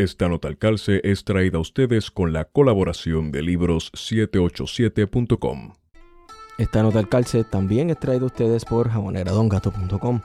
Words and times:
Esta 0.00 0.28
nota 0.30 0.48
al 0.48 0.56
calce 0.56 1.02
es 1.04 1.24
traída 1.24 1.58
a 1.58 1.60
ustedes 1.60 2.10
con 2.10 2.32
la 2.32 2.46
colaboración 2.46 3.30
de 3.32 3.42
libros787.com. 3.42 5.74
Esta 6.56 6.82
nota 6.82 7.00
al 7.00 7.10
calce 7.10 7.44
también 7.44 7.90
es 7.90 8.00
traída 8.00 8.22
a 8.22 8.28
ustedes 8.28 8.64
por 8.64 8.88
jaboneradongato.com. 8.88 10.22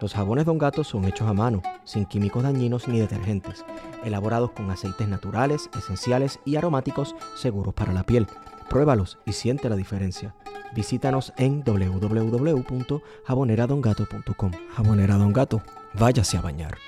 Los 0.00 0.14
jabones 0.14 0.44
Don 0.44 0.58
Gato 0.58 0.84
son 0.84 1.04
hechos 1.04 1.26
a 1.26 1.32
mano, 1.32 1.64
sin 1.82 2.06
químicos 2.06 2.44
dañinos 2.44 2.86
ni 2.86 3.00
detergentes, 3.00 3.64
elaborados 4.04 4.52
con 4.52 4.70
aceites 4.70 5.08
naturales, 5.08 5.68
esenciales 5.76 6.38
y 6.44 6.54
aromáticos 6.54 7.16
seguros 7.34 7.74
para 7.74 7.92
la 7.92 8.04
piel. 8.04 8.28
Pruébalos 8.70 9.18
y 9.26 9.32
siente 9.32 9.68
la 9.68 9.74
diferencia. 9.74 10.36
Visítanos 10.76 11.32
en 11.38 11.64
www.jaboneradongato.com. 11.64 14.52
Jabonera 14.76 15.16
Don 15.16 15.32
Gato, 15.32 15.60
váyase 15.94 16.36
a 16.36 16.40
bañar. 16.40 16.78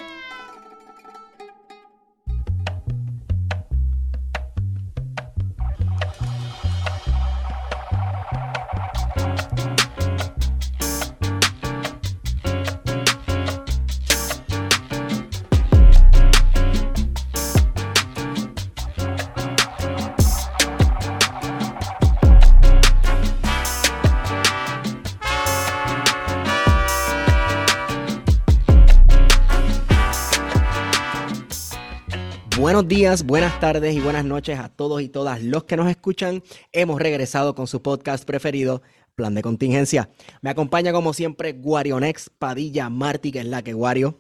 Buenos 32.80 32.96
días, 32.96 33.26
buenas 33.26 33.60
tardes 33.60 33.94
y 33.94 34.00
buenas 34.00 34.24
noches 34.24 34.58
a 34.58 34.70
todos 34.70 35.02
y 35.02 35.10
todas 35.10 35.42
los 35.42 35.64
que 35.64 35.76
nos 35.76 35.90
escuchan. 35.90 36.42
Hemos 36.72 36.98
regresado 36.98 37.54
con 37.54 37.66
su 37.66 37.82
podcast 37.82 38.24
preferido, 38.24 38.80
Plan 39.14 39.34
de 39.34 39.42
Contingencia. 39.42 40.08
Me 40.40 40.48
acompaña 40.48 40.90
como 40.90 41.12
siempre 41.12 41.52
Guarionex 41.52 42.30
Padilla 42.30 42.88
Martí, 42.88 43.32
que 43.32 43.40
es 43.40 43.44
la 43.44 43.60
que 43.60 43.74
Guario. 43.74 44.18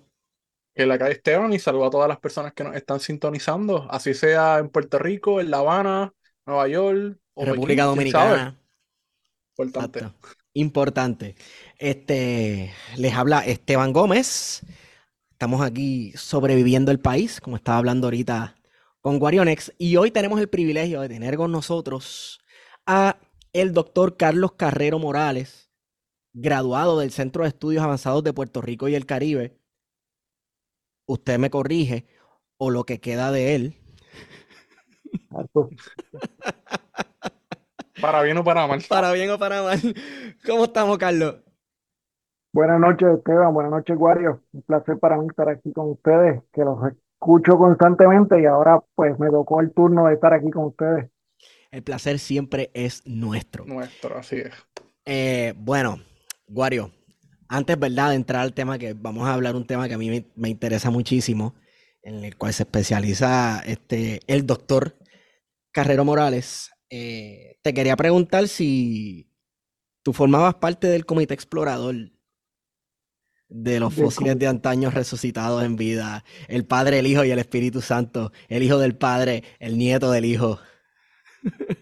Que 0.74 0.84
la 0.84 0.98
calle 0.98 1.12
Esteban 1.12 1.54
y 1.54 1.58
saludo 1.58 1.86
a 1.86 1.90
todas 1.90 2.06
las 2.06 2.20
personas 2.20 2.52
que 2.52 2.62
nos 2.62 2.76
están 2.76 3.00
sintonizando, 3.00 3.88
así 3.90 4.12
sea 4.12 4.58
en 4.58 4.68
Puerto 4.68 4.98
Rico, 4.98 5.40
en 5.40 5.50
La 5.50 5.60
Habana, 5.60 6.12
Nueva 6.44 6.68
York 6.68 7.16
o 7.32 7.46
República. 7.46 7.84
Dominicana. 7.84 8.60
Importante. 9.56 10.00
Exacto. 10.00 10.28
Importante. 10.52 11.34
Este, 11.78 12.74
les 12.98 13.14
habla 13.14 13.40
Esteban 13.40 13.94
Gómez. 13.94 14.66
Estamos 15.30 15.62
aquí 15.62 16.12
sobreviviendo 16.14 16.90
el 16.90 17.00
país, 17.00 17.40
como 17.40 17.56
estaba 17.56 17.78
hablando 17.78 18.08
ahorita 18.08 18.56
con 19.00 19.18
Guarionex. 19.18 19.72
Y 19.78 19.96
hoy 19.96 20.10
tenemos 20.10 20.40
el 20.40 20.48
privilegio 20.48 21.00
de 21.00 21.08
tener 21.08 21.36
con 21.36 21.52
nosotros 21.52 22.40
a 22.86 23.16
el 23.52 23.72
doctor 23.72 24.16
Carlos 24.16 24.52
Carrero 24.52 24.98
Morales, 24.98 25.70
graduado 26.32 26.98
del 27.00 27.10
Centro 27.10 27.42
de 27.42 27.48
Estudios 27.48 27.82
Avanzados 27.82 28.22
de 28.24 28.32
Puerto 28.32 28.60
Rico 28.60 28.88
y 28.88 28.94
el 28.94 29.06
Caribe. 29.06 29.58
Usted 31.06 31.38
me 31.38 31.50
corrige, 31.50 32.06
o 32.56 32.70
lo 32.70 32.84
que 32.84 33.00
queda 33.00 33.32
de 33.32 33.54
él. 33.54 33.74
Para 38.00 38.22
bien 38.22 38.38
o 38.38 38.44
para 38.44 38.66
mal. 38.66 38.80
Para 38.88 39.12
bien 39.12 39.30
o 39.30 39.38
para 39.38 39.62
mal. 39.62 39.78
¿Cómo 40.46 40.64
estamos, 40.64 40.96
Carlos? 40.96 41.36
Buenas 42.50 42.80
noches, 42.80 43.06
Esteban. 43.18 43.52
Buenas 43.52 43.72
noches, 43.72 43.94
Guario. 43.96 44.42
Un 44.52 44.62
placer 44.62 44.98
para 44.98 45.18
mí 45.18 45.26
estar 45.28 45.50
aquí 45.50 45.70
con 45.72 45.90
ustedes, 45.90 46.42
que 46.52 46.64
los 46.64 46.78
escucho 47.20 47.58
constantemente 47.58 48.40
y 48.40 48.46
ahora 48.46 48.82
pues 48.94 49.18
me 49.18 49.28
tocó 49.28 49.60
el 49.60 49.72
turno 49.72 50.06
de 50.06 50.14
estar 50.14 50.32
aquí 50.32 50.50
con 50.50 50.66
ustedes. 50.66 51.10
El 51.70 51.82
placer 51.82 52.18
siempre 52.18 52.70
es 52.72 53.06
nuestro. 53.06 53.66
Nuestro, 53.66 54.18
así 54.18 54.36
es. 54.36 54.52
Eh, 55.04 55.52
bueno, 55.56 55.98
Guario, 56.48 56.90
antes, 57.48 57.78
¿verdad?, 57.78 58.10
de 58.10 58.16
entrar 58.16 58.40
al 58.40 58.54
tema 58.54 58.78
que 58.78 58.94
vamos 58.94 59.28
a 59.28 59.34
hablar 59.34 59.54
un 59.54 59.66
tema 59.66 59.86
que 59.86 59.94
a 59.94 59.98
mí 59.98 60.08
me, 60.08 60.24
me 60.34 60.48
interesa 60.48 60.90
muchísimo, 60.90 61.54
en 62.02 62.24
el 62.24 62.36
cual 62.36 62.54
se 62.54 62.62
especializa 62.62 63.60
este, 63.66 64.20
el 64.26 64.46
doctor 64.46 64.96
Carrero 65.72 66.04
Morales. 66.04 66.70
eh, 66.88 67.58
te 67.62 67.74
quería 67.74 67.96
preguntar 67.96 68.48
si 68.48 69.30
tú 70.02 70.14
formabas 70.14 70.54
parte 70.54 70.86
del 70.86 71.04
comité 71.04 71.34
explorador 71.34 71.94
de 73.50 73.80
los 73.80 73.94
fósiles 73.94 74.38
de 74.38 74.46
antaño 74.48 74.90
resucitados 74.90 75.64
en 75.64 75.76
vida, 75.76 76.24
el 76.48 76.64
Padre, 76.66 77.00
el 77.00 77.06
Hijo 77.06 77.24
y 77.24 77.30
el 77.32 77.38
Espíritu 77.40 77.80
Santo, 77.82 78.32
el 78.48 78.62
Hijo 78.62 78.78
del 78.78 78.96
Padre, 78.96 79.44
el 79.58 79.78
Nieto 79.78 80.10
del 80.12 80.24
Hijo. 80.24 80.60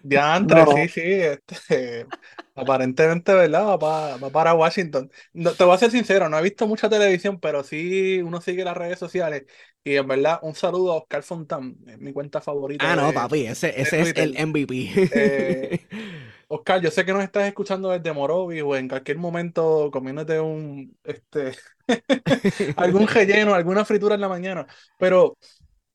Diantre, 0.01 0.65
No. 0.65 0.67
sí, 0.67 0.87
sí. 0.87 1.01
Este, 1.03 2.09
aparentemente, 2.55 3.33
¿verdad? 3.33 3.67
Va, 3.67 3.79
pa- 3.79 4.17
va 4.17 4.31
para 4.31 4.53
Washington. 4.53 5.11
No, 5.33 5.55
te 5.55 5.63
voy 5.65 5.75
a 5.75 5.77
ser 5.77 5.91
sincero, 5.91 6.29
no 6.29 6.37
he 6.39 6.41
visto 6.41 6.67
mucha 6.67 6.89
televisión, 6.89 7.39
pero 7.39 7.63
sí 7.63 8.21
uno 8.21 8.39
sigue 8.41 8.63
las 8.63 8.77
redes 8.77 8.97
sociales. 8.99 9.45
Y 9.83 9.95
en 9.95 10.07
verdad, 10.07 10.39
un 10.41 10.55
saludo 10.55 10.93
a 10.93 10.97
Oscar 10.97 11.23
Fontán, 11.23 11.75
es 11.87 11.97
mi 11.99 12.13
cuenta 12.13 12.39
favorita 12.41 12.87
Ah, 12.87 12.95
no, 12.95 13.11
de, 13.11 13.13
papi, 13.13 13.45
ese, 13.45 13.79
ese 13.81 14.01
es 14.01 14.13
el. 14.15 14.33
MVP. 14.37 14.91
Eh, 15.09 15.87
Oscar, 16.51 16.81
yo 16.81 16.89
sé 16.89 17.05
que 17.05 17.13
nos 17.13 17.23
estás 17.23 17.47
escuchando 17.47 17.89
desde 17.91 18.11
Morovis 18.11 18.63
o 18.63 18.75
en 18.75 18.87
cualquier 18.87 19.17
momento 19.19 19.91
comiéndote 19.91 20.39
un, 20.39 20.97
este, 21.03 21.51
algún 22.75 23.07
relleno, 23.07 23.53
alguna 23.53 23.85
fritura 23.85 24.15
en 24.15 24.21
la 24.21 24.29
mañana, 24.29 24.65
pero 24.97 25.37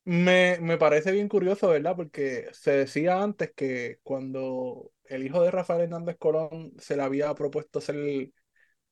me, 0.04 0.58
me 0.60 0.78
parece 0.78 1.12
bien 1.12 1.28
curioso, 1.28 1.68
¿verdad? 1.70 1.96
Porque 1.96 2.48
se 2.52 2.72
decía 2.72 3.22
antes 3.22 3.52
que 3.56 3.98
cuando 4.04 4.92
el 5.04 5.26
hijo 5.26 5.42
de 5.42 5.50
Rafael 5.52 5.82
Hernández 5.82 6.16
Colón 6.18 6.72
se 6.78 6.96
le 6.96 7.02
había 7.04 7.34
propuesto 7.34 7.80
ser, 7.80 8.30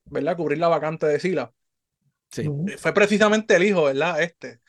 ¿verdad? 0.07 0.37
Cubrir 0.37 0.59
la 0.59 0.69
vacante 0.69 1.07
de 1.07 1.21
Sila, 1.21 1.53
Sí. 2.31 2.49
Ujú. 2.49 2.67
fue 2.79 2.95
precisamente 2.95 3.57
el 3.57 3.63
hijo, 3.65 3.85
¿verdad? 3.85 4.23
Este, 4.23 4.61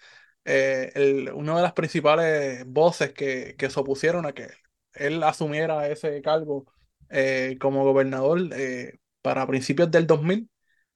eh, 0.45 0.91
el, 0.95 1.31
una 1.33 1.55
de 1.57 1.63
las 1.63 1.73
principales 1.73 2.65
voces 2.67 3.13
que, 3.13 3.55
que 3.57 3.69
se 3.69 3.79
opusieron 3.79 4.25
a 4.25 4.33
que 4.33 4.49
él 4.93 5.23
asumiera 5.23 5.87
ese 5.89 6.21
cargo 6.21 6.65
eh, 7.09 7.57
como 7.59 7.83
gobernador 7.83 8.39
eh, 8.53 8.99
para 9.21 9.47
principios 9.47 9.91
del 9.91 10.07
2000 10.07 10.49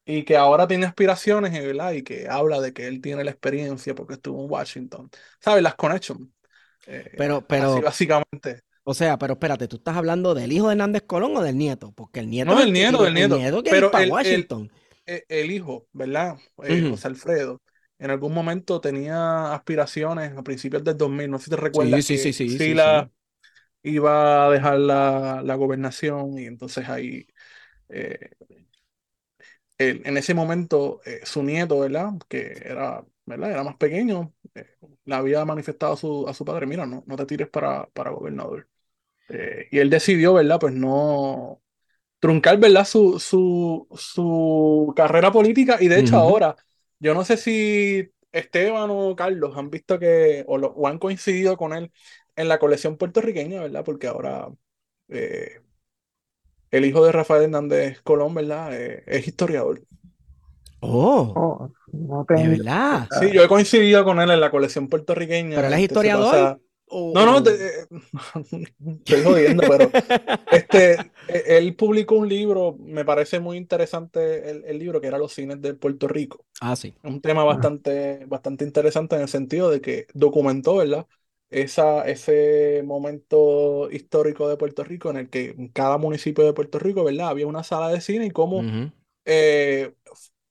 y 0.05 0.23
que 0.25 0.37
ahora 0.37 0.67
tiene 0.67 0.85
aspiraciones, 0.85 1.53
eh, 1.55 1.65
¿verdad? 1.67 1.91
Y 1.93 2.03
que 2.03 2.27
habla 2.29 2.61
de 2.61 2.73
que 2.73 2.87
él 2.87 3.01
tiene 3.01 3.23
la 3.23 3.31
experiencia 3.31 3.95
porque 3.95 4.15
estuvo 4.15 4.43
en 4.43 4.51
Washington. 4.51 5.09
¿Sabes? 5.41 5.63
Las 5.63 5.75
connections. 5.75 6.29
Eh, 6.87 7.09
Pero, 7.15 7.45
así 7.57 7.81
pero, 7.81 7.81
básicamente. 7.81 8.61
o 8.83 8.93
sea, 8.93 9.17
pero 9.19 9.33
espérate, 9.33 9.67
¿tú 9.67 9.77
estás 9.77 9.97
hablando 9.97 10.33
del 10.35 10.51
hijo 10.53 10.67
de 10.67 10.73
Hernández 10.73 11.03
Colón 11.07 11.35
o 11.37 11.41
del 11.43 11.57
nieto? 11.57 11.91
Porque 11.93 12.19
el 12.21 12.29
nieto 12.29 12.55
No, 12.55 12.59
del 12.59 12.71
el 12.71 12.71
que 12.71 12.73
nieto, 12.73 13.05
del 13.05 13.13
el 13.13 13.13
nieto. 13.13 13.29
nieto 13.29 13.63
quiere 13.63 13.79
ir 13.79 13.89
Pero 13.89 13.91
para 13.91 14.03
el- 14.03 14.17
el- 14.21 14.51
Washington. 14.51 14.71
eh, 15.05 15.25
el 15.29 15.51
hijo, 15.51 15.87
¿verdad? 15.93 16.37
José 16.87 17.07
Alfredo, 17.07 17.61
en 17.99 18.11
algún 18.11 18.33
momento 18.33 18.81
tenía 18.81 19.53
aspiraciones 19.53 20.37
a 20.37 20.43
principios 20.43 20.83
del 20.83 20.97
2000, 20.97 21.29
no 21.31 21.39
sé 21.39 21.45
si 21.45 21.49
te 21.51 21.57
recuerdas 21.57 22.01
Sí, 22.01 22.17
sí, 22.17 22.17
que 22.17 22.33
sí, 22.33 22.33
sí, 22.33 22.49
sí, 22.77 22.77
Sila 22.79 23.09
iba 23.89 24.47
a 24.47 24.51
dejar 24.51 24.79
la, 24.79 25.41
la 25.43 25.55
gobernación 25.55 26.37
y 26.39 26.45
entonces 26.45 26.89
ahí, 26.89 27.27
eh, 27.89 28.31
él- 29.77 30.01
en 30.05 30.17
ese 30.17 30.33
momento, 30.33 31.01
eh, 31.05 31.21
su 31.23 31.43
nieto, 31.43 31.79
¿verdad? 31.79 32.11
Que 32.27 32.61
era, 32.65 33.05
¿verdad? 33.25 33.51
Era 33.51 33.63
más 33.63 33.75
pequeño, 33.77 34.33
eh, 34.55 34.65
le 35.05 35.15
había 35.15 35.45
manifestado 35.45 35.93
a 35.93 35.97
su, 35.97 36.27
a 36.27 36.33
su 36.33 36.45
padre, 36.45 36.65
mira, 36.65 36.85
no, 36.85 37.03
no 37.05 37.15
te 37.15 37.25
tires 37.25 37.49
para, 37.49 37.87
para 37.91 38.11
gobernador. 38.11 38.67
Eh, 39.29 39.69
y 39.71 39.79
él 39.79 39.89
decidió, 39.89 40.33
¿verdad? 40.35 40.59
Pues 40.59 40.73
no 40.75 41.61
truncar, 42.19 42.59
¿verdad? 42.59 42.85
Su, 42.85 43.19
su, 43.19 43.87
su 43.97 44.93
carrera 44.95 45.31
política. 45.31 45.77
Y 45.81 45.87
de 45.89 45.99
hecho, 45.99 46.17
Ujú. 46.17 46.17
ahora, 46.17 46.55
yo 46.99 47.13
no 47.15 47.25
sé 47.25 47.37
si 47.37 48.11
Esteban 48.31 48.89
o 48.91 49.15
Carlos 49.15 49.57
han 49.57 49.69
visto 49.71 49.99
que, 49.99 50.45
o, 50.47 50.57
lo- 50.57 50.69
o 50.73 50.87
han 50.87 50.99
coincidido 50.99 51.57
con 51.57 51.73
él 51.73 51.91
en 52.37 52.49
la 52.49 52.59
colección 52.59 52.97
puertorriqueña, 52.97 53.61
¿verdad? 53.63 53.85
Porque 53.85 54.07
ahora 54.07 54.49
eh, 55.09 55.61
el 56.71 56.85
hijo 56.85 57.05
de 57.05 57.11
Rafael 57.11 57.43
Hernández 57.43 58.01
Colón, 58.03 58.33
¿verdad? 58.33 58.73
Eh, 58.73 59.03
es 59.07 59.27
historiador. 59.27 59.81
Oh, 60.81 61.35
Oh, 61.35 61.69
no 61.91 62.25
de 62.29 62.47
verdad. 62.49 63.07
Sí, 63.11 63.31
yo 63.31 63.43
he 63.43 63.47
coincidido 63.47 64.03
con 64.03 64.19
él 64.19 64.31
en 64.31 64.39
la 64.39 64.51
colección 64.51 64.87
puertorriqueña. 64.89 65.55
¿Pero 65.55 65.67
él 65.67 65.73
es 65.73 65.79
este, 65.81 65.87
historiador? 65.87 66.35
pasa- 66.35 66.59
O- 66.89 67.13
No, 67.13 67.25
no, 67.25 67.43
te- 67.43 67.51
eh, 67.81 67.87
estoy 68.99 69.23
jodiendo, 69.23 69.63
pero 69.67 69.91
este, 70.49 70.93
eh, 71.27 71.43
él 71.57 71.75
publicó 71.75 72.15
un 72.15 72.29
libro, 72.29 72.75
me 72.79 73.05
parece 73.05 73.39
muy 73.39 73.57
interesante 73.57 74.49
el, 74.49 74.65
el 74.65 74.79
libro, 74.79 75.01
que 75.01 75.07
era 75.07 75.17
Los 75.17 75.33
cines 75.33 75.61
de 75.61 75.73
Puerto 75.75 76.07
Rico. 76.07 76.45
Ah, 76.61 76.75
sí. 76.75 76.93
Es 77.03 77.11
un 77.11 77.21
tema 77.21 77.43
bastante, 77.43 78.25
bastante 78.27 78.65
interesante 78.65 79.15
en 79.15 79.21
el 79.23 79.27
sentido 79.29 79.69
de 79.69 79.81
que 79.81 80.07
documentó, 80.13 80.77
¿verdad? 80.77 81.07
Esa, 81.49 82.05
ese 82.07 82.83
momento 82.85 83.89
histórico 83.91 84.49
de 84.49 84.57
Puerto 84.57 84.83
Rico 84.83 85.09
en 85.09 85.17
el 85.17 85.29
que 85.29 85.51
en 85.51 85.69
cada 85.69 85.97
municipio 85.97 86.43
de 86.43 86.53
Puerto 86.53 86.77
Rico, 86.79 87.03
¿verdad? 87.05 87.29
Había 87.29 87.47
una 87.47 87.63
sala 87.63 87.89
de 87.89 88.01
cine 88.01 88.25
y 88.25 88.31
cómo 88.31 88.69
eh, 89.25 89.93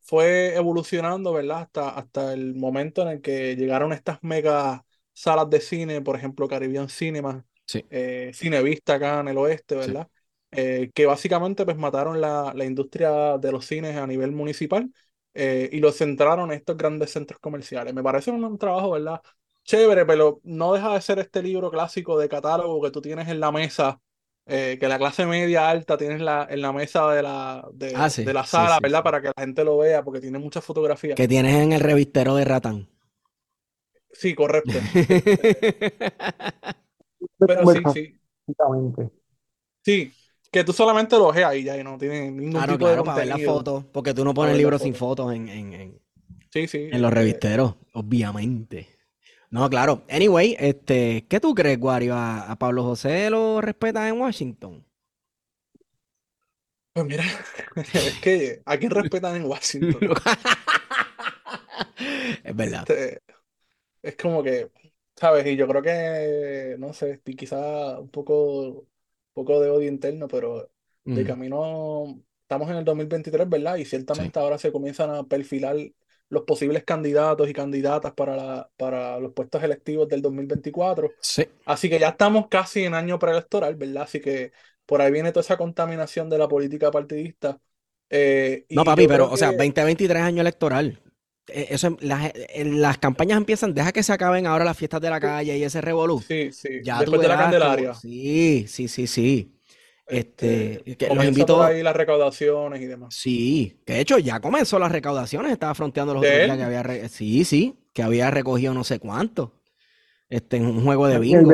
fue 0.02 0.54
evolucionando, 0.56 1.32
¿verdad? 1.32 1.62
Hasta, 1.62 1.90
hasta 1.90 2.32
el 2.34 2.54
momento 2.54 3.02
en 3.02 3.08
el 3.08 3.20
que 3.22 3.56
llegaron 3.56 3.93
estas 3.93 4.19
mega 4.22 4.84
salas 5.12 5.50
de 5.50 5.60
cine, 5.60 6.00
por 6.02 6.16
ejemplo, 6.16 6.48
Caribbean 6.48 6.88
Cinema, 6.88 7.44
Sí. 7.66 7.84
eh, 7.90 8.31
Cinevista 8.34 8.94
acá 8.94 9.20
en 9.20 9.28
el 9.28 9.38
oeste, 9.38 9.75
¿verdad? 9.76 10.08
Eh, 10.52 10.90
que 10.94 11.06
básicamente 11.06 11.64
pues 11.64 11.76
mataron 11.76 12.20
la, 12.20 12.52
la 12.54 12.64
industria 12.64 13.37
de 13.38 13.52
los 13.52 13.66
cines 13.66 13.96
a 13.96 14.06
nivel 14.06 14.32
municipal 14.32 14.90
eh, 15.34 15.69
y 15.72 15.81
los 15.81 15.96
centraron 15.99 16.50
en 16.52 16.58
estos 16.58 16.76
grandes 16.76 17.10
centros 17.10 17.40
comerciales. 17.40 17.92
Me 17.94 18.02
parece 18.02 18.31
un, 18.31 18.44
un 18.44 18.58
trabajo, 18.58 18.92
¿verdad? 18.92 19.20
Chévere, 19.66 20.06
pero 20.06 20.40
no 20.44 20.72
deja 20.74 20.94
de 20.94 21.00
ser 21.02 21.18
este 21.18 21.42
libro 21.42 21.70
clásico 21.70 22.18
de 22.18 22.28
catálogo 22.28 22.80
que 22.82 22.90
tú 22.92 23.00
tienes 23.02 23.28
en 23.28 23.40
la 23.40 23.50
mesa, 23.52 24.00
eh, 24.46 24.76
que 24.80 24.88
la 24.88 24.98
clase 24.98 25.26
media 25.26 25.68
alta 25.70 25.98
tienes 25.98 26.20
la, 26.20 26.46
en 26.50 26.62
la 26.62 26.72
mesa 26.72 27.08
de 27.12 27.22
la, 27.22 27.66
de, 27.74 27.92
Ah, 27.92 28.10
sí, 28.10 28.22
de 28.22 28.32
la 28.34 28.44
sala, 28.46 28.78
sí, 28.78 28.82
¿verdad? 28.82 29.02
sí. 29.02 29.04
Para 29.04 29.20
que 29.20 29.28
la 29.36 29.42
gente 29.42 29.64
lo 29.64 29.78
vea, 29.78 30.04
porque 30.04 30.20
tiene 30.20 30.38
muchas 30.38 30.64
fotografías. 30.64 31.16
Que 31.16 31.26
tienes 31.26 31.56
en 31.56 31.72
el 31.72 31.80
revistero 31.80 32.36
de 32.36 32.44
Ratán. 32.44 32.86
Sí, 34.12 34.34
correcto. 34.34 34.90
Pero 37.38 37.66
sí, 37.66 37.86
sí. 37.86 38.20
Sí, 39.82 40.12
que 40.50 40.64
tú 40.64 40.72
solamente 40.72 41.16
lo 41.16 41.32
ves 41.32 41.44
ahí 41.44 41.64
ya 41.64 41.76
y 41.78 41.84
no 41.84 41.96
tiene 41.98 42.30
ningún 42.30 42.62
Ah, 42.62 42.66
no, 42.66 42.76
tipo 42.76 42.88
de 42.88 42.96
claro, 42.96 43.04
para 43.04 43.18
ver 43.18 43.28
la 43.28 43.34
contenido. 43.34 43.38
foto. 43.38 43.86
Porque 43.92 44.14
tú 44.14 44.24
no 44.24 44.34
pones 44.34 44.56
libros 44.56 44.82
sin 44.82 44.94
foto. 44.94 45.24
fotos 45.24 45.32
en, 45.34 45.48
en, 45.48 45.72
en, 45.74 46.00
Sí, 46.52 46.66
sí. 46.68 46.78
en 46.90 47.02
los 47.02 47.12
eh, 47.12 47.14
revisteros, 47.14 47.76
obviamente. 47.94 48.95
No, 49.56 49.68
claro. 49.70 50.04
Anyway, 50.10 50.54
este, 50.58 51.26
¿qué 51.28 51.40
tú 51.40 51.54
crees, 51.54 51.78
Wario? 51.80 52.14
¿A, 52.14 52.50
a 52.50 52.56
Pablo 52.58 52.82
José 52.84 53.30
lo 53.30 53.60
respetan 53.60 54.08
en 54.08 54.20
Washington? 54.20 54.84
Pues 56.92 57.06
mira, 57.06 57.24
es 57.92 58.18
que 58.18 58.62
a 58.64 58.78
quién 58.78 58.90
respetan 58.90 59.36
en 59.36 59.44
Washington. 59.44 60.08
Es 62.44 62.54
verdad. 62.56 62.88
Este, 62.88 63.22
es 64.02 64.16
como 64.16 64.42
que, 64.42 64.70
¿sabes? 65.16 65.46
Y 65.46 65.56
yo 65.56 65.68
creo 65.68 65.82
que, 65.82 66.76
no 66.78 66.92
sé, 66.94 67.12
estoy 67.12 67.36
quizá 67.36 68.00
un 68.00 68.10
poco, 68.10 68.88
poco 69.34 69.60
de 69.60 69.70
odio 69.70 69.88
interno, 69.88 70.28
pero 70.28 70.70
de 71.12 71.24
Mm, 71.24 71.26
camino, 71.26 72.22
estamos 72.42 72.70
en 72.70 72.76
el 72.78 72.84
2023, 72.86 73.48
¿verdad? 73.48 73.76
Y 73.78 73.84
ciertamente 73.86 74.38
ahora 74.38 74.58
se 74.58 74.72
comienzan 74.72 75.10
a 75.10 75.24
perfilar 75.24 75.76
los 76.28 76.43
posibles 76.43 76.84
candidatos 76.84 77.49
y 77.49 77.52
candidatas 77.52 78.12
para, 78.12 78.37
la, 78.37 78.70
para 78.76 79.19
los 79.20 79.32
puestos 79.32 79.62
electivos 79.62 80.08
del 80.08 80.23
2024. 80.23 81.12
Sí. 81.20 81.46
Así 81.64 81.88
que 81.88 81.99
ya 81.99 82.11
estamos 82.11 82.49
casi 82.49 82.84
en 82.84 82.94
año 82.94 83.19
preelectoral, 83.19 83.76
¿verdad? 83.76 84.05
Así 84.05 84.20
que 84.20 84.52
por 84.84 85.00
ahí 85.02 85.12
viene 85.12 85.32
toda 85.32 85.43
esa 85.43 85.56
contaminación 85.56 86.28
de 86.28 86.38
la 86.38 86.49
política 86.49 86.90
partidista. 86.90 87.58
Eh, 88.11 88.67
No, 88.70 88.84
papi, 88.84 89.08
pero, 89.08 89.31
o 89.31 89.37
sea, 89.37 89.50
que- 89.50 89.56
2023 89.56 90.23
año 90.23 90.40
electoral. 90.40 91.00
Eh, 91.49 91.69
Eso, 91.70 91.96
las, 92.00 92.32
en 92.34 92.81
las 92.82 92.99
campañas 92.99 93.37
empiezan, 93.37 93.73
deja 93.75 93.93
que 93.93 94.02
se 94.02 94.12
acaben 94.12 94.46
ahora 94.46 94.64
las 94.64 94.76
fiestas 94.76 95.00
de 95.00 95.11
la 95.11 95.20
calle 95.20 95.56
y 95.56 95.62
ese 95.62 95.81
revolú. 95.81 96.20
Sí, 96.20 96.52
sí. 96.52 96.81
Ya 96.82 96.99
Después 96.99 97.20
tú 97.20 97.23
de 97.23 97.28
la 97.28 97.37
Candelaria. 97.38 97.94
Sí, 97.94 98.67
sí, 98.69 98.88
sí, 98.88 99.06
sí. 99.06 99.55
Este, 100.08 100.82
que 100.96 101.08
los 101.08 101.24
invito. 101.24 101.56
por 101.56 101.66
ahí 101.66 101.82
las 101.82 101.96
recaudaciones 101.96 102.80
y 102.80 102.86
demás. 102.86 103.14
Sí, 103.14 103.80
que 103.84 103.94
de 103.94 104.00
hecho 104.00 104.18
ya 104.18 104.40
comenzó 104.40 104.78
las 104.78 104.92
recaudaciones, 104.92 105.52
estaba 105.52 105.74
fronteando 105.74 106.14
los 106.14 106.22
¿De 106.22 106.28
otros 106.28 106.44
días 106.46 106.56
que 106.56 106.62
había, 106.64 106.82
re- 106.82 107.08
sí, 107.08 107.44
sí, 107.44 107.78
que 107.92 108.02
había 108.02 108.30
recogido 108.30 108.74
no 108.74 108.84
sé 108.84 108.98
cuánto, 109.00 109.52
este, 110.28 110.58
en 110.58 110.66
un 110.66 110.84
juego 110.84 111.08
de 111.08 111.14
el 111.16 111.20
bingo. 111.20 111.52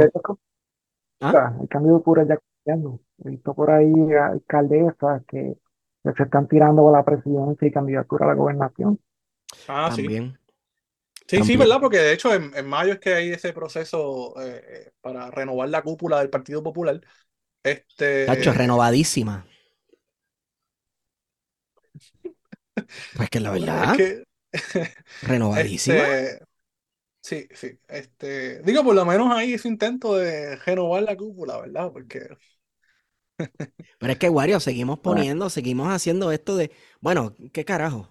¿Ah? 1.20 1.56
El 1.60 1.69
cambio 1.69 1.96
de 1.99 2.02
cura 2.02 2.26
ya 2.26 2.38
cambiando. 2.64 3.00
He 3.25 3.31
visto 3.31 3.54
por 3.54 3.70
ahí 3.70 3.93
alcaldesas 4.12 5.22
que, 5.28 5.56
que 6.02 6.12
se 6.16 6.22
están 6.25 6.49
tirando 6.49 6.88
a 6.88 6.93
la 6.93 7.04
presidencia 7.04 7.69
y 7.69 7.72
candidatura 7.72 8.25
a 8.26 8.28
la 8.28 8.34
gobernación. 8.34 8.99
Ah, 9.69 9.90
sí. 9.94 10.02
También. 10.02 10.38
Sí, 11.26 11.43
sí, 11.44 11.56
También. 11.56 11.58
¿verdad? 11.58 11.81
Porque 11.81 11.99
de 11.99 12.12
hecho 12.12 12.34
en, 12.34 12.52
en 12.54 12.66
mayo 12.69 12.93
es 12.94 13.00
que 13.00 13.14
hay 13.14 13.31
ese 13.31 13.52
proceso 13.52 14.34
eh, 14.43 14.62
eh, 14.88 14.93
para 15.00 15.31
renovar 15.31 15.69
la 15.70 15.82
cúpula 15.82 16.19
del 16.19 16.31
Partido 16.31 16.62
Popular. 16.62 17.00
Este, 17.64 18.19
Tacho, 18.25 18.53
renovadísima. 18.53 19.47
Pues 23.14 23.31
que 23.31 23.41
la 23.41 23.50
es 23.82 23.91
verdad, 23.91 23.93
que, 23.93 24.25
renovadísima. 25.23 26.06
este, 26.12 26.41
sí, 27.23 27.49
sí. 27.55 27.79
Este, 27.88 28.62
digo, 28.62 28.85
por 28.85 28.94
lo 28.97 29.06
menos 29.06 29.32
ahí 29.32 29.55
ese 29.55 29.69
intento 29.69 30.17
de 30.17 30.56
renovar 30.59 31.03
la 31.05 31.17
cúpula, 31.17 31.61
¿verdad? 31.61 31.93
Porque 31.93 32.29
Pero 33.99 34.12
es 34.12 34.19
que, 34.19 34.29
Wario, 34.29 34.61
seguimos 34.61 34.99
poniendo, 35.00 35.49
seguimos 35.50 35.88
haciendo 35.88 36.32
esto 36.32 36.56
de, 36.56 36.73
bueno, 37.00 37.35
¿qué 37.53 37.64
carajo? 37.64 38.09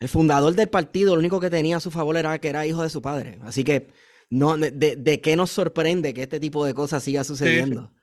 El 0.00 0.08
fundador 0.08 0.54
del 0.54 0.68
partido, 0.70 1.14
lo 1.14 1.20
único 1.20 1.40
que 1.40 1.50
tenía 1.50 1.78
a 1.78 1.80
su 1.80 1.90
favor 1.90 2.16
era 2.16 2.38
que 2.40 2.48
era 2.48 2.66
hijo 2.66 2.82
de 2.82 2.90
su 2.90 3.02
padre. 3.02 3.38
Así 3.42 3.64
que, 3.64 3.88
no, 4.30 4.56
de, 4.58 4.70
de- 4.72 4.96
de 4.96 5.20
qué 5.20 5.36
nos 5.36 5.50
sorprende 5.52 6.14
que 6.14 6.22
este 6.24 6.40
tipo 6.40 6.64
de 6.66 6.74
cosas 6.74 7.02
siga 7.04 7.24
sucediendo? 7.24 7.92
sí. 7.92 7.99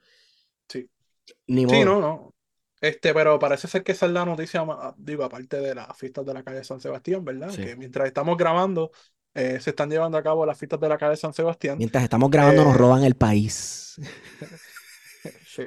Ni 1.47 1.65
Sí, 1.65 1.83
no, 1.83 2.00
no. 2.00 2.33
Este, 2.79 3.13
pero 3.13 3.39
parece 3.39 3.68
ser 3.68 3.83
que 3.83 3.91
esa 3.91 4.06
es 4.06 4.12
la 4.12 4.24
noticia, 4.25 4.63
digo, 4.97 5.24
aparte 5.24 5.57
de 5.59 5.75
las 5.75 5.97
fiestas 5.97 6.25
de 6.25 6.33
la 6.33 6.44
calle 6.44 6.63
San 6.63 6.79
Sebastián, 6.79 7.25
¿verdad? 7.25 7.57
Sí. 7.57 7.62
Que 7.62 7.75
mientras 7.75 8.07
estamos 8.07 8.38
grabando, 8.38 8.91
eh, 9.33 9.59
se 9.59 9.71
están 9.71 9.89
llevando 9.89 10.18
a 10.18 10.24
cabo 10.24 10.45
las 10.45 10.57
fiestas 10.57 10.79
de 10.79 10.89
la 10.89 10.97
calle 10.97 11.18
San 11.18 11.33
Sebastián. 11.33 11.79
Mientras 11.79 12.03
estamos 12.03 12.29
grabando, 12.31 12.63
nos 12.63 12.75
Eh, 12.75 12.77
roban 12.77 13.03
el 13.03 13.15
país. 13.15 13.95
Sí. 15.45 15.63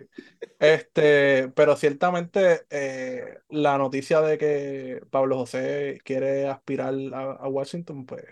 Este, 0.59 1.49
pero 1.51 1.77
ciertamente 1.77 2.67
eh, 2.71 3.39
la 3.51 3.77
noticia 3.79 4.21
de 4.21 4.39
que 4.39 5.01
Pablo 5.11 5.37
José 5.37 6.01
quiere 6.05 6.49
aspirar 6.49 6.95
a, 7.15 7.33
a 7.33 7.49
Washington, 7.49 8.07
pues 8.07 8.25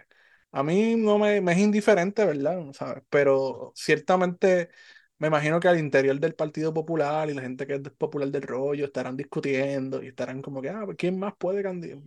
a 0.53 0.63
mí 0.63 0.97
no 0.97 1.19
me, 1.19 1.41
me 1.41 1.53
es 1.53 1.59
indiferente, 1.59 2.25
¿verdad? 2.25 2.61
¿Sabes? 2.73 3.03
Pero 3.11 3.73
ciertamente 3.77 4.71
me 5.19 5.29
imagino 5.29 5.59
que 5.59 5.69
al 5.69 5.79
interior 5.79 6.19
del 6.21 6.35
Partido 6.35 6.73
Popular 6.73 7.29
y 7.29 7.35
la 7.35 7.43
gente 7.43 7.67
que 7.67 7.75
es 7.75 7.91
popular 7.91 8.29
del 8.29 8.43
rollo 8.43 8.85
estarán 8.85 9.17
discutiendo 9.17 10.03
y 10.03 10.09
estarán 10.09 10.43
como 10.43 10.63
que, 10.63 10.71
ah, 10.71 10.83
pues, 10.85 10.97
¿quién 10.97 11.19
más 11.19 11.35
puede 11.37 11.63
candidatar? 11.63 12.03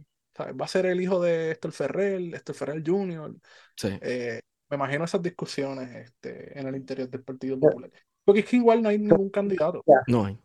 ¿Va 0.59 0.65
a 0.65 0.67
ser 0.67 0.85
el 0.85 1.01
hijo 1.01 1.21
de 1.21 1.51
Héctor 1.51 1.71
Ferrer, 1.73 2.21
Héctor 2.35 2.55
Ferrer 2.55 2.83
Jr.? 2.85 3.35
Sí. 3.75 3.89
Eh, 4.01 4.41
me 4.69 4.75
imagino 4.75 5.03
esas 5.03 5.21
discusiones 5.21 5.93
este, 5.93 6.57
en 6.57 6.67
el 6.67 6.75
interior 6.77 7.09
del 7.09 7.21
Partido 7.21 7.59
Popular. 7.59 7.91
Porque 8.23 8.39
es 8.39 8.45
que 8.45 8.55
igual 8.55 8.81
no 8.81 8.89
hay 8.89 8.97
ningún 8.97 9.29
candidato. 9.29 9.83
No 10.07 10.25
hay. 10.25 10.39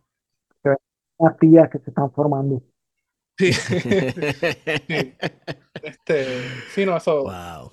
Unas 1.19 1.37
pillas 1.39 1.71
que 1.71 1.79
se 1.79 1.91
están 1.91 2.11
formando. 2.11 2.62
Sí. 3.39 3.53
Sí. 4.89 5.15
Este, 5.83 6.27
sí, 6.75 6.85
no, 6.85 6.97
eso, 6.97 7.23
Wow. 7.25 7.73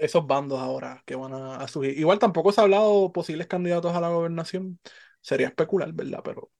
Esos 0.00 0.26
bandos 0.26 0.60
ahora 0.60 1.02
que 1.06 1.16
van 1.16 1.32
a, 1.34 1.56
a 1.56 1.68
surgir. 1.68 1.98
Igual 1.98 2.18
tampoco 2.18 2.52
se 2.52 2.60
ha 2.60 2.64
hablado 2.64 3.12
posibles 3.12 3.46
candidatos 3.46 3.94
a 3.94 4.00
la 4.00 4.10
gobernación. 4.10 4.80
Sería 5.20 5.48
especular, 5.48 5.92
¿verdad? 5.92 6.20
Pero. 6.24 6.50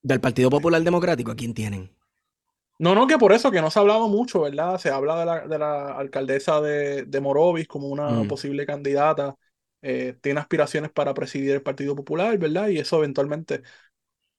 Del 0.00 0.20
Partido 0.20 0.48
Popular 0.48 0.80
Democrático, 0.84 1.32
¿a 1.32 1.34
quién 1.34 1.54
tienen? 1.54 1.90
No, 2.78 2.94
no, 2.96 3.06
que 3.06 3.16
por 3.18 3.32
eso, 3.32 3.52
que 3.52 3.60
no 3.60 3.70
se 3.70 3.78
ha 3.78 3.82
hablado 3.82 4.08
mucho, 4.08 4.40
¿verdad? 4.40 4.76
Se 4.78 4.90
habla 4.90 5.16
de 5.20 5.24
la, 5.26 5.46
de 5.46 5.58
la 5.58 5.92
alcaldesa 5.96 6.60
de, 6.60 7.04
de 7.04 7.20
Morovis 7.20 7.68
como 7.68 7.86
una 7.88 8.24
Mm. 8.24 8.26
posible 8.26 8.66
candidata. 8.66 9.36
Eh, 9.82 10.16
tiene 10.20 10.40
aspiraciones 10.40 10.90
para 10.90 11.14
presidir 11.14 11.52
el 11.52 11.62
Partido 11.62 11.94
Popular, 11.94 12.36
¿verdad? 12.38 12.68
Y 12.68 12.78
eso 12.78 12.98
eventualmente 12.98 13.62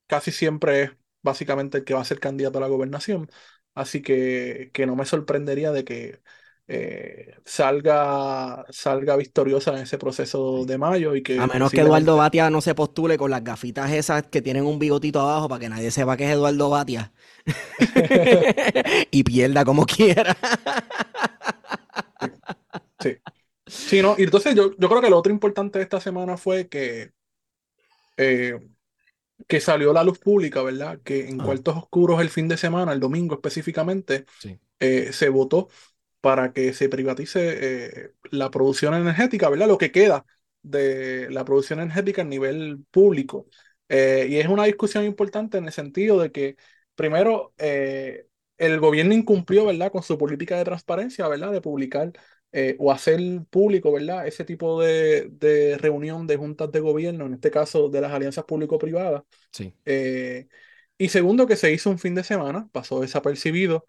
casi 0.07 0.31
siempre 0.31 0.83
es 0.83 0.91
básicamente 1.23 1.79
el 1.79 1.85
que 1.85 1.93
va 1.95 2.01
a 2.01 2.05
ser 2.05 2.19
candidato 2.19 2.59
a 2.59 2.61
la 2.61 2.67
gobernación. 2.67 3.29
Así 3.75 4.01
que, 4.01 4.71
que 4.73 4.85
no 4.87 4.95
me 4.95 5.05
sorprendería 5.05 5.71
de 5.71 5.85
que 5.85 6.21
eh, 6.67 7.35
salga, 7.45 8.65
salga 8.69 9.15
victoriosa 9.17 9.71
en 9.71 9.79
ese 9.83 9.97
proceso 9.97 10.65
de 10.65 10.77
mayo 10.77 11.15
y 11.15 11.21
que 11.23 11.37
A 11.39 11.47
menos 11.47 11.71
que 11.71 11.81
Eduardo 11.81 12.15
Batia 12.17 12.49
no 12.49 12.61
se 12.61 12.73
postule 12.75 13.17
con 13.17 13.31
las 13.31 13.43
gafitas 13.43 13.91
esas 13.91 14.23
que 14.27 14.41
tienen 14.41 14.65
un 14.65 14.79
bigotito 14.79 15.19
abajo 15.19 15.49
para 15.49 15.59
que 15.59 15.69
nadie 15.69 15.91
sepa 15.91 16.15
que 16.17 16.25
es 16.25 16.31
Eduardo 16.31 16.69
Batia. 16.69 17.11
y 19.11 19.23
pierda 19.23 19.65
como 19.65 19.85
quiera. 19.85 20.35
Sí. 22.99 23.17
Sí, 23.65 24.01
¿no? 24.01 24.15
Y 24.17 24.23
entonces 24.23 24.55
yo, 24.55 24.71
yo 24.77 24.89
creo 24.89 25.01
que 25.01 25.09
lo 25.09 25.17
otro 25.17 25.31
importante 25.31 25.79
de 25.79 25.83
esta 25.83 25.99
semana 26.01 26.37
fue 26.37 26.67
que, 26.69 27.13
eh, 28.17 28.59
que 29.47 29.61
salió 29.61 29.91
a 29.91 29.93
la 29.95 30.03
luz 30.03 30.19
pública, 30.19 30.61
¿verdad? 30.63 30.99
Que 31.03 31.29
en 31.29 31.41
Ah. 31.41 31.45
Cuartos 31.45 31.77
Oscuros 31.77 32.21
el 32.21 32.29
fin 32.29 32.47
de 32.47 32.57
semana, 32.57 32.93
el 32.93 32.99
domingo 32.99 33.35
específicamente, 33.35 34.25
Sí. 34.39 34.59
eh, 34.79 35.11
se 35.13 35.29
votó 35.29 35.69
para 36.23 36.53
que 36.53 36.71
se 36.71 36.87
privatice 36.87 37.39
eh, 37.41 38.11
la 38.31 38.49
producción 38.49 38.93
energética, 38.93 39.49
¿verdad? 39.49 39.67
Lo 39.67 39.77
que 39.77 39.91
queda 39.91 40.25
de 40.61 41.29
la 41.29 41.43
producción 41.43 41.81
energética 41.81 42.21
a 42.21 42.25
nivel 42.25 42.79
público. 42.91 43.47
Eh, 43.89 44.27
y 44.29 44.37
es 44.37 44.47
una 44.47 44.63
discusión 44.63 45.03
importante 45.03 45.57
en 45.57 45.65
el 45.65 45.73
sentido 45.73 46.21
de 46.21 46.31
que, 46.31 46.55
primero, 46.95 47.53
eh, 47.57 48.27
el 48.57 48.79
gobierno 48.79 49.13
incumplió, 49.13 49.65
¿verdad?, 49.65 49.91
con 49.91 50.01
su 50.01 50.17
política 50.17 50.57
de 50.57 50.63
transparencia, 50.63 51.27
¿verdad?, 51.27 51.51
de 51.51 51.59
publicar 51.59 52.13
eh, 52.53 52.77
o 52.79 52.93
hacer 52.93 53.19
público, 53.49 53.91
¿verdad?, 53.91 54.25
ese 54.25 54.45
tipo 54.45 54.81
de, 54.81 55.27
de 55.29 55.77
reunión 55.77 56.25
de 56.25 56.37
juntas 56.37 56.71
de 56.71 56.79
gobierno, 56.79 57.25
en 57.25 57.33
este 57.33 57.51
caso 57.51 57.89
de 57.89 57.99
las 57.99 58.13
alianzas 58.13 58.45
público-privadas. 58.45 59.23
Sí. 59.51 59.75
Y 60.97 61.09
segundo, 61.09 61.47
que 61.47 61.57
se 61.57 61.73
hizo 61.73 61.89
un 61.89 61.99
fin 61.99 62.15
de 62.15 62.23
semana, 62.23 62.69
pasó 62.71 63.01
desapercibido, 63.01 63.85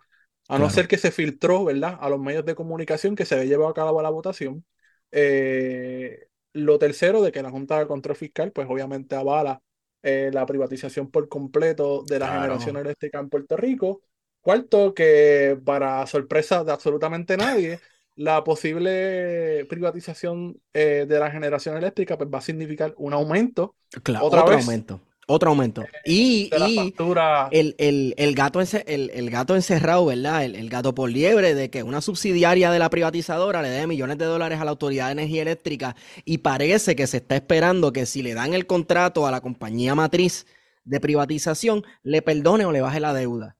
a 0.48 0.58
no 0.58 0.70
ser 0.70 0.88
que 0.88 0.98
se 0.98 1.10
filtró, 1.10 1.64
¿verdad?, 1.64 1.98
a 2.00 2.08
los 2.10 2.20
medios 2.20 2.44
de 2.44 2.54
comunicación 2.54 3.16
que 3.16 3.24
se 3.24 3.34
había 3.34 3.46
llevado 3.46 3.70
a 3.70 3.74
cabo 3.74 4.02
la 4.02 4.10
votación. 4.10 4.64
Eh, 5.10 6.26
Lo 6.52 6.78
tercero, 6.78 7.20
de 7.22 7.32
que 7.32 7.42
la 7.42 7.50
Junta 7.50 7.78
de 7.80 7.86
Control 7.88 8.14
Fiscal, 8.16 8.52
pues 8.52 8.68
obviamente 8.70 9.16
avala 9.16 9.60
eh, 10.02 10.30
la 10.32 10.46
privatización 10.46 11.10
por 11.10 11.28
completo 11.28 12.04
de 12.04 12.18
la 12.20 12.26
Claro. 12.26 12.42
generación 12.42 12.76
eléctrica 12.76 13.18
en 13.18 13.28
Puerto 13.28 13.56
Rico. 13.56 14.02
Cuarto, 14.40 14.94
que 14.94 15.58
para 15.64 16.06
sorpresa 16.06 16.62
de 16.64 16.70
absolutamente 16.72 17.36
nadie, 17.36 17.80
la 18.16 18.44
posible 18.44 19.64
privatización 19.68 20.60
eh, 20.72 21.06
de 21.08 21.18
la 21.18 21.30
generación 21.30 21.76
eléctrica 21.76 22.16
pues, 22.18 22.30
va 22.32 22.38
a 22.38 22.42
significar 22.42 22.94
un 22.98 23.12
aumento 23.14 23.74
Claro, 24.02 24.26
Otra 24.26 24.40
otro 24.42 24.56
vez. 24.56 24.64
aumento. 24.64 25.00
Otro 25.26 25.50
aumento. 25.50 25.90
Y, 26.04 26.50
factura. 26.74 27.48
el, 27.50 27.74
el- 27.78 28.14
el 28.18 28.34
gato 28.34 28.60
ence- 28.60 28.84
el, 28.86 29.10
el 29.14 29.30
gato 29.30 29.54
encerrado, 29.56 30.06
¿verdad? 30.06 30.44
El, 30.44 30.68
gato 30.68 30.94
por 30.94 31.10
liebre 31.10 31.54
de 31.54 31.70
que 31.70 31.82
una 31.82 32.00
subsidiaria 32.00 32.70
de 32.70 32.78
la 32.78 32.90
privatizadora 32.90 33.62
le 33.62 33.68
dé 33.70 33.86
millones 33.86 34.18
de 34.18 34.24
dólares 34.26 34.60
a 34.60 34.64
la 34.64 34.70
Autoridad 34.72 35.06
de 35.06 35.12
Energía 35.12 35.42
Eléctrica 35.42 35.96
y 36.24 36.38
parece 36.38 36.96
que 36.96 37.06
se 37.06 37.18
está 37.18 37.36
esperando 37.36 37.92
que 37.92 38.06
si 38.06 38.22
le 38.22 38.34
dan 38.34 38.54
el 38.54 38.66
contrato 38.66 39.26
a 39.26 39.30
la 39.30 39.40
compañía 39.40 39.94
matriz 39.94 40.46
de 40.84 41.00
privatización, 41.00 41.84
le 42.02 42.20
perdone 42.22 42.64
o 42.66 42.72
le 42.72 42.80
baje 42.82 43.00
la 43.00 43.14
deuda. 43.14 43.56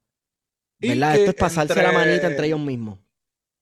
¿Verdad? 0.79 1.15
Esto 1.15 1.31
es 1.31 1.37
pasarse 1.37 1.81
la 1.83 1.91
manita 1.91 2.27
entre- 2.27 2.47
ellos 2.47 2.59
mismos. 2.59 2.99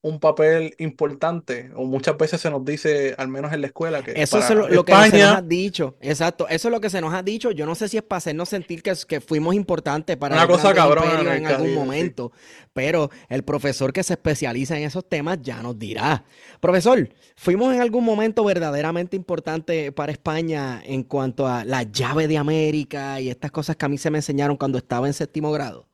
un 0.00 0.20
papel 0.20 0.74
importante, 0.78 1.72
o 1.74 1.84
muchas 1.84 2.16
veces 2.16 2.40
se 2.40 2.50
nos 2.50 2.64
dice, 2.64 3.16
al 3.18 3.26
menos 3.26 3.52
en 3.52 3.60
la 3.60 3.66
escuela, 3.66 4.02
que 4.02 4.12
Eso 4.14 4.38
es 4.38 4.48
lo, 4.50 4.68
lo 4.68 4.84
que 4.84 4.92
se 4.94 5.18
nos 5.18 5.36
ha 5.36 5.42
dicho. 5.42 5.96
Exacto. 6.00 6.46
Eso 6.48 6.68
es 6.68 6.72
lo 6.72 6.80
que 6.80 6.88
se 6.88 7.00
nos 7.00 7.12
ha 7.12 7.22
dicho. 7.24 7.50
Yo 7.50 7.66
no 7.66 7.74
sé 7.74 7.88
si 7.88 7.96
es 7.96 8.04
para 8.04 8.18
hacernos 8.18 8.48
sentir 8.48 8.80
que, 8.82 8.92
que 9.08 9.20
fuimos 9.20 9.56
importantes 9.56 10.16
para 10.16 10.36
Una 10.36 10.46
los 10.46 10.56
cosa 10.56 10.72
cabrona 10.72 11.20
en 11.20 11.26
en 11.26 11.46
el 11.46 11.46
algún 11.46 11.74
Caribe, 11.74 11.74
sí. 11.74 11.74
momento. 11.74 12.32
Pero 12.72 13.10
el 13.28 13.42
profesor 13.42 13.92
que 13.92 14.04
se 14.04 14.12
especializa 14.12 14.78
en 14.78 14.84
esos 14.84 15.08
temas 15.08 15.42
ya 15.42 15.62
nos 15.62 15.76
dirá. 15.76 16.24
Profesor, 16.60 17.08
¿fuimos 17.36 17.74
en 17.74 17.80
algún 17.80 18.04
momento 18.04 18.44
verdaderamente 18.44 19.16
importante 19.16 19.90
para 19.90 20.12
España 20.12 20.80
en 20.84 21.02
cuanto 21.02 21.48
a 21.48 21.64
la 21.64 21.82
llave 21.82 22.28
de 22.28 22.38
América 22.38 23.20
y 23.20 23.30
estas 23.30 23.50
cosas 23.50 23.74
que 23.74 23.84
a 23.84 23.88
mí 23.88 23.98
se 23.98 24.10
me 24.10 24.18
enseñaron 24.18 24.56
cuando 24.56 24.78
estaba 24.78 25.08
en 25.08 25.12
séptimo 25.12 25.50
grado? 25.50 25.88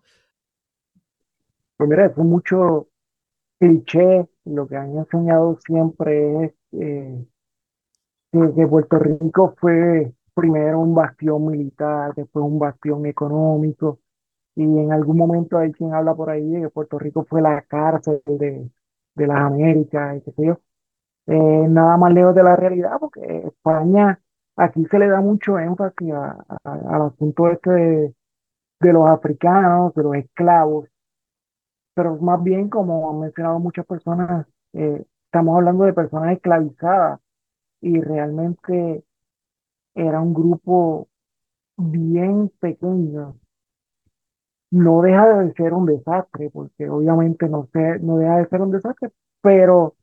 Pues 1.76 1.88
mira, 1.88 2.06
es 2.06 2.16
mucho 2.16 2.88
cliché. 3.58 4.28
Lo 4.44 4.66
que 4.68 4.76
han 4.76 4.96
enseñado 4.96 5.58
siempre 5.66 6.44
es 6.44 6.54
eh, 6.72 7.26
que, 8.32 8.66
Puerto 8.66 8.98
Rico 8.98 9.54
fue 9.58 10.12
primero 10.34 10.80
un 10.80 10.94
bastión 10.94 11.46
militar, 11.46 12.12
después 12.14 12.44
un 12.44 12.58
bastión 12.58 13.06
económico, 13.06 14.00
y 14.56 14.64
en 14.64 14.92
algún 14.92 15.18
momento 15.18 15.58
hay 15.58 15.72
quien 15.72 15.94
habla 15.94 16.14
por 16.14 16.30
ahí 16.30 16.48
de 16.50 16.62
que 16.62 16.70
Puerto 16.70 16.98
Rico 16.98 17.26
fue 17.28 17.42
la 17.42 17.62
cárcel 17.62 18.22
de, 18.26 18.70
de 19.16 19.26
las 19.28 19.38
Américas 19.38 20.18
y 20.18 20.22
qué 20.22 20.32
sé 20.32 20.46
yo. 20.46 20.60
Eh, 21.28 21.68
nada 21.68 21.96
más 21.98 22.12
lejos 22.14 22.34
de 22.34 22.42
la 22.44 22.56
realidad, 22.56 22.98
porque 23.00 23.20
España, 23.48 24.20
aquí 24.56 24.84
se 24.86 24.98
le 24.98 25.08
da 25.08 25.20
mucho 25.22 25.58
énfasis 25.58 26.12
a- 26.12 26.44
a- 26.64 26.96
al 26.96 27.02
asunto 27.02 27.48
este 27.50 28.14
de 28.80 28.92
los 28.92 29.08
africanos, 29.08 29.94
de 29.94 30.02
los 30.02 30.14
esclavos, 30.16 30.88
pero 31.94 32.16
más 32.18 32.42
bien, 32.42 32.68
como 32.68 33.10
han 33.10 33.20
mencionado 33.20 33.58
muchas 33.60 33.86
personas, 33.86 34.46
eh, 34.72 35.04
estamos 35.26 35.56
hablando 35.56 35.84
de 35.84 35.92
personas 35.92 36.32
esclavizadas 36.36 37.20
y 37.80 38.00
realmente 38.00 39.04
era 39.94 40.20
un 40.20 40.34
grupo 40.34 41.08
bien 41.76 42.50
pequeño. 42.60 43.36
No 44.70 45.02
deja 45.02 45.38
de 45.38 45.52
ser 45.54 45.72
un 45.72 45.86
desastre, 45.86 46.50
porque 46.50 46.88
obviamente 46.88 47.48
no, 47.48 47.68
se, 47.72 47.98
no 48.00 48.18
deja 48.18 48.38
de 48.38 48.48
ser 48.48 48.60
un 48.62 48.72
desastre, 48.72 49.10
pero 49.40 49.94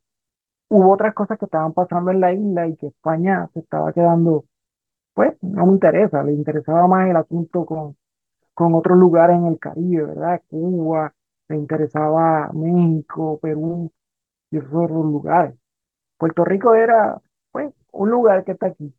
hubo 0.68 0.92
otras 0.92 1.14
cosas 1.14 1.38
que 1.38 1.46
estaban 1.46 1.72
pasando 1.74 2.10
en 2.10 2.20
la 2.20 2.32
isla 2.32 2.68
y 2.68 2.76
que 2.76 2.88
España 2.88 3.48
se 3.54 3.60
estaba 3.60 3.92
quedando, 3.92 4.44
pues 5.14 5.34
no 5.42 5.66
me 5.66 5.72
interesa, 5.74 6.22
le 6.24 6.32
interesaba 6.34 6.86
más 6.88 7.08
el 7.10 7.16
asunto 7.16 7.66
con, 7.66 7.96
con 8.54 8.74
otros 8.74 8.98
lugares 8.98 9.36
en 9.36 9.46
el 9.46 9.58
Caribe, 9.58 10.04
¿verdad? 10.06 10.42
Cuba, 10.48 11.14
le 11.52 11.58
interesaba 11.58 12.50
México, 12.54 13.38
Perú 13.42 13.92
y 14.50 14.58
esos 14.58 14.70
otros 14.74 15.04
lugares. 15.06 15.54
Puerto 16.18 16.44
Rico 16.44 16.74
era, 16.74 17.20
pues, 17.52 17.72
un 17.92 18.10
lugar 18.10 18.44
que 18.44 18.52
está 18.52 18.68
aquí. 18.68 18.94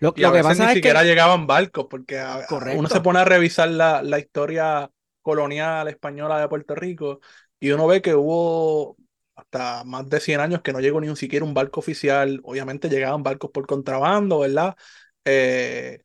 Lo, 0.00 0.14
y 0.14 0.24
a 0.24 0.30
lo 0.30 0.32
que 0.32 0.40
veces 0.40 0.42
pasa 0.42 0.64
ni 0.64 0.68
es 0.72 0.78
siquiera 0.78 1.02
que... 1.02 1.04
llegaban 1.04 1.46
barcos, 1.46 1.86
porque 1.90 2.18
a- 2.18 2.46
uno 2.68 2.88
se 2.88 3.00
pone 3.00 3.20
a 3.20 3.24
revisar 3.24 3.68
la, 3.68 4.02
la 4.02 4.18
historia 4.18 4.90
colonial 5.22 5.88
española 5.88 6.40
de 6.40 6.48
Puerto 6.48 6.74
Rico 6.74 7.20
y 7.58 7.70
uno 7.70 7.86
ve 7.86 8.02
que 8.02 8.14
hubo 8.14 8.96
hasta 9.34 9.84
más 9.84 10.08
de 10.08 10.20
100 10.20 10.40
años 10.40 10.62
que 10.62 10.72
no 10.72 10.80
llegó 10.80 11.00
ni 11.00 11.08
un 11.08 11.16
siquiera 11.16 11.44
un 11.44 11.54
barco 11.54 11.80
oficial. 11.80 12.40
Obviamente 12.44 12.88
llegaban 12.88 13.22
barcos 13.22 13.50
por 13.50 13.66
contrabando, 13.66 14.40
¿verdad? 14.40 14.76
Eh, 15.24 16.00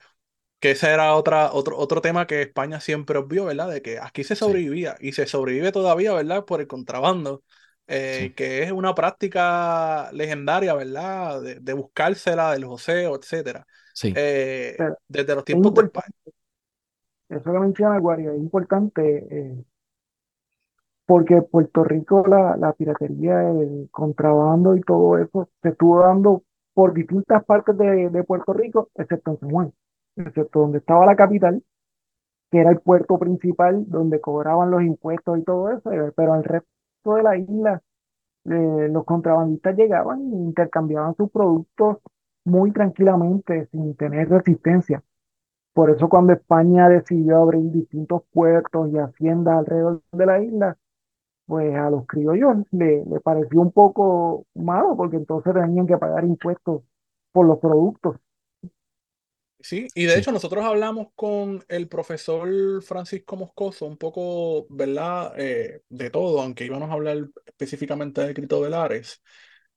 que 0.61 0.71
ese 0.73 0.89
era 0.91 1.15
otra, 1.15 1.53
otro, 1.53 1.77
otro 1.77 2.01
tema 2.01 2.27
que 2.27 2.43
España 2.43 2.81
siempre 2.81 3.19
obvió, 3.19 3.45
¿verdad? 3.47 3.69
De 3.71 3.83
que 3.83 3.99
aquí 3.99 4.23
se 4.25 4.35
Sí. 4.35 4.37
sobrevivía 4.37 4.97
y 5.01 5.13
se 5.13 5.27
sobrevive 5.27 5.73
todavía, 5.73 6.13
¿verdad? 6.13 6.45
Por 6.45 6.61
el 6.61 6.67
contrabando, 6.67 7.43
eh, 7.87 8.33
Sí. 8.33 8.35
que 8.37 8.63
es 8.63 8.71
una 8.73 8.95
práctica 8.95 10.11
legendaria, 10.13 10.75
¿verdad? 10.75 11.41
De, 11.43 11.55
de 11.61 11.73
buscársela 11.73 12.53
del 12.53 12.65
joseo, 12.65 13.17
etcétera. 13.17 13.67
Sí. 13.93 14.13
Eh, 14.13 14.85
desde 15.09 15.35
los 15.35 15.45
es 15.51 15.57
tiempos 15.57 15.73
de 15.75 15.81
importante, 15.81 15.83
España. 15.83 16.13
eso 17.29 17.51
que 17.51 17.59
menciona 17.59 17.97
Guario, 17.99 18.31
es 18.33 18.37
importante 18.39 19.01
eh, 19.31 19.63
porque 21.05 21.41
Puerto 21.41 21.83
Rico, 21.83 22.23
la, 22.27 22.55
la 22.57 22.73
piratería, 22.73 23.49
el 23.49 23.89
contrabando 23.91 24.75
y 24.75 24.81
todo 24.81 25.17
eso 25.17 25.49
se 25.61 25.69
estuvo 25.69 25.99
dando 26.01 26.43
por 26.73 26.93
distintas 26.93 27.43
partes 27.45 27.77
de, 27.77 28.09
de 28.09 28.23
Puerto 28.23 28.53
Rico, 28.53 28.89
excepto 28.95 29.31
en 29.31 29.39
San 29.39 29.49
Juan, 29.51 29.73
excepto 30.15 30.59
donde 30.61 30.79
estaba 30.79 31.05
la 31.05 31.15
capital, 31.15 31.63
que 32.51 32.59
era 32.59 32.71
el 32.71 32.79
puerto 32.81 33.17
principal 33.19 33.85
donde 33.89 34.21
cobraban 34.21 34.71
los 34.71 34.83
impuestos 34.83 35.39
y 35.39 35.43
todo 35.43 35.71
eso, 35.71 35.91
eh, 35.91 36.11
pero 36.15 36.35
el 36.35 36.43
resto 36.43 37.15
de 37.15 37.23
la 37.23 37.37
isla, 37.37 37.81
eh, 38.45 38.89
los 38.91 39.05
contrabandistas 39.05 39.75
llegaban 39.77 40.21
e 40.33 40.35
intercambiaban 40.37 41.15
sus 41.15 41.31
productos 41.31 41.97
muy 42.45 42.71
tranquilamente, 42.71 43.67
sin 43.71 43.95
tener 43.95 44.29
resistencia. 44.29 45.03
Por 45.73 45.89
eso 45.91 46.09
cuando 46.09 46.33
España 46.33 46.89
decidió 46.89 47.37
abrir 47.37 47.71
distintos 47.71 48.23
puertos 48.33 48.89
y 48.91 48.97
haciendas 48.97 49.59
alrededor 49.59 50.01
de 50.11 50.25
la 50.25 50.41
isla, 50.43 50.77
pues 51.45 51.75
a 51.75 51.89
los 51.89 52.05
criollos 52.07 52.57
le, 52.71 53.05
le 53.05 53.19
pareció 53.21 53.61
un 53.61 53.71
poco 53.71 54.45
malo 54.55 54.95
porque 54.97 55.17
entonces 55.17 55.53
tenían 55.53 55.87
que 55.87 55.97
pagar 55.97 56.25
impuestos 56.25 56.83
por 57.31 57.45
los 57.47 57.59
productos. 57.59 58.17
Sí, 59.63 59.87
y 59.93 60.05
de 60.05 60.13
Sí. 60.15 60.19
hecho 60.19 60.31
nosotros 60.31 60.65
hablamos 60.65 61.07
con 61.15 61.63
el 61.67 61.87
profesor 61.87 62.81
Francisco 62.83 63.35
Moscoso 63.37 63.85
un 63.85 63.97
poco, 63.97 64.65
¿verdad? 64.69 65.33
Eh, 65.37 65.83
de 65.89 66.09
todo, 66.09 66.41
aunque 66.41 66.65
íbamos 66.65 66.89
a 66.89 66.93
hablar 66.93 67.29
específicamente 67.45 68.21
de 68.21 68.33
Crito 68.33 68.59
Velares. 68.61 69.21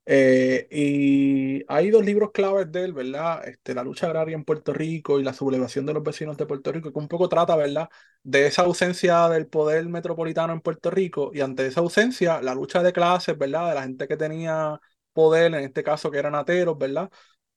Eh, 0.07 0.69
y 0.71 1.64
hay 1.69 1.91
dos 1.91 2.05
libros 2.05 2.31
claves 2.33 2.71
de 2.73 2.85
él, 2.85 2.93
¿verdad? 2.95 3.47
Este, 3.49 3.75
La 3.75 3.85
lucha 3.85 4.07
agraria 4.07 4.35
en 4.37 4.45
Puerto 4.45 4.73
Rico 4.75 5.21
y 5.21 5.25
la 5.25 5.33
sublevación 5.35 5.87
de 5.87 5.95
los 5.95 6.03
vecinos 6.03 6.37
de 6.38 6.47
Puerto 6.47 6.73
Rico, 6.73 6.93
que 6.93 6.99
un 6.99 7.09
poco 7.09 7.29
trata, 7.29 7.57
¿verdad? 7.57 7.88
De 8.23 8.47
esa 8.47 8.62
ausencia 8.62 9.29
del 9.31 9.47
poder 9.49 9.87
metropolitano 9.88 10.53
en 10.55 10.61
Puerto 10.62 10.91
Rico 10.91 11.31
y 11.35 11.41
ante 11.43 11.67
esa 11.67 11.81
ausencia, 11.81 12.43
la 12.43 12.55
lucha 12.55 12.83
de 12.83 12.93
clases, 12.93 13.38
¿verdad? 13.38 13.71
De 13.71 13.75
la 13.76 13.83
gente 13.85 14.09
que 14.09 14.17
tenía 14.17 14.81
poder, 15.12 15.55
en 15.55 15.64
este 15.64 15.83
caso 15.85 16.11
que 16.11 16.19
eran 16.19 16.35
ateros, 16.35 16.79
¿verdad? 16.79 17.11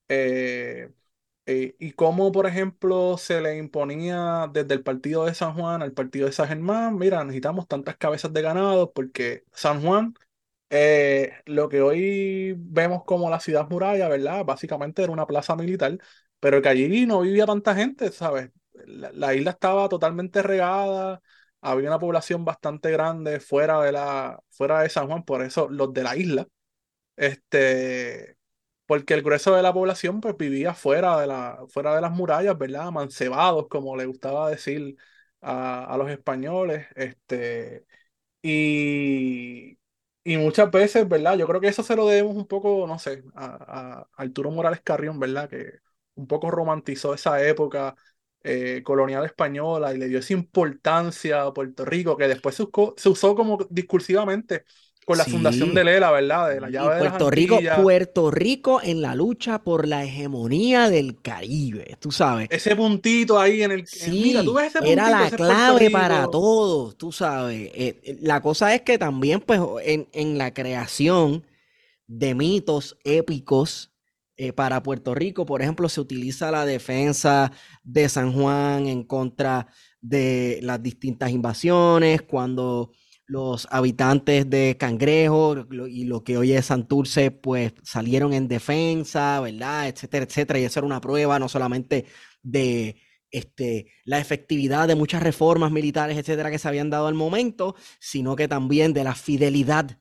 Eh, 0.10 0.90
eh, 1.48 1.76
y 1.80 1.94
cómo, 1.94 2.32
por 2.34 2.46
ejemplo, 2.48 3.18
se 3.18 3.42
le 3.42 3.58
imponía 3.58 4.50
desde 4.54 4.74
el 4.76 4.84
partido 4.84 5.26
de 5.26 5.34
San 5.34 5.54
Juan 5.56 5.82
al 5.82 5.94
partido 5.94 6.28
de 6.28 6.34
San 6.34 6.48
Germán, 6.50 6.98
mira, 6.98 7.24
necesitamos 7.24 7.68
tantas 7.68 7.98
cabezas 7.98 8.34
de 8.34 8.42
ganado 8.44 8.92
porque 8.94 9.46
San 9.54 9.82
Juan, 9.82 10.14
eh, 10.70 11.34
lo 11.46 11.70
que 11.70 11.82
hoy 11.82 12.56
vemos 12.58 13.04
como 13.06 13.30
la 13.30 13.40
ciudad 13.40 13.70
muralla, 13.70 14.10
¿verdad? 14.10 14.46
Básicamente 14.46 15.04
era 15.04 15.12
una 15.14 15.28
plaza 15.28 15.56
militar, 15.56 15.98
pero 16.40 16.62
que 16.62 16.70
allí 16.70 17.06
no 17.06 17.22
vivía 17.22 17.46
tanta 17.46 17.76
gente, 17.76 18.12
¿sabes? 18.12 18.52
La, 18.86 19.12
la 19.14 19.34
isla 19.36 19.52
estaba 19.52 19.90
totalmente 19.90 20.44
regada, 20.44 21.22
había 21.62 21.90
una 21.90 22.00
población 22.00 22.46
bastante 22.46 22.92
grande 22.92 23.40
fuera 23.40 23.82
de 23.84 23.92
la, 23.94 24.40
fuera 24.52 24.82
de 24.82 24.90
San 24.90 25.08
Juan, 25.08 25.24
por 25.24 25.44
eso 25.44 25.70
los 25.70 25.94
de 25.94 26.04
la 26.04 26.16
isla, 26.18 26.48
este 27.16 28.37
porque 28.88 29.14
el 29.16 29.24
grueso 29.24 29.56
de 29.56 29.62
la 29.64 29.74
población 29.74 30.22
pues 30.22 30.38
vivía 30.38 30.74
fuera 30.74 31.20
de 31.20 31.28
la, 31.28 31.60
fuera 31.70 31.96
de 31.96 32.02
las 32.02 32.12
murallas, 32.12 32.58
¿verdad? 32.58 32.92
Mancebados, 32.92 33.68
como 33.70 33.98
le 33.98 34.06
gustaba 34.08 34.50
decir 34.50 34.98
a, 35.42 35.86
a 35.86 35.98
los 35.98 36.10
españoles, 36.12 36.88
este, 36.96 37.86
y, 38.42 39.80
y 40.24 40.38
muchas 40.38 40.72
veces, 40.72 41.08
¿verdad? 41.08 41.38
Yo 41.38 41.48
creo 41.48 41.62
que 41.62 41.68
eso 41.68 41.84
se 41.84 41.96
lo 41.96 42.08
debemos 42.08 42.36
un 42.36 42.48
poco, 42.48 42.88
no 42.88 43.00
sé, 43.00 43.24
a, 43.36 44.00
a 44.02 44.10
Arturo 44.24 44.52
Morales 44.52 44.82
Carrión, 44.84 45.20
¿verdad? 45.20 45.50
Que 45.50 45.80
un 46.16 46.28
poco 46.28 46.52
romantizó 46.52 47.14
esa 47.14 47.44
época 47.46 47.96
eh, 48.44 48.82
colonial 48.84 49.26
española 49.26 49.94
y 49.94 49.98
le 49.98 50.08
dio 50.08 50.20
esa 50.20 50.34
importancia 50.34 51.44
a 51.44 51.54
Puerto 51.54 51.86
Rico, 51.86 52.16
que 52.18 52.28
después 52.28 52.56
se 52.56 52.66
se 52.98 53.10
usó 53.10 53.36
como 53.36 53.58
discursivamente 53.70 54.64
con 55.08 55.18
la 55.18 55.24
fundación 55.24 55.70
Sí. 55.70 55.76
de 55.76 55.84
Lela, 55.86 56.12
¿verdad? 56.12 56.50
De 56.50 56.60
la 56.60 56.70
llave 56.70 56.96
de 56.96 57.00
Puerto 57.00 57.30
Rico. 57.32 57.60
Puerto 57.82 58.30
Rico 58.30 58.82
en 58.84 59.02
la 59.02 59.16
lucha 59.16 59.64
por 59.64 59.88
la 59.88 60.04
hegemonía 60.04 60.90
del 60.90 61.22
Caribe, 61.22 61.96
tú 62.02 62.12
sabes. 62.12 62.50
Ese 62.52 62.76
puntito 62.76 63.40
ahí 63.40 63.64
en 63.64 63.72
el. 63.72 63.86
en- 64.02 64.12
mira, 64.12 64.44
tú 64.44 64.50
Sí, 64.52 64.56
ves 64.58 64.66
ese 64.68 64.80
puntito, 64.80 64.92
era 64.92 65.10
la 65.10 65.28
ese 65.28 65.36
clave 65.38 65.90
para 65.92 66.18
Rico. 66.20 66.32
todo, 66.32 66.92
tú 66.92 67.14
sabes. 67.14 67.72
Eh, 67.74 68.02
eh, 68.04 68.18
la 68.20 68.42
cosa 68.42 68.76
es 68.76 68.82
que 68.82 68.98
también, 68.98 69.40
pues, 69.40 69.62
en, 69.86 70.10
en 70.12 70.38
la 70.38 70.54
creación 70.54 71.46
de 72.06 72.36
mitos 72.36 72.98
épicos 73.06 73.94
eh, 74.36 74.52
para 74.52 74.84
Puerto 74.84 75.16
Rico, 75.16 75.46
por 75.46 75.62
ejemplo, 75.62 75.88
se 75.88 76.02
utiliza 76.02 76.52
la 76.52 76.66
defensa 76.66 77.54
de 77.82 78.10
San 78.10 78.34
Juan 78.34 78.88
en 78.88 79.04
contra 79.06 79.68
de 80.02 80.60
las 80.64 80.84
distintas 80.84 81.32
invasiones, 81.32 82.24
cuando 82.24 82.92
los 83.28 83.68
habitantes 83.72 84.50
de 84.50 84.78
Cangrejo 84.80 85.56
lo- 85.70 85.88
y 85.88 86.06
lo 86.06 86.24
que 86.24 86.38
hoy 86.38 86.54
es 86.54 86.68
Santurce, 86.68 87.32
pues 87.32 87.74
salieron 87.84 88.34
en 88.34 88.48
defensa, 88.48 89.40
¿verdad? 89.42 89.88
Etcétera, 89.90 90.26
etcétera. 90.26 90.60
Y 90.60 90.64
eso 90.66 90.80
era 90.80 90.88
una 90.88 91.02
prueba 91.02 91.40
no 91.40 91.50
solamente 91.50 92.06
de 92.42 92.98
este, 93.32 93.88
la 94.06 94.20
efectividad 94.20 94.88
de 94.88 94.96
muchas 94.96 95.22
reformas 95.24 95.72
militares, 95.72 96.18
etcétera, 96.18 96.50
que 96.52 96.60
se 96.60 96.68
habían 96.68 96.90
dado 96.90 97.08
al 97.08 97.14
momento, 97.16 97.76
sino 98.00 98.36
que 98.36 98.48
también 98.48 98.94
de 98.94 99.04
la 99.04 99.16
fidelidad 99.16 100.00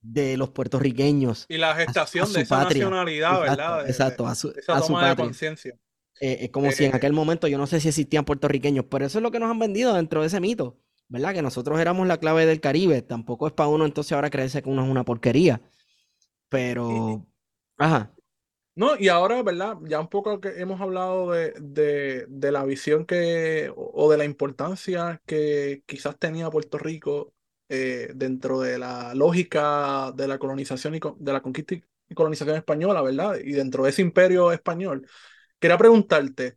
de 0.00 0.36
los 0.36 0.50
puertorriqueños 0.50 1.48
Y 1.48 1.58
la 1.58 1.74
a, 1.84 1.94
su- 1.94 2.06
a 2.18 2.26
gestación 2.26 2.32
de 2.32 2.40
su 2.40 2.42
esa 2.42 2.56
patria. 2.56 2.96
nacionalidad, 2.98 3.40
Exacto, 3.44 3.80
¿verdad? 3.80 3.86
Exacto, 3.86 4.26
a 4.26 4.34
su, 4.34 4.54
esa 4.54 4.76
a 4.76 4.82
su 4.82 4.98
toma 4.98 5.06
de 5.08 5.14
patria. 5.16 5.16
conciencia. 5.16 5.76
Eh, 6.20 6.38
eh, 6.46 6.50
como 6.50 6.72
si 6.72 6.84
en 6.84 6.94
Eh, 6.94 6.96
aquel 6.96 7.12
momento 7.14 7.48
yo 7.48 7.58
no 7.58 7.66
sé 7.66 7.80
si 7.80 7.88
existían 7.88 8.24
puertorriqueños, 8.24 8.86
pero 8.90 9.06
eso 9.06 9.18
es 9.18 9.22
lo 9.22 9.30
que 9.30 9.40
nos 9.40 9.50
han 9.50 9.58
vendido 9.58 9.94
dentro 9.94 10.20
de 10.22 10.26
ese 10.28 10.40
mito, 10.40 10.78
¿verdad? 11.10 11.34
Que 11.34 11.42
nosotros 11.42 11.80
éramos 11.80 12.08
la 12.08 12.18
clave 12.18 12.46
del 12.46 12.60
Caribe. 12.62 13.02
Tampoco 13.02 13.48
es 13.48 13.54
para 13.54 13.70
uno 13.70 13.86
entonces 13.86 14.12
ahora 14.14 14.30
creerse 14.30 14.62
que 14.62 14.70
uno 14.70 14.84
es 14.84 14.90
una 14.90 15.04
porquería. 15.04 15.62
Pero, 16.50 17.26
ajá, 17.78 18.12
no, 18.76 18.96
y 18.98 19.08
ahora, 19.08 19.42
¿verdad? 19.42 19.76
Ya 19.82 20.00
un 20.00 20.08
poco 20.08 20.40
que 20.40 20.60
hemos 20.60 20.80
hablado 20.80 21.32
de, 21.32 21.52
de, 21.60 22.24
de 22.28 22.52
la 22.52 22.64
visión 22.64 23.04
que, 23.04 23.70
o, 23.76 24.10
de 24.10 24.16
la 24.18 24.24
importancia 24.24 25.20
que 25.26 25.82
quizás 25.86 26.18
tenía 26.18 26.50
Puerto 26.50 26.78
Rico 26.78 27.34
eh, 27.68 28.10
dentro 28.14 28.60
de 28.60 28.78
la 28.78 29.14
lógica 29.14 30.12
de 30.16 30.28
la 30.28 30.38
colonización 30.38 30.94
y 30.94 31.00
de 31.18 31.32
la 31.32 31.42
conquista 31.42 31.74
y 31.74 31.84
y 32.12 32.14
colonización 32.16 32.56
española, 32.56 33.02
¿verdad? 33.02 33.36
Y 33.38 33.52
dentro 33.52 33.84
de 33.84 33.90
ese 33.90 34.02
imperio 34.02 34.50
español. 34.50 35.06
Quería 35.60 35.78
preguntarte, 35.78 36.56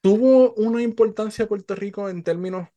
¿tuvo 0.00 0.54
una 0.54 0.82
importancia 0.82 1.46
Puerto 1.48 1.74
Rico 1.74 2.08
en 2.08 2.22
términos 2.22 2.68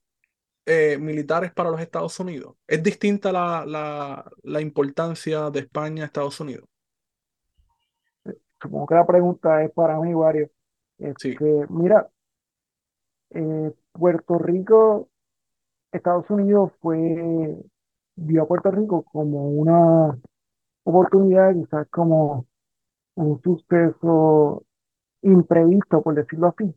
eh, 0.69 0.97
militares 0.99 1.51
para 1.51 1.71
los 1.71 1.81
Estados 1.81 2.19
Unidos? 2.19 2.55
¿Es 2.67 2.83
distinta 2.83 3.31
la, 3.31 3.65
la, 3.65 4.31
la 4.43 4.61
importancia 4.61 5.49
de 5.49 5.61
España 5.61 6.03
a 6.03 6.05
Estados 6.05 6.39
Unidos? 6.39 6.67
Supongo 8.61 8.85
que 8.87 8.95
la 8.95 9.07
pregunta 9.07 9.63
es 9.63 9.71
para 9.71 9.99
mí, 9.99 10.13
Wario. 10.13 10.49
Sí, 11.17 11.35
mira, 11.69 12.09
eh, 13.31 13.73
Puerto 13.93 14.37
Rico, 14.37 15.09
Estados 15.91 16.29
Unidos 16.29 16.71
fue, 16.81 17.57
vio 18.15 18.43
a 18.43 18.47
Puerto 18.47 18.69
Rico 18.71 19.03
como 19.03 19.49
una 19.49 20.19
oportunidad, 20.83 21.53
quizás 21.55 21.87
como 21.89 22.45
un 23.15 23.41
suceso 23.41 24.65
imprevisto, 25.21 26.01
por 26.01 26.15
decirlo 26.15 26.47
así. 26.47 26.73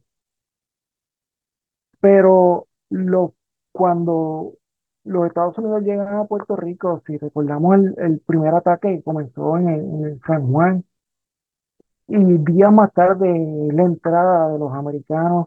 Pero 2.01 2.67
lo, 2.91 3.35
cuando 3.73 4.55
los 5.05 5.27
Estados 5.27 5.59
Unidos 5.59 5.83
llegan 5.83 6.15
a 6.15 6.25
Puerto 6.27 6.57
Rico, 6.57 7.03
si 7.07 7.19
recordamos 7.19 7.77
el, 7.99 8.21
primer 8.21 8.55
ataque 8.55 8.97
que 8.97 9.03
comenzó 9.03 9.57
en, 9.59 10.21
San 10.27 10.51
Juan, 10.51 10.85
y 12.09 12.19
días 12.39 12.73
más 12.73 12.93
tarde 12.93 13.29
la 13.73 13.83
entrada 13.85 14.53
de 14.53 14.59
los 14.59 14.73
americanos 14.73 15.47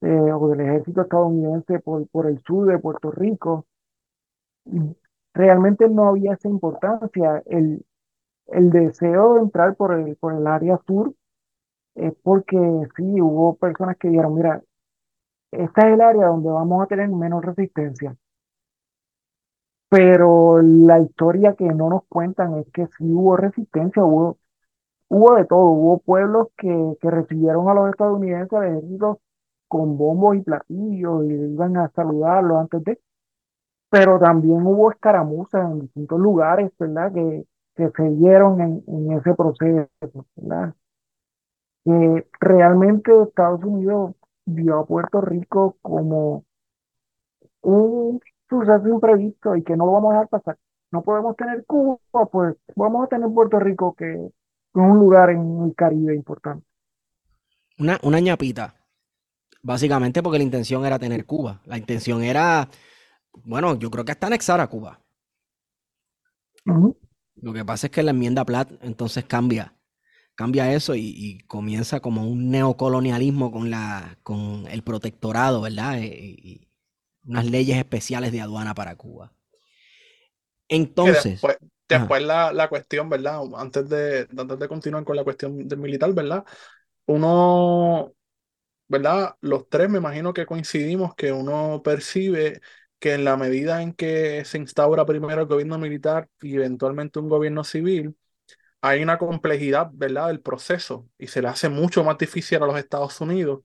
eh, 0.00 0.32
o 0.32 0.48
del 0.48 0.60
ejército 0.60 1.02
estadounidense 1.02 1.80
por, 1.80 2.08
por 2.08 2.26
el 2.26 2.40
sur 2.40 2.66
de 2.66 2.78
Puerto 2.78 3.10
Rico, 3.10 3.66
realmente 5.34 5.88
no 5.88 6.08
había 6.08 6.34
esa 6.34 6.48
importancia. 6.48 7.42
El, 7.46 7.84
el 8.46 8.70
deseo 8.70 9.34
de 9.34 9.40
entrar 9.42 9.76
por 9.76 9.92
el, 9.94 10.16
por 10.16 10.34
el 10.34 10.46
área 10.46 10.80
sur 10.86 11.14
es 11.94 12.14
porque 12.22 12.56
sí, 12.96 13.20
hubo 13.20 13.56
personas 13.56 13.96
que 13.98 14.08
dijeron, 14.08 14.34
mira, 14.34 14.62
esta 15.52 15.88
es 15.88 15.94
el 15.94 16.00
área 16.00 16.26
donde 16.28 16.50
vamos 16.50 16.82
a 16.82 16.86
tener 16.86 17.08
menos 17.08 17.44
resistencia. 17.44 18.16
Pero 19.88 20.62
la 20.62 21.00
historia 21.00 21.54
que 21.54 21.64
no 21.66 21.90
nos 21.90 22.04
cuentan 22.08 22.54
es 22.58 22.66
que 22.72 22.86
sí 22.86 23.12
hubo 23.12 23.36
resistencia, 23.36 24.04
hubo, 24.04 24.38
hubo 25.08 25.36
de 25.36 25.46
todo, 25.46 25.66
hubo 25.70 25.98
pueblos 26.00 26.48
que, 26.56 26.96
que 27.00 27.10
recibieron 27.10 27.68
a 27.68 27.74
los 27.74 27.90
estadounidenses, 27.90 28.52
al 28.58 29.18
con 29.68 29.96
bombos 29.98 30.36
y 30.36 30.42
platillos 30.42 31.24
y 31.26 31.32
iban 31.34 31.76
a 31.78 31.90
saludarlos 31.90 32.58
antes 32.58 32.84
de, 32.84 33.00
pero 33.90 34.18
también 34.18 34.66
hubo 34.66 34.90
escaramuzas 34.92 35.70
en 35.70 35.80
distintos 35.80 36.20
lugares, 36.20 36.72
¿verdad? 36.78 37.12
Que, 37.12 37.46
que 37.76 37.90
se 37.90 38.10
dieron 38.10 38.60
en, 38.60 38.84
en 38.86 39.12
ese 39.12 39.34
proceso, 39.34 40.26
¿verdad? 40.36 40.74
Que 41.84 42.26
realmente 42.40 43.12
Estados 43.22 43.62
Unidos 43.64 44.14
vio 44.54 44.80
a 44.80 44.86
Puerto 44.86 45.20
Rico 45.20 45.76
como 45.82 46.44
un 47.62 48.20
suceso 48.48 48.88
imprevisto 48.88 49.56
y 49.56 49.62
que 49.62 49.76
no 49.76 49.86
lo 49.86 49.92
vamos 49.92 50.10
a 50.10 50.14
dejar 50.14 50.28
pasar. 50.28 50.58
No 50.92 51.02
podemos 51.02 51.36
tener 51.36 51.64
Cuba, 51.66 51.98
pues 52.32 52.56
vamos 52.76 53.04
a 53.04 53.08
tener 53.08 53.28
Puerto 53.32 53.58
Rico, 53.60 53.94
que 53.94 54.12
es 54.12 54.32
un 54.74 54.98
lugar 54.98 55.30
en 55.30 55.62
el 55.64 55.74
Caribe 55.74 56.14
importante. 56.14 56.64
una, 57.78 57.98
una 58.02 58.20
ñapita, 58.20 58.74
básicamente 59.62 60.22
porque 60.22 60.38
la 60.38 60.44
intención 60.44 60.84
era 60.86 60.98
tener 60.98 61.26
Cuba. 61.26 61.60
La 61.66 61.78
intención 61.78 62.22
era, 62.22 62.68
bueno, 63.44 63.76
yo 63.78 63.90
creo 63.90 64.04
que 64.04 64.12
hasta 64.12 64.28
anexar 64.28 64.60
a 64.60 64.68
Cuba. 64.68 65.00
Lo 67.42 67.52
que 67.52 67.64
pasa 67.64 67.86
es 67.88 67.90
que 67.90 68.02
la 68.02 68.12
enmienda 68.12 68.44
Platt 68.44 68.70
entonces 68.82 69.24
cambia, 69.24 69.74
cambia 70.34 70.72
eso 70.74 70.94
y, 70.94 71.00
y 71.16 71.40
comienza 71.46 72.00
como 72.00 72.26
un 72.28 72.50
neocolonialismo 72.50 73.52
con 73.52 73.70
la, 73.70 74.18
con 74.22 74.66
el 74.68 74.82
protectorado, 74.82 75.60
¿verdad? 75.62 75.98
E- 76.00 76.06
Y, 76.42 76.68
unas 77.26 77.46
leyes 77.46 77.78
especiales 77.78 78.32
de 78.32 78.40
aduana 78.42 78.74
para 78.74 78.96
Cuba. 78.96 79.32
Entonces, 80.68 81.24
después, 81.24 81.58
ajá, 81.90 82.12
después 82.12 82.22
la, 82.22 82.52
la 82.52 82.68
cuestión, 82.68 83.08
¿verdad? 83.08 83.40
Antes 83.56 83.88
de, 83.88 84.28
antes 84.36 84.58
de 84.58 84.68
continuar 84.68 85.04
con 85.04 85.16
la 85.16 85.24
cuestión 85.24 85.66
del 85.68 85.78
militar, 85.78 86.12
¿verdad? 86.14 86.44
Uno, 87.06 88.14
¿verdad? 88.88 89.36
Los 89.42 89.68
tres 89.68 89.90
me 89.90 89.98
imagino 89.98 90.32
que 90.34 90.46
coincidimos 90.46 91.14
que 91.16 91.32
uno 91.32 91.82
percibe 91.84 92.60
que 93.00 93.14
en 93.14 93.24
la 93.24 93.36
medida 93.36 93.82
en 93.82 93.94
que 93.94 94.44
se 94.46 94.58
instaura 94.58 95.06
primero 95.06 95.42
el 95.42 95.48
gobierno 95.48 95.78
militar 95.78 96.28
y 96.42 96.56
eventualmente 96.56 97.18
un 97.20 97.28
gobierno 97.30 97.64
civil, 97.64 98.16
hay 98.80 99.02
una 99.02 99.18
complejidad, 99.18 99.90
¿verdad? 99.92 100.28
del 100.28 100.40
proceso 100.40 101.08
y 101.18 101.26
se 101.26 101.42
le 101.42 101.48
hace 101.48 101.68
mucho 101.68 102.04
más 102.04 102.18
difícil 102.18 102.62
a 102.62 102.66
los 102.66 102.78
Estados 102.78 103.20
Unidos 103.20 103.60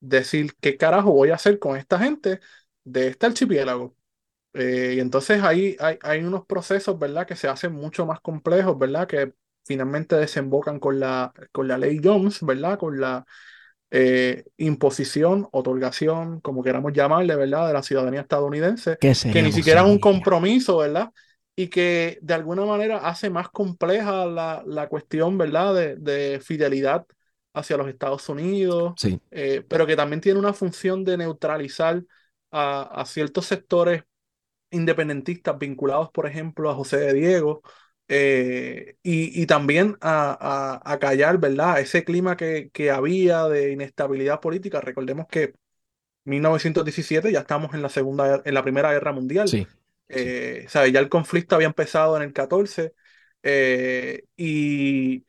decir 0.00 0.54
qué 0.60 0.76
carajo 0.76 1.12
voy 1.12 1.30
a 1.30 1.36
hacer 1.36 1.58
con 1.58 1.76
esta 1.76 1.98
gente 1.98 2.40
de 2.84 3.08
este 3.08 3.26
archipiélago. 3.26 3.96
Eh, 4.54 4.94
y 4.96 5.00
entonces 5.00 5.42
ahí 5.42 5.76
hay, 5.80 5.98
hay 6.02 6.22
unos 6.22 6.46
procesos, 6.46 6.98
¿verdad? 6.98 7.26
que 7.26 7.36
se 7.36 7.48
hacen 7.48 7.72
mucho 7.72 8.06
más 8.06 8.20
complejos, 8.20 8.78
¿verdad? 8.78 9.06
que 9.08 9.34
finalmente 9.64 10.16
desembocan 10.16 10.78
con 10.78 11.00
la, 11.00 11.32
con 11.52 11.68
la 11.68 11.78
ley 11.78 12.00
Jones, 12.02 12.40
¿verdad? 12.42 12.78
con 12.78 13.00
la 13.00 13.26
eh, 13.90 14.44
imposición, 14.56 15.48
otorgación, 15.52 16.40
como 16.40 16.62
queramos 16.62 16.92
llamarle, 16.92 17.36
¿verdad? 17.36 17.68
de 17.68 17.72
la 17.74 17.82
ciudadanía 17.82 18.22
estadounidense, 18.22 18.96
¿qué 19.00 19.12
que 19.32 19.42
ni 19.42 19.52
siquiera 19.52 19.82
es 19.82 19.86
un 19.86 19.98
compromiso, 19.98 20.78
¿verdad? 20.78 21.10
Y 21.56 21.68
que 21.68 22.18
de 22.22 22.34
alguna 22.34 22.64
manera 22.64 22.98
hace 23.08 23.30
más 23.30 23.48
compleja 23.50 24.26
la, 24.26 24.62
la 24.66 24.88
cuestión, 24.88 25.38
¿verdad? 25.38 25.74
De, 25.74 25.96
de 25.96 26.40
fidelidad 26.40 27.06
hacia 27.52 27.76
los 27.76 27.88
Estados 27.88 28.28
Unidos, 28.28 28.96
Sí, 28.96 29.20
eh, 29.30 29.64
pero 29.68 29.86
que 29.86 29.96
también 29.96 30.20
tiene 30.20 30.38
una 30.40 30.52
función 30.52 31.04
de 31.04 31.16
neutralizar 31.16 32.02
a, 32.50 32.82
a 33.00 33.06
ciertos 33.06 33.46
sectores 33.46 34.02
independentistas 34.70 35.58
vinculados, 35.58 36.10
por 36.10 36.26
ejemplo, 36.26 36.70
a 36.70 36.74
José 36.74 36.98
de 36.98 37.12
Diego, 37.14 37.62
eh, 38.08 38.96
y, 39.02 39.40
y 39.42 39.46
también 39.46 39.96
a, 40.00 40.80
a, 40.84 40.92
a 40.92 40.98
callar, 40.98 41.38
¿verdad? 41.38 41.80
Ese 41.80 42.04
clima 42.04 42.36
que, 42.36 42.70
que 42.72 42.90
había 42.90 43.44
de 43.48 43.72
inestabilidad 43.72 44.40
política. 44.40 44.80
Recordemos 44.80 45.26
que 45.28 45.54
1917 46.24 47.32
ya 47.32 47.40
estamos 47.40 47.74
en 47.74 47.82
la 47.82 47.88
segunda, 47.88 48.42
en 48.44 48.54
la 48.54 48.62
Primera 48.62 48.92
Guerra 48.92 49.12
Mundial. 49.12 49.58
sí, 49.58 49.64
sí. 49.64 49.83
Eh, 50.08 50.66
sea, 50.68 50.86
ya 50.88 51.00
el 51.00 51.08
conflicto 51.08 51.54
había 51.56 51.66
empezado 51.68 52.16
en 52.16 52.22
el 52.24 52.32
14 52.32 52.94
eh, 53.42 54.24
y, 54.36 55.24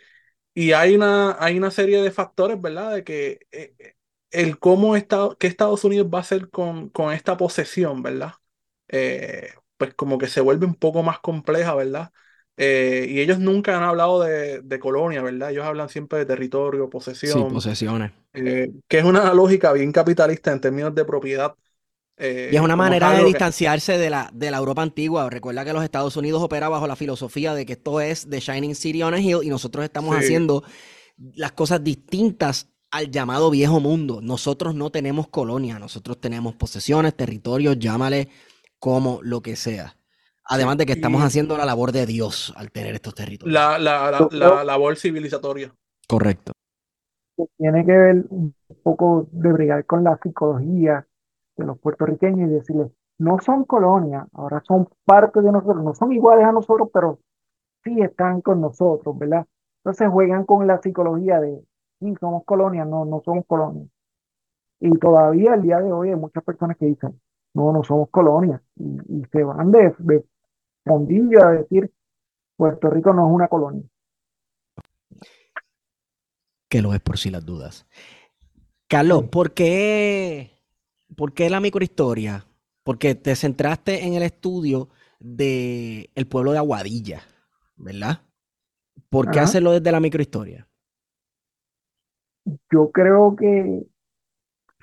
y 0.54 0.72
hay 0.74 0.96
una, 0.96 1.38
hay 1.44 1.58
una 1.58 1.72
serie 1.72 2.02
de 2.02 2.12
factores, 2.12 2.62
¿verdad? 2.62 2.96
De 2.96 3.04
que 3.04 3.40
eh, 3.52 3.96
el 4.32 4.60
cómo 4.60 4.96
está, 4.96 5.30
qué 5.40 5.48
Estados 5.48 5.84
Unidos 5.84 6.08
va 6.14 6.20
a 6.20 6.22
hacer 6.22 6.50
con, 6.50 6.90
con 6.90 7.14
esta 7.14 7.38
posesión, 7.38 8.04
¿verdad? 8.04 8.34
Eh, 8.88 9.50
pues 9.78 9.94
como 9.96 10.18
que 10.18 10.28
se 10.28 10.42
vuelve 10.42 10.66
un 10.66 10.76
poco 10.76 11.04
más 11.04 11.20
compleja, 11.20 11.76
¿verdad? 11.76 12.12
Eh, 12.58 13.08
y 13.10 13.20
ellos 13.22 13.40
nunca 13.40 13.76
han 13.78 13.84
hablado 13.84 14.22
de, 14.22 14.62
de 14.62 14.80
colonia, 14.80 15.22
¿verdad? 15.24 15.52
Ellos 15.52 15.66
hablan 15.66 15.90
siempre 15.90 16.20
de 16.20 16.26
territorio, 16.26 16.90
Sí, 17.24 17.44
posesión, 17.44 17.46
posesiones. 17.46 18.12
eh, 18.34 18.72
que 18.88 19.00
es 19.00 19.04
una 19.06 19.34
lógica 19.34 19.72
bien 19.74 19.92
capitalista 19.92 20.52
en 20.52 20.62
términos 20.62 20.94
de 20.96 21.06
propiedad, 21.06 21.56
Y 22.18 22.56
es 22.56 22.56
eh, 22.56 22.60
una 22.62 22.76
manera 22.76 23.12
de 23.12 23.20
que... 23.20 23.26
distanciarse 23.26 23.98
de 23.98 24.10
la, 24.10 24.30
de 24.34 24.52
la 24.52 24.58
Europa 24.58 24.82
antigua. 24.82 25.30
Recuerda 25.30 25.66
que 25.66 25.74
los 25.74 25.84
Estados 25.84 26.16
Unidos 26.18 26.42
opera 26.42 26.70
bajo 26.70 26.88
la 26.88 26.96
filosofía 26.96 27.54
de 27.54 27.66
que 27.66 27.74
esto 27.74 28.00
es 28.02 28.30
The 28.30 28.40
Shining 28.40 28.76
City 28.76 29.04
on 29.04 29.14
a 29.14 29.20
Hill 29.20 29.40
y 29.44 29.50
nosotros 29.50 29.84
estamos 29.84 30.16
Sí, 30.16 30.24
haciendo 30.24 30.64
las 31.36 31.52
cosas 31.54 31.84
distintas 31.84 32.70
al 32.92 33.12
llamado 33.12 33.50
viejo 33.50 33.80
mundo. 33.82 34.22
Nosotros 34.22 34.76
no 34.76 34.92
tenemos 34.92 35.28
colonia, 35.28 35.80
nosotros 35.80 36.20
tenemos 36.22 36.56
posesiones, 36.56 37.16
territorios, 37.16 37.78
llámale 37.80 38.30
como 38.80 39.20
lo 39.22 39.42
que 39.42 39.56
sea. 39.56 39.98
Además 40.46 40.78
de 40.78 40.86
que 40.86 40.94
estamos 40.94 41.22
Y 41.22 41.26
haciendo 41.26 41.58
la 41.58 41.66
labor 41.66 41.92
de 41.92 42.06
Dios 42.06 42.54
al 42.56 42.72
tener 42.72 42.94
estos 42.96 43.16
territorios. 43.16 43.54
la, 43.54 43.78
la, 43.80 44.64
labor 44.64 44.96
civilizatoria. 44.98 45.74
Correcto. 46.08 46.54
tiene 47.58 47.86
que 47.86 47.92
ver 47.92 48.26
un 48.30 48.56
poco 48.84 49.28
de 49.32 49.52
bregar 49.52 49.86
con 49.86 50.04
la 50.04 50.18
psicología 50.22 51.08
de 51.58 51.66
los 51.66 51.80
puertorriqueños 51.80 52.50
y 52.50 52.54
decirles, 52.54 52.92
no 53.18 53.40
son 53.40 53.66
colonias, 53.66 54.28
ahora 54.34 54.62
son 54.68 54.90
parte 55.06 55.42
de 55.42 55.52
nosotros, 55.52 55.84
no 55.84 55.94
son 55.96 56.12
iguales 56.14 56.46
a 56.46 56.52
nosotros, 56.52 56.90
pero 56.94 57.20
sí 57.84 58.02
están 58.02 58.42
con 58.42 58.62
nosotros, 58.62 59.18
¿verdad? 59.18 59.46
Entonces 59.80 60.10
juegan 60.10 60.46
con 60.46 60.68
la 60.68 60.82
psicología 60.82 61.40
de, 61.40 61.62
sí, 62.00 62.16
somos 62.20 62.44
colonias, 62.46 62.88
no, 62.88 63.06
no 63.06 63.22
somos 63.24 63.46
colonias. 63.48 63.88
Y 64.80 64.92
todavía 65.00 65.56
el 65.56 65.62
día 65.64 65.80
de 65.80 65.92
hoy 65.92 66.10
hay 66.10 66.16
muchas 66.16 66.44
personas 66.44 66.78
que 66.78 66.86
dicen, 66.86 67.20
no, 67.54 67.72
no 67.74 67.84
somos 67.84 68.10
colonias. 68.10 68.62
Y, 68.76 69.22
y 69.22 69.26
se 69.32 69.44
van 69.44 69.72
de, 69.72 69.96
de 70.00 70.26
fondillo 70.86 71.44
a 71.46 71.52
decir, 71.54 71.92
Puerto 72.58 72.90
Rico 72.90 73.14
no 73.14 73.28
es 73.28 73.34
una 73.34 73.48
colonia. 73.48 73.84
Que 76.70 76.82
lo 76.82 76.94
es 76.94 77.00
por 77.02 77.18
si 77.18 77.30
las 77.30 77.46
dudas. 77.46 77.88
Carlos, 78.88 79.24
Sí. 79.24 79.32
¿por 79.32 79.54
qué, 79.54 80.52
por 81.16 81.34
qué 81.34 81.50
la 81.50 81.60
microhistoria? 81.60 82.46
Porque 82.84 83.16
te 83.16 83.36
centraste 83.36 84.06
en 84.06 84.14
el 84.14 84.24
estudio 84.24 84.90
del 85.20 86.28
pueblo 86.30 86.52
de 86.52 86.60
Aguadilla, 86.60 87.24
¿verdad? 87.78 88.22
¿Por 89.10 89.32
qué 89.32 89.40
Ajá. 89.40 89.42
hacerlo 89.42 89.72
desde 89.74 89.92
la 89.92 90.02
microhistoria? 90.02 90.68
Yo 92.72 92.92
creo 92.92 93.36
que 93.36 93.88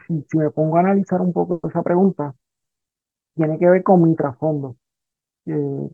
si, 0.07 0.25
si 0.31 0.39
me 0.39 0.51
pongo 0.51 0.77
a 0.77 0.81
analizar 0.81 1.21
un 1.21 1.33
poco 1.33 1.61
esa 1.69 1.83
pregunta, 1.83 2.35
tiene 3.35 3.59
que 3.59 3.69
ver 3.69 3.83
con 3.83 4.03
mi 4.03 4.15
trasfondo. 4.17 4.77
Eh, 5.47 5.91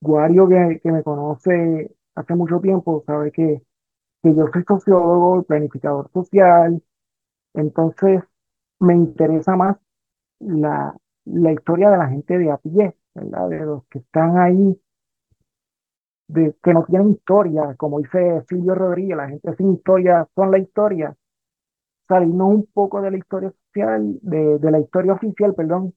Guario, 0.00 0.48
que, 0.48 0.80
que 0.82 0.92
me 0.92 1.02
conoce 1.04 1.94
hace 2.16 2.34
mucho 2.36 2.60
tiempo, 2.60 3.04
sabe 3.06 3.32
que, 3.32 3.62
que 4.22 4.34
yo 4.34 4.46
soy 4.52 4.64
sociólogo, 4.68 5.44
planificador 5.44 6.10
social, 6.12 6.82
entonces 7.54 8.22
me 8.80 8.94
interesa 8.94 9.56
más 9.56 9.76
la, 10.40 10.96
la 11.24 11.52
historia 11.52 11.90
de 11.90 11.98
la 11.98 12.08
gente 12.08 12.38
de 12.38 12.50
a 12.50 12.58
pie, 12.58 12.94
¿verdad? 13.14 13.48
De 13.48 13.60
los 13.60 13.84
que 13.86 13.98
están 14.00 14.38
ahí, 14.38 14.80
de, 16.28 16.54
que 16.62 16.74
no 16.74 16.84
tienen 16.84 17.10
historia, 17.10 17.74
como 17.76 17.98
dice 18.00 18.42
Silvio 18.48 18.74
Rodríguez, 18.74 19.16
la 19.16 19.28
gente 19.28 19.54
sin 19.56 19.72
historia 19.74 20.26
son 20.34 20.50
la 20.50 20.58
historia, 20.58 21.14
salirnos 22.08 22.48
un 22.48 22.66
poco 22.66 23.00
de 23.02 23.10
la 23.10 23.18
historia 23.18 23.52
social, 23.52 24.18
de, 24.22 24.58
de 24.58 24.70
la 24.70 24.80
historia 24.80 25.12
oficial, 25.14 25.54
perdón, 25.54 25.94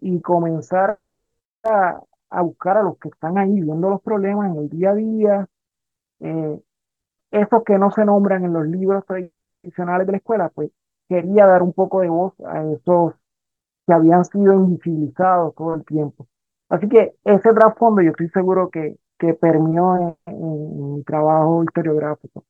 y 0.00 0.20
comenzar 0.20 0.98
a, 1.64 2.00
a 2.30 2.42
buscar 2.42 2.78
a 2.78 2.82
los 2.82 2.98
que 2.98 3.08
están 3.08 3.38
ahí 3.38 3.60
viendo 3.60 3.90
los 3.90 4.02
problemas 4.02 4.50
en 4.52 4.58
el 4.58 4.68
día 4.68 4.90
a 4.90 4.94
día, 4.94 5.48
eh, 6.20 6.60
esos 7.30 7.64
que 7.64 7.78
no 7.78 7.90
se 7.90 8.04
nombran 8.04 8.44
en 8.44 8.52
los 8.52 8.66
libros 8.66 9.04
tradicionales 9.06 10.06
de 10.06 10.12
la 10.12 10.18
escuela, 10.18 10.48
pues 10.50 10.70
quería 11.08 11.46
dar 11.46 11.62
un 11.62 11.72
poco 11.72 12.00
de 12.00 12.08
voz 12.10 12.34
a 12.46 12.62
esos 12.72 13.14
que 13.86 13.94
habían 13.94 14.24
sido 14.24 14.54
invisibilizados 14.54 15.54
todo 15.56 15.74
el 15.74 15.84
tiempo. 15.84 16.28
Así 16.70 16.88
que 16.88 17.14
ese 17.24 17.54
trasfondo 17.54 18.02
yo 18.02 18.10
estoy 18.10 18.28
seguro 18.30 18.70
que, 18.70 18.96
que 19.18 19.34
permeó 19.34 19.96
en, 20.26 20.34
en 20.34 20.94
mi 20.96 21.02
trabajo 21.04 21.64
historiográfico. 21.64 22.44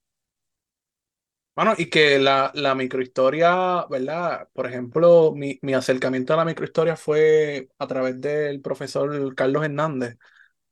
Bueno, 1.54 1.72
y 1.78 1.88
que 1.88 2.18
la, 2.18 2.50
la 2.54 2.74
microhistoria, 2.74 3.86
¿verdad? 3.88 4.46
Por 4.52 4.66
ejemplo, 4.66 5.32
mi, 5.34 5.58
mi 5.62 5.72
acercamiento 5.72 6.34
a 6.34 6.36
la 6.36 6.44
microhistoria 6.44 6.96
fue 6.96 7.70
a 7.78 7.86
través 7.86 8.20
del 8.20 8.60
profesor 8.60 9.34
Carlos 9.34 9.64
Hernández 9.64 10.18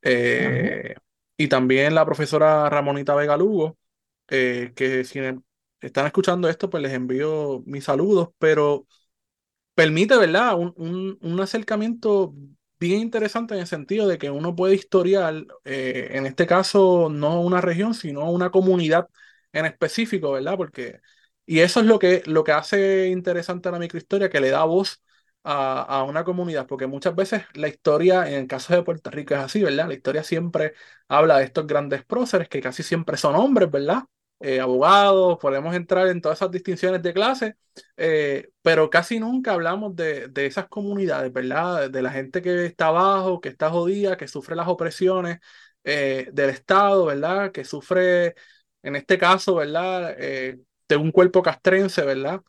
eh, 0.03 0.95
y 1.37 1.47
también 1.49 1.95
la 1.95 2.05
profesora 2.05 2.69
Ramonita 2.69 3.15
Vega 3.15 3.37
Lugo, 3.37 3.77
eh, 4.29 4.73
que 4.75 5.03
si 5.05 5.19
están 5.81 6.05
escuchando 6.07 6.49
esto, 6.49 6.69
pues 6.69 6.83
les 6.83 6.93
envío 6.93 7.63
mis 7.65 7.83
saludos, 7.85 8.29
pero 8.39 8.87
permite, 9.73 10.17
¿verdad? 10.17 10.55
Un, 10.57 11.17
un, 11.21 11.39
acercamiento 11.41 12.33
bien 12.79 13.01
interesante 13.01 13.53
en 13.55 13.61
el 13.61 13.67
sentido 13.67 14.07
de 14.07 14.17
que 14.17 14.29
uno 14.31 14.55
puede 14.55 14.75
historiar, 14.75 15.35
eh, 15.65 16.09
en 16.11 16.25
este 16.25 16.47
caso, 16.47 17.09
no 17.09 17.41
una 17.41 17.61
región, 17.61 17.93
sino 17.93 18.29
una 18.31 18.51
comunidad 18.51 19.07
en 19.53 19.65
específico, 19.65 20.31
¿verdad? 20.33 20.57
Porque, 20.57 21.01
y 21.45 21.59
eso 21.59 21.79
es 21.81 21.85
lo 21.85 21.99
que, 21.99 22.23
lo 22.25 22.43
que 22.43 22.51
hace 22.51 23.07
interesante 23.07 23.69
a 23.69 23.71
la 23.71 23.79
microhistoria, 23.79 24.29
que 24.29 24.39
le 24.41 24.49
da 24.49 24.63
voz 24.65 25.01
a, 25.43 25.81
a 25.83 26.03
una 26.03 26.23
comunidad, 26.23 26.67
porque 26.67 26.87
muchas 26.87 27.15
veces 27.15 27.43
la 27.53 27.67
historia, 27.67 28.27
en 28.29 28.35
el 28.35 28.47
caso 28.47 28.73
de 28.73 28.83
Puerto 28.83 29.09
Rico 29.11 29.33
es 29.35 29.39
así, 29.41 29.61
¿verdad? 29.63 29.87
La 29.87 29.93
historia 29.93 30.23
siempre 30.23 30.73
habla 31.07 31.37
de 31.37 31.45
estos 31.45 31.67
grandes 31.67 32.03
próceres, 32.05 32.49
que 32.49 32.61
casi 32.61 32.83
siempre 32.83 33.17
son 33.17 33.35
hombres, 33.35 33.69
¿verdad? 33.71 34.03
Eh, 34.41 34.59
abogados, 34.59 35.37
podemos 35.39 35.73
entrar 35.75 36.07
en 36.07 36.19
todas 36.21 36.37
esas 36.39 36.51
distinciones 36.51 37.01
de 37.01 37.13
clase, 37.13 37.55
eh, 37.95 38.49
pero 38.61 38.89
casi 38.89 39.19
nunca 39.19 39.53
hablamos 39.53 39.95
de, 39.95 40.27
de 40.27 40.45
esas 40.45 40.67
comunidades, 40.67 41.31
¿verdad? 41.31 41.89
De 41.89 42.01
la 42.01 42.11
gente 42.11 42.41
que 42.41 42.65
está 42.65 42.87
abajo, 42.87 43.39
que 43.39 43.49
está 43.49 43.69
jodida, 43.69 44.17
que 44.17 44.27
sufre 44.27 44.55
las 44.55 44.67
opresiones 44.67 45.39
eh, 45.85 46.29
del 46.33 46.49
Estado, 46.49 47.05
¿verdad? 47.05 47.51
Que 47.51 47.63
sufre, 47.63 48.35
en 48.83 48.95
este 48.97 49.17
caso, 49.17 49.55
¿verdad? 49.55 50.15
De 50.17 50.97
un 50.97 51.11
cuerpo 51.11 51.41
castrense, 51.41 52.03
¿verdad? 52.03 52.41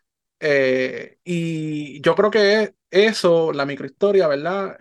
Y 1.24 2.00
yo 2.02 2.14
creo 2.14 2.30
que 2.30 2.62
es 2.62 2.74
eso, 2.90 3.52
la 3.52 3.64
microhistoria, 3.64 4.26
¿verdad? 4.28 4.76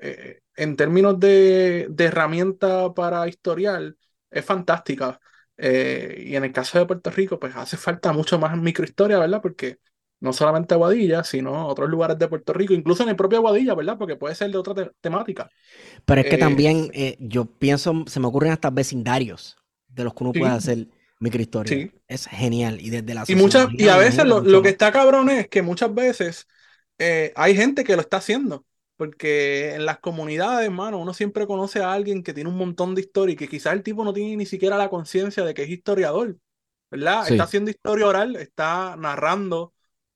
En 0.55 0.75
términos 0.75 1.19
de, 1.19 1.87
de, 1.89 2.05
herramienta 2.05 2.93
para 2.93 3.27
historial, 3.27 3.97
es 4.31 4.43
fantástica. 4.45 5.19
Eh, 5.57 6.25
y 6.27 6.35
en 6.35 6.43
el 6.43 6.51
caso 6.51 6.77
de 6.77 6.85
Puerto 6.85 7.09
Rico, 7.11 7.39
pues 7.39 7.55
hace 7.55 7.77
falta 7.77 8.11
mucho 8.11 8.37
más 8.39 8.57
microhistoria, 8.57 9.19
¿verdad? 9.19 9.41
Porque 9.41 9.77
no 10.19 10.33
solamente 10.33 10.73
Aguadilla, 10.73 11.23
sino 11.23 11.67
otros 11.67 11.89
lugares 11.89 12.17
de 12.17 12.27
Puerto 12.27 12.53
Rico, 12.53 12.73
incluso 12.73 13.03
en 13.03 13.09
el 13.09 13.15
propio 13.15 13.39
Aguadilla, 13.39 13.75
¿verdad? 13.75 13.97
Porque 13.97 14.15
puede 14.15 14.35
ser 14.35 14.51
de 14.51 14.57
otra 14.57 14.91
temática. 15.01 15.49
Pero 16.05 16.21
es 16.21 16.27
que 16.27 16.37
también 16.37 16.91
yo 17.19 17.45
pienso, 17.45 18.05
se 18.07 18.19
me 18.19 18.27
ocurren 18.27 18.51
hasta 18.51 18.69
vecindarios 18.69 19.57
de 19.87 20.03
los 20.03 20.13
que 20.13 20.23
uno 20.23 20.33
puede 20.33 20.51
hacer 20.51 20.87
microhistoria. 21.19 21.91
Es 22.07 22.27
genial. 22.27 22.79
Y 22.81 22.89
desde 22.89 23.13
la 23.13 23.23
y 23.27 23.35
muchas 23.35 23.67
Y 23.77 23.87
a 23.87 23.97
veces 23.97 24.25
lo, 24.25 24.61
que 24.61 24.69
está 24.69 24.91
cabrón 24.91 25.29
es 25.29 25.47
que 25.47 25.61
muchas 25.61 25.93
veces 25.93 26.47
eh, 26.97 27.33
hay 27.35 27.55
gente 27.55 27.83
que 27.83 27.95
lo 27.95 28.01
está 28.01 28.17
haciendo. 28.17 28.65
Porque 28.97 29.73
en 29.75 29.85
las 29.85 29.99
comunidades, 29.99 30.65
hermano, 30.65 30.99
uno 30.99 31.13
siempre 31.13 31.47
conoce 31.47 31.81
a 31.81 31.93
alguien 31.93 32.23
que 32.23 32.33
tiene 32.33 32.49
un 32.49 32.57
montón 32.57 32.95
de 32.95 33.01
historia 33.01 33.33
y 33.33 33.35
que 33.35 33.47
quizás 33.49 33.73
el 33.73 33.83
tipo 33.83 34.03
no 34.03 34.13
tiene 34.13 34.37
ni 34.37 34.45
siquiera 34.45 34.77
la 34.77 34.89
conciencia 34.89 35.43
de 35.43 35.53
que 35.53 35.63
es 35.63 35.69
historiador. 35.69 36.37
¿Verdad? 36.89 37.27
Está 37.29 37.43
haciendo 37.43 37.71
historia 37.71 38.07
oral, 38.07 38.35
está 38.37 38.95
narrando 38.95 39.73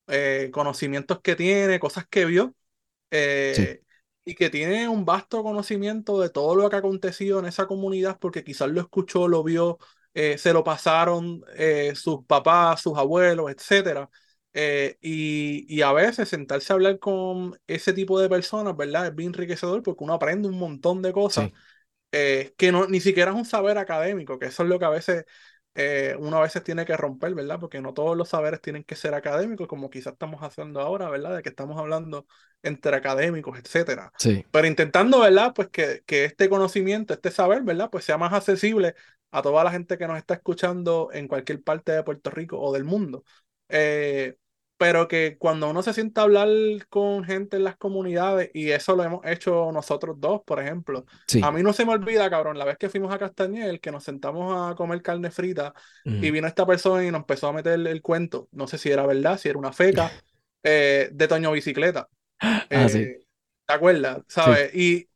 eh, 0.08 0.50
conocimientos 0.54 1.20
que 1.22 1.36
tiene, 1.36 1.80
cosas 1.80 2.08
que 2.08 2.26
vio. 2.26 2.56
Eh, 3.12 3.82
y 4.30 4.36
que 4.36 4.50
tiene 4.50 4.88
un 4.88 5.06
vasto 5.06 5.42
conocimiento 5.44 6.20
de 6.22 6.30
todo 6.30 6.56
lo 6.56 6.70
que 6.70 6.76
ha 6.76 6.80
acontecido 6.80 7.40
en 7.40 7.46
esa 7.46 7.66
comunidad 7.68 8.20
porque 8.20 8.44
quizás 8.44 8.70
lo 8.70 8.80
escuchó, 8.82 9.28
lo 9.28 9.44
vio, 9.44 9.80
eh, 10.14 10.38
se 10.38 10.54
lo 10.54 10.64
pasaron 10.64 11.44
eh, 11.56 11.94
sus 11.96 12.26
papás, 12.26 12.82
sus 12.82 12.98
abuelos, 12.98 13.50
etc. 13.52 14.08
Eh, 14.54 14.98
y, 15.02 15.82
a 15.82 15.94
veces 15.94 16.28
sentarse 16.28 16.74
a 16.74 16.76
hablar 16.76 17.00
con 17.00 17.60
ese 17.68 17.94
tipo 17.94 18.20
de 18.20 18.30
personas, 18.30 18.76
¿verdad? 18.76 19.08
Es 19.08 19.16
bien 19.16 19.30
enriquecedor 19.30 19.84
porque 19.84 20.04
uno 20.04 20.14
aprende 20.14 20.48
un 20.48 20.58
montón 20.58 21.02
de 21.02 21.14
cosas 21.14 21.52
que 22.12 22.72
no, 22.72 22.88
ni 22.88 23.00
siquiera 23.00 23.32
es 23.32 23.38
un 23.38 23.46
saber 23.46 23.78
académico, 23.78 24.40
que 24.40 24.48
eso 24.48 24.64
es 24.64 24.70
lo 24.70 24.80
que 24.80 24.86
a 24.86 24.90
veces 24.90 25.26
uno 26.20 26.38
a 26.38 26.42
veces 26.42 26.64
tiene 26.64 26.84
que 26.84 26.98
romper, 26.98 27.36
¿verdad? 27.36 27.60
Porque 27.60 27.80
no 27.80 27.94
todos 27.94 28.18
los 28.18 28.30
saberes 28.30 28.60
tienen 28.62 28.84
que 28.84 28.96
ser 28.96 29.14
académicos, 29.14 29.68
como 29.68 29.90
quizás 29.90 30.14
estamos 30.14 30.42
haciendo 30.42 30.82
ahora, 30.82 31.10
¿verdad? 31.10 31.36
De 31.38 31.44
que 31.44 31.50
estamos 31.50 31.80
hablando 31.80 32.26
entre 32.64 32.96
académicos, 32.96 33.58
etcétera. 33.58 34.12
Sí. 34.18 34.46
Pero 34.52 34.68
intentando, 34.68 35.20
¿verdad? 35.20 35.54
Pues 35.56 35.70
que, 35.70 36.02
que 36.06 36.26
este 36.26 36.50
conocimiento, 36.50 37.14
este 37.14 37.32
saber, 37.32 37.64
¿verdad? 37.64 37.90
Pues 37.90 38.04
sea 38.04 38.18
más 38.18 38.34
accesible 38.34 38.96
a 39.32 39.42
toda 39.42 39.64
la 39.64 39.72
gente 39.72 39.98
que 39.98 40.08
nos 40.08 40.18
está 40.18 40.34
escuchando 40.34 41.10
en 41.14 41.28
cualquier 41.28 41.62
parte 41.62 41.92
de 41.92 42.04
Puerto 42.04 42.30
Rico 42.30 42.60
o 42.60 42.74
del 42.74 42.84
mundo. 42.84 43.24
Eh, 43.70 44.36
pero 44.80 45.10
que 45.10 45.38
cuando 45.38 45.70
uno 45.70 45.84
se 45.84 45.94
sienta 45.94 46.22
a 46.22 46.24
hablar 46.24 46.48
con 46.88 47.26
gente 47.26 47.58
en 47.58 47.66
las 47.66 47.76
comunidades, 47.76 48.50
y 48.54 48.72
eso 48.72 48.96
lo 48.96 49.04
hemos 49.04 49.26
hecho 49.26 49.74
nosotros 49.74 50.16
dos, 50.20 50.42
por 50.46 50.62
ejemplo, 50.62 51.06
a 51.44 51.52
mí 51.52 51.62
no 51.62 51.74
se 51.74 51.86
me 51.86 51.92
olvida, 51.92 52.30
cabrón, 52.30 52.58
la 52.58 52.64
vez 52.64 52.78
que 52.78 52.88
fuimos 52.88 53.14
a 53.14 53.20
Castañel, 53.20 53.82
que 53.82 53.92
nos 53.92 54.06
sentamos 54.06 54.72
a 54.72 54.76
comer 54.76 55.02
carne 55.02 55.32
frita, 55.32 55.74
y 56.06 56.32
vino 56.32 56.48
esta 56.48 56.66
persona 56.66 57.04
y 57.04 57.12
nos 57.12 57.20
empezó 57.20 57.50
a 57.50 57.54
meter 57.54 57.74
el, 57.74 58.02
cuento, 58.02 58.48
no 58.54 58.68
sé 58.68 58.78
si 58.78 58.90
era 58.90 59.06
verdad, 59.06 59.38
si 59.38 59.50
era 59.50 59.60
una 59.60 59.74
feca, 59.74 60.12
eh, 60.64 61.10
de 61.12 61.28
Toño 61.28 61.52
Bicicleta. 61.52 62.08
Ah, 62.40 62.88
sí. 62.88 63.00
Eh, 63.00 63.20
¿Te 63.68 63.74
acuerdas? 63.74 64.22
¿Sabes? 64.28 64.74
Y 64.74 65.10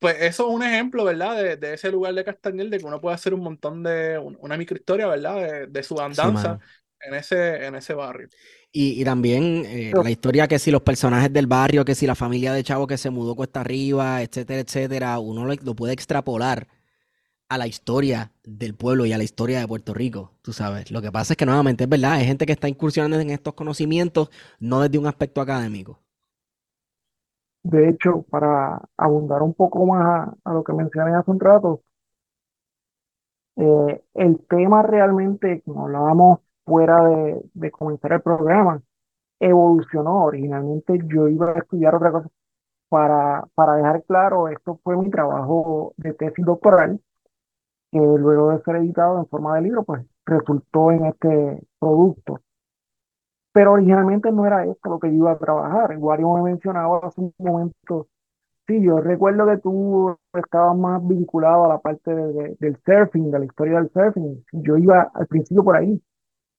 pues 0.00 0.16
eso 0.20 0.48
es 0.48 0.54
un 0.54 0.64
ejemplo, 0.64 1.04
¿verdad? 1.04 1.56
De, 1.56 1.74
ese 1.74 1.92
lugar 1.92 2.12
de 2.12 2.24
Castañel, 2.24 2.70
de 2.70 2.78
que 2.78 2.86
uno 2.86 3.00
puede 3.00 3.14
hacer 3.14 3.34
un 3.34 3.40
montón 3.40 3.84
de, 3.84 4.18
una 4.18 4.56
microhistoria, 4.56 5.06
¿verdad? 5.06 5.68
De, 5.68 5.82
su 5.84 6.00
andanza 6.00 6.58
en, 7.06 7.14
ese, 7.14 7.66
en 7.66 7.74
ese 7.74 7.94
barrio. 7.94 8.28
Y, 8.72 9.02
también 9.04 9.64
eh, 9.64 9.92
la 9.94 10.10
historia 10.10 10.48
que 10.48 10.58
si 10.58 10.70
los 10.70 10.82
personajes 10.82 11.32
del 11.32 11.46
barrio, 11.46 11.84
que 11.84 11.94
si 11.94 12.06
la 12.06 12.14
familia 12.14 12.52
de 12.52 12.62
Chavo 12.62 12.86
que 12.86 12.98
se 12.98 13.08
mudó 13.08 13.34
cuesta 13.34 13.60
arriba, 13.60 14.20
etcétera, 14.20 14.60
etcétera, 14.60 15.18
uno 15.18 15.46
lo, 15.46 15.74
puede 15.74 15.94
extrapolar 15.94 16.66
a 17.48 17.56
la 17.56 17.66
historia 17.66 18.32
del 18.44 18.74
pueblo 18.74 19.06
y 19.06 19.12
a 19.14 19.18
la 19.18 19.24
historia 19.24 19.60
de 19.60 19.68
Puerto 19.68 19.94
Rico, 19.94 20.32
tú 20.42 20.52
sabes. 20.52 20.90
Lo 20.90 21.00
que 21.00 21.10
pasa 21.10 21.32
es 21.32 21.36
que 21.38 21.46
nuevamente 21.46 21.84
es 21.84 21.90
verdad, 21.90 22.12
hay 22.12 22.26
gente 22.26 22.44
que 22.44 22.52
está 22.52 22.68
incursionando 22.68 23.18
en 23.18 23.30
estos 23.30 23.54
conocimientos, 23.54 24.30
no 24.60 24.82
desde 24.82 24.98
un 24.98 25.06
aspecto 25.06 25.40
académico. 25.40 26.00
De 27.62 27.88
hecho, 27.88 28.22
para 28.28 28.82
abundar 28.96 29.42
un 29.42 29.54
poco 29.54 29.86
más 29.86 30.28
a, 30.44 30.52
lo 30.52 30.62
que 30.62 30.72
mencioné 30.72 31.14
hace 31.14 31.30
un 31.30 31.40
rato, 31.40 31.82
eh, 33.56 34.04
el 34.14 34.38
tema 34.48 34.82
realmente, 34.82 35.62
como 35.64 35.86
hablábamos 35.86 36.40
fuera 36.66 36.96
de, 37.54 37.70
comenzar 37.70 38.12
el 38.12 38.22
programa, 38.22 38.82
evolucionó. 39.40 40.24
Originalmente 40.24 41.00
yo 41.06 41.28
iba 41.28 41.52
a 41.52 41.60
estudiar 41.60 41.94
otra 41.96 42.12
cosa. 42.12 42.28
Para, 42.88 43.44
para 43.54 43.76
dejar 43.76 44.04
claro, 44.04 44.48
esto 44.48 44.80
fue 44.84 44.96
mi 44.96 45.10
trabajo 45.10 45.94
de 45.96 46.14
tesis 46.14 46.44
doctoral, 46.44 47.00
que 47.92 47.98
luego 47.98 48.50
de 48.50 48.62
ser 48.62 48.76
editado 48.76 49.18
en 49.18 49.26
forma 49.28 49.56
de 49.56 49.62
libro, 49.62 49.84
pues 49.84 50.04
resultó 50.26 50.92
en 50.92 51.06
este 51.06 51.62
producto. 51.78 52.40
Pero 53.52 53.72
originalmente 53.72 54.30
no 54.32 54.46
era 54.46 54.64
esto 54.66 54.90
lo 54.90 54.98
que 55.00 55.08
yo 55.08 55.14
iba 55.14 55.32
a 55.32 55.38
trabajar. 55.38 55.96
Wario 55.98 56.34
me 56.34 56.42
mencionaba 56.42 57.00
hace 57.02 57.20
un 57.20 57.34
momento, 57.38 58.08
sí, 58.66 58.82
yo 58.82 59.00
recuerdo 59.00 59.46
que 59.46 59.58
tú 59.58 60.16
estabas 60.34 60.76
más 60.76 61.06
vinculado 61.06 61.64
a 61.64 61.68
la 61.68 61.78
parte 61.78 62.14
del 62.14 62.78
surfing, 62.84 63.30
de 63.30 63.38
la 63.38 63.44
historia 63.46 63.80
del 63.80 63.90
surfing. 63.90 64.44
Yo 64.52 64.76
iba 64.76 65.10
al 65.14 65.26
principio 65.26 65.64
por 65.64 65.76
ahí. 65.76 66.00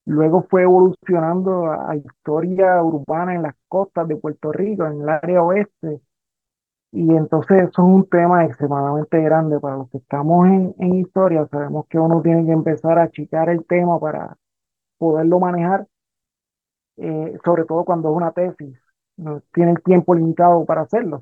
Luego 0.07 0.45
fue 0.49 0.63
evolucionando 0.63 1.71
a, 1.71 1.95
historia 1.95 2.81
urbana 2.83 3.35
en 3.35 3.43
las 3.43 3.55
costas 3.67 4.07
de 4.07 4.15
Puerto 4.15 4.51
Rico, 4.51 4.85
en 4.85 5.01
el 5.01 5.09
área 5.09 5.43
oeste. 5.43 6.01
Y 6.91 7.11
entonces 7.15 7.63
eso 7.63 7.69
es 7.69 7.77
un 7.79 8.09
tema 8.09 8.45
extremadamente 8.45 9.21
grande 9.21 9.59
para 9.59 9.77
los 9.77 9.89
que 9.89 9.97
estamos 9.99 10.47
en, 10.47 10.75
en 10.79 10.95
historia. 10.95 11.47
Sabemos 11.47 11.87
que 11.89 11.99
uno 11.99 12.21
tiene 12.21 12.45
que 12.45 12.53
empezar 12.53 12.97
a 12.99 13.03
achicar 13.03 13.49
el 13.49 13.65
tema 13.65 13.99
para 13.99 14.37
poderlo 14.97 15.39
manejar 15.39 15.87
eh, 16.97 17.37
sobre 17.45 17.65
todo 17.65 17.85
cuando 17.85 18.09
es 18.09 18.17
una 18.17 18.31
tesis, 18.31 18.75
no 19.17 19.41
tiene 19.53 19.71
el 19.71 19.83
tiempo 19.83 20.15
limitado 20.15 20.65
para 20.65 20.81
hacerlo. 20.81 21.21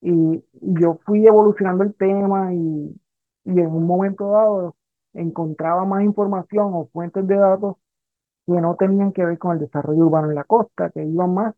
Y, 0.00 0.44
yo 0.52 0.98
fui 1.04 1.26
evolucionando 1.26 1.84
el 1.84 1.94
tema 1.94 2.52
y, 2.54 2.94
y 3.44 3.60
en 3.60 3.66
un 3.68 3.86
momento 3.86 4.30
dado 4.30 4.76
encontraba 5.16 5.84
más 5.84 6.04
información 6.04 6.70
o 6.74 6.88
fuentes 6.92 7.26
de 7.26 7.36
datos 7.36 7.76
que 8.46 8.52
no 8.60 8.76
tenían 8.76 9.12
que 9.12 9.24
ver 9.24 9.38
con 9.38 9.52
el 9.54 9.60
desarrollo 9.60 10.06
urbano 10.06 10.30
en 10.30 10.36
la 10.36 10.44
costa, 10.44 10.90
que 10.90 11.04
iban 11.04 11.34
más 11.34 11.54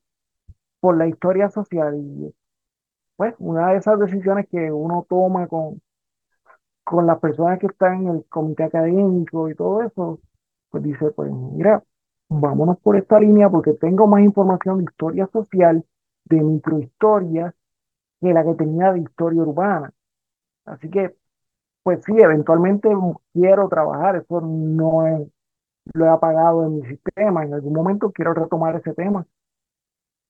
por 0.80 0.96
la 0.96 1.06
historia 1.08 1.50
social. 1.50 1.96
Y 1.96 2.34
pues 3.16 3.34
una 3.38 3.72
de 3.72 3.78
esas 3.78 3.98
decisiones 3.98 4.48
que 4.48 4.72
uno 4.72 5.06
toma 5.08 5.48
con, 5.48 5.80
con 6.84 7.06
las 7.06 7.18
personas 7.20 7.58
que 7.58 7.66
están 7.66 8.06
en 8.06 8.08
el 8.16 8.24
comité 8.28 8.64
académico 8.64 9.50
y 9.50 9.54
todo 9.54 9.82
eso, 9.82 10.20
pues 10.70 10.82
dice, 10.82 11.10
pues 11.12 11.30
mira, 11.32 11.82
vámonos 12.28 12.78
por 12.80 12.96
esta 12.96 13.20
línea 13.20 13.50
porque 13.50 13.74
tengo 13.74 14.06
más 14.06 14.22
información 14.22 14.78
de 14.78 14.84
historia 14.84 15.28
social, 15.32 15.84
de 16.24 16.42
microhistoria, 16.42 17.54
que 18.20 18.32
la 18.32 18.44
que 18.44 18.54
tenía 18.54 18.92
de 18.92 19.00
historia 19.00 19.42
urbana. 19.42 19.92
Así 20.66 20.90
que, 20.90 21.16
pues 21.82 22.04
sí, 22.04 22.12
eventualmente 22.16 22.88
quiero 23.32 23.68
trabajar, 23.68 24.16
eso 24.16 24.40
no 24.40 25.06
es, 25.06 25.28
lo 25.94 26.04
he 26.04 26.08
apagado 26.08 26.66
en 26.66 26.80
mi 26.80 26.86
sistema, 26.86 27.44
en 27.44 27.54
algún 27.54 27.72
momento 27.72 28.12
quiero 28.12 28.34
retomar 28.34 28.76
ese 28.76 28.92
tema. 28.94 29.26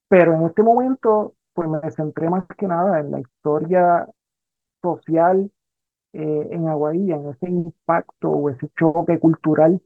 Pero 0.09 0.35
en 0.35 0.47
este 0.47 0.63
momento, 0.63 1.35
pues 1.53 1.69
me 1.69 1.91
centré 1.91 2.31
más 2.31 2.45
que 2.57 2.67
nada 2.67 3.01
en 3.01 3.11
la 3.11 3.21
historia 3.21 4.09
social 4.81 5.51
eh, 6.13 6.49
en 6.51 6.69
Aguadilla, 6.69 7.17
en 7.17 7.29
ese 7.29 7.51
impacto 7.51 8.31
o 8.31 8.51
ese 8.51 8.69
choque 8.79 9.19
cultural 9.19 9.81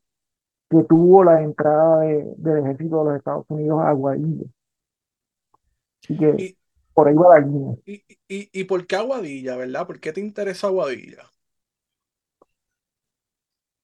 que 0.71 0.85
tuvo 0.85 1.25
la 1.25 1.43
entrada 1.43 2.01
del 2.01 2.59
ejército 2.59 2.99
de 2.99 3.05
los 3.05 3.17
Estados 3.19 3.47
Unidos 3.49 3.81
a 3.81 3.89
Aguadilla. 3.89 4.47
Así 6.03 6.17
que 6.17 6.57
por 6.95 7.09
ahí 7.09 7.15
va 7.15 7.39
la 7.39 7.47
línea. 7.47 7.77
Y, 7.85 8.05
y, 8.29 8.65
por 8.65 8.87
qué 8.87 8.97
Aguadilla, 8.97 9.57
verdad? 9.57 9.87
¿Por 9.87 10.01
qué 10.01 10.13
te 10.13 10.21
interesa 10.21 10.69
Aguadilla? 10.69 11.32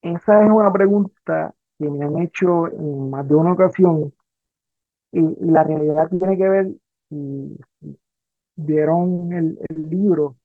Esa 0.02 0.44
es 0.44 0.50
una 0.50 0.72
pregunta 0.72 1.54
que 1.78 1.88
me 1.90 2.04
han 2.04 2.18
hecho 2.18 2.68
en 2.68 3.10
más 3.10 3.28
de 3.28 3.34
una 3.34 3.52
ocasión 3.52 4.12
y, 5.12 5.20
la 5.40 5.64
realidad 5.64 6.08
tiene 6.10 6.36
que 6.38 6.48
ver, 6.48 6.68
si, 7.08 7.58
vieron 8.56 9.32
el, 9.32 9.58
el 9.68 9.90
libro, 9.90 10.36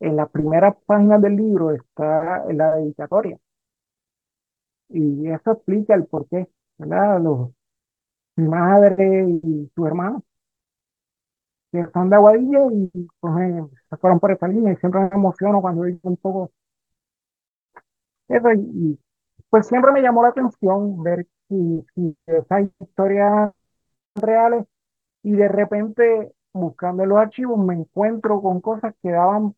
en 0.00 0.16
las 0.16 0.30
primeras 0.30 0.76
páginas 0.86 1.22
del 1.22 1.36
libro 1.36 1.72
está 1.72 2.44
la 2.52 2.76
dedicatoria 2.76 3.38
y 4.92 5.28
eso 5.28 5.52
explica 5.52 5.94
el 5.94 6.06
por 6.06 6.28
qué, 6.28 6.48
¿verdad? 6.78 7.20
Mi 8.36 8.46
madre 8.48 9.26
y 9.42 9.70
su 9.74 9.86
hermano, 9.86 10.22
que 11.70 11.84
son 11.92 12.10
de 12.10 12.16
Aguadilla 12.16 12.60
y 12.72 13.08
pues, 13.20 13.34
eh, 13.40 13.96
fueron 14.00 14.20
por 14.20 14.32
esa 14.32 14.48
línea 14.48 14.72
y 14.72 14.76
siempre 14.76 15.00
me 15.00 15.08
emociono 15.08 15.60
cuando 15.60 15.84
digo 15.84 16.00
un 16.02 16.16
poco 16.16 16.50
eso 18.36 18.52
y, 18.52 18.98
pues 19.50 19.66
siempre 19.66 19.92
me 19.92 20.02
llamó 20.02 20.22
la 20.22 20.30
atención 20.30 21.02
ver 21.02 21.26
si, 21.48 21.84
si 21.94 22.16
esas 22.26 22.68
historias 22.80 23.52
reales 24.16 24.66
y 25.22 25.32
de 25.32 25.48
repente 25.48 26.32
buscando 26.52 27.06
los 27.06 27.18
archivos, 27.18 27.58
me 27.58 27.74
encuentro 27.74 28.40
con 28.42 28.60
cosas 28.60 28.94
que 29.02 29.10
daban 29.10 29.54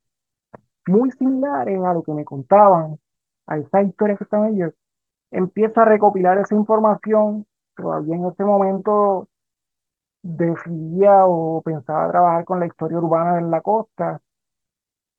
muy 0.87 1.11
similares 1.13 1.81
a 1.83 1.95
lo 1.95 2.03
que 2.03 2.13
me 2.13 2.25
contaban, 2.25 2.99
a 3.47 3.59
esa 3.59 3.83
historia 3.83 4.17
que 4.17 4.25
estaban 4.25 4.55
ellos. 4.55 4.73
Empiezo 5.31 5.81
a 5.81 5.87
recopilar 5.87 6.39
esa 6.39 6.55
información, 6.55 7.47
todavía 7.77 8.17
en 8.17 8.27
ese 8.27 8.45
momento 8.45 9.29
decidía 10.23 11.27
o 11.27 11.63
pensaba 11.63 12.11
trabajar 12.11 12.45
con 12.45 12.61
la 12.61 12.67
historia 12.67 12.99
urbana 12.99 13.39
en 13.39 13.51
la 13.51 13.61
costa, 13.61 14.21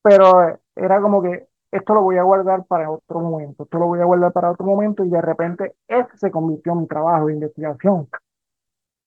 pero 0.01 0.59
era 0.75 1.01
como 1.01 1.21
que 1.21 1.47
esto 1.71 1.93
lo 1.93 2.01
voy 2.03 2.17
a 2.17 2.23
guardar 2.23 2.65
para 2.65 2.89
otro 2.89 3.19
momento, 3.19 3.63
esto 3.63 3.79
lo 3.79 3.87
voy 3.87 3.99
a 3.99 4.05
guardar 4.05 4.31
para 4.31 4.51
otro 4.51 4.65
momento 4.65 5.03
y 5.03 5.09
de 5.09 5.21
repente 5.21 5.75
ese 5.87 6.17
se 6.17 6.31
convirtió 6.31 6.73
en 6.73 6.81
mi 6.81 6.87
trabajo 6.87 7.27
de 7.27 7.33
investigación. 7.33 8.07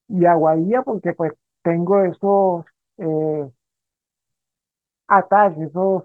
Y 0.09 0.25
Aguadilla 0.27 0.83
porque 0.83 1.13
pues 1.15 1.33
tengo 1.63 2.03
esos 2.03 2.65
eh, 2.99 3.51
ataques, 5.09 5.69
esos, 5.69 6.05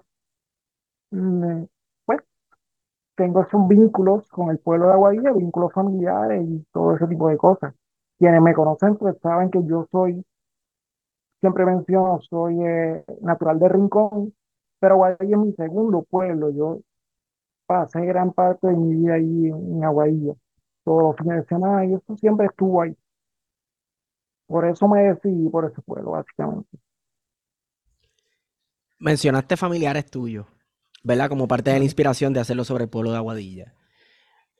mm, 1.10 1.64
pues 2.06 2.20
tengo 3.16 3.42
esos 3.42 3.68
vínculos 3.68 4.28
con 4.30 4.50
el 4.50 4.58
pueblo 4.58 4.88
de 4.88 4.92
Aguadilla, 4.94 5.32
vínculos 5.32 5.72
familiares 5.72 6.44
y 6.48 6.66
todo 6.72 6.96
ese 6.96 7.06
tipo 7.08 7.28
de 7.28 7.36
cosas. 7.38 7.74
Quienes 8.18 8.42
me 8.42 8.54
conocen 8.54 8.96
pues 8.96 9.16
saben 9.22 9.50
que 9.50 9.64
yo 9.66 9.86
soy, 9.90 10.24
siempre 11.40 11.64
menciono, 11.66 12.20
soy 12.22 12.62
eh, 12.64 13.04
natural 13.22 13.58
de 13.58 13.68
Rincón, 13.68 14.34
pero 14.84 14.96
Aguadilla 14.96 15.36
es 15.36 15.42
mi 15.42 15.52
segundo 15.54 16.02
pueblo. 16.02 16.50
Yo 16.50 16.80
pasé 17.64 18.04
gran 18.04 18.34
parte 18.34 18.66
de 18.66 18.76
mi 18.76 18.96
vida 18.96 19.14
ahí 19.14 19.46
en, 19.46 19.76
en 19.76 19.82
Aguadilla, 19.82 20.34
todos 20.84 21.02
los 21.04 21.16
fines 21.16 21.36
de 21.40 21.46
semana, 21.46 21.86
y 21.86 21.94
eso 21.94 22.16
siempre 22.18 22.44
estuvo 22.44 22.82
ahí. 22.82 22.94
Por 24.46 24.66
eso 24.66 24.86
me 24.86 25.04
decidí 25.04 25.48
por 25.48 25.64
ese 25.64 25.80
pueblo, 25.80 26.10
básicamente. 26.10 26.76
Mencionaste 28.98 29.56
familiares 29.56 30.04
tuyos, 30.04 30.44
¿verdad? 31.02 31.30
Como 31.30 31.48
parte 31.48 31.70
de 31.70 31.78
la 31.78 31.84
inspiración 31.86 32.34
de 32.34 32.40
hacerlo 32.40 32.64
sobre 32.64 32.84
el 32.84 32.90
pueblo 32.90 33.10
de 33.10 33.16
Aguadilla. 33.16 33.72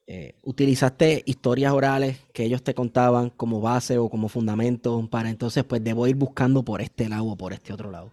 Eh, 0.07 0.37
¿utilizaste 0.43 1.23
historias 1.27 1.75
orales 1.75 2.19
que 2.33 2.45
ellos 2.45 2.63
te 2.63 2.73
contaban 2.73 3.29
como 3.29 3.61
base 3.61 3.99
o 3.99 4.09
como 4.09 4.31
fundamento 4.31 5.07
para 5.11 5.29
entonces, 5.29 5.65
pues 5.65 5.85
debo 5.85 6.07
ir 6.07 6.17
buscando 6.17 6.65
por 6.65 6.81
este 6.81 7.11
lado 7.11 7.27
o 7.27 7.37
por 7.37 7.53
este 7.53 7.75
otro 7.75 7.91
lado? 7.91 8.11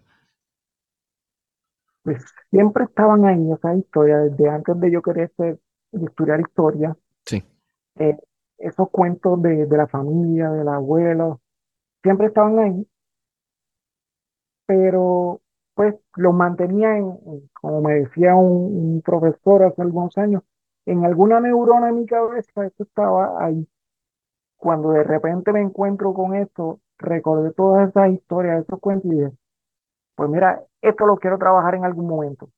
Pues 2.03 2.23
siempre 2.51 2.83
estaban 2.85 3.25
ahí 3.25 3.51
esas 3.51 3.77
historias, 3.77 4.31
desde 4.31 4.49
antes 4.49 4.79
de 4.79 4.91
yo 4.91 5.01
querer 5.01 5.31
ser, 5.37 5.59
estudiar 5.93 6.39
historia, 6.41 6.95
Sí. 7.25 7.43
eh, 7.95 8.17
esos 8.57 8.89
cuentos 8.91 9.41
de, 9.41 9.65
de 9.65 9.77
la 9.77 9.87
familia, 9.87 10.49
del 10.51 10.67
abuelo, 10.67 11.41
siempre 12.03 12.27
estaban 12.27 12.59
ahí, 12.59 12.87
pero 14.65 15.41
pues 15.73 15.95
los 16.15 16.33
mantenía 16.33 16.97
en, 16.97 17.17
como 17.53 17.81
me 17.81 17.95
decía 18.01 18.35
un, 18.35 18.93
un 18.95 19.01
profesor 19.01 19.63
hace 19.63 19.81
algunos 19.81 20.17
años, 20.17 20.43
en 20.85 21.05
alguna 21.05 21.39
neurona 21.39 21.89
en 21.89 21.95
mi 21.99 22.05
cabeza, 22.05 22.65
esto 22.65 22.83
estaba 22.83 23.43
ahí. 23.43 23.67
Cuando 24.57 24.91
de 24.91 25.03
repente 25.03 25.53
me 25.53 25.61
encuentro 25.61 26.13
con 26.13 26.35
esto, 26.35 26.81
recordé 26.99 27.53
todas 27.53 27.89
esas 27.89 28.11
historias, 28.11 28.63
esos 28.63 28.79
cuentos 28.79 29.11
y 29.11 29.15
dije, 29.15 29.31
pues 30.15 30.29
mira, 30.29 30.61
esto 30.81 31.05
lo 31.05 31.17
quiero 31.17 31.37
trabajar 31.37 31.75
en 31.75 31.85
algún 31.85 32.07
momento. 32.07 32.49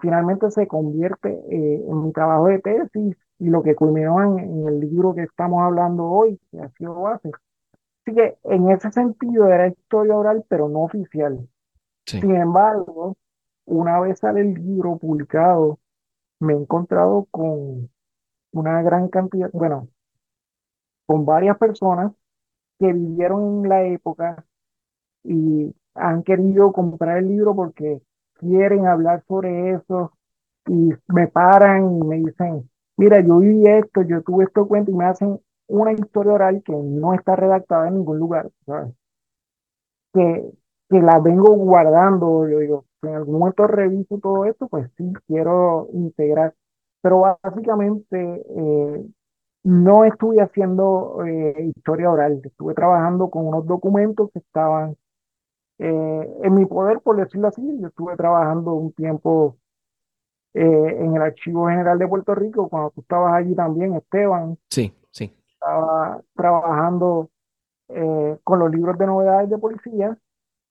Finalmente 0.00 0.50
se 0.50 0.66
convierte 0.66 1.28
eh, 1.30 1.84
en 1.88 2.04
mi 2.04 2.12
trabajo 2.12 2.46
de 2.46 2.58
tesis 2.60 3.16
y 3.38 3.48
lo 3.48 3.62
que 3.62 3.74
culminó 3.74 4.22
en, 4.22 4.38
en 4.38 4.68
el 4.68 4.80
libro 4.80 5.14
que 5.14 5.22
estamos 5.22 5.62
hablando 5.62 6.04
hoy, 6.04 6.40
que 6.50 6.60
ha 6.60 6.68
sido 6.70 6.94
base. 7.00 7.30
Así 8.04 8.16
que 8.16 8.36
en 8.44 8.70
ese 8.70 8.90
sentido 8.92 9.48
era 9.48 9.68
historia 9.68 10.16
oral, 10.16 10.44
pero 10.48 10.68
no 10.68 10.80
oficial. 10.80 11.48
Sí. 12.06 12.20
Sin 12.20 12.34
embargo, 12.36 13.16
una 13.66 14.00
vez 14.00 14.18
sale 14.20 14.40
el 14.40 14.54
libro 14.54 14.96
publicado, 14.98 15.78
me 16.40 16.54
he 16.54 16.56
encontrado 16.56 17.26
con 17.30 17.90
una 18.52 18.82
gran 18.82 19.08
cantidad, 19.08 19.50
bueno, 19.52 19.88
con 21.06 21.24
varias 21.24 21.58
personas 21.58 22.12
que 22.78 22.92
vivieron 22.92 23.64
en 23.64 23.68
la 23.68 23.84
época 23.84 24.44
y 25.24 25.74
han 25.94 26.22
querido 26.22 26.72
comprar 26.72 27.18
el 27.18 27.28
libro 27.28 27.54
porque 27.54 28.00
quieren 28.34 28.86
hablar 28.86 29.24
sobre 29.28 29.72
eso 29.72 30.12
y 30.66 30.90
me 31.08 31.28
paran 31.28 31.98
y 31.98 32.04
me 32.06 32.16
dicen, 32.16 32.70
mira, 32.96 33.20
yo 33.20 33.38
viví 33.38 33.66
esto, 33.66 34.02
yo 34.02 34.22
tuve 34.22 34.44
esto 34.44 34.66
cuento 34.68 34.90
y 34.90 34.94
me 34.94 35.04
hacen 35.06 35.40
una 35.68 35.92
historia 35.92 36.32
oral 36.34 36.62
que 36.64 36.72
no 36.72 37.14
está 37.14 37.36
redactada 37.36 37.88
en 37.88 37.94
ningún 37.94 38.18
lugar, 38.18 38.50
¿sabes? 38.66 38.94
Que, 40.12 40.52
que 40.90 41.00
la 41.00 41.18
vengo 41.20 41.54
guardando, 41.56 42.48
yo 42.48 42.58
digo, 42.58 42.84
si 43.00 43.08
en 43.08 43.14
algún 43.14 43.38
momento 43.38 43.66
reviso 43.66 44.18
todo 44.18 44.44
esto, 44.44 44.68
pues 44.68 44.90
sí, 44.96 45.12
quiero 45.26 45.88
integrar, 45.92 46.54
pero 47.00 47.20
básicamente 47.42 48.18
eh, 48.18 49.06
no 49.64 50.04
estuve 50.04 50.40
haciendo 50.42 51.24
eh, 51.26 51.72
historia 51.76 52.10
oral, 52.10 52.40
estuve 52.44 52.74
trabajando 52.74 53.30
con 53.30 53.46
unos 53.46 53.66
documentos 53.66 54.30
que 54.32 54.40
estaban 54.40 54.96
eh, 55.84 56.38
en 56.44 56.54
mi 56.54 56.64
poder, 56.66 57.00
por 57.00 57.16
decirlo 57.16 57.48
así. 57.48 57.62
Yo 57.80 57.88
estuve 57.88 58.16
trabajando 58.16 58.72
un 58.74 58.92
tiempo 58.92 59.56
eh, 60.54 60.96
en 61.00 61.16
el 61.16 61.22
Archivo 61.22 61.66
General 61.68 61.98
de 61.98 62.06
Puerto 62.06 62.34
Rico, 62.34 62.68
cuando 62.68 62.90
tú 62.90 63.00
estabas 63.00 63.34
allí 63.34 63.54
también, 63.54 63.94
Esteban, 63.94 64.56
Sí, 64.70 64.94
sí. 65.10 65.34
estaba 65.54 66.20
trabajando 66.34 67.30
eh, 67.88 68.38
con 68.44 68.58
los 68.60 68.70
libros 68.70 68.96
de 68.96 69.06
novedades 69.06 69.50
de 69.50 69.58
policía 69.58 70.16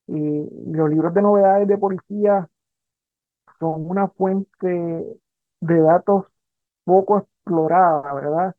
y 0.08 0.72
los 0.72 0.90
libros 0.90 1.14
de 1.14 1.22
novedades 1.22 1.68
de 1.68 1.78
policía 1.78 2.48
son 3.60 3.90
una 3.90 4.08
fuente 4.08 5.20
de 5.62 5.82
datos 5.82 6.26
poco 6.86 7.20
explorada, 7.20 8.14
¿verdad? 8.14 8.56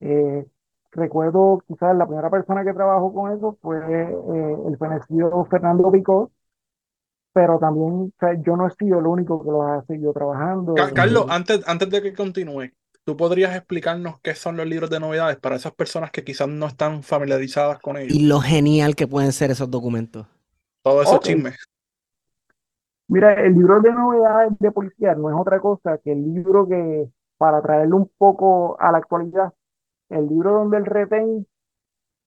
Eh, 0.00 0.46
recuerdo 0.92 1.62
quizás 1.66 1.96
la 1.96 2.06
primera 2.06 2.30
persona 2.30 2.64
que 2.64 2.74
trabajó 2.74 3.12
con 3.12 3.32
eso 3.32 3.58
fue 3.62 3.78
eh, 3.78 4.56
el 4.68 4.78
fenecido 4.78 5.44
Fernando 5.46 5.90
Picó, 5.92 6.30
pero 7.32 7.58
también 7.58 7.92
o 7.92 8.12
sea, 8.18 8.34
yo 8.42 8.56
no 8.56 8.66
he 8.66 8.70
sido 8.74 8.98
el 8.98 9.06
único 9.06 9.42
que 9.42 9.50
lo 9.50 9.62
ha 9.62 9.84
seguido 9.86 10.12
trabajando. 10.12 10.74
Ca- 10.74 10.92
Carlos, 10.94 11.26
Eh, 11.26 11.28
antes, 11.28 11.60
antes 11.66 11.90
de 11.90 12.00
que 12.02 12.14
continúe, 12.14 12.72
¿tú 13.04 13.16
podrías 13.18 13.54
explicarnos 13.54 14.18
qué 14.22 14.34
son 14.34 14.56
los 14.56 14.66
libros 14.66 14.88
de 14.90 14.98
novedades 15.00 15.36
para 15.38 15.56
esas 15.56 15.74
personas 15.74 16.10
que 16.10 16.24
quizás 16.24 16.48
no 16.48 16.66
están 16.66 17.02
familiarizadas 17.02 17.80
con 17.80 17.96
ellos? 17.98 18.18
Y 18.18 18.26
lo 18.26 18.40
genial 18.40 18.96
que 18.96 19.06
pueden 19.06 19.32
ser 19.32 19.50
esos 19.52 19.70
documentos. 19.70 20.26
Todo 20.82 21.02
esos 21.02 21.20
ok. 21.20 21.20
chismes. 21.20 21.56
Mira, 23.08 23.32
el 23.34 23.54
libro 23.54 23.80
de 23.80 23.92
novedades 23.92 24.52
de 24.58 24.70
policía 24.70 25.14
no 25.14 25.30
es 25.30 25.36
otra 25.38 25.60
cosa 25.60 25.98
que 25.98 26.12
el 26.12 26.34
libro 26.34 26.66
que, 26.68 27.08
para 27.38 27.62
traerlo 27.62 27.96
un 27.96 28.10
poco 28.18 28.78
a 28.80 28.92
la 28.92 28.98
actualidad, 28.98 29.52
el 30.10 30.28
libro 30.28 30.52
donde 30.54 30.78
el 30.78 30.86
retén 30.86 31.46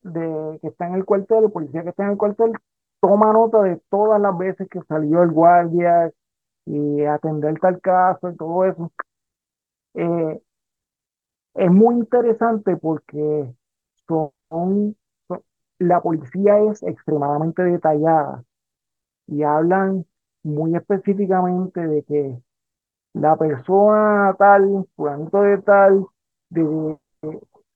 de, 0.04 0.60
que 0.62 0.70
está 0.70 0.88
en 0.88 0.96
el 0.96 1.06
cuartel, 1.06 1.46
el 1.46 1.52
policía 1.52 1.84
que 1.84 1.90
está 1.90 2.06
en 2.06 2.12
el 2.12 2.18
cuartel, 2.18 2.54
toma 3.02 3.34
nota 3.34 3.62
de 3.64 3.78
todas 3.90 4.22
las 4.22 4.38
veces 4.38 4.68
que 4.70 4.82
salió 4.88 5.24
el 5.24 5.32
guardia 5.32 6.12
y 6.66 7.04
atender 7.06 7.60
tal 7.60 7.82
caso 7.82 8.30
y 8.32 8.38
todo 8.38 8.66
eso. 8.66 8.92
Eh, 9.94 10.42
es 11.56 11.72
muy 11.72 11.96
interesante 11.96 12.78
porque 12.78 13.54
son, 14.08 14.32
son- 14.50 15.44
la 15.80 16.02
policía 16.02 16.60
es 16.72 16.84
extremadamente 16.84 17.64
detallada 17.64 18.44
y 19.28 19.44
hablan 19.44 20.06
muy 20.44 20.76
específicamente 20.76 21.88
de 21.88 22.04
que 22.06 22.38
la 23.14 23.38
persona 23.38 24.36
tal, 24.40 24.88
fulanito 24.96 25.42
de 25.44 25.60
tal, 25.60 26.08
de 26.50 26.98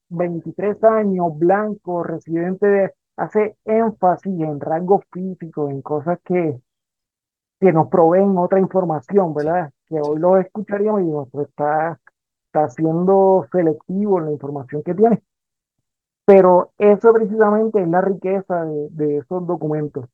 23 0.10 0.84
años, 0.84 1.38
blanco, 1.38 2.04
residente 2.04 2.68
de, 2.68 2.94
hace 3.18 3.56
énfasis 3.66 4.42
en 4.42 4.60
rasgos 4.60 5.04
físicos, 5.12 5.72
en 5.72 5.82
cosas 5.82 6.20
que, 6.24 6.60
que 7.60 7.72
nos 7.72 7.88
proveen 7.88 8.38
otra 8.38 8.60
información, 8.60 9.34
¿verdad? 9.34 9.72
Que 9.88 10.00
hoy 10.02 10.20
lo 10.20 10.38
escucharíamos 10.38 11.02
y 11.02 11.06
digo, 11.06 11.28
pues 11.32 11.48
está, 11.50 12.00
está 12.48 12.70
siendo 12.70 13.48
selectivo 13.52 14.20
en 14.20 14.26
la 14.26 14.32
información 14.32 14.84
que 14.84 14.94
tiene. 14.94 15.24
Pero 16.26 16.72
eso 16.78 17.14
precisamente 17.14 17.82
es 17.82 17.88
la 17.88 18.02
riqueza 18.02 18.66
de, 18.66 18.90
de 18.92 19.18
esos 19.18 19.46
documentos. 19.46 20.06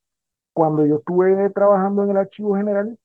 Cuando 0.53 0.85
yo 0.85 0.97
estuve 0.97 1.49
trabajando 1.51 2.03
en 2.03 2.11
el 2.11 2.17
Archivo 2.17 2.55
General, 2.55 2.97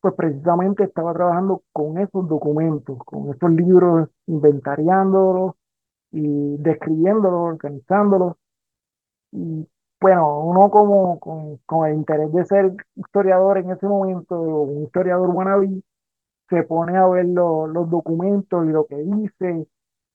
pues 0.00 0.14
precisamente 0.14 0.84
estaba 0.84 1.14
trabajando 1.14 1.62
con 1.72 1.98
esos 1.98 2.28
documentos, 2.28 2.98
con 3.04 3.30
esos 3.34 3.50
libros, 3.50 4.08
inventariándolos 4.26 5.54
y 6.12 6.56
describiéndolos, 6.58 7.40
organizándolos. 7.54 8.36
Y 9.32 9.68
bueno, 10.00 10.40
uno 10.44 10.70
como 10.70 11.18
con, 11.20 11.58
con 11.66 11.88
el 11.88 11.96
interés 11.96 12.32
de 12.32 12.44
ser 12.44 12.72
historiador 12.96 13.58
en 13.58 13.70
ese 13.70 13.86
momento, 13.86 14.40
un 14.40 14.84
historiador 14.84 15.30
wannabe, 15.30 15.82
se 16.50 16.62
pone 16.64 16.96
a 16.98 17.06
ver 17.08 17.26
lo- 17.26 17.66
los 17.68 17.90
documentos 17.90 18.66
y 18.66 18.70
lo 18.70 18.86
que 18.86 18.96
dice, 18.98 19.68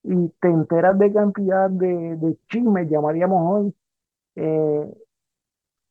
y 0.04 0.30
te 0.42 0.50
enteras 0.50 1.00
de 1.00 1.14
cantidad 1.14 1.70
de, 1.72 2.18
de 2.18 2.38
chismes, 2.50 2.90
llamaríamos 2.90 3.42
hoy, 3.66 3.76
eh, 4.38 4.94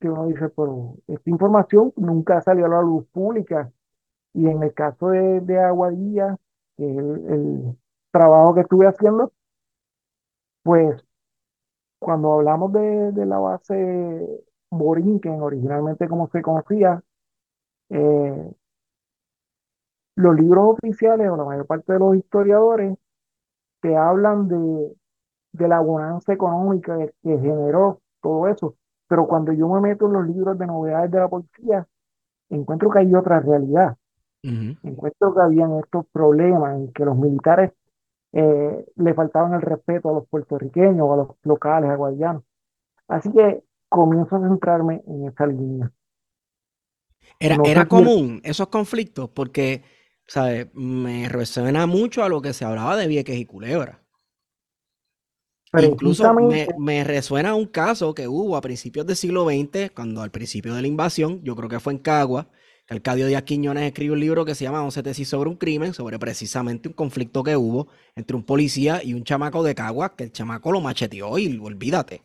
que 0.00 0.08
uno 0.08 0.26
dice, 0.26 0.48
pero 0.50 0.94
esta 1.06 1.30
información 1.30 1.92
nunca 1.96 2.40
salió 2.42 2.66
a 2.66 2.68
la 2.68 2.82
luz 2.82 3.06
pública. 3.12 3.72
Y 4.34 4.48
en 4.48 4.62
el 4.64 4.74
caso 4.74 5.10
de, 5.10 5.40
de 5.42 5.60
Aguadilla, 5.60 6.38
el, 6.78 6.98
el 7.30 7.78
trabajo 8.12 8.54
que 8.54 8.62
estuve 8.62 8.88
haciendo, 8.88 9.32
pues 10.64 11.04
cuando 11.98 12.34
hablamos 12.34 12.72
de, 12.72 13.12
de 13.12 13.26
la 13.26 13.38
base 13.38 14.44
Borinquen, 14.70 15.40
originalmente 15.42 16.08
como 16.08 16.28
se 16.28 16.42
conocía, 16.42 17.02
eh, 17.90 18.52
los 20.16 20.36
libros 20.36 20.76
oficiales 20.78 21.28
o 21.30 21.36
la 21.36 21.44
mayor 21.44 21.66
parte 21.66 21.92
de 21.92 21.98
los 21.98 22.16
historiadores 22.16 22.96
te 23.80 23.96
hablan 23.96 24.48
de, 24.48 24.96
de 25.52 25.68
la 25.68 25.80
bonanza 25.80 26.32
económica 26.32 26.98
que, 26.98 27.12
que 27.22 27.38
generó 27.38 28.00
todo 28.22 28.48
eso. 28.48 28.76
Pero 29.08 29.26
cuando 29.26 29.52
yo 29.52 29.68
me 29.68 29.80
meto 29.80 30.06
en 30.06 30.14
los 30.14 30.26
libros 30.26 30.58
de 30.58 30.66
novedades 30.66 31.10
de 31.10 31.18
la 31.18 31.28
policía, 31.28 31.86
encuentro 32.50 32.90
que 32.90 33.00
hay 33.00 33.14
otra 33.14 33.40
realidad. 33.40 33.96
Ujú. 34.44 34.76
Encuentro 34.82 35.34
que 35.34 35.40
habían 35.40 35.78
estos 35.78 36.06
problemas 36.12 36.76
en 36.76 36.92
que 36.92 37.04
los 37.04 37.16
militares 37.16 37.72
eh, 38.36 38.84
le 38.96 39.14
faltaban 39.14 39.54
el 39.54 39.62
respeto 39.62 40.10
a 40.10 40.14
los 40.14 40.28
puertorriqueños 40.28 41.00
o 41.00 41.12
a 41.12 41.16
los 41.18 41.28
locales 41.44 41.88
aguadillanos. 41.88 42.42
Así 43.06 43.30
que 43.32 43.62
comienzo 43.88 44.34
a 44.36 44.40
centrarme 44.40 45.02
en 45.06 45.28
esa 45.28 45.46
línea. 45.46 45.92
Era, 47.38 47.56
No 47.56 47.64
era 47.64 47.86
común 47.86 48.40
esos 48.42 48.66
conflictos 48.68 49.30
porque, 49.30 49.82
¿sabes? 50.26 50.66
Me 50.74 51.28
resuena 51.28 51.86
mucho 51.86 52.24
a 52.24 52.28
lo 52.28 52.42
que 52.42 52.52
se 52.52 52.64
hablaba 52.64 52.96
de 52.96 53.06
Vieques 53.06 53.36
y 53.36 53.46
Culebra. 53.46 54.00
Incluso 55.80 56.32
me, 56.34 56.68
me 56.78 57.04
resuena 57.04 57.54
un 57.54 57.66
caso 57.66 58.14
que 58.14 58.26
hubo 58.26 58.56
a 58.56 58.60
principios 58.60 59.06
del 59.06 59.16
siglo 59.16 59.44
XX, 59.44 59.90
cuando 59.94 60.22
al 60.22 60.30
principio 60.30 60.74
de 60.74 60.82
la 60.82 60.88
invasión, 60.88 61.40
yo 61.42 61.54
creo 61.54 61.68
que 61.68 61.80
fue 61.80 61.92
en 61.92 61.98
Cagua, 62.00 62.48
Arcadio 62.88 63.26
Díaz 63.26 63.44
Quiñones 63.44 63.84
escribió 63.84 64.12
un 64.12 64.20
libro 64.20 64.44
que 64.44 64.54
se 64.54 64.64
llama 64.64 64.82
Once 64.82 65.02
tesis 65.02 65.28
sobre 65.28 65.48
un 65.48 65.56
crimen, 65.56 65.94
sobre 65.94 66.18
precisamente 66.18 66.88
un 66.88 66.94
conflicto 66.94 67.42
que 67.42 67.56
hubo 67.56 67.88
entre 68.14 68.36
un 68.36 68.44
policía 68.44 69.02
y 69.02 69.14
un 69.14 69.24
chamaco 69.24 69.62
de 69.62 69.74
Cagua, 69.74 70.14
que 70.14 70.24
el 70.24 70.32
chamaco 70.32 70.70
lo 70.70 70.82
macheteó 70.82 71.38
y 71.38 71.58
olvídate. 71.58 72.22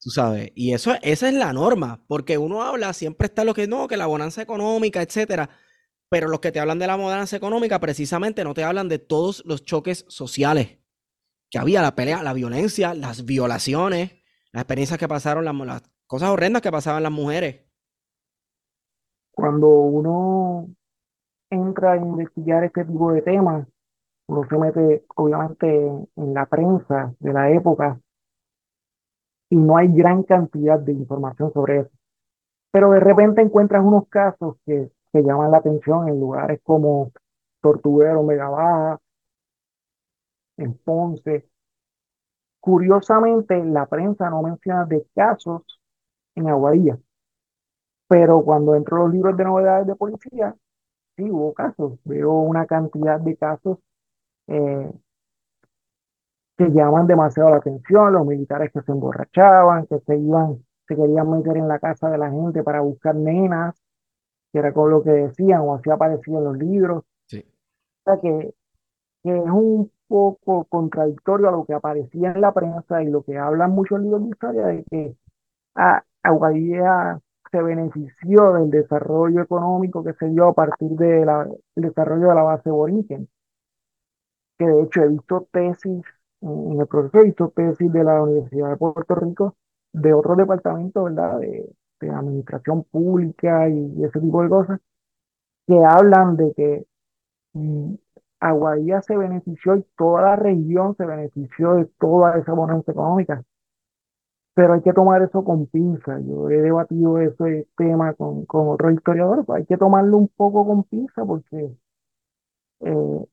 Tú 0.00 0.10
sabes, 0.10 0.50
y 0.56 0.72
eso, 0.72 0.94
esa 1.00 1.28
es 1.28 1.34
la 1.34 1.52
norma, 1.52 2.04
porque 2.08 2.38
uno 2.38 2.62
habla, 2.62 2.92
siempre 2.92 3.26
está 3.26 3.44
lo 3.44 3.54
que 3.54 3.68
no, 3.68 3.86
que 3.86 3.96
la 3.96 4.06
bonanza 4.06 4.42
económica, 4.42 5.00
etcétera, 5.00 5.48
pero 6.10 6.28
los 6.28 6.40
que 6.40 6.52
te 6.52 6.60
hablan 6.60 6.78
de 6.78 6.88
la 6.88 6.96
bonanza 6.96 7.36
económica 7.36 7.78
precisamente 7.80 8.44
no 8.44 8.52
te 8.52 8.64
hablan 8.64 8.88
de 8.88 8.98
todos 8.98 9.42
los 9.46 9.64
choques 9.64 10.04
sociales 10.08 10.78
que 11.50 11.58
había, 11.58 11.80
la 11.82 11.94
pelea, 11.94 12.22
la 12.22 12.32
violencia, 12.32 12.94
las 12.94 13.24
violaciones, 13.24 14.10
las 14.50 14.62
experiencias 14.62 14.98
que 14.98 15.08
pasaron, 15.08 15.44
las 15.44 15.82
cosas 16.06 16.30
horrendas 16.30 16.62
que 16.62 16.72
pasaban 16.72 17.02
las 17.04 17.12
mujeres. 17.12 17.63
Cuando 19.34 19.68
uno 19.68 20.68
entra 21.50 21.92
a 21.92 21.96
investigar 21.96 22.64
este 22.64 22.84
tipo 22.84 23.12
de 23.12 23.22
temas, 23.22 23.66
uno 24.26 24.48
se 24.48 24.56
mete 24.56 25.04
obviamente 25.16 25.66
en, 26.16 26.34
la 26.34 26.46
prensa 26.46 27.14
de 27.18 27.32
la 27.32 27.50
época 27.50 28.00
y 29.50 29.56
no 29.56 29.76
hay 29.76 29.88
gran 29.92 30.22
cantidad 30.22 30.78
de 30.78 30.92
información 30.92 31.52
sobre 31.52 31.80
eso. 31.80 31.90
Pero 32.70 32.90
de 32.90 33.00
repente 33.00 33.42
encuentras 33.42 33.84
unos 33.84 34.08
casos 34.08 34.56
que, 34.66 34.90
que 35.12 35.22
llaman 35.22 35.50
la 35.50 35.58
atención 35.58 36.08
en 36.08 36.18
lugares 36.20 36.60
como 36.62 37.12
Tortuguero, 37.60 38.22
Mega 38.22 38.48
Baja, 38.48 39.00
en 40.56 40.76
Ponce. 40.78 41.48
Curiosamente, 42.60 43.62
la 43.64 43.86
prensa 43.86 44.30
no 44.30 44.42
menciona 44.42 44.86
de 44.86 45.06
casos 45.14 45.62
en 46.34 46.48
Aguadilla, 46.48 46.98
pero 48.08 48.42
cuando 48.42 48.74
entro 48.74 48.96
a 48.96 49.00
los 49.00 49.12
libros 49.12 49.36
de 49.36 49.44
novedades 49.44 49.86
de 49.86 49.96
policía, 49.96 50.54
sí 51.16 51.30
hubo 51.30 51.54
casos. 51.54 51.98
Veo 52.04 52.32
una 52.32 52.66
cantidad 52.66 53.20
de 53.20 53.36
casos 53.36 53.78
eh, 54.46 54.92
que 56.56 56.70
llaman 56.70 57.06
demasiado 57.06 57.50
la 57.50 57.56
atención, 57.56 58.12
los 58.12 58.26
militares 58.26 58.70
que 58.72 58.82
se 58.82 58.92
emborrachaban, 58.92 59.86
que 59.86 59.98
se 60.00 60.16
iban, 60.16 60.64
se 60.86 60.96
querían 60.96 61.30
meter 61.30 61.56
en 61.56 61.68
la 61.68 61.78
casa 61.78 62.10
de 62.10 62.18
la 62.18 62.30
gente 62.30 62.62
para 62.62 62.80
buscar 62.80 63.14
nenas, 63.14 63.74
que 64.52 64.58
era 64.58 64.72
con 64.72 64.90
lo 64.90 65.02
que 65.02 65.10
decían 65.10 65.60
o 65.62 65.74
así 65.74 65.90
aparecía 65.90 66.38
en 66.38 66.44
los 66.44 66.56
libros. 66.56 67.04
Sí. 67.26 67.44
O 68.04 68.10
sea 68.10 68.20
que, 68.20 68.54
que 69.22 69.36
es 69.36 69.50
un 69.50 69.90
poco 70.06 70.64
contradictorio 70.64 71.48
a 71.48 71.52
lo 71.52 71.64
que 71.64 71.74
aparecía 71.74 72.32
en 72.32 72.40
la 72.40 72.52
prensa 72.52 73.02
y 73.02 73.08
lo 73.08 73.22
que 73.22 73.38
hablan 73.38 73.72
muchos 73.72 74.00
libros 74.00 74.22
de 74.22 74.28
historia 74.28 74.66
de 74.66 74.84
que 74.84 75.16
a, 75.74 76.04
Aguadilla 76.22 77.20
se 77.54 77.62
benefició 77.62 78.52
del 78.54 78.68
desarrollo 78.70 79.42
económico 79.42 80.02
que 80.02 80.14
se 80.14 80.26
dio 80.28 80.48
a 80.48 80.54
partir 80.54 80.90
del 80.90 81.28
desarrollo 81.76 82.28
de 82.30 82.34
la 82.34 82.42
base 82.42 82.68
Borinquen, 82.68 83.28
que 84.58 84.66
de 84.66 84.82
hecho 84.82 85.02
he 85.02 85.08
visto 85.08 85.46
tesis, 85.52 86.02
en 86.40 86.80
el 86.80 86.86
proceso 86.88 87.18
he 87.20 87.24
visto 87.26 87.52
tesis 87.54 87.92
de 87.92 88.02
la 88.02 88.20
Universidad 88.22 88.70
de 88.70 88.76
Puerto 88.76 89.14
Rico, 89.14 89.56
de 89.92 90.12
otros 90.12 90.36
departamentos, 90.36 91.04
¿verdad? 91.04 91.38
De, 91.38 91.70
de 92.00 92.10
administración 92.10 92.82
pública 92.84 93.68
y, 93.68 93.94
y 93.98 94.04
ese 94.04 94.20
tipo 94.20 94.42
de 94.42 94.48
cosas, 94.48 94.80
que 95.68 95.78
hablan 95.84 96.36
de 96.36 96.52
que 96.54 96.86
mm, 97.52 97.94
Aguadilla 98.40 99.00
se 99.02 99.16
benefició 99.16 99.76
y 99.76 99.86
toda 99.96 100.22
la 100.22 100.36
región 100.36 100.96
se 100.96 101.06
benefició 101.06 101.74
de 101.74 101.84
toda 102.00 102.36
esa 102.38 102.52
bonanza 102.52 102.92
económica. 102.92 103.44
Pero 104.54 104.74
hay 104.74 104.82
que 104.82 104.92
tomar 104.92 105.22
eso 105.22 105.44
con 105.44 105.66
pinza. 105.66 106.20
Yo 106.20 106.48
he 106.50 106.60
debatido 106.60 107.18
ese 107.20 107.68
tema 107.76 108.14
con, 108.14 108.46
con 108.46 108.68
otros 108.68 108.94
historiadores, 108.94 109.44
pues 109.46 109.60
hay 109.60 109.66
que 109.66 109.76
tomarlo 109.76 110.18
un 110.18 110.28
poco 110.28 110.66
con 110.66 110.84
pinza 110.84 111.24
porque 111.24 111.72
eh, 112.80 113.26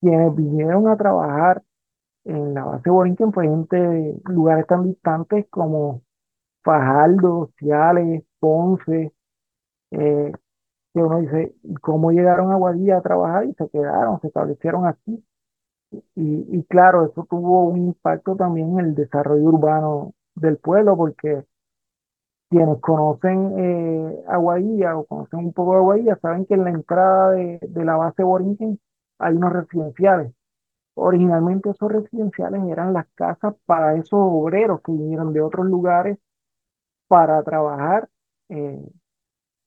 quienes 0.00 0.36
vinieron 0.36 0.88
a 0.88 0.96
trabajar 0.96 1.62
en 2.24 2.54
la 2.54 2.64
base 2.64 2.90
Borinquen 2.90 3.32
fue 3.32 3.48
gente 3.48 3.76
de 3.76 4.20
lugares 4.26 4.66
tan 4.66 4.84
distantes 4.84 5.46
como 5.50 6.02
Fajardo, 6.62 7.50
Ciales, 7.58 8.24
Ponce, 8.40 9.12
eh, 9.92 10.32
que 10.94 11.00
uno 11.02 11.20
dice, 11.20 11.54
¿y 11.62 11.74
¿cómo 11.76 12.12
llegaron 12.12 12.50
a 12.50 12.54
Aguadilla 12.54 12.98
a 12.98 13.02
trabajar 13.02 13.46
y 13.46 13.54
se 13.54 13.68
quedaron, 13.70 14.20
se 14.20 14.28
establecieron 14.28 14.86
aquí? 14.86 15.24
Y, 16.14 16.58
y 16.58 16.64
claro, 16.64 17.06
eso 17.06 17.26
tuvo 17.28 17.64
un 17.68 17.78
impacto 17.78 18.36
también 18.36 18.78
en 18.78 18.86
el 18.86 18.94
desarrollo 18.94 19.44
urbano 19.44 20.14
del 20.34 20.58
pueblo, 20.58 20.96
porque 20.96 21.44
quienes 22.50 22.80
conocen 22.80 23.58
eh, 23.58 24.24
Aguadilla 24.28 24.96
o 24.96 25.06
conocen 25.06 25.38
un 25.40 25.52
poco 25.54 25.74
Aguadilla 25.74 26.16
saben 26.20 26.44
que 26.46 26.54
en 26.54 26.64
la 26.64 26.70
entrada 26.70 27.30
de, 27.30 27.58
de 27.62 27.84
la 27.84 27.96
base 27.96 28.22
Borinquen 28.22 28.78
hay 29.18 29.34
unos 29.36 29.52
residenciales. 29.52 30.32
Originalmente 30.94 31.70
esos 31.70 31.90
residenciales 31.90 32.62
eran 32.68 32.92
las 32.92 33.06
casas 33.14 33.54
para 33.66 33.96
esos 33.96 34.12
obreros 34.12 34.82
que 34.82 34.92
vinieron 34.92 35.32
de 35.32 35.40
otros 35.40 35.66
lugares 35.66 36.18
para 37.08 37.42
trabajar 37.42 38.08
eh, 38.50 38.82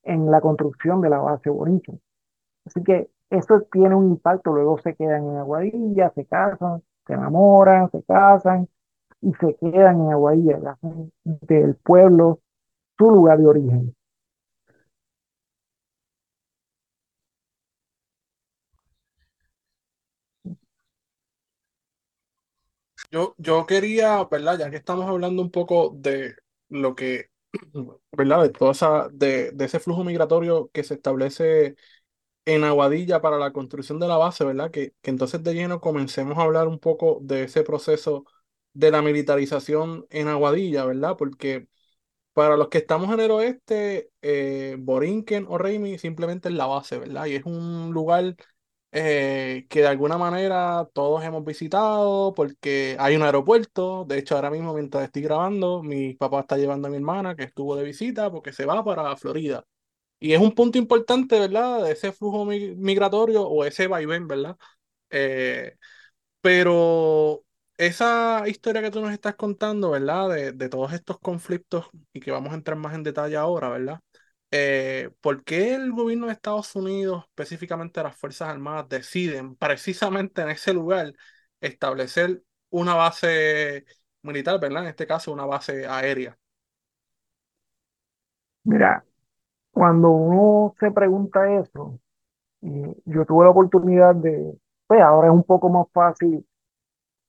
en 0.04 0.30
la 0.30 0.40
construcción 0.40 1.00
de 1.00 1.10
la 1.10 1.18
base 1.18 1.50
Borinquen. 1.50 2.00
Así 2.66 2.82
que 2.84 3.10
eso 3.30 3.62
tiene 3.72 3.96
un 3.96 4.10
impacto, 4.10 4.52
luego 4.52 4.78
se 4.78 4.94
quedan 4.94 5.24
en 5.26 5.36
Aguadilla, 5.38 6.10
se 6.14 6.26
casan, 6.26 6.82
se 7.06 7.14
enamoran, 7.14 7.90
se 7.90 8.02
casan 8.04 8.68
y 9.26 9.34
se 9.40 9.56
quedan 9.56 10.00
en 10.02 10.12
Aguadilla, 10.12 10.58
y 10.62 10.66
hacen 10.66 11.12
del 11.24 11.76
pueblo 11.76 12.40
su 12.98 13.10
lugar 13.10 13.38
de 13.38 13.46
origen. 13.48 13.96
Yo, 23.10 23.34
yo 23.38 23.66
quería, 23.66 24.24
¿verdad? 24.24 24.58
Ya 24.58 24.70
que 24.70 24.76
estamos 24.76 25.06
hablando 25.08 25.42
un 25.42 25.50
poco 25.50 25.92
de 25.96 26.34
lo 26.68 26.94
que, 26.94 27.30
¿verdad? 28.12 28.42
De 28.42 28.48
toda 28.50 28.72
esa, 28.72 29.08
de, 29.12 29.52
de 29.52 29.64
ese 29.64 29.80
flujo 29.80 30.02
migratorio 30.04 30.70
que 30.72 30.82
se 30.84 30.94
establece 30.94 31.76
en 32.46 32.64
Aguadilla 32.64 33.22
para 33.22 33.38
la 33.38 33.52
construcción 33.52 34.00
de 34.00 34.08
la 34.08 34.16
base, 34.18 34.44
¿verdad? 34.44 34.70
Que, 34.72 34.94
que 35.02 35.10
entonces 35.10 35.42
de 35.44 35.54
lleno 35.54 35.80
comencemos 35.80 36.38
a 36.38 36.42
hablar 36.42 36.68
un 36.68 36.80
poco 36.80 37.20
de 37.22 37.44
ese 37.44 37.64
proceso 37.64 38.26
de 38.78 38.90
la 38.90 39.02
militarización 39.02 40.06
en 40.10 40.28
Aguadilla, 40.28 40.84
¿verdad? 40.84 41.16
Porque 41.18 41.68
para 42.32 42.56
los 42.56 42.68
que 42.68 42.78
estamos 42.78 43.12
en 43.14 43.20
el 43.20 43.30
oeste, 43.30 44.10
eh, 44.22 44.76
Borinquen 44.78 45.46
o 45.48 45.58
Raimi 45.58 45.98
simplemente 45.98 46.48
es 46.48 46.54
la 46.54 46.66
base, 46.66 46.98
¿verdad? 46.98 47.26
Y 47.26 47.34
es 47.36 47.44
un 47.46 47.92
lugar 47.92 48.36
eh, 48.92 49.66
que 49.70 49.80
de 49.80 49.86
alguna 49.88 50.18
manera 50.18 50.88
todos 50.94 51.24
hemos 51.24 51.44
visitado 51.44 52.34
porque 52.34 52.96
hay 53.00 53.16
un 53.16 53.22
aeropuerto. 53.22 54.04
De 54.06 54.18
hecho, 54.18 54.36
ahora 54.36 54.50
mismo 54.50 54.74
mientras 54.74 55.04
estoy 55.04 55.22
grabando, 55.22 55.82
mi 55.82 56.14
papá 56.14 56.40
está 56.40 56.56
llevando 56.58 56.88
a 56.88 56.90
mi 56.90 56.96
hermana 56.96 57.36
que 57.36 57.44
estuvo 57.44 57.76
de 57.76 57.84
visita 57.84 58.30
porque 58.30 58.52
se 58.52 58.66
va 58.66 58.84
para 58.84 59.16
Florida. 59.16 59.64
Y 60.20 60.32
es 60.34 60.40
un 60.40 60.52
punto 60.54 60.78
importante, 60.78 61.38
¿verdad? 61.40 61.84
De 61.84 61.92
ese 61.92 62.12
flujo 62.12 62.44
mi- 62.46 62.74
migratorio 62.76 63.42
o 63.48 63.64
ese 63.64 63.86
vaivén, 63.88 64.28
¿verdad? 64.28 64.56
Eh, 65.10 65.76
pero 66.42 67.44
esa 67.78 68.44
historia 68.48 68.82
que 68.82 68.90
tú 68.90 69.00
nos 69.00 69.12
estás 69.12 69.34
contando, 69.36 69.90
¿verdad? 69.90 70.28
De, 70.30 70.52
de 70.52 70.68
todos 70.68 70.92
estos 70.92 71.18
conflictos 71.18 71.86
y 72.12 72.20
que 72.20 72.30
vamos 72.30 72.52
a 72.52 72.56
entrar 72.56 72.76
más 72.78 72.94
en 72.94 73.02
detalle 73.02 73.36
ahora, 73.36 73.68
¿verdad? 73.70 74.00
Eh, 74.50 75.10
¿por 75.20 75.44
qué 75.44 75.74
el 75.74 75.92
gobierno 75.92 76.26
de 76.26 76.32
Estados 76.32 76.74
Unidos, 76.76 77.24
específicamente 77.28 78.02
las 78.02 78.16
Fuerzas 78.16 78.48
Armadas, 78.48 78.88
deciden 78.88 79.56
precisamente 79.56 80.42
en 80.42 80.50
ese 80.50 80.72
lugar 80.72 81.12
establecer 81.60 82.42
una 82.70 82.94
base 82.94 83.84
militar, 84.22 84.60
¿verdad? 84.60 84.84
En 84.84 84.88
este 84.90 85.06
caso, 85.06 85.32
una 85.32 85.46
base 85.46 85.86
aérea. 85.86 86.38
Mira, 88.64 89.04
cuando 89.72 90.10
uno 90.10 90.74
se 90.80 90.90
pregunta 90.92 91.60
eso, 91.60 92.00
y 92.62 92.82
yo 93.06 93.26
tuve 93.26 93.44
la 93.44 93.50
oportunidad 93.50 94.14
de, 94.16 94.58
pues 94.86 95.00
ahora 95.02 95.28
es 95.28 95.34
un 95.34 95.44
poco 95.44 95.68
más 95.70 95.86
fácil 95.92 96.46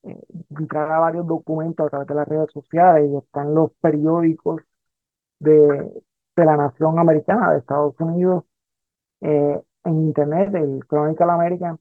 eh, 0.08 0.20
entrar 0.58 0.91
a 0.91 0.99
varios 0.99 1.28
documentos 1.28 1.86
a 1.88 1.89
través 1.89 2.08
de 2.08 2.16
las 2.16 2.28
redes 2.28 2.51
sociales 2.51 3.10
y 3.12 3.18
están 3.18 3.53
los 3.53 3.72
periódicos 3.82 4.62
de, 5.39 6.03
de 6.36 6.45
la 6.45 6.58
nación 6.58 6.99
americana, 6.99 7.51
de 7.51 7.60
Estados 7.60 7.95
Unidos, 7.99 8.43
eh, 9.22 9.62
en 9.84 9.93
internet, 10.03 10.53
el 10.55 10.86
Chronicle 10.88 11.32
American, 11.32 11.80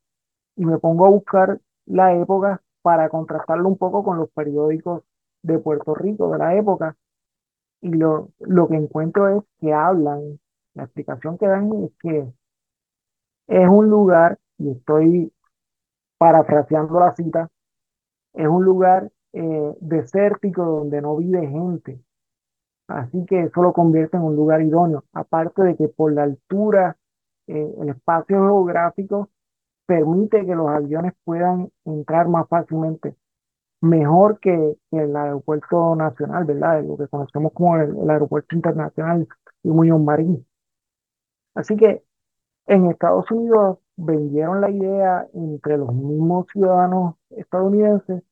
y 0.56 0.64
me 0.64 0.78
pongo 0.78 1.06
a 1.06 1.10
buscar 1.10 1.60
la 1.86 2.14
época 2.14 2.62
para 2.82 3.08
contrastarlo 3.08 3.68
un 3.68 3.78
poco 3.78 4.04
con 4.04 4.18
los 4.18 4.30
periódicos 4.30 5.02
de 5.42 5.58
Puerto 5.58 5.94
Rico 5.94 6.30
de 6.32 6.38
la 6.38 6.54
época. 6.54 6.96
Y 7.80 7.90
lo, 7.90 8.30
lo 8.40 8.68
que 8.68 8.76
encuentro 8.76 9.28
es 9.28 9.44
que 9.60 9.72
hablan, 9.72 10.38
la 10.74 10.84
explicación 10.84 11.36
que 11.38 11.46
dan 11.46 11.72
es 11.84 11.92
que 12.00 12.32
es 13.48 13.68
un 13.68 13.88
lugar, 13.90 14.38
y 14.58 14.70
estoy 14.70 15.32
parafraseando 16.18 16.98
la 17.00 17.14
cita, 17.14 17.50
es 18.36 18.46
un 18.46 18.64
lugar 18.64 19.10
eh, 19.32 19.74
desértico 19.80 20.64
donde 20.64 21.00
no 21.02 21.16
vive 21.16 21.46
gente. 21.46 22.00
Así 22.88 23.24
que 23.26 23.42
eso 23.44 23.62
lo 23.62 23.72
convierte 23.72 24.16
en 24.16 24.22
un 24.22 24.36
lugar 24.36 24.62
idóneo. 24.62 25.04
Aparte 25.12 25.62
de 25.62 25.76
que 25.76 25.88
por 25.88 26.12
la 26.12 26.24
altura, 26.24 26.96
eh, 27.48 27.74
el 27.80 27.88
espacio 27.88 28.36
geográfico 28.36 29.30
permite 29.86 30.44
que 30.46 30.54
los 30.54 30.68
aviones 30.68 31.14
puedan 31.24 31.70
entrar 31.84 32.28
más 32.28 32.48
fácilmente. 32.48 33.16
Mejor 33.80 34.38
que, 34.40 34.76
el 34.90 35.16
aeropuerto 35.16 35.96
nacional, 35.96 36.44
¿verdad? 36.44 36.84
Lo 36.84 36.96
que 36.96 37.08
conocemos 37.08 37.52
como 37.52 37.76
el, 37.76 37.96
el 37.96 38.10
aeropuerto 38.10 38.54
internacional 38.54 39.28
y 39.62 39.68
Muñoz 39.70 40.00
Marín. 40.00 40.46
Así 41.54 41.76
que 41.76 42.02
en 42.66 42.90
Estados 42.90 43.30
Unidos 43.30 43.78
vendieron 43.96 44.60
la 44.60 44.70
idea 44.70 45.26
entre 45.34 45.78
los 45.78 45.92
mismos 45.94 46.46
ciudadanos 46.52 47.16
estadounidenses 47.30 48.22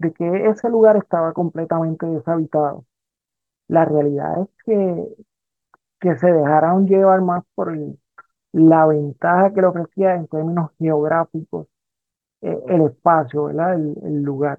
de 0.00 0.12
que 0.14 0.48
ese 0.50 0.70
lugar 0.70 0.96
estaba 0.98 1.32
completamente 1.34 2.06
deshabitado. 2.06 2.86
La 3.68 3.84
realidad 3.86 4.42
es 4.42 4.48
que, 4.66 5.08
que 6.00 6.16
se 6.18 6.32
dejaron 6.32 6.86
llevar 6.88 7.20
más 7.22 7.44
por 7.54 7.76
la 8.52 8.86
ventaja 8.86 9.52
que 9.52 9.60
le 9.62 9.66
ofrecía 9.68 10.14
en 10.16 10.28
términos 10.28 10.70
geográficos 10.78 11.68
eh, 12.42 12.58
el 12.68 12.82
espacio, 12.82 13.44
¿verdad? 13.46 13.74
El, 13.76 13.96
el 14.04 14.22
lugar. 14.22 14.58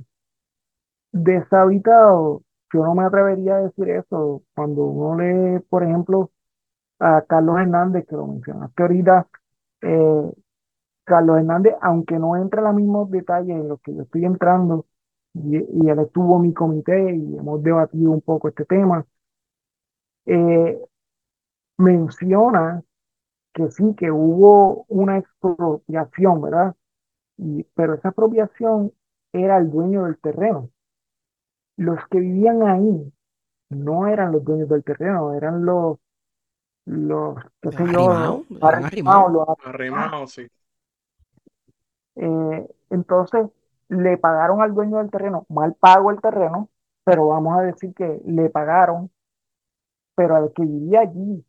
Deshabitado, 1.14 2.44
yo 2.74 2.84
no 2.86 2.96
me 2.96 3.04
atrevería 3.04 3.56
a 3.58 3.62
decir 3.62 3.89
eso. 3.89 4.44
Cuando 4.56 4.84
uno 4.86 5.22
lee, 5.22 5.60
por 5.70 5.84
ejemplo, 5.84 6.32
a 7.00 7.24
Carlos 7.28 7.60
Hernández, 7.60 8.06
que 8.08 8.16
lo 8.18 8.28
mencionaste 8.28 8.84
ahorita, 8.84 9.28
eh, 9.82 10.32
Carlos 11.06 11.38
Hernández, 11.39 11.76
aunque 11.82 12.20
no 12.20 12.38
entra 12.38 12.62
en 12.62 12.66
los 12.68 12.76
mismos 12.76 13.12
detalles 13.12 13.58
en 13.58 13.70
los 13.70 13.82
que 13.82 13.96
yo 13.96 14.04
estoy 14.04 14.26
entrando, 14.26 14.86
y, 15.34 15.58
y 15.58 15.90
él 15.90 16.00
estuvo 16.00 16.36
en 16.38 16.42
mi 16.44 16.54
comité 16.54 17.16
y 17.16 17.38
hemos 17.38 17.64
debatido 17.64 18.12
un 18.12 18.22
poco 18.22 18.50
este 18.50 18.66
tema, 18.66 19.06
eh, 20.26 20.80
menciona 21.78 22.84
que 23.54 23.70
sí, 23.72 23.96
que 23.98 24.12
hubo 24.12 24.86
una 24.88 25.18
expropiación, 25.18 26.42
¿verdad? 26.42 26.76
Y, 27.38 27.64
pero 27.76 27.96
esa 27.96 28.10
expropiación 28.10 28.94
era 29.34 29.58
el 29.58 29.72
dueño 29.72 30.06
del 30.06 30.18
terreno. 30.20 30.70
Los 31.78 32.00
que 32.10 32.20
vivían 32.20 32.64
ahí 32.64 33.12
no 33.70 34.08
eran 34.08 34.32
los 34.32 34.44
dueños 34.44 34.70
del 34.70 34.84
terreno, 34.84 35.34
eran 35.34 35.66
los, 35.66 35.98
los, 36.86 37.38
qué 37.62 37.72
sé 37.72 37.84
yo, 37.92 38.12
Arrimado, 38.12 38.46
los 38.50 38.62
eran 38.62 38.86
arrimados, 38.86 39.26
arrimados. 39.26 39.34
los 39.34 39.68
Arrimado, 39.68 40.28
sí. 40.28 40.48
Eh, 42.16 42.68
entonces 42.90 43.48
le 43.92 44.18
pagaron 44.18 44.62
al 44.62 44.74
dueño 44.74 44.98
del 45.00 45.12
terreno, 45.12 45.46
mal 45.50 45.76
pago 45.76 46.12
el 46.12 46.22
terreno, 46.22 46.70
pero 47.04 47.28
vamos 47.28 47.58
a 47.60 47.62
decir 47.64 47.94
que 47.94 48.22
le 48.26 48.50
pagaron, 48.50 49.12
pero 50.16 50.36
al 50.36 50.54
que 50.54 50.64
vivía 50.64 51.02
allí 51.02 51.46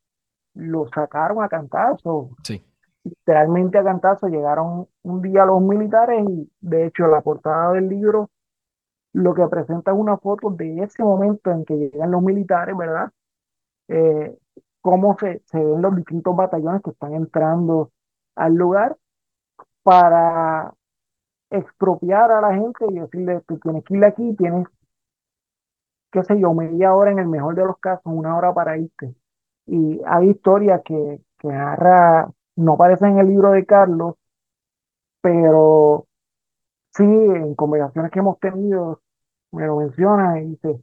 lo 0.54 0.86
sacaron 0.88 1.42
a 1.42 1.48
cantazo, 1.48 2.30
Sí. 2.44 2.62
literalmente 3.04 3.78
a 3.78 3.84
cantazo. 3.84 4.28
Llegaron 4.28 4.88
un 5.02 5.22
día 5.22 5.44
los 5.46 5.62
militares 5.62 6.24
y 6.28 6.50
de 6.60 6.86
hecho 6.86 7.06
la 7.06 7.20
portada 7.22 7.72
del 7.72 7.88
libro 7.88 8.30
lo 9.14 9.34
que 9.34 9.46
presenta 9.48 9.92
es 9.92 9.98
una 9.98 10.16
foto 10.18 10.50
de 10.50 10.82
ese 10.82 11.02
momento 11.04 11.50
en 11.50 11.64
que 11.64 11.76
llegan 11.76 12.10
los 12.10 12.22
militares, 12.22 12.76
¿verdad? 12.76 13.10
Eh, 13.88 14.36
cómo 14.82 15.16
se, 15.18 15.42
se 15.46 15.58
ven 15.64 15.82
los 15.82 15.96
distintos 15.96 16.34
batallones 16.36 16.82
que 16.82 16.90
están 16.90 17.14
entrando 17.14 17.92
al 18.36 18.54
lugar 18.54 18.96
para 19.82 20.74
expropiar 21.52 22.32
a 22.32 22.40
la 22.40 22.54
gente 22.54 22.86
y 22.88 22.98
decirle, 22.98 23.42
tú 23.46 23.58
tienes 23.58 23.84
que 23.84 23.96
ir 23.96 24.04
aquí, 24.04 24.34
tienes, 24.36 24.66
qué 26.10 26.24
sé 26.24 26.40
yo, 26.40 26.54
media 26.54 26.94
hora 26.94 27.10
en 27.10 27.18
el 27.18 27.28
mejor 27.28 27.54
de 27.54 27.64
los 27.64 27.78
casos, 27.78 28.02
una 28.06 28.36
hora 28.36 28.52
para 28.54 28.78
irte. 28.78 29.14
Y 29.66 30.00
hay 30.06 30.30
historias 30.30 30.82
que, 30.84 31.20
que 31.38 31.48
no 32.56 32.72
aparecen 32.74 33.12
en 33.12 33.18
el 33.18 33.28
libro 33.28 33.52
de 33.52 33.66
Carlos, 33.66 34.16
pero 35.20 36.06
sí, 36.94 37.04
en 37.04 37.54
conversaciones 37.54 38.10
que 38.10 38.18
hemos 38.20 38.38
tenido, 38.40 39.00
me 39.52 39.66
lo 39.66 39.76
menciona 39.76 40.40
y 40.40 40.50
dice, 40.50 40.82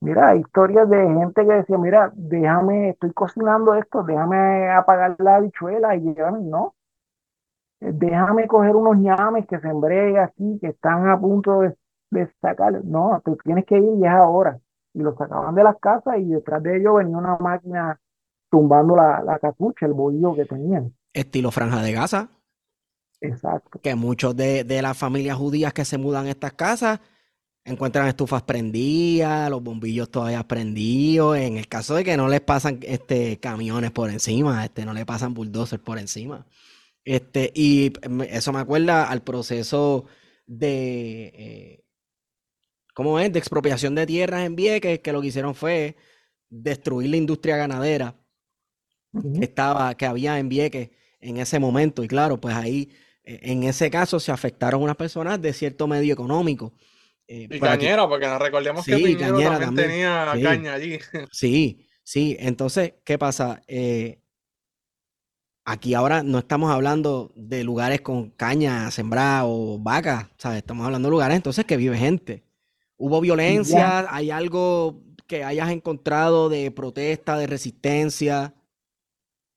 mira, 0.00 0.36
historias 0.36 0.88
de 0.88 0.98
gente 0.98 1.46
que 1.46 1.52
decía, 1.52 1.78
mira, 1.78 2.12
déjame, 2.14 2.90
estoy 2.90 3.12
cocinando 3.12 3.74
esto, 3.74 4.02
déjame 4.04 4.70
apagar 4.70 5.16
la 5.18 5.36
habichuela 5.36 5.96
y 5.96 6.00
llevarme, 6.00 6.40
no, 6.42 6.74
déjame 7.80 8.46
coger 8.46 8.74
unos 8.76 8.96
ñames 8.98 9.46
que 9.46 9.58
sembré 9.60 10.18
aquí, 10.18 10.58
que 10.60 10.68
están 10.68 11.08
a 11.08 11.18
punto 11.18 11.60
de, 11.60 11.74
de 12.10 12.30
sacar. 12.40 12.84
No, 12.84 13.20
te 13.24 13.36
tienes 13.44 13.64
que 13.66 13.78
ir 13.78 13.94
y 13.98 14.04
es 14.04 14.10
ahora. 14.10 14.58
Y 14.94 15.00
los 15.00 15.16
sacaban 15.16 15.54
de 15.54 15.64
las 15.64 15.76
casas 15.78 16.16
y 16.18 16.26
detrás 16.26 16.62
de 16.62 16.78
ellos 16.78 16.96
venía 16.96 17.16
una 17.16 17.36
máquina 17.36 18.00
tumbando 18.50 18.96
la, 18.96 19.22
la 19.22 19.38
capucha, 19.38 19.86
el 19.86 19.92
bolillo 19.92 20.34
que 20.34 20.44
tenían. 20.44 20.94
Estilo 21.12 21.50
Franja 21.50 21.82
de 21.82 21.92
Gaza, 21.92 22.28
Exacto. 23.20 23.80
que 23.80 23.94
muchos 23.94 24.36
de, 24.36 24.64
de 24.64 24.82
las 24.82 24.96
familias 24.96 25.36
judías 25.36 25.72
que 25.72 25.84
se 25.84 25.98
mudan 25.98 26.26
a 26.26 26.30
estas 26.30 26.52
casas 26.52 27.00
encuentran 27.64 28.08
estufas 28.08 28.42
prendidas, 28.42 29.50
los 29.50 29.62
bombillos 29.62 30.10
todavía 30.10 30.46
prendidos, 30.46 31.36
en 31.36 31.58
el 31.58 31.68
caso 31.68 31.94
de 31.94 32.04
que 32.04 32.16
no 32.16 32.28
les 32.28 32.40
pasan 32.40 32.78
este, 32.82 33.38
camiones 33.38 33.90
por 33.90 34.10
encima, 34.10 34.64
este, 34.64 34.84
no 34.84 34.92
le 34.92 35.04
pasan 35.04 35.34
bulldozers 35.34 35.82
por 35.82 35.98
encima. 35.98 36.46
Este, 37.08 37.50
y 37.54 37.90
eso 38.28 38.52
me 38.52 38.58
acuerda 38.58 39.08
al 39.08 39.22
proceso 39.22 40.04
de, 40.46 41.24
eh, 41.34 41.84
¿cómo 42.94 43.18
es? 43.18 43.32
De 43.32 43.38
expropiación 43.38 43.94
de 43.94 44.04
tierras 44.06 44.44
en 44.44 44.54
Vieques, 44.56 44.98
que 44.98 45.12
lo 45.12 45.22
que 45.22 45.28
hicieron 45.28 45.54
fue 45.54 45.96
destruir 46.50 47.08
la 47.08 47.16
industria 47.16 47.56
ganadera 47.56 48.14
que 49.38 49.44
estaba, 49.44 49.96
que 49.96 50.04
había 50.04 50.38
en 50.38 50.50
Vieques 50.50 50.90
en 51.20 51.38
ese 51.38 51.58
momento. 51.58 52.04
Y 52.04 52.08
claro, 52.08 52.38
pues 52.38 52.54
ahí, 52.54 52.90
eh, 53.24 53.38
en 53.42 53.62
ese 53.62 53.88
caso, 53.90 54.20
se 54.20 54.30
afectaron 54.30 54.82
unas 54.82 54.96
personas 54.96 55.40
de 55.40 55.54
cierto 55.54 55.86
medio 55.86 56.12
económico. 56.12 56.74
Eh, 57.26 57.48
Y 57.50 57.58
por 57.58 57.68
aquí- 57.70 57.86
Cañera, 57.86 58.06
porque 58.06 58.26
nos 58.26 58.38
recordemos 58.38 58.84
que 58.84 58.96
Piñero 58.96 59.18
también 59.28 59.48
también. 59.60 59.88
tenía 59.88 60.32
Sí. 60.34 60.42
caña 60.42 60.74
allí. 60.74 60.98
Sí, 61.32 61.86
sí. 62.02 62.36
Entonces, 62.38 62.94
¿qué 63.02 63.16
pasa? 63.16 63.62
Eh, 63.66 64.20
aquí 65.70 65.94
ahora 65.94 66.22
no 66.22 66.38
estamos 66.38 66.70
hablando 66.70 67.30
de 67.36 67.62
lugares 67.62 68.00
con 68.00 68.30
caña 68.30 68.90
sembrada 68.90 69.44
o 69.44 69.78
vacas, 69.78 70.26
¿sabes? 70.38 70.58
Estamos 70.58 70.84
hablando 70.86 71.08
de 71.08 71.12
lugares 71.12 71.36
entonces 71.36 71.64
que 71.64 71.76
vive 71.76 71.96
gente. 71.96 72.42
¿Hubo 72.96 73.20
violencia? 73.20 74.06
¿Hay 74.12 74.30
algo 74.30 75.00
que 75.26 75.44
hayas 75.44 75.70
encontrado 75.70 76.48
de 76.48 76.70
protesta, 76.70 77.36
de 77.36 77.46
resistencia? 77.46 78.54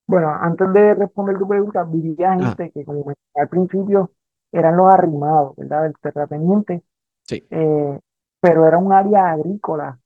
Bueno, 0.06 0.28
antes 0.28 0.70
de 0.72 0.94
responder 0.94 1.38
tu 1.38 1.48
pregunta, 1.48 1.82
vivía 1.84 2.32
Ah. 2.32 2.38
gente 2.38 2.70
que, 2.72 2.84
como 2.84 3.04
al 3.34 3.48
principio, 3.48 4.10
eran 4.52 4.76
los 4.76 4.92
arrimados, 4.92 5.56
¿verdad? 5.56 5.84
Del 5.84 5.94
terrateniente, 5.98 6.82
Sí. 7.24 7.42
eh, 7.50 7.98
pero 8.40 8.66
era 8.66 8.76
un 8.78 8.92
área 8.92 9.30
agrícola, 9.30 9.98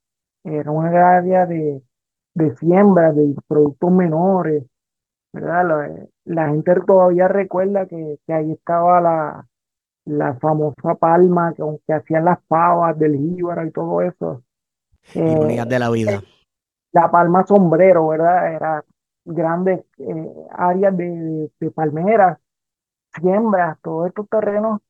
era 0.45 0.71
un 0.71 0.87
área 0.87 1.47
de, 1.47 1.83
de 2.35 2.57
siembra, 2.57 3.13
de 3.13 3.35
productos 3.49 3.91
menores, 3.91 4.65
¿verdad? 5.37 5.69
La, 5.69 6.07
la 6.25 6.49
gente 6.49 6.75
todavía 6.87 7.29
recuerda 7.29 7.87
que, 7.87 8.19
que 8.27 8.33
ahí 8.33 8.53
estaba 8.53 9.01
la, 9.01 9.47
la 10.07 10.35
famosa 10.37 10.95
palma 10.99 11.53
que, 11.55 11.63
que 11.87 11.93
hacían 11.93 12.25
las 12.25 12.39
pavas 12.49 12.99
del 12.99 13.17
jíbaro 13.17 13.67
y 13.67 13.71
todo 13.71 14.01
eso. 14.01 14.43
Eh, 15.15 15.65
de 15.69 15.79
la 15.79 15.91
vida. 15.91 16.23
la 16.93 17.11
palma 17.11 17.47
sombrero, 17.47 18.09
¿verdad? 18.09 18.55
Era 18.55 18.85
grandes 19.25 19.85
eh, 19.99 20.33
áreas 20.51 20.97
de, 20.97 21.51
de 21.61 21.71
palmeras, 21.71 22.39
siembras, 23.21 23.79
todos 23.83 24.09
estos 24.09 24.29
terrenos 24.29 24.81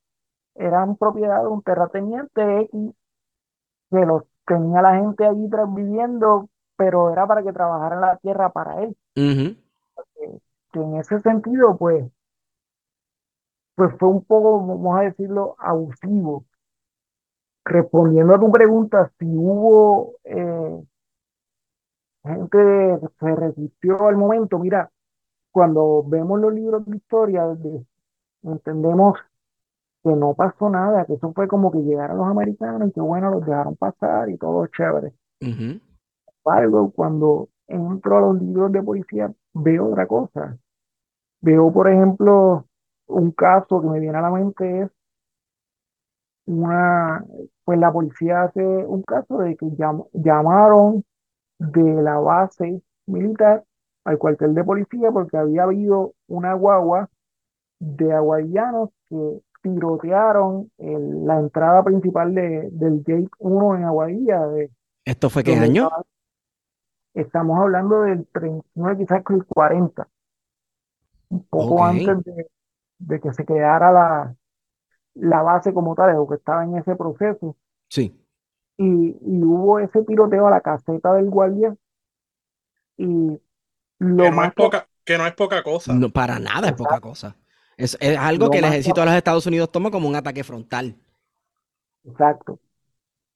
eran 0.54 0.96
propiedad 0.96 1.42
de 1.42 1.48
un 1.48 1.62
terrateniente 1.62 2.60
X 2.60 2.92
que 3.90 4.06
los 4.06 4.22
tenía 4.46 4.80
la 4.80 4.96
gente 4.96 5.26
allí 5.26 5.48
viviendo, 5.74 6.48
pero 6.76 7.10
era 7.10 7.26
para 7.26 7.42
que 7.42 7.52
trabajaran 7.52 8.00
la 8.00 8.16
tierra 8.18 8.50
para 8.50 8.82
él. 8.82 8.96
Que 10.76 10.82
en 10.82 10.96
ese 10.96 11.18
sentido, 11.22 11.76
pues, 11.78 12.04
pues 13.74 13.94
fue 13.98 14.08
un 14.08 14.24
poco, 14.24 14.66
vamos 14.66 14.98
a 14.98 15.02
decirlo, 15.04 15.56
abusivo. 15.58 16.44
Respondiendo 17.66 18.34
a 18.34 18.40
tu 18.40 18.50
pregunta, 18.50 19.12
si 19.18 19.26
hubo 19.26 20.14
eh, 20.24 20.82
gente 22.24 22.48
que 22.58 23.08
se 23.20 23.34
resistió 23.36 24.06
al 24.06 24.16
momento, 24.16 24.58
mira, 24.58 24.90
cuando 25.52 26.04
vemos 26.04 26.40
los 26.40 26.54
libros 26.54 26.86
de 26.86 26.96
historia, 26.98 27.46
de- 27.48 27.86
entendemos 28.44 29.18
que 30.04 30.10
no 30.12 30.34
pasó 30.34 30.70
nada, 30.70 31.06
que 31.06 31.14
eso 31.14 31.32
fue 31.34 31.48
como 31.48 31.72
que 31.72 31.80
llegaron 31.80 32.18
los 32.18 32.28
americanos 32.28 32.90
y 32.90 32.92
que 32.92 33.00
bueno, 33.02 33.30
los 33.30 33.46
dejaron 33.46 33.76
pasar 33.76 34.30
y 34.30 34.38
todo 34.38 34.66
chévere. 34.68 35.12
Ujú. 35.40 35.80
embargo, 36.44 36.90
cuando 36.92 37.48
entro 37.66 38.16
a 38.16 38.20
los 38.22 38.40
libros 38.40 38.72
de 38.72 38.82
policía, 38.82 39.32
veo 39.54 39.88
otra 39.90 40.06
cosa. 40.06 40.58
Veo, 41.40 41.72
por 41.72 41.88
ejemplo, 41.88 42.66
un 43.06 43.30
caso 43.32 43.80
que 43.80 43.86
me 43.88 44.00
viene 44.00 44.18
a 44.18 44.22
la 44.22 44.30
mente 44.30 44.82
es 44.82 44.90
una, 46.46 47.24
pues 47.64 47.78
la 47.78 47.92
policía 47.92 48.44
hace 48.44 48.60
un 48.64 49.02
caso 49.02 49.38
de 49.38 49.56
que 49.56 49.66
llam- 49.66 50.06
llamaron 50.12 51.04
de 51.58 52.02
la 52.02 52.18
base 52.18 52.80
militar 53.06 53.64
al 54.04 54.18
cuartel 54.18 54.54
de 54.54 54.62
policía 54.64 55.10
porque 55.10 55.36
había 55.36 55.64
habido 55.64 56.12
una 56.28 56.54
guagua 56.54 57.08
de 57.80 58.12
aguadillanos 58.12 58.90
que 59.08 59.40
tirotearon 59.62 60.70
el- 60.78 61.26
la 61.26 61.38
entrada 61.40 61.82
principal 61.82 62.34
de, 62.34 62.68
del 62.70 62.98
Gate 63.02 63.28
1 63.38 63.76
en 63.76 63.84
Aguadilla, 63.84 64.46
de, 64.46 64.70
¿Esto 65.04 65.28
fue 65.28 65.42
qué 65.42 65.56
año? 65.56 65.84
estaba- 65.84 66.02
estamos 67.14 67.58
hablando 67.60 68.02
del 68.02 68.26
39, 68.28 68.98
quizás 68.98 69.24
que 69.24 69.34
el 69.34 69.44
40, 69.46 70.06
un 71.28 71.44
poco 71.46 71.84
antes 71.84 72.24
de, 72.24 72.46
de 72.98 73.20
que 73.20 73.32
se 73.32 73.44
creara 73.44 73.92
la, 73.92 74.36
la 75.14 75.42
base 75.42 75.72
como 75.74 75.94
tal, 75.94 76.16
o 76.16 76.28
que 76.28 76.36
estaba 76.36 76.64
en 76.64 76.76
ese 76.76 76.96
proceso. 76.96 77.56
Sí. 77.88 78.14
Y, 78.78 79.16
y 79.20 79.42
hubo 79.42 79.78
ese 79.78 80.02
tiroteo 80.04 80.46
a 80.46 80.50
la 80.50 80.60
caseta 80.60 81.14
del 81.14 81.30
guardia 81.30 81.74
y 82.96 83.40
Que 84.18 84.24
lo 84.24 84.30
no 84.30 84.36
más 84.36 84.48
es 84.48 84.54
que 84.54 84.62
poca, 84.62 84.88
que 85.04 85.18
no 85.18 85.26
es 85.26 85.34
poca 85.34 85.62
cosa. 85.62 85.94
No, 85.94 86.10
para 86.10 86.38
nada 86.38 86.68
es 86.68 86.74
poca 86.74 87.00
cosa. 87.00 87.36
Es, 87.76 87.96
es 88.00 88.18
algo 88.18 88.46
Lo 88.46 88.50
que 88.50 88.58
el 88.58 88.64
ejército 88.64 89.00
de 89.00 89.06
los 89.06 89.14
Estados 89.14 89.46
Unidos 89.46 89.70
toma 89.70 89.90
como 89.90 90.08
un 90.08 90.16
ataque 90.16 90.44
frontal. 90.44 90.96
Exacto. 92.04 92.58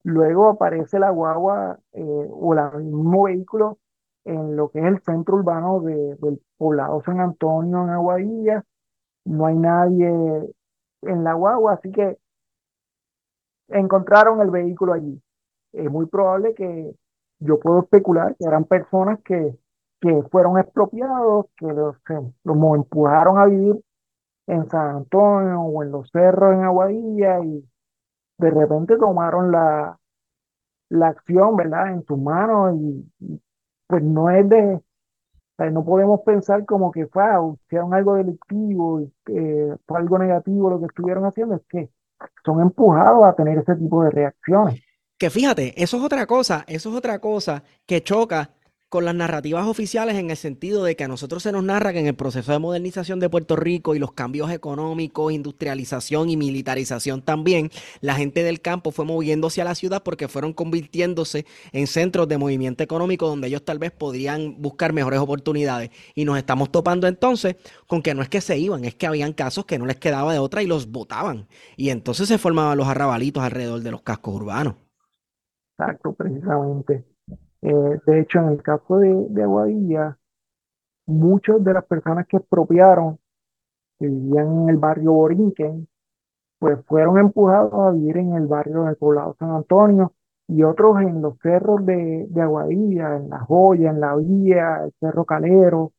Luego 0.02 0.48
aparece 0.48 0.98
la 0.98 1.10
guagua 1.10 1.78
eh, 1.92 2.28
o 2.30 2.54
el 2.54 2.84
mismo 2.84 3.24
vehículo 3.24 3.78
en 4.24 4.56
lo 4.56 4.70
que 4.70 4.80
es 4.80 4.86
el 4.86 5.00
centro 5.02 5.36
urbano 5.36 5.80
de- 5.80 6.16
del 6.16 6.40
poblado 6.58 7.02
San 7.04 7.20
Antonio, 7.20 7.82
en 7.84 7.90
Aguadilla. 7.90 8.64
No 9.26 9.46
hay 9.46 9.56
nadie 9.56 10.08
en 11.02 11.24
la 11.24 11.34
guagua, 11.34 11.74
así 11.74 11.90
que 11.92 12.18
encontraron 13.68 14.40
el 14.40 14.50
vehículo 14.50 14.92
allí. 14.92 15.20
Es 15.72 15.90
muy 15.90 16.06
probable 16.06 16.54
que 16.54 16.94
yo 17.40 17.58
puedo 17.60 17.80
especular 17.80 18.36
que 18.36 18.44
eran 18.46 18.64
personas 18.64 19.20
que, 19.24 19.56
que 20.00 20.22
fueron 20.30 20.58
expropiados, 20.58 21.46
que 21.56 21.66
los, 21.66 21.96
los 22.44 22.56
empujaron 22.76 23.38
a 23.38 23.46
vivir 23.46 23.76
en 24.48 24.68
San 24.70 24.96
Antonio 24.98 25.60
o 25.62 25.82
en 25.82 25.92
los 25.92 26.10
cerros 26.12 26.54
en 26.54 26.64
Aguadilla 26.64 27.40
y 27.44 27.64
de 28.38 28.50
repente 28.50 28.96
tomaron 28.98 29.52
la, 29.52 29.98
la 30.90 31.08
acción, 31.08 31.56
¿verdad?, 31.56 31.92
en 31.92 32.04
sus 32.04 32.18
manos 32.18 32.76
y, 32.76 33.40
pues 33.90 34.02
no 34.02 34.30
es 34.30 34.48
de, 34.48 34.80
no 35.72 35.84
podemos 35.84 36.20
pensar 36.24 36.64
como 36.64 36.92
que 36.92 37.06
fue, 37.06 37.24
algo 37.24 38.14
delictivo, 38.14 39.02
eh, 39.26 39.74
fue 39.86 39.98
algo 39.98 40.18
negativo 40.18 40.70
lo 40.70 40.78
que 40.78 40.86
estuvieron 40.86 41.24
haciendo, 41.24 41.56
es 41.56 41.62
que 41.68 41.90
son 42.44 42.60
empujados 42.60 43.24
a 43.24 43.34
tener 43.34 43.58
ese 43.58 43.74
tipo 43.74 44.02
de 44.04 44.10
reacciones. 44.10 44.80
Que 45.18 45.28
fíjate, 45.28 45.74
eso 45.82 45.98
es 45.98 46.02
otra 46.02 46.26
cosa, 46.26 46.64
eso 46.66 46.90
es 46.90 46.96
otra 46.96 47.18
cosa 47.18 47.62
que 47.84 48.02
choca 48.02 48.50
con 48.90 49.04
las 49.04 49.14
narrativas 49.14 49.68
oficiales 49.68 50.16
en 50.16 50.30
el 50.30 50.36
sentido 50.36 50.82
de 50.82 50.96
que 50.96 51.04
a 51.04 51.08
nosotros 51.08 51.44
se 51.44 51.52
nos 51.52 51.62
narra 51.62 51.92
que 51.92 52.00
en 52.00 52.08
el 52.08 52.16
proceso 52.16 52.50
de 52.50 52.58
modernización 52.58 53.20
de 53.20 53.30
Puerto 53.30 53.54
Rico 53.54 53.94
y 53.94 54.00
los 54.00 54.12
cambios 54.12 54.50
económicos, 54.50 55.32
industrialización 55.32 56.28
y 56.28 56.36
militarización 56.36 57.22
también, 57.22 57.70
la 58.00 58.16
gente 58.16 58.42
del 58.42 58.60
campo 58.60 58.90
fue 58.90 59.04
moviéndose 59.04 59.62
a 59.62 59.64
la 59.64 59.76
ciudad 59.76 60.02
porque 60.02 60.26
fueron 60.26 60.52
convirtiéndose 60.52 61.46
en 61.70 61.86
centros 61.86 62.26
de 62.26 62.36
movimiento 62.36 62.82
económico 62.82 63.28
donde 63.28 63.46
ellos 63.46 63.64
tal 63.64 63.78
vez 63.78 63.92
podrían 63.92 64.60
buscar 64.60 64.92
mejores 64.92 65.20
oportunidades. 65.20 65.90
Y 66.16 66.24
nos 66.24 66.36
estamos 66.36 66.72
topando 66.72 67.06
entonces 67.06 67.54
con 67.86 68.02
que 68.02 68.12
no 68.12 68.22
es 68.22 68.28
que 68.28 68.40
se 68.40 68.58
iban, 68.58 68.84
es 68.84 68.96
que 68.96 69.06
habían 69.06 69.32
casos 69.34 69.66
que 69.66 69.78
no 69.78 69.86
les 69.86 69.96
quedaba 69.96 70.32
de 70.32 70.40
otra 70.40 70.64
y 70.64 70.66
los 70.66 70.90
votaban. 70.90 71.46
Y 71.76 71.90
entonces 71.90 72.26
se 72.26 72.38
formaban 72.38 72.76
los 72.76 72.88
arrabalitos 72.88 73.44
alrededor 73.44 73.82
de 73.82 73.92
los 73.92 74.02
cascos 74.02 74.34
urbanos. 74.34 74.74
Exacto, 75.78 76.12
precisamente. 76.12 77.09
Eh, 77.62 78.00
de 78.06 78.20
hecho, 78.20 78.40
en 78.40 78.48
el 78.50 78.62
caso 78.62 78.98
de, 78.98 79.26
de 79.30 79.42
Aguadilla, 79.42 80.18
muchas 81.06 81.62
de 81.64 81.74
las 81.74 81.84
personas 81.86 82.26
que 82.26 82.38
expropiaron, 82.38 83.18
que 83.98 84.06
vivían 84.08 84.62
en 84.64 84.68
el 84.70 84.78
barrio 84.78 85.12
Borinquen, 85.12 85.88
pues 86.58 86.78
fueron 86.86 87.18
empujados 87.18 87.72
a 87.74 87.90
vivir 87.92 88.18
en 88.18 88.34
el 88.34 88.46
barrio 88.46 88.84
del 88.84 88.96
poblado 88.96 89.36
San 89.38 89.50
Antonio 89.50 90.14
y 90.48 90.62
otros 90.64 91.00
en 91.00 91.22
los 91.22 91.38
cerros 91.42 91.84
de, 91.86 92.26
de 92.28 92.42
Aguadilla, 92.42 93.16
en 93.16 93.30
La 93.30 93.40
Joya, 93.40 93.90
en 93.90 94.00
La 94.00 94.16
Vía, 94.16 94.84
el 94.84 94.92
Cerro 95.00 95.24
Calero 95.24 95.92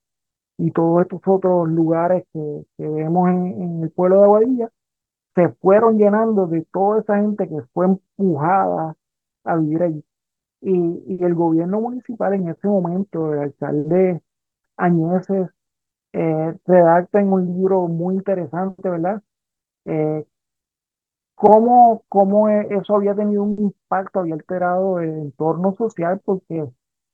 y 0.57 0.72
todos 0.72 1.03
estos 1.03 1.22
otros 1.26 1.70
lugares 1.70 2.26
que, 2.34 2.66
que 2.78 2.88
vemos 2.88 3.30
en, 3.30 3.62
en 3.62 3.84
el 3.84 3.91
pueblo 3.91 4.18
de 4.20 4.24
Aguadilla, 4.26 4.70
se 5.36 5.49
fueron 5.62 5.97
llenando 5.97 6.47
de 6.47 6.66
toda 6.74 7.01
esa 7.01 7.18
gente 7.18 7.47
que 7.47 7.62
fue 7.74 7.86
empujada 7.88 8.95
a 9.45 9.55
vivir 9.57 9.84
allí. 9.84 10.05
Y, 10.62 11.24
el 11.24 11.34
gobierno 11.36 11.82
municipal 11.82 12.34
en 12.34 12.49
ese 12.49 12.68
momento, 12.68 13.34
el 13.34 13.39
alcalde 13.39 14.22
Añeses, 14.78 15.49
eh, 16.14 16.55
redacta 16.66 17.22
en 17.22 17.34
un 17.34 17.45
libro 17.47 17.88
muy 17.88 18.16
interesante, 18.16 18.89
¿verdad? 18.89 19.24
Eh, 19.86 20.26
cómo, 21.36 22.03
cómo 22.09 22.49
e- 22.49 22.68
eso 22.72 22.95
había 22.95 23.16
tenido 23.16 23.43
un 23.43 23.57
impacto, 23.59 24.20
había 24.20 24.36
alterado 24.36 24.99
el 24.99 25.09
entorno 25.09 25.76
social, 25.76 26.22
porque 26.24 26.66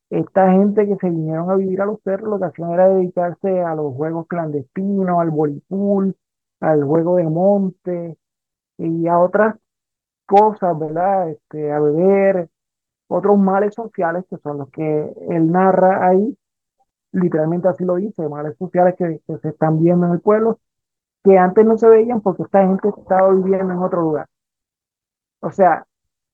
esta 0.09 0.51
gente 0.51 0.87
que 0.87 0.95
se 0.97 1.09
vinieron 1.09 1.49
a 1.51 1.55
vivir 1.55 1.81
a 1.81 1.85
los 1.85 2.01
cerros 2.03 2.29
lo 2.29 2.39
que 2.39 2.45
hacían 2.45 2.71
era 2.71 2.89
dedicarse 2.89 3.61
a 3.61 3.75
los 3.75 3.93
juegos 3.95 4.27
clandestinos, 4.27 5.19
al 5.19 5.31
voleibol, 5.31 6.15
al 6.61 6.83
juego 6.83 7.17
de 7.17 7.23
monte 7.25 8.17
y 8.77 9.07
a 9.07 9.19
otras 9.19 9.57
cosas, 10.27 10.77
¿verdad? 10.79 11.29
Este, 11.31 11.71
a 11.71 11.79
beber, 11.79 12.49
otros 13.07 13.37
males 13.37 13.73
sociales 13.75 14.25
que 14.29 14.37
son 14.37 14.59
los 14.59 14.69
que 14.71 15.13
él 15.29 15.51
narra 15.51 16.07
ahí, 16.07 16.37
literalmente 17.11 17.67
así 17.67 17.85
lo 17.85 17.95
dice, 17.95 18.27
males 18.29 18.57
sociales 18.57 18.95
que, 18.97 19.21
que 19.25 19.37
se 19.39 19.49
están 19.49 19.79
viendo 19.79 20.07
en 20.07 20.13
el 20.13 20.21
pueblo, 20.21 20.59
que 21.23 21.37
antes 21.37 21.65
no 21.65 21.77
se 21.77 21.87
veían 21.87 22.21
porque 22.21 22.43
esta 22.43 22.65
gente 22.65 22.89
estaba 22.89 23.31
viviendo 23.33 23.73
en 23.73 23.79
otro 23.79 24.01
lugar. 24.01 24.27
O 25.41 25.51
sea, 25.51 25.85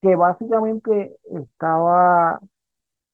que 0.02 0.16
básicamente 0.16 1.18
estaba 1.32 2.40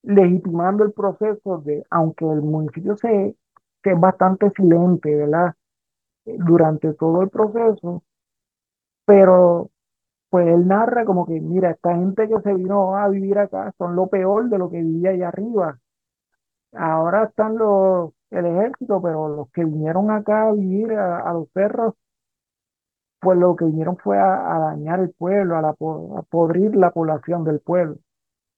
legitimando 0.03 0.83
el 0.83 0.93
proceso 0.93 1.59
de, 1.59 1.85
aunque 1.89 2.25
el 2.25 2.41
municipio 2.41 2.97
se, 2.97 3.35
que 3.83 3.91
es 3.91 3.99
bastante 3.99 4.49
silente, 4.51 5.15
¿verdad? 5.15 5.55
Durante 6.25 6.93
todo 6.93 7.21
el 7.23 7.29
proceso, 7.29 8.03
pero 9.05 9.71
pues 10.29 10.47
él 10.47 10.67
narra 10.67 11.05
como 11.05 11.25
que, 11.25 11.39
mira, 11.39 11.71
esta 11.71 11.95
gente 11.95 12.27
que 12.27 12.39
se 12.43 12.53
vino 12.53 12.95
a 12.95 13.07
vivir 13.09 13.37
acá 13.39 13.73
son 13.77 13.95
lo 13.95 14.07
peor 14.07 14.49
de 14.49 14.57
lo 14.57 14.69
que 14.69 14.81
vivía 14.81 15.11
allá 15.11 15.27
arriba. 15.29 15.79
Ahora 16.73 17.25
están 17.25 17.57
los, 17.57 18.11
el 18.29 18.45
ejército, 18.45 19.01
pero 19.01 19.27
los 19.29 19.51
que 19.51 19.65
vinieron 19.65 20.11
acá 20.11 20.49
a 20.49 20.53
vivir 20.53 20.93
a, 20.93 21.33
los 21.33 21.47
cerros, 21.53 21.95
pues 23.19 23.37
lo 23.37 23.55
que 23.55 23.65
vinieron 23.65 23.97
fue 23.97 24.17
a, 24.19 24.59
dañar 24.59 24.99
el 24.99 25.11
pueblo, 25.11 25.57
a, 25.57 25.61
la, 25.61 25.69
a 25.69 26.21
podrir 26.29 26.75
la 26.75 26.91
población 26.91 27.43
del 27.43 27.59
pueblo. 27.59 27.97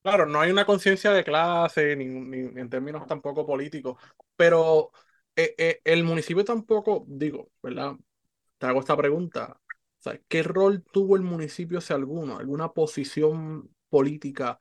Claro, 0.04 0.26
no 0.26 0.40
hay 0.40 0.52
una 0.52 0.66
conciencia 0.66 1.12
de 1.12 1.24
clase, 1.24 1.96
ni, 1.96 2.06
ni 2.06 2.60
en 2.60 2.70
términos 2.70 3.06
tampoco 3.08 3.46
políticos, 3.46 3.98
pero 4.36 4.92
eh, 5.36 5.56
eh, 5.58 5.82
el 5.86 6.04
municipio 6.04 6.44
tampoco, 6.44 7.06
digo, 7.08 7.50
¿verdad? 7.64 7.94
Te 8.58 8.68
hago 8.68 8.80
esta 8.80 8.98
pregunta. 8.98 9.60
O 10.02 10.04
sea, 10.04 10.20
¿qué 10.28 10.44
rol 10.44 10.84
tuvo 10.92 11.16
el 11.16 11.22
municipio, 11.24 11.80
si 11.82 11.94
alguno? 11.94 12.38
¿Alguna 12.40 12.74
posición 12.74 13.70
política 13.90 14.60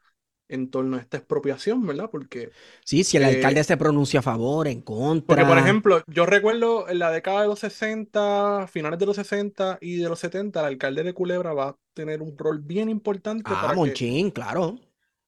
en 0.48 0.70
torno 0.70 0.96
a 0.96 1.00
esta 1.00 1.16
expropiación, 1.18 1.86
verdad? 1.86 2.10
Porque, 2.10 2.52
Sí, 2.84 3.04
si 3.04 3.16
el 3.16 3.24
eh, 3.24 3.24
alcalde 3.24 3.64
se 3.64 3.76
pronuncia 3.78 4.20
a 4.20 4.22
favor, 4.22 4.68
en 4.68 4.82
porque, 5.26 5.46
por 5.46 5.58
contra. 5.58 5.58
ejemplo, 5.58 6.02
yo 6.08 6.26
recuerdo 6.26 6.88
en 6.88 6.98
la 6.98 7.10
década 7.12 7.42
de 7.42 7.48
los 7.48 7.60
60, 7.60 8.66
finales 8.68 8.98
de 8.98 9.06
los 9.06 9.16
60 9.16 9.78
y 9.80 9.96
de 9.98 10.08
los 10.08 10.18
70, 10.18 10.60
el 10.60 10.66
alcalde 10.66 11.04
de 11.04 11.14
Culebra 11.14 11.52
va 11.54 11.68
a 11.70 11.76
tener 11.94 12.20
un 12.22 12.36
rol 12.36 12.58
bien 12.60 12.88
importante 12.88 13.56
Ah, 13.56 13.56
para 13.56 13.78
que, 13.78 14.00
Monchín, 14.00 14.30
claro. 14.30 14.78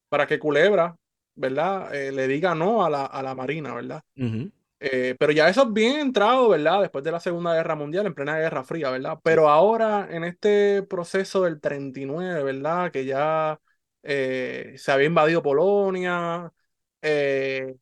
para 0.09 0.27
que 0.27 0.39
Culebra, 0.39 0.97
¿verdad? 1.35 1.95
Eh, 1.95 2.13
le 2.13 2.29
diga 2.29 2.55
no 2.55 2.85
a 2.85 2.91
la, 2.91 3.07
a 3.07 3.23
la 3.23 3.35
Marina, 3.35 3.75
¿verdad? 3.75 4.03
Ujú. 4.17 4.51
Eh, 4.85 5.15
pero 5.17 5.31
ya 5.33 5.49
eso 5.49 5.63
es 5.63 5.73
bien 5.73 6.01
entrado, 6.01 6.49
¿verdad? 6.49 6.81
Después 6.83 7.05
de 7.05 7.13
la 7.13 7.21
Segunda 7.21 7.55
Guerra 7.55 7.77
Mundial, 7.77 8.05
en 8.07 8.15
plena 8.15 8.37
Guerra 8.37 8.65
Fría, 8.65 8.91
¿verdad? 8.91 9.19
Pero 9.23 9.49
ahora, 9.49 10.09
en 10.11 10.25
este 10.25 10.83
proceso 10.83 11.45
del 11.45 11.61
39, 11.61 12.43
¿verdad? 12.43 12.91
Que 12.91 13.05
ya 13.05 13.61
eh, 14.03 14.75
se 14.77 14.91
había 14.91 15.07
invadido 15.07 15.41
Polonia 15.41 16.53
eh, 17.01 17.77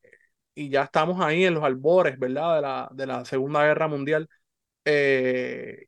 y 0.53 0.69
ya 0.69 0.83
estamos 0.83 1.19
ahí 1.21 1.43
en 1.45 1.55
los 1.55 1.63
albores, 1.63 2.19
¿verdad? 2.19 2.55
De 2.57 2.61
la, 2.61 2.89
de 2.93 3.05
la 3.07 3.25
Segunda 3.25 3.63
Guerra 3.65 3.87
Mundial. 3.87 4.29
¿qué, 4.83 5.87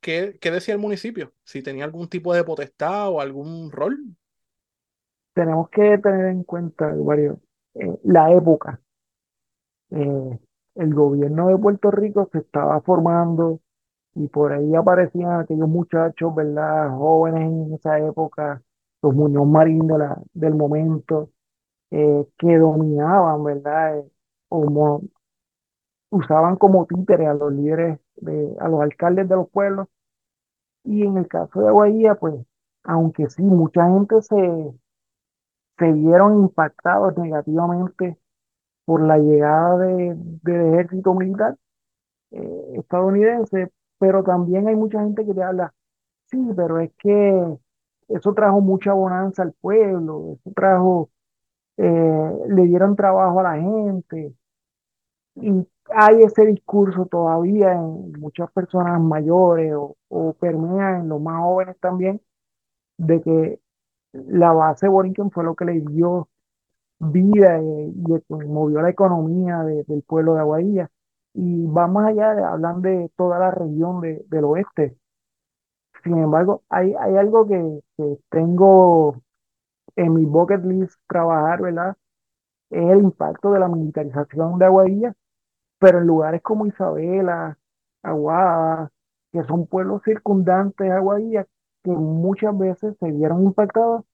qué, 0.00 0.38
qué 0.40 0.50
decía 0.50 0.74
el 0.74 0.80
municipio? 0.80 1.34
Si 1.44 1.62
tenía 1.62 1.84
algún 1.84 2.08
tipo 2.08 2.32
de 2.32 2.44
potestad 2.44 3.08
o 3.10 3.20
algún 3.20 3.70
rol. 3.70 3.98
Tenemos 5.34 5.68
que 5.70 5.98
tener 5.98 6.26
en 6.26 6.44
cuenta, 6.44 6.92
varios, 6.96 7.36
la 8.04 8.32
época. 8.32 8.80
Eh, 9.90 10.38
el 10.76 10.94
gobierno 10.94 11.48
de 11.48 11.58
Puerto 11.58 11.90
Rico 11.90 12.28
se 12.32 12.38
estaba 12.38 12.80
formando 12.82 13.60
y 14.14 14.28
por 14.28 14.52
ahí 14.52 14.74
aparecían 14.74 15.40
aquellos 15.40 15.68
muchachos, 15.68 16.34
¿verdad? 16.34 16.90
Jóvenes 16.96 17.42
en 17.50 17.74
esa 17.74 17.98
época, 17.98 18.62
los 19.02 19.14
Muñoz 19.14 19.46
Marín 19.46 19.88
del 20.34 20.54
momento, 20.54 21.30
eh, 21.90 22.26
que 22.38 22.58
dominaban, 22.58 23.44
¿verdad? 23.44 23.98
Eh, 23.98 24.10
como 24.48 25.02
usaban 26.10 26.56
como 26.56 26.86
títeres 26.86 27.28
a 27.28 27.34
los 27.34 27.52
líderes, 27.52 28.00
de, 28.16 28.56
a 28.60 28.68
los 28.68 28.80
alcaldes 28.82 29.28
de 29.28 29.36
los 29.36 29.48
pueblos. 29.50 29.88
Y 30.84 31.04
en 31.06 31.18
el 31.18 31.28
caso 31.28 31.60
de 31.60 31.68
Aguadilla, 31.68 32.14
pues, 32.16 32.34
aunque 32.84 33.28
sí, 33.30 33.42
mucha 33.42 33.84
gente 33.88 34.22
se, 34.22 34.74
se 35.78 35.92
vieron 35.92 36.42
impactados 36.42 37.16
negativamente 37.18 38.18
por 38.84 39.02
la 39.02 39.18
llegada 39.18 39.78
de, 39.78 40.14
del 40.42 40.74
ejército 40.74 41.14
militar 41.14 41.56
eh, 42.32 42.72
estadounidense, 42.78 43.70
pero 43.98 44.22
también 44.24 44.68
hay 44.68 44.76
mucha 44.76 45.00
gente 45.02 45.24
que 45.26 45.34
te 45.34 45.42
habla, 45.42 45.74
sí, 46.26 46.38
pero 46.56 46.80
es 46.80 46.92
que 46.98 47.58
eso 48.08 48.34
trajo 48.34 48.60
mucha 48.60 48.92
bonanza 48.94 49.42
al 49.42 49.52
pueblo, 49.54 50.38
eso 50.40 50.52
trajo, 50.54 51.10
eh, 51.78 52.32
le 52.48 52.64
dieron 52.64 52.96
trabajo 52.96 53.40
a 53.40 53.44
la 53.44 53.56
gente, 53.56 54.34
y 55.36 55.66
hay 55.94 56.22
ese 56.22 56.46
discurso 56.46 57.06
todavía 57.06 57.72
en 57.72 58.12
muchas 58.20 58.50
personas 58.52 59.00
mayores 59.00 59.74
o, 59.74 59.96
o 60.08 60.32
permea 60.34 60.98
en 60.98 61.08
los 61.08 61.20
más 61.20 61.40
jóvenes 61.42 61.76
también, 61.80 62.20
de 62.98 63.22
que 63.22 63.60
la 64.14 64.52
base 64.54 64.88
Borinquen 64.88 65.32
fue 65.32 65.44
lo 65.44 65.56
que 65.56 65.66
le 65.66 65.80
dio 65.82 66.29
vida 67.00 67.58
eh, 67.58 67.92
y 67.94 68.14
eh, 68.14 68.22
pues, 68.28 68.46
movió 68.48 68.82
la 68.82 68.90
economía 68.90 69.58
de- 69.64 69.84
del 69.84 70.02
pueblo 70.04 70.34
de 70.34 70.40
Aguadilla. 70.40 70.90
Y 71.34 71.66
va 71.66 71.86
más 71.88 72.08
allá, 72.10 72.32
hablan 72.52 72.82
de 72.82 73.10
toda 73.16 73.38
la 73.38 73.50
región 73.52 74.00
de- 74.00 74.24
del 74.28 74.44
oeste. 74.44 74.96
Sin 76.02 76.16
embargo, 76.18 76.62
hay, 76.68 76.94
hay 76.98 77.16
algo 77.16 77.46
que, 77.46 77.80
que 77.96 78.18
tengo 78.30 79.16
en 79.96 80.14
mi 80.14 80.26
bucket 80.26 80.64
list 80.64 80.94
trabajar, 81.08 81.62
¿verdad? 81.62 81.96
Es 82.70 82.82
el 82.90 83.00
impacto 83.00 83.52
de 83.52 83.60
la 83.60 83.68
militarización 83.68 84.58
de 84.58 84.66
Aguadilla, 84.66 85.14
pero 85.78 85.98
en 86.00 86.06
lugares 86.08 86.42
como 86.42 86.66
Isabela, 86.66 87.58
Aguada, 88.02 88.90
que 89.32 89.44
son 89.44 89.66
pueblos 89.66 90.02
circundantes 90.04 90.90
a 90.90 90.96
Aguadilla, 90.98 91.46
que 91.84 91.90
muchas 91.92 92.56
veces 92.58 92.96
se 93.00 93.12
vieron 93.12 93.44
impactados 93.44 94.04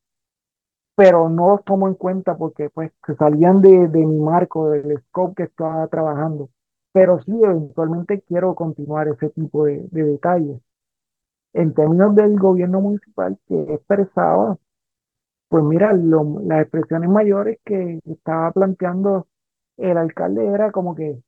pero 0.96 1.30
no 1.30 1.50
los 1.50 1.64
tomo 1.64 1.88
en 1.88 1.94
cuenta 1.96 2.36
porque 2.38 2.70
pues 2.70 2.92
se 3.06 3.16
salían 3.16 3.62
de, 3.62 3.88
de 3.88 4.06
mi 4.06 4.18
marco, 4.20 4.70
del 4.70 4.98
scope 5.08 5.36
que 5.36 5.44
estaba 5.44 5.86
trabajando. 5.88 6.50
Pero 6.92 7.20
sí, 7.22 7.32
eventualmente 7.42 8.22
quiero 8.22 8.54
continuar 8.56 9.08
ese 9.08 9.30
tipo 9.30 9.66
de, 9.66 9.86
de 9.92 10.04
detalles. 10.04 10.60
En 11.54 11.74
términos 11.74 12.14
del 12.14 12.38
gobierno 12.38 12.80
municipal 12.80 13.38
que 13.48 13.60
expresaba, 13.74 14.58
pues 15.48 15.64
mira, 15.64 15.92
lo- 15.94 16.40
las 16.44 16.62
expresiones 16.62 17.10
mayores 17.10 17.58
que 17.64 18.00
estaba 18.06 18.52
planteando 18.52 19.28
el 19.78 19.96
alcalde 19.98 20.46
era 20.46 20.72
como 20.72 20.94
que, 20.96 21.20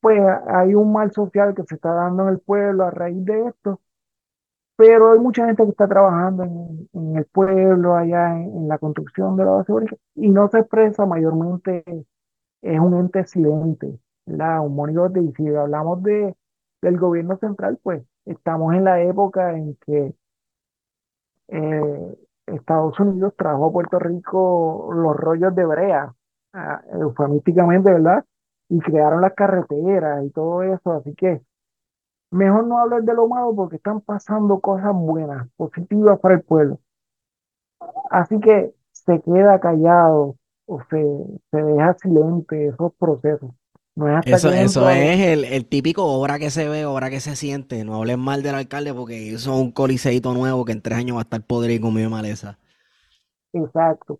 pues 0.00 0.20
hay 0.48 0.74
un 0.74 0.92
mal 0.92 1.12
social 1.12 1.54
que 1.54 1.64
se 1.64 1.76
está 1.76 1.92
dando 1.94 2.24
en 2.24 2.30
el 2.30 2.40
pueblo 2.40 2.84
a 2.84 2.90
raíz 2.90 3.24
de 3.24 3.48
esto 3.48 3.80
pero 4.82 5.12
hay 5.12 5.20
mucha 5.20 5.46
gente 5.46 5.62
que 5.62 5.70
está 5.70 5.86
trabajando 5.86 6.42
en, 6.42 7.16
el 7.16 7.24
pueblo, 7.26 7.94
allá 7.94 8.36
en, 8.36 8.66
la 8.66 8.78
construcción 8.78 9.36
de 9.36 9.44
la 9.44 9.52
base 9.52 9.70
eólica, 9.70 9.96
y 10.16 10.28
no 10.28 10.48
se 10.48 10.58
expresa 10.58 11.06
mayormente, 11.06 11.84
es 12.62 12.80
un 12.80 12.94
ente 12.98 13.24
silente, 13.24 13.96
¿verdad? 14.26 14.66
Un 14.66 14.74
monigote, 14.74 15.20
y 15.20 15.32
si 15.34 15.46
hablamos 15.54 16.02
de, 16.02 16.34
del 16.82 16.98
gobierno 16.98 17.36
central, 17.36 17.78
pues 17.80 18.02
estamos 18.24 18.74
en 18.74 18.82
la 18.82 19.00
época 19.02 19.56
en 19.56 19.76
que 19.86 20.16
eh, 21.46 22.16
Estados 22.46 22.98
Unidos 22.98 23.34
trajo 23.36 23.66
a 23.66 23.72
Puerto 23.72 24.00
Rico 24.00 24.90
los 24.92 25.14
rollos 25.16 25.54
de 25.54 25.64
brea, 25.64 26.12
ah, 26.54 26.82
eufemísticamente, 26.92 27.92
¿verdad? 27.92 28.24
Y 28.68 28.80
crearon 28.80 29.20
las 29.20 29.34
carreteras 29.34 30.24
y 30.24 30.30
todo 30.30 30.64
eso, 30.64 30.90
así 30.90 31.14
que 31.14 31.40
Mejor 32.32 32.66
no 32.66 32.78
hablar 32.78 33.02
de 33.02 33.12
lo 33.12 33.28
malo 33.28 33.54
porque 33.54 33.76
están 33.76 34.00
pasando 34.00 34.58
cosas 34.58 34.94
buenas, 34.94 35.46
positivas 35.56 36.18
para 36.18 36.36
el 36.36 36.40
pueblo. 36.40 36.80
Así 38.10 38.40
que 38.40 38.72
se 38.90 39.20
queda 39.20 39.60
callado 39.60 40.36
o 40.64 40.80
se, 40.88 41.04
se 41.50 41.62
deja 41.62 41.94
silente 41.98 42.68
esos 42.68 42.94
procesos. 42.94 43.50
No 43.94 44.08
es 44.08 44.16
hasta 44.16 44.36
Eso, 44.36 44.48
que 44.48 44.62
eso 44.62 44.88
es 44.88 45.20
el, 45.20 45.44
el 45.44 45.66
típico 45.66 46.06
obra 46.06 46.38
que 46.38 46.48
se 46.48 46.66
ve, 46.70 46.86
obra 46.86 47.10
que 47.10 47.20
se 47.20 47.36
siente. 47.36 47.84
No 47.84 47.96
hablen 47.96 48.20
mal 48.20 48.42
del 48.42 48.54
alcalde 48.54 48.94
porque 48.94 49.20
hizo 49.20 49.54
un 49.54 49.70
coliseíto 49.70 50.32
nuevo 50.32 50.64
que 50.64 50.72
en 50.72 50.80
tres 50.80 50.96
años 50.96 51.16
va 51.16 51.20
a 51.20 51.24
estar 51.24 51.42
podrido 51.42 51.76
y 51.76 51.80
comido 51.80 52.08
de 52.08 52.14
maleza. 52.16 52.58
Exacto. 53.52 54.18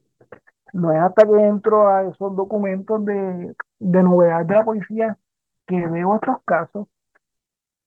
No 0.75 0.93
es 0.93 1.01
hasta 1.01 1.27
que 1.27 1.47
entro 1.47 1.89
a 1.89 2.03
esos 2.03 2.37
documentos 2.37 3.03
de, 3.07 3.55
de 3.79 4.03
novedad 4.03 4.45
de 4.45 4.55
la 4.55 4.65
policía 4.67 5.19
que 5.67 5.87
veo 5.87 6.17
estos 6.17 6.37
casos 6.45 6.89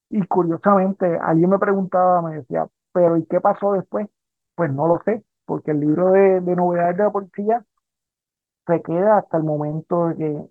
y 0.10 0.26
curiosamente 0.28 1.18
alguien 1.22 1.50
me 1.50 1.60
preguntaba, 1.60 2.22
me 2.22 2.38
decía, 2.38 2.68
pero 2.94 3.18
¿y 3.18 3.26
qué 3.26 3.42
pasó 3.42 3.74
después? 3.74 4.08
Pues 4.56 4.72
no 4.72 4.88
lo 4.88 5.02
sé, 5.04 5.24
porque 5.46 5.72
el 5.72 5.80
libro 5.82 6.12
de, 6.12 6.42
de 6.42 6.56
novedades 6.56 6.98
de 6.98 7.04
la 7.04 7.12
policía 7.12 7.66
se 8.68 8.82
queda 8.82 9.18
hasta 9.18 9.38
el 9.38 9.44
momento 9.44 10.14
que, 10.18 10.42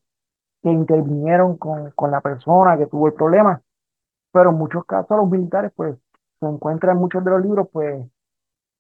que 0.63 0.71
intervinieron 0.71 1.57
con, 1.57 1.91
con 1.93 2.11
la 2.11 2.21
persona 2.21 2.79
que 2.79 2.87
tuvo 2.87 3.09
el 3.09 3.15
problema. 3.15 3.63
Pero 4.33 4.51
en 4.51 4.57
muchos 4.57 4.85
casos 4.87 5.17
los 5.17 5.31
militares, 5.31 5.73
pues, 5.77 5.97
se 6.41 6.47
encuentran 6.47 6.97
en 6.97 7.03
muchos 7.03 7.25
de 7.25 7.31
los 7.31 7.43
libros, 7.43 7.69
pues, 7.73 8.07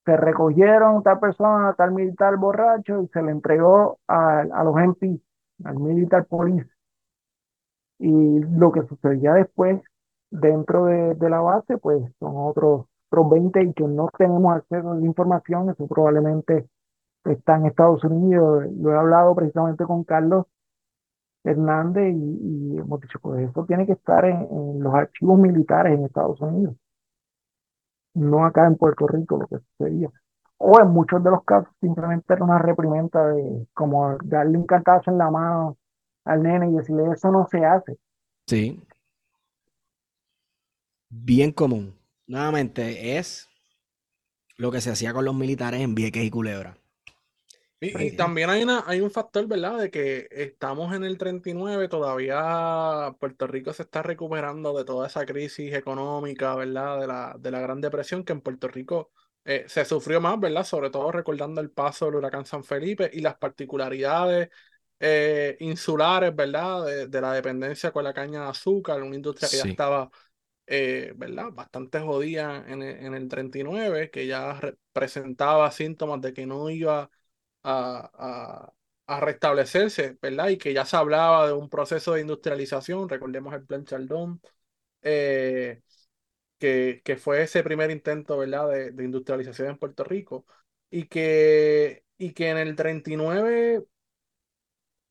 se 0.05 0.17
recogieron 0.17 1.03
tal 1.03 1.19
persona, 1.21 1.75
tal 1.75 1.93
militar 1.93 2.37
borracho 2.37 3.03
y 3.03 3.09
se 3.09 3.23
le 3.23 3.31
entregó 3.31 3.99
a, 4.07 4.41
a 4.41 4.65
los 4.65 4.77
MP, 4.77 5.21
al 5.65 5.77
militar 5.79 6.27
police. 6.27 6.69
Y 7.99 8.41
lo 8.41 8.73
que 8.73 8.83
sucedía 8.83 9.33
después 9.35 9.81
dentro 10.35 10.87
de, 10.87 11.31
la 11.31 11.41
base, 11.41 11.79
pues 11.79 12.03
son 12.19 12.33
otros, 12.37 12.87
otros 13.11 13.31
20 13.31 13.63
y 13.63 13.73
que 13.73 13.85
no 13.85 14.09
tenemos 14.17 14.57
acceso 14.57 14.91
a 14.91 14.95
la 14.95 15.07
información, 15.07 15.71
eso 15.71 15.87
probablemente 15.87 16.69
está 17.25 17.57
en 17.57 17.67
Estados 17.67 18.03
Unidos. 18.05 18.67
Lo 18.77 18.93
he 18.93 18.99
hablado 18.99 19.35
precisamente 19.35 19.85
con 19.85 20.05
Carlos 20.05 20.47
Hernández 21.45 22.15
y, 22.17 22.79
hemos 22.79 23.01
dicho, 23.01 23.19
pues 23.21 23.49
eso 23.49 23.65
tiene 23.65 23.87
que 23.87 23.93
estar 23.93 24.25
en, 24.25 24.49
en 24.51 24.83
los 24.83 24.95
archivos 24.95 25.39
militares 25.39 25.97
en 25.97 26.05
Estados 26.05 26.41
Unidos, 26.41 26.75
no 28.15 28.45
acá 28.45 28.67
en 28.67 28.77
Puerto 28.77 29.07
Rico, 29.07 29.39
lo 29.39 29.47
que 29.47 29.59
sucedía. 29.59 30.11
O 30.59 30.81
en 30.81 30.89
muchos 30.89 31.23
de 31.23 31.31
los 31.31 31.45
casos 31.45 31.73
simplemente 31.81 32.33
era 32.33 32.45
una 32.45 32.59
reprimenda 32.59 33.29
de 33.29 33.67
como 33.75 34.17
darle 34.25 34.57
un 34.57 34.67
cantazo 34.67 35.11
en 35.11 35.19
la 35.19 35.31
mano 35.31 35.77
al 36.25 36.43
nene 36.43 36.71
y 36.71 36.73
decirle 36.75 37.13
eso 37.13 37.31
no 37.31 37.47
se 37.49 37.65
hace. 37.65 37.99
Sí. 38.47 38.83
Bien 41.17 41.53
común. 41.53 41.97
Nuevamente, 42.27 43.17
es 43.19 43.49
lo 44.57 44.73
que 44.73 44.81
se 44.81 44.91
hacía 44.91 45.13
con 45.13 45.25
los 45.25 45.35
militares 45.35 45.81
en 45.81 45.95
Vieques 45.95 46.25
y 46.25 46.31
Culebra. 46.31 46.77
Y, 47.81 48.17
también 48.17 48.49
hay, 48.49 48.63
una, 48.63 48.83
hay 48.87 49.01
un 49.01 49.11
factor, 49.11 49.47
¿verdad? 49.47 49.79
De 49.79 49.91
que 49.91 50.27
estamos 50.31 50.95
en 50.95 51.05
el 51.05 51.19
39, 51.19 51.89
todavía 51.89 53.15
Puerto 53.21 53.47
Rico 53.47 53.73
se 53.73 53.83
está 53.83 54.03
recuperando 54.03 54.77
de 54.77 54.85
toda 54.85 55.07
esa 55.07 55.25
crisis 55.27 55.75
económica, 55.75 56.55
¿verdad? 56.57 57.01
De 57.01 57.07
la, 57.07 57.37
de 57.39 57.51
la 57.51 57.61
Gran 57.61 57.81
Depresión, 57.81 58.25
que 58.25 58.33
en 58.33 58.41
Puerto 58.41 58.69
Rico 58.69 59.11
eh, 59.45 59.65
se 59.69 59.85
sufrió 59.85 60.21
más, 60.21 60.41
¿verdad? 60.41 60.65
Sobre 60.65 60.91
todo 60.91 61.13
recordando 61.13 61.61
el 61.61 61.71
paso 61.71 62.07
del 62.07 62.17
huracán 62.17 62.47
San 62.47 62.65
Felipe 62.65 63.11
y 63.13 63.21
las 63.21 63.37
particularidades 63.37 64.49
eh, 64.99 65.57
insulares, 65.61 66.35
¿verdad? 66.35 67.07
De, 67.07 67.21
la 67.21 67.33
dependencia 67.33 67.93
con 67.93 68.05
la 68.05 68.15
caña 68.15 68.45
de 68.45 68.49
azúcar, 68.49 69.03
una 69.03 69.17
industria 69.17 69.49
que 69.51 69.59
ya 69.59 69.71
estaba, 69.71 70.11
eh, 70.67 71.13
¿verdad? 71.17 71.53
Bastante 71.53 72.01
jodida 72.01 72.65
en 72.69 72.83
el, 72.83 72.97
en 73.05 73.15
el 73.15 73.29
39, 73.29 74.11
que 74.11 74.27
ya 74.27 74.61
presentaba 74.93 75.71
síntomas 75.71 76.21
de 76.21 76.33
que 76.33 76.47
no 76.47 76.71
iba 76.71 77.11
a, 77.63 78.73
a, 79.07 79.21
restablecerse, 79.21 80.19
¿verdad? 80.23 80.49
Y 80.51 80.59
que 80.59 80.73
ya 80.75 80.85
se 80.87 80.97
hablaba 80.97 81.47
de 81.47 81.53
un 81.55 81.69
proceso 81.69 82.15
de 82.15 82.23
industrialización, 82.23 83.09
recordemos 83.09 83.55
el 83.55 83.67
plan 83.67 83.85
Chaldón, 83.85 84.41
eh, 85.03 85.83
que, 86.59 87.03
que, 87.05 87.17
fue 87.17 87.43
ese 87.43 87.63
primer 87.65 87.91
intento, 87.91 88.39
¿verdad?, 88.39 88.69
de, 88.71 88.93
de, 88.93 89.05
industrialización 89.05 89.69
en 89.71 89.79
Puerto 89.79 90.05
Rico, 90.05 90.47
y 90.91 91.07
que, 91.09 92.05
y 92.19 92.33
que 92.35 92.51
en 92.51 92.59
el 92.59 92.77
39 92.77 93.85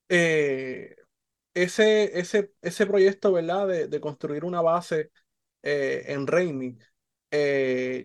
eh, 0.10 0.96
ese, 1.54 2.20
ese, 2.20 2.54
ese 2.62 2.86
proyecto, 2.88 3.32
¿verdad?, 3.34 3.68
de, 3.68 3.88
de 3.88 4.02
construir 4.02 4.46
una 4.46 4.62
base 4.62 5.12
eh, 5.64 6.04
en 6.08 6.28
Raimi, 6.28 6.78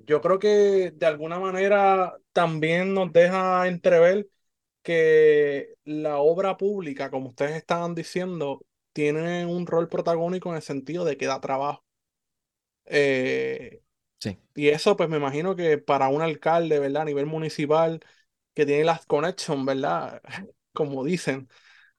yo 0.06 0.20
creo 0.20 0.38
que 0.38 0.92
de 0.94 1.06
alguna 1.06 1.38
manera 1.38 2.16
también 2.32 2.94
nos 2.94 3.12
deja 3.12 3.66
entrever 3.68 4.28
que 4.82 5.74
la 5.84 6.18
obra 6.18 6.56
pública, 6.59 7.11
como 7.11 7.28
ustedes 7.30 7.56
estaban 7.56 7.94
diciendo, 7.94 8.64
tiene 8.92 9.46
un 9.46 9.66
rol 9.66 9.88
protagónico 9.88 10.50
en 10.50 10.56
el 10.56 10.62
sentido 10.62 11.04
de 11.04 11.16
que 11.16 11.26
da 11.26 11.40
trabajo. 11.40 11.84
Eh, 12.86 13.82
sí. 14.18 14.38
Y 14.54 14.68
eso, 14.68 14.96
pues 14.96 15.09
me 15.09 15.16
imagino 15.18 15.56
que 15.56 15.78
para 15.78 16.09
un 16.09 16.22
alcalde, 16.22 16.78
¿verdad? 16.78 17.02
A 17.02 17.04
nivel 17.06 17.26
municipal, 17.26 18.00
que 18.54 18.66
tiene 18.66 18.84
las 18.84 19.06
connections, 19.06 19.64
¿verdad? 19.66 20.22
Como 20.72 21.04
dicen, 21.04 21.48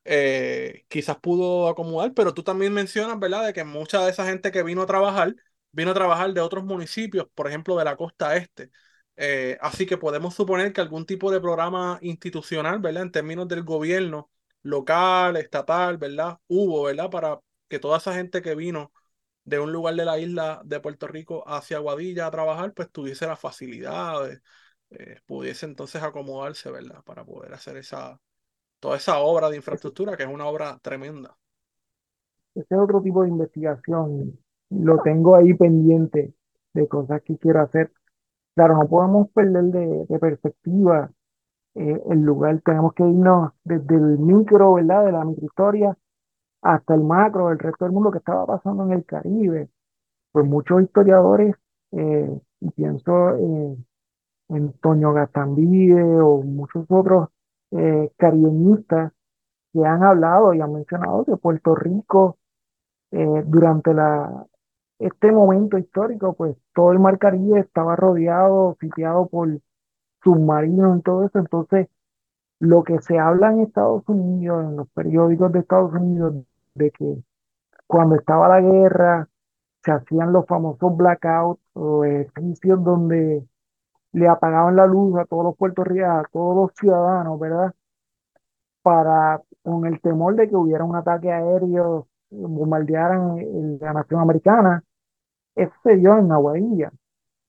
eh, 0.05 0.85
quizás 0.89 1.17
pudo 1.19 1.69
acomodar, 1.69 2.13
pero 2.13 2.33
tú 2.33 2.43
también 2.43 2.73
mencionas, 2.73 3.19
¿verdad? 3.19 3.45
De 3.47 3.53
que 3.53 3.63
mucha 3.65 4.03
de 4.05 4.11
esa 4.11 4.25
gente 4.27 4.51
que 4.51 4.63
vino 4.63 4.83
a 4.83 4.87
trabajar, 4.87 5.35
vino 5.71 5.91
a 5.91 5.93
trabajar 5.93 6.33
de 6.33 6.41
otros 6.41 6.63
municipios, 6.65 7.27
por 7.33 7.47
ejemplo, 7.47 7.75
de 7.77 7.85
la 7.85 7.95
costa 7.97 8.35
este. 8.35 8.71
Eh, 9.15 9.57
así 9.61 9.85
que 9.85 9.97
podemos 9.97 10.33
suponer 10.35 10.71
que 10.73 10.81
algún 10.81 11.05
tipo 11.05 11.31
de 11.31 11.41
programa 11.41 11.99
institucional, 12.01 12.79
¿verdad? 12.79 13.03
En 13.03 13.11
términos 13.11 13.47
del 13.47 13.63
gobierno 13.63 14.29
local, 14.63 15.35
estatal, 15.37 15.97
¿verdad? 15.97 16.37
Hubo, 16.47 16.83
¿verdad? 16.83 17.09
Para 17.09 17.39
que 17.67 17.79
toda 17.79 17.97
esa 17.97 18.13
gente 18.13 18.41
que 18.41 18.55
vino 18.55 18.91
de 19.43 19.59
un 19.59 19.71
lugar 19.73 19.95
de 19.95 20.05
la 20.05 20.19
isla 20.19 20.61
de 20.65 20.79
Puerto 20.79 21.07
Rico 21.07 21.43
hacia 21.47 21.79
Guadilla 21.79 22.27
a 22.27 22.31
trabajar, 22.31 22.73
pues 22.73 22.91
tuviese 22.91 23.27
las 23.27 23.39
facilidades, 23.39 24.41
eh, 24.91 25.19
pudiese 25.25 25.65
entonces 25.65 26.01
acomodarse, 26.03 26.71
¿verdad? 26.71 27.03
Para 27.03 27.25
poder 27.25 27.53
hacer 27.53 27.77
esa, 27.77 28.19
toda 28.79 28.97
esa 28.97 29.19
obra 29.19 29.49
de 29.49 29.57
infraestructura, 29.57 30.17
que 30.17 30.23
es 30.23 30.29
una 30.29 30.45
obra 30.45 30.79
tremenda. 30.81 31.37
Ese 32.55 32.75
es 32.75 32.79
otro 32.79 33.01
tipo 33.01 33.23
de 33.23 33.29
investigación. 33.29 34.37
Lo 34.69 34.99
tengo 35.01 35.35
ahí 35.35 35.53
pendiente 35.53 36.33
de 36.73 36.87
cosas 36.87 37.21
que 37.23 37.37
quiero 37.37 37.61
hacer. 37.61 37.91
Claro, 38.55 38.75
no 38.77 38.87
podemos 38.87 39.29
perder 39.31 39.65
de, 39.65 40.19
perspectiva 40.19 41.11
eh, 41.75 42.01
el 42.09 42.21
lugar, 42.21 42.61
tenemos 42.65 42.93
que 42.93 43.03
irnos 43.03 43.53
desde 43.63 43.95
el 43.95 44.19
micro, 44.19 44.73
¿verdad? 44.73 45.05
De 45.05 45.11
la 45.11 45.25
microhistoria 45.25 45.97
hasta 46.61 46.95
el 46.95 47.03
macro, 47.03 47.51
el 47.51 47.59
resto 47.59 47.85
del 47.85 47.93
mundo 47.93 48.11
que 48.11 48.17
estaba 48.19 48.45
pasando 48.45 48.83
en 48.83 48.91
el 48.91 49.05
Caribe. 49.05 49.69
Pues 50.31 50.45
muchos 50.45 50.81
historiadores, 50.83 51.55
eh, 51.91 52.39
y 52.61 52.71
pienso 52.71 53.35
en 54.49 54.73
Toño 54.81 55.13
Gastambide 55.13 56.19
o 56.21 56.41
muchos 56.41 56.85
otros 56.89 57.29
eh, 57.71 58.11
caribeñistas 58.17 59.13
que 59.71 59.85
han 59.85 60.03
hablado 60.03 60.53
y 60.53 60.61
han 60.61 60.73
mencionado 60.73 61.23
que 61.23 61.37
Puerto 61.37 61.75
Rico 61.75 62.37
eh, 63.11 63.43
durante 63.45 63.93
la, 63.93 64.45
este 64.99 65.31
momento 65.31 65.77
histórico, 65.77 66.33
pues 66.33 66.57
todo 66.73 66.91
el 66.91 66.99
mar 66.99 67.17
Caribe 67.19 67.59
estaba 67.59 67.95
rodeado, 67.95 68.77
sitiado 68.79 69.27
por 69.27 69.59
submarinos 70.23 70.99
y 70.99 71.01
todo 71.03 71.25
eso. 71.25 71.39
Entonces, 71.39 71.87
lo 72.59 72.83
que 72.83 72.99
se 73.01 73.17
habla 73.19 73.51
en 73.51 73.61
Estados 73.61 74.03
Unidos, 74.07 74.65
en 74.65 74.77
los 74.77 74.89
periódicos 74.89 75.51
de 75.53 75.59
Estados 75.59 75.93
Unidos, 75.93 76.35
de 76.75 76.91
que 76.91 77.23
cuando 77.87 78.15
estaba 78.15 78.49
la 78.49 78.61
guerra 78.61 79.29
se 79.83 79.91
hacían 79.91 80.33
los 80.33 80.45
famosos 80.47 80.95
blackouts 80.97 81.61
o 81.73 82.03
ejercicios 82.05 82.83
donde 82.83 83.45
le 84.11 84.27
apagaban 84.27 84.75
la 84.75 84.85
luz 84.87 85.17
a 85.19 85.25
todos 85.25 85.43
los 85.45 85.57
puertorriqueños, 85.57 86.25
a 86.25 86.29
todos 86.31 86.55
los 86.55 86.71
ciudadanos, 86.75 87.39
¿verdad? 87.39 87.73
Para, 88.81 89.41
con 89.63 89.85
el 89.85 90.01
temor 90.01 90.35
de 90.35 90.49
que 90.49 90.55
hubiera 90.55 90.83
un 90.83 90.95
ataque 90.95 91.31
aéreo, 91.31 92.07
bombardearan 92.31 93.77
la 93.79 93.93
nación 93.93 94.21
americana, 94.21 94.83
eso 95.55 95.73
se 95.83 95.97
dio 95.97 96.17
en 96.17 96.31
Aguadilla. 96.31 96.91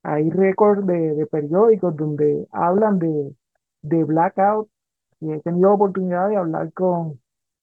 Hay 0.03 0.31
récords 0.31 0.87
de, 0.87 1.15
de, 1.15 1.27
periódicos 1.27 1.97
donde 1.97 2.47
hablan 2.53 2.99
de, 2.99 3.35
de 3.83 4.05
blackout 4.05 4.69
y 5.21 5.33
he 5.33 5.41
tenido 5.41 5.75
oportunidad 5.75 6.29
de 6.29 6.37
hablar 6.37 6.73
con 6.73 7.21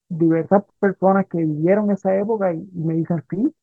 diversas 0.10 0.64
personas 0.80 1.26
que 1.28 1.40
vivieron 1.40 1.92
esa 1.92 2.16
época 2.16 2.54
y, 2.54 2.68
me 2.74 2.96
dicen, 2.96 3.24
sí, 3.30 3.54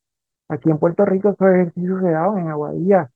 aquí 0.49 0.69
en 0.69 0.77
Puerto 0.77 1.05
Rico 1.05 1.29
esos 1.29 1.47
ejercicios 1.47 2.01
se 2.01 2.11
daban 2.11 2.39
en 2.39 2.47
Aguadilla. 2.49 3.11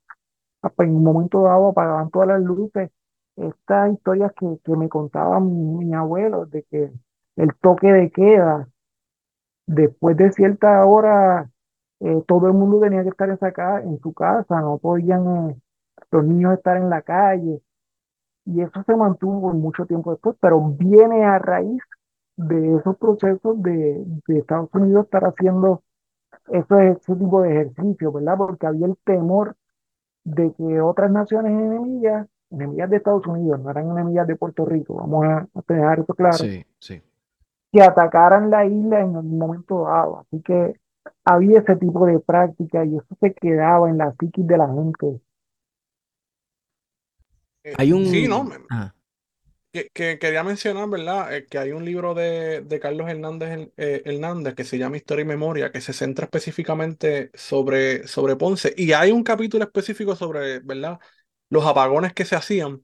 En 0.77 0.95
un 0.95 1.03
momento 1.03 1.43
dado 1.43 1.69
apagaban 1.69 2.09
todas 2.09 2.29
las 2.29 2.41
luces. 2.41 2.91
Estas 3.37 3.93
historias 3.93 4.33
que, 4.33 4.45
que 4.63 4.75
me 4.75 4.89
contaban 4.89 5.77
mi, 5.77 5.93
abuelo 5.93 6.45
de 6.45 6.63
que 6.63 6.91
el 7.37 7.55
toque 7.55 7.91
de 7.91 8.11
queda, 8.11 8.67
después 9.65 10.17
de 10.17 10.31
cierta 10.33 10.85
hora 10.85 11.49
eh, 11.99 12.23
todo 12.27 12.47
el 12.47 12.53
mundo 12.53 12.79
tenía 12.79 13.03
que 13.03 13.09
estar 13.09 13.29
en, 13.29 13.89
en 13.89 13.99
su 13.99 14.13
casa, 14.13 14.61
no 14.61 14.77
podían 14.77 15.49
eh, 15.49 15.55
los 16.11 16.25
niños 16.25 16.53
estar 16.53 16.77
en 16.77 16.89
la 16.89 17.01
calle. 17.01 17.61
Y 18.45 18.61
eso 18.61 18.83
se 18.83 18.95
mantuvo 18.95 19.41
por 19.41 19.53
mucho 19.55 19.85
tiempo 19.85 20.11
después, 20.11 20.35
pero 20.39 20.61
viene 20.61 21.23
a 21.25 21.37
raíz 21.39 21.81
de 22.35 22.77
esos 22.77 22.97
procesos 22.97 23.61
de, 23.61 24.03
de 24.27 24.39
Estados 24.39 24.69
Unidos 24.73 25.05
estar 25.05 25.25
haciendo 25.25 25.83
ese, 26.47 26.91
ese 26.91 27.15
tipo 27.15 27.41
de 27.41 27.51
ejercicio, 27.51 28.11
¿verdad? 28.11 28.37
Porque 28.37 28.65
había 28.65 28.87
el 28.87 28.97
temor 29.03 29.55
de 30.23 30.53
que 30.53 30.81
otras 30.81 31.11
naciones 31.11 31.51
enemigas, 31.51 32.27
enemigas 32.49 32.89
de 32.89 32.97
Estados 32.97 33.27
Unidos, 33.27 33.59
no 33.59 33.69
eran 33.69 33.91
enemigas 33.91 34.25
de 34.25 34.35
Puerto 34.35 34.65
Rico, 34.65 34.95
vamos 34.95 35.25
a, 35.25 35.47
a 35.53 35.63
dejar 35.67 35.99
eso 35.99 36.13
claro, 36.13 36.37
sí, 36.37 36.65
sí. 36.79 37.01
que 37.71 37.81
atacaran 37.81 38.49
la 38.49 38.65
isla 38.65 39.01
en 39.01 39.15
un 39.17 39.37
momento 39.37 39.83
dado. 39.83 40.19
Así 40.19 40.41
que 40.41 40.79
había 41.23 41.59
ese 41.59 41.75
tipo 41.75 42.05
de 42.05 42.19
práctica 42.19 42.85
y 42.85 42.97
eso 42.97 43.17
se 43.19 43.33
quedaba 43.33 43.89
en 43.89 43.97
la 43.97 44.13
psiquis 44.19 44.45
de 44.47 44.57
la 44.57 44.67
gente. 44.67 45.21
Eh, 47.63 47.73
hay 47.77 47.91
un... 47.91 48.05
Sí, 48.05 48.27
no. 48.27 48.49
Que, 49.71 49.87
que, 49.93 50.17
quería 50.17 50.43
mencionar, 50.43 50.89
¿verdad? 50.89 51.35
Eh, 51.35 51.45
que 51.45 51.59
hay 51.59 51.71
un 51.71 51.85
libro 51.85 52.15
de, 52.15 52.61
de 52.61 52.79
Carlos 52.79 53.07
Hernández, 53.07 53.69
eh, 53.77 54.01
Hernández 54.03 54.55
que 54.55 54.63
se 54.63 54.79
llama 54.79 54.97
Historia 54.97 55.23
y 55.23 55.27
Memoria, 55.27 55.71
que 55.71 55.79
se 55.79 55.93
centra 55.93 56.25
específicamente 56.25 57.29
sobre, 57.35 58.07
sobre 58.07 58.35
Ponce. 58.35 58.73
Y 58.75 58.93
hay 58.93 59.11
un 59.11 59.23
capítulo 59.23 59.65
específico 59.65 60.15
sobre, 60.15 60.59
¿verdad? 60.59 60.99
Los 61.49 61.65
apagones 61.65 62.13
que 62.13 62.25
se 62.25 62.35
hacían. 62.35 62.81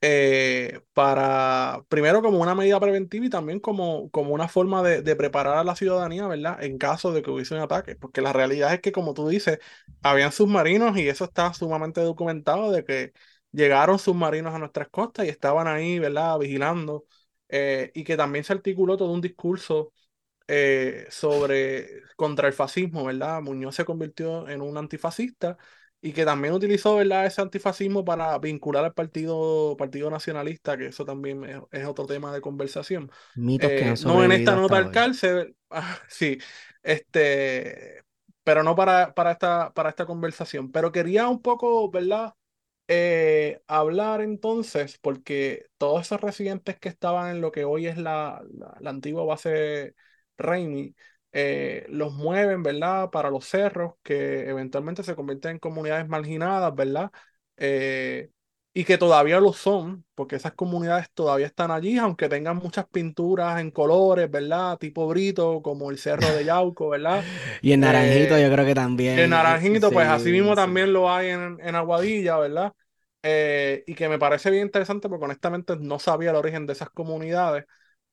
Eh, 0.00 0.80
para, 0.92 1.84
primero 1.88 2.22
como 2.22 2.38
una 2.40 2.54
medida 2.54 2.78
preventiva 2.78 3.26
y 3.26 3.30
también 3.30 3.58
como, 3.58 4.10
como 4.10 4.32
una 4.32 4.46
forma 4.46 4.80
de, 4.84 5.16
preparar 5.16 5.56
a 5.58 5.64
la 5.64 5.74
ciudadanía, 5.74 6.28
¿verdad? 6.28 6.62
En 6.62 6.78
caso 6.78 7.12
de 7.12 7.20
que 7.22 7.30
hubiese 7.30 7.54
un 7.54 7.60
ataque, 7.62 7.96
porque 7.96 8.20
la 8.20 8.32
realidad 8.32 8.72
es 8.72 8.80
que, 8.80 8.92
como 8.92 9.12
tú 9.12 9.28
dices, 9.28 9.58
habían 10.02 10.30
submarinos 10.30 10.96
y 10.96 11.08
eso 11.08 11.24
está 11.24 11.52
sumamente 11.52 12.00
documentado 12.00 12.70
de 12.70 12.84
que 12.84 13.12
llegaron 13.50 13.98
submarinos 13.98 14.54
a 14.54 14.58
nuestras 14.60 14.88
costas 14.88 15.26
y 15.26 15.30
estaban 15.30 15.66
ahí, 15.66 15.98
¿verdad? 15.98 16.38
Vigilando, 16.38 17.04
eh, 17.48 17.90
y 17.94 18.04
que 18.04 18.16
también 18.16 18.44
se 18.44 18.52
articuló 18.52 18.96
todo 18.96 19.12
un 19.12 19.20
discurso 19.20 19.92
eh, 20.48 21.06
sobre 21.10 22.02
contra 22.16 22.48
el 22.48 22.54
fascismo, 22.54 23.04
¿verdad? 23.04 23.42
Muñoz 23.42 23.74
se 23.76 23.84
convirtió 23.84 24.48
en 24.48 24.62
un 24.62 24.78
antifascista 24.78 25.58
y 26.00 26.12
que 26.12 26.24
también 26.24 26.54
utilizó 26.54 26.96
¿verdad? 26.96 27.26
ese 27.26 27.40
antifascismo 27.40 28.04
para 28.04 28.38
vincular 28.38 28.84
al 28.84 28.94
partido, 28.94 29.76
partido 29.76 30.10
nacionalista, 30.10 30.76
que 30.76 30.86
eso 30.86 31.04
también 31.04 31.66
es, 31.70 31.86
otro 31.86 32.06
tema 32.06 32.32
de 32.32 32.40
conversación. 32.40 33.10
Mitos 33.34 33.70
que 33.70 33.88
eh, 33.88 33.94
no 34.04 34.22
en 34.22 34.32
esta 34.32 34.54
nota 34.54 34.76
del 34.76 34.90
cárcel, 34.90 35.56
ah, 35.70 35.98
sí, 36.08 36.38
este, 36.82 38.02
pero 38.44 38.62
no 38.62 38.74
para, 38.74 39.12
para, 39.14 39.32
esta, 39.32 39.72
para 39.72 39.90
esta 39.90 40.06
conversación. 40.06 40.70
Pero 40.70 40.92
quería 40.92 41.28
un 41.28 41.42
poco, 41.42 41.90
¿verdad? 41.90 42.34
eh, 42.88 43.62
hablar 43.66 44.22
entonces, 44.22 44.98
porque 44.98 45.66
todos 45.76 46.02
esos 46.02 46.20
residentes 46.20 46.78
que 46.78 46.88
estaban 46.88 47.30
en 47.36 47.40
lo 47.42 47.52
que 47.52 47.64
hoy 47.64 47.86
es 47.86 47.98
la, 47.98 48.42
la, 48.80 48.90
antigua 48.90 49.24
base 49.24 49.94
Raimi, 50.38 50.96
eh, 51.40 51.86
los 51.88 52.12
mueven, 52.14 52.62
¿verdad? 52.62 53.10
Para 53.10 53.30
los 53.30 53.44
cerros, 53.46 53.94
que 54.02 54.48
eventualmente 54.48 55.02
se 55.04 55.14
convierten 55.14 55.52
en 55.52 55.58
comunidades 55.58 56.08
marginadas, 56.08 56.74
¿verdad? 56.74 57.10
Eh, 57.56 58.30
y 58.74 58.84
que 58.84 58.98
todavía 58.98 59.40
lo 59.40 59.52
son, 59.52 60.04
porque 60.14 60.36
esas 60.36 60.52
comunidades 60.54 61.08
todavía 61.12 61.46
están 61.46 61.70
allí, 61.70 61.96
aunque 61.98 62.28
tengan 62.28 62.56
muchas 62.56 62.86
pinturas 62.88 63.60
en 63.60 63.70
colores, 63.70 64.30
¿verdad? 64.30 64.78
Tipo 64.78 65.06
Brito, 65.08 65.62
como 65.62 65.90
el 65.90 65.98
Cerro 65.98 66.28
de 66.34 66.44
Yauco, 66.44 66.88
¿verdad? 66.88 67.24
y 67.62 67.72
en 67.72 67.80
Naranjito 67.80 68.38
yo 68.38 68.50
creo 68.50 68.66
que 68.66 68.74
también. 68.74 69.20
En 69.20 69.30
Naranjito, 69.30 69.92
pues 69.92 70.08
así 70.08 70.30
mismo 70.30 70.54
también 70.54 70.92
lo 70.92 71.10
hay 71.10 71.28
en, 71.30 71.58
en 71.60 71.74
Aguadilla, 71.74 72.38
¿verdad? 72.38 72.72
Eh, 73.22 73.82
y 73.86 73.94
que 73.94 74.08
me 74.08 74.18
parece 74.18 74.50
bien 74.50 74.62
interesante 74.64 75.08
porque 75.08 75.24
honestamente 75.24 75.76
no 75.76 75.98
sabía 75.98 76.30
el 76.30 76.36
origen 76.36 76.66
de 76.66 76.72
esas 76.74 76.90
comunidades. 76.90 77.64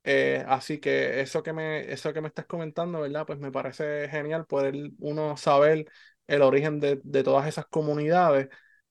Eh, 0.08 0.44
así 0.48 0.80
que 0.80 1.22
eso 1.22 1.42
que 1.44 1.54
me, 1.54 1.92
eso 1.92 2.14
que 2.14 2.22
me 2.22 2.28
estás 2.28 2.46
comentando, 2.46 3.02
¿verdad? 3.02 3.26
Pues 3.26 3.40
me 3.40 3.52
parece 3.52 4.08
genial 4.10 4.46
poder 4.46 4.76
uno 5.00 5.36
saber 5.38 5.86
el 6.28 6.42
origen 6.44 6.80
de, 6.80 7.02
de 7.04 7.24
todas 7.24 7.48
esas 7.48 7.66
comunidades. 7.68 8.50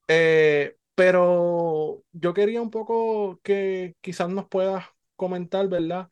Eh, 0.09 0.77
pero 0.97 2.05
yo 2.13 2.35
quería 2.35 2.61
un 2.63 2.71
poco 2.71 3.41
que 3.43 3.97
quizás 4.01 4.29
nos 4.31 4.49
puedas 4.49 4.85
comentar, 5.17 5.69
¿verdad? 5.69 6.09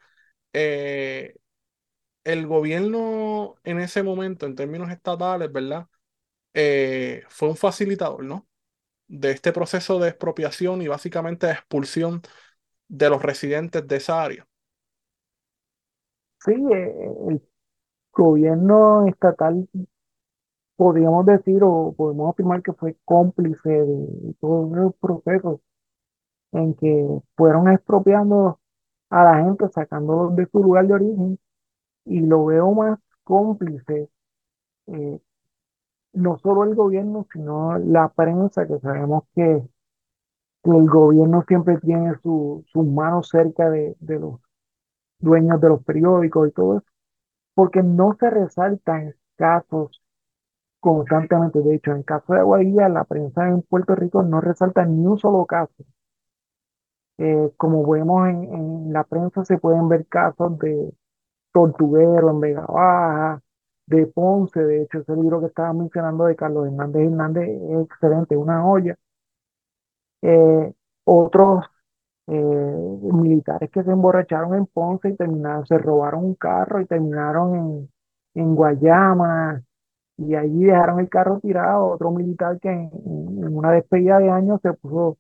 el 2.25 2.47
gobierno 2.47 3.57
en 3.65 3.81
ese 3.81 4.03
momento, 4.03 4.47
en 4.47 4.55
términos 4.55 4.91
estatales, 4.91 5.51
¿verdad? 5.53 5.87
fue 7.29 7.49
un 7.49 7.57
facilitador, 7.57 8.25
¿no? 8.25 8.47
de 9.09 9.33
este 9.33 9.53
proceso 9.53 9.99
de 10.01 10.11
expropiación 10.11 10.83
y 10.83 10.89
básicamente 10.89 11.47
de 11.47 11.53
expulsión 11.55 12.23
de 12.89 13.11
los 13.11 13.23
residentes 13.23 13.87
de 13.89 13.97
esa 13.97 14.23
área. 14.25 14.49
Sí, 16.45 16.53
eh, 16.53 17.15
el 17.29 17.43
gobierno 18.13 19.07
estatal, 19.07 19.69
podríamos 20.77 21.27
decir 21.27 21.63
o 21.65 21.95
podemos 21.97 22.31
afirmar 22.31 22.63
que 22.63 22.73
fue 22.73 22.97
cómplice 23.05 23.71
de 23.71 24.35
todos 24.41 24.71
los 24.73 24.95
procesos 24.97 25.61
en 26.53 26.75
que 26.75 27.09
fueron 27.37 27.69
expropiando 27.71 28.61
a 29.11 29.25
la 29.25 29.45
gente, 29.45 29.69
sacándolos 29.71 30.37
de 30.37 30.47
su 30.47 30.63
lugar 30.63 30.87
de 30.87 30.95
origen, 30.95 31.39
y 32.07 32.21
lo 32.21 32.47
veo 32.47 32.73
más 32.73 32.99
cómplice 33.25 34.11
eh, 34.89 35.21
no 36.15 36.39
solo 36.39 36.65
el 36.65 36.75
gobierno, 36.75 37.27
sino 37.33 37.79
la 37.79 38.09
prensa, 38.11 38.67
que 38.67 38.79
sabemos 38.81 39.25
que, 39.35 39.63
el 40.65 40.89
gobierno 40.89 41.45
siempre 41.49 41.79
tiene 41.79 42.15
sus 42.23 42.65
manos 42.77 43.29
cerca 43.31 43.69
de, 43.71 43.97
los 44.01 44.41
dueños 45.23 45.61
de 45.61 45.69
los 45.71 45.85
periódicos 45.85 46.49
y 46.49 46.53
todo 46.53 46.79
eso, 46.79 46.87
porque 47.55 47.83
no 47.83 48.17
se 48.21 48.31
resaltan 48.31 49.15
casos 49.37 50.03
constantemente. 50.81 51.61
De 51.63 51.77
hecho, 51.77 51.93
en 51.93 51.99
el 51.99 52.05
caso 52.05 52.35
de 52.35 52.41
Aguadilla, 52.41 52.89
la 52.89 53.05
prensa 53.05 53.49
en 53.49 53.63
Puerto 53.63 53.95
Rico 53.97 54.23
no 54.23 54.41
resalta 54.41 54.85
ni 54.87 55.07
un 55.07 55.19
solo 55.19 55.47
caso. 55.47 55.85
Eh, 57.19 57.53
como 57.57 57.89
vemos 57.89 58.29
en, 58.29 58.45
en, 58.55 58.93
la 58.93 59.05
prensa, 59.05 59.45
se 59.45 59.59
pueden 59.59 59.89
ver 59.89 60.07
casos 60.09 60.59
de 60.59 60.93
tortuguero 61.53 62.31
en 62.31 62.41
Vega 62.41 62.67
Baja, 62.67 63.43
de 63.87 64.07
Ponce, 64.07 64.61
de 64.61 64.83
hecho 64.83 65.01
ese 65.01 65.15
libro 65.17 65.41
que 65.41 65.47
estaba 65.47 65.73
mencionando 65.73 66.25
de 66.25 66.37
Carlos 66.37 66.67
Hernández 66.67 67.03
Hernández 67.03 67.49
es 67.49 67.85
excelente, 67.87 68.37
una 68.37 68.67
olla. 68.67 68.97
Eh, 70.23 70.73
otros 71.05 71.67
eh, 72.29 73.01
militares 73.13 73.71
que 73.71 73.83
se 73.83 73.91
emborracharon 73.91 74.55
en 74.55 74.67
Ponce 74.67 75.11
y 75.11 75.17
terminaron, 75.17 75.67
se 75.67 75.79
robaron 75.79 76.25
un 76.25 76.35
carro 76.35 76.81
y 76.81 76.87
terminaron 76.87 77.89
en, 78.35 78.55
Guayama 78.55 79.63
y 80.17 80.35
allí 80.35 80.65
dejaron 80.65 81.01
el 81.01 81.09
carro 81.09 81.41
tirado. 81.41 81.87
Otro 81.87 82.11
militar 82.13 82.59
que 82.61 82.71
en, 82.71 82.91
en 83.05 83.57
una 83.57 83.73
despedida 83.73 84.19
de 84.19 84.31
años 84.31 84.61
se 84.63 84.73
puso 84.75 85.19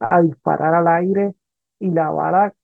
a 0.00 0.22
disparar 0.22 0.74
al 0.74 0.88
aire 0.88 1.34
y 1.80 1.90
la 1.90 2.10
bala 2.10 2.54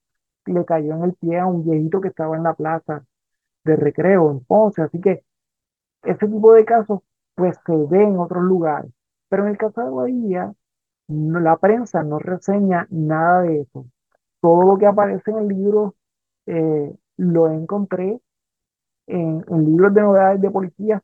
le 0.46 0.64
cayó 0.64 0.94
en 0.94 1.04
el 1.04 1.14
pie 1.14 1.38
a 1.38 1.46
un 1.46 1.64
viejito 1.64 2.00
que 2.00 2.08
estaba 2.08 2.36
en 2.36 2.44
la 2.44 2.54
plaza 2.54 3.04
de 3.64 3.76
recreo 3.76 4.30
en 4.30 4.40
Ponce. 4.40 4.82
Así 4.82 5.00
que 5.00 5.24
ese 6.04 6.28
tipo 6.28 6.52
de 6.54 6.64
casos 6.64 7.00
pues 7.34 7.56
se 7.66 7.72
ve 7.90 8.02
en 8.04 8.18
otros 8.18 8.42
lugares. 8.42 8.92
Pero 9.28 9.44
en 9.44 9.50
el 9.50 9.58
caso 9.58 9.80
de 9.82 9.90
Guadilla, 9.90 10.52
la 11.10 11.56
prensa 11.56 12.02
no 12.02 12.18
reseña 12.18 12.86
nada 12.90 13.42
de 13.42 13.62
eso. 13.62 13.86
Todo 14.40 14.62
lo 14.64 14.78
que 14.78 14.86
aparece 14.86 15.30
en 15.30 15.38
el 15.38 15.48
libro 15.48 15.94
eh, 16.46 16.94
lo 17.16 17.50
encontré 17.50 18.20
en, 19.06 19.44
libros 19.64 19.92
de 19.94 20.02
novedades 20.02 20.40
de 20.40 20.50
policía, 20.50 21.02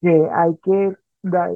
que 0.00 0.28
hay 0.32 0.56
que 0.58 0.96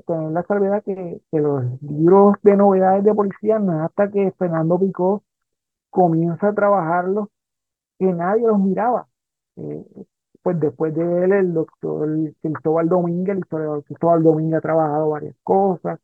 tener 0.06 0.32
la 0.32 0.42
salvedad 0.44 0.82
que, 0.82 1.20
los 1.32 1.82
libros 1.82 2.36
de 2.42 2.56
novedades 2.56 3.04
de 3.04 3.14
policía 3.14 3.58
no 3.58 3.74
es 3.78 3.80
hasta 3.84 4.10
que 4.10 4.32
Fernando 4.32 4.78
Picó 4.78 5.22
comienza 5.90 6.48
a 6.48 6.54
trabajarlos 6.54 7.28
que 7.98 8.06
nadie 8.12 8.46
los 8.46 8.58
miraba. 8.58 9.08
Eh, 9.56 9.84
pues 10.42 10.58
después 10.60 10.94
de 10.94 11.24
él, 11.24 11.32
el 11.32 11.54
doctor 11.54 12.08
Cristóbal 12.40 12.88
Domínguez, 12.88 13.36
el 13.36 13.40
historiador 13.40 13.84
Cristóbal 13.84 14.22
Domínguez 14.22 14.58
ha 14.58 14.62
trabajado 14.62 15.10
varias 15.10 15.36
cosas. 15.42 16.00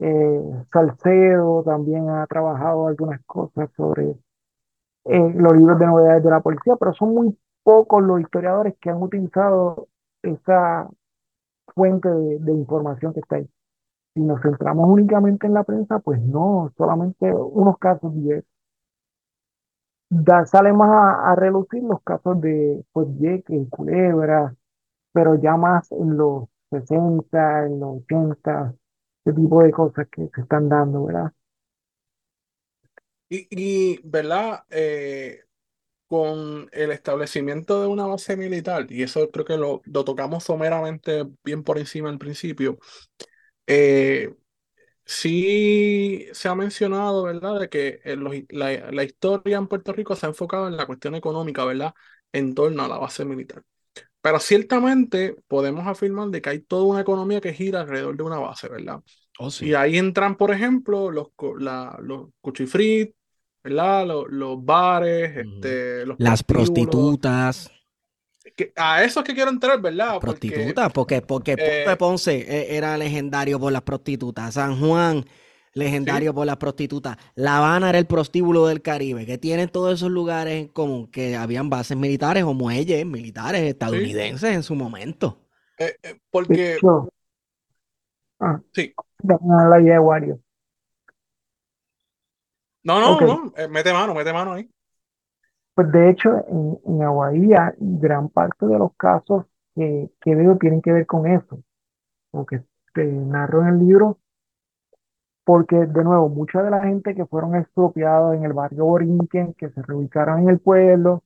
Eh, 0.00 0.64
Salcedo 0.72 1.62
también 1.64 2.10
ha 2.10 2.26
trabajado 2.26 2.88
algunas 2.88 3.20
cosas 3.24 3.70
sobre 3.76 4.16
eh, 5.04 5.32
los 5.34 5.56
libros 5.56 5.78
de 5.78 5.86
novedades 5.86 6.24
de 6.24 6.30
la 6.30 6.40
policía, 6.40 6.76
pero 6.76 6.94
son 6.94 7.14
muy 7.14 7.38
pocos 7.62 8.02
los 8.02 8.20
historiadores 8.20 8.74
que 8.80 8.90
han 8.90 9.02
utilizado 9.02 9.88
esa 10.22 10.88
fuente 11.74 12.08
de, 12.08 12.52
información 12.52 13.12
que 13.14 13.20
está 13.20 13.36
ahí. 13.36 13.48
Si 14.14 14.20
nos 14.22 14.40
centramos 14.42 14.88
únicamente 14.88 15.46
en 15.46 15.54
la 15.54 15.64
prensa, 15.64 15.98
pues 16.00 16.20
no, 16.22 16.72
solamente 16.76 17.32
unos 17.34 17.78
casos 17.78 18.14
y 18.16 18.30
da, 20.10 20.46
sale 20.46 20.72
más 20.72 20.90
a, 21.24 21.34
relucir 21.36 21.82
los 21.82 22.02
casos 22.02 22.40
de 22.40 22.84
pues 22.92 23.08
Culebra, 23.70 24.54
pero 25.12 25.34
ya 25.36 25.56
más 25.56 25.90
en 25.92 26.16
los 26.16 26.44
60, 26.70 27.66
en 27.66 27.80
los 27.80 28.02
80, 28.04 28.74
ese 29.24 29.34
tipo 29.34 29.62
de 29.62 29.70
cosas 29.70 30.08
que 30.10 30.28
se 30.34 30.40
están 30.42 30.68
dando, 30.68 31.06
¿verdad? 31.06 31.32
Y, 33.28 33.46
y 33.50 34.00
¿verdad? 34.04 34.64
Eh, 34.70 35.44
con 36.08 36.68
el 36.72 36.92
establecimiento 36.92 37.80
de 37.82 37.88
una 37.88 38.06
base 38.06 38.36
militar, 38.36 38.86
y 38.90 39.02
eso 39.02 39.30
creo 39.30 39.44
que 39.44 39.56
lo, 39.58 39.82
lo 39.86 40.04
tocamos 40.04 40.44
someramente 40.44 41.24
bien 41.44 41.64
por 41.64 41.78
encima 41.78 42.10
al 42.10 42.18
principio, 42.18 42.78
eh, 43.66 44.34
Sí 45.06 46.26
se 46.32 46.48
ha 46.48 46.54
mencionado, 46.54 47.24
¿verdad?, 47.24 47.60
de 47.60 47.68
que 47.68 48.00
la, 48.50 49.04
historia 49.04 49.58
en 49.58 49.68
Puerto 49.68 49.92
Rico 49.92 50.16
se 50.16 50.26
ha 50.26 50.30
enfocado 50.30 50.68
en 50.68 50.76
la 50.76 50.86
cuestión 50.86 51.14
económica, 51.14 51.64
¿verdad?, 51.64 51.94
en 52.32 52.54
torno 52.54 52.84
a 52.84 52.88
la 52.88 52.98
base 52.98 53.24
militar. 53.24 53.64
Pero 54.24 54.40
ciertamente 54.40 55.36
podemos 55.48 55.86
afirmar 55.86 56.28
de 56.28 56.40
que 56.40 56.48
hay 56.48 56.60
toda 56.60 56.84
una 56.84 57.02
economía 57.02 57.42
que 57.42 57.52
gira 57.52 57.82
alrededor 57.82 58.16
de 58.16 58.22
una 58.22 58.38
base, 58.38 58.70
¿verdad? 58.70 59.02
Oh, 59.38 59.50
y 59.60 59.74
ahí 59.74 59.98
entran, 59.98 60.38
por 60.38 60.50
ejemplo, 60.50 61.10
los, 61.10 61.26
la, 61.58 61.98
los 62.00 62.30
cuchifrit, 62.40 63.14
¿verdad? 63.62 64.06
Los, 64.30 64.64
bares, 64.64 65.36
este, 65.36 66.06
los 66.06 66.16
Las 66.18 66.42
prostitutas 66.42 67.70
a 68.76 69.04
eso 69.04 69.20
es 69.20 69.26
que 69.26 69.34
quiero 69.34 69.50
entrar, 69.50 69.78
¿verdad? 69.82 70.18
Prostitutas, 70.20 70.90
porque, 70.94 71.20
porque, 71.20 71.56
eh, 71.58 71.96
Ponce 71.98 72.34
eh, 72.34 72.76
era 72.78 72.96
legendario 72.96 73.60
por 73.60 73.72
las 73.72 73.82
prostitutas. 73.82 74.54
San 74.54 74.80
Juan, 74.80 75.22
legendario 75.74 76.32
por 76.34 76.46
las 76.46 76.56
prostitutas. 76.56 77.16
La 77.34 77.58
Habana 77.58 77.90
era 77.90 77.98
el 77.98 78.06
prostíbulo 78.06 78.66
del 78.66 78.82
Caribe, 78.82 79.26
que 79.26 79.38
tienen 79.38 79.68
todos 79.68 79.94
esos 79.94 80.10
lugares 80.10 80.62
en 80.62 80.68
común, 80.68 81.08
que 81.10 81.36
habían 81.36 81.68
bases 81.70 81.96
militares 81.96 82.44
o 82.44 82.54
muelles 82.54 83.04
militares 83.04 83.62
estadounidenses 83.62 84.54
en 84.54 84.62
su 84.62 84.74
momento. 84.74 85.38
Eh, 85.78 85.96
porque. 86.30 86.78
Ah, 88.40 88.60
sí. 88.72 88.94
La 89.22 89.80
idea 89.80 90.00
de 90.00 90.38
No, 92.84 93.00
no, 93.00 93.20
no. 93.20 93.52
mete 93.70 93.92
mano, 93.92 94.14
mete 94.14 94.32
mano 94.32 94.52
ahí. 94.52 94.68
Pues 95.74 95.90
de 95.90 96.10
hecho, 96.10 96.30
en, 96.48 96.78
en 96.86 97.02
Aguadilla, 97.02 97.74
gran 97.78 98.28
parte 98.28 98.66
de 98.66 98.78
los 98.78 98.94
casos 98.96 99.46
que, 99.74 100.10
que 100.20 100.34
veo 100.34 100.56
tienen 100.56 100.80
que 100.80 100.92
ver 100.92 101.06
con 101.06 101.26
eso, 101.26 101.62
o 102.30 102.46
que 102.46 102.62
te 102.92 103.04
narro 103.04 103.62
en 103.62 103.68
el 103.68 103.78
libro, 103.86 104.20
porque 105.44 105.76
de 105.76 106.04
nuevo, 106.04 106.28
mucha 106.28 106.62
de 106.62 106.70
la 106.70 106.82
gente 106.82 107.14
que 107.14 107.26
fueron 107.26 107.54
expropiados 107.56 108.34
en 108.34 108.44
el 108.44 108.52
barrio 108.54 108.86
Borinquen, 108.86 109.54
que 109.54 109.70
se 109.70 109.82
reubicaron 109.82 110.40
en 110.40 110.48
el 110.50 110.60
pueblo, 110.60 111.22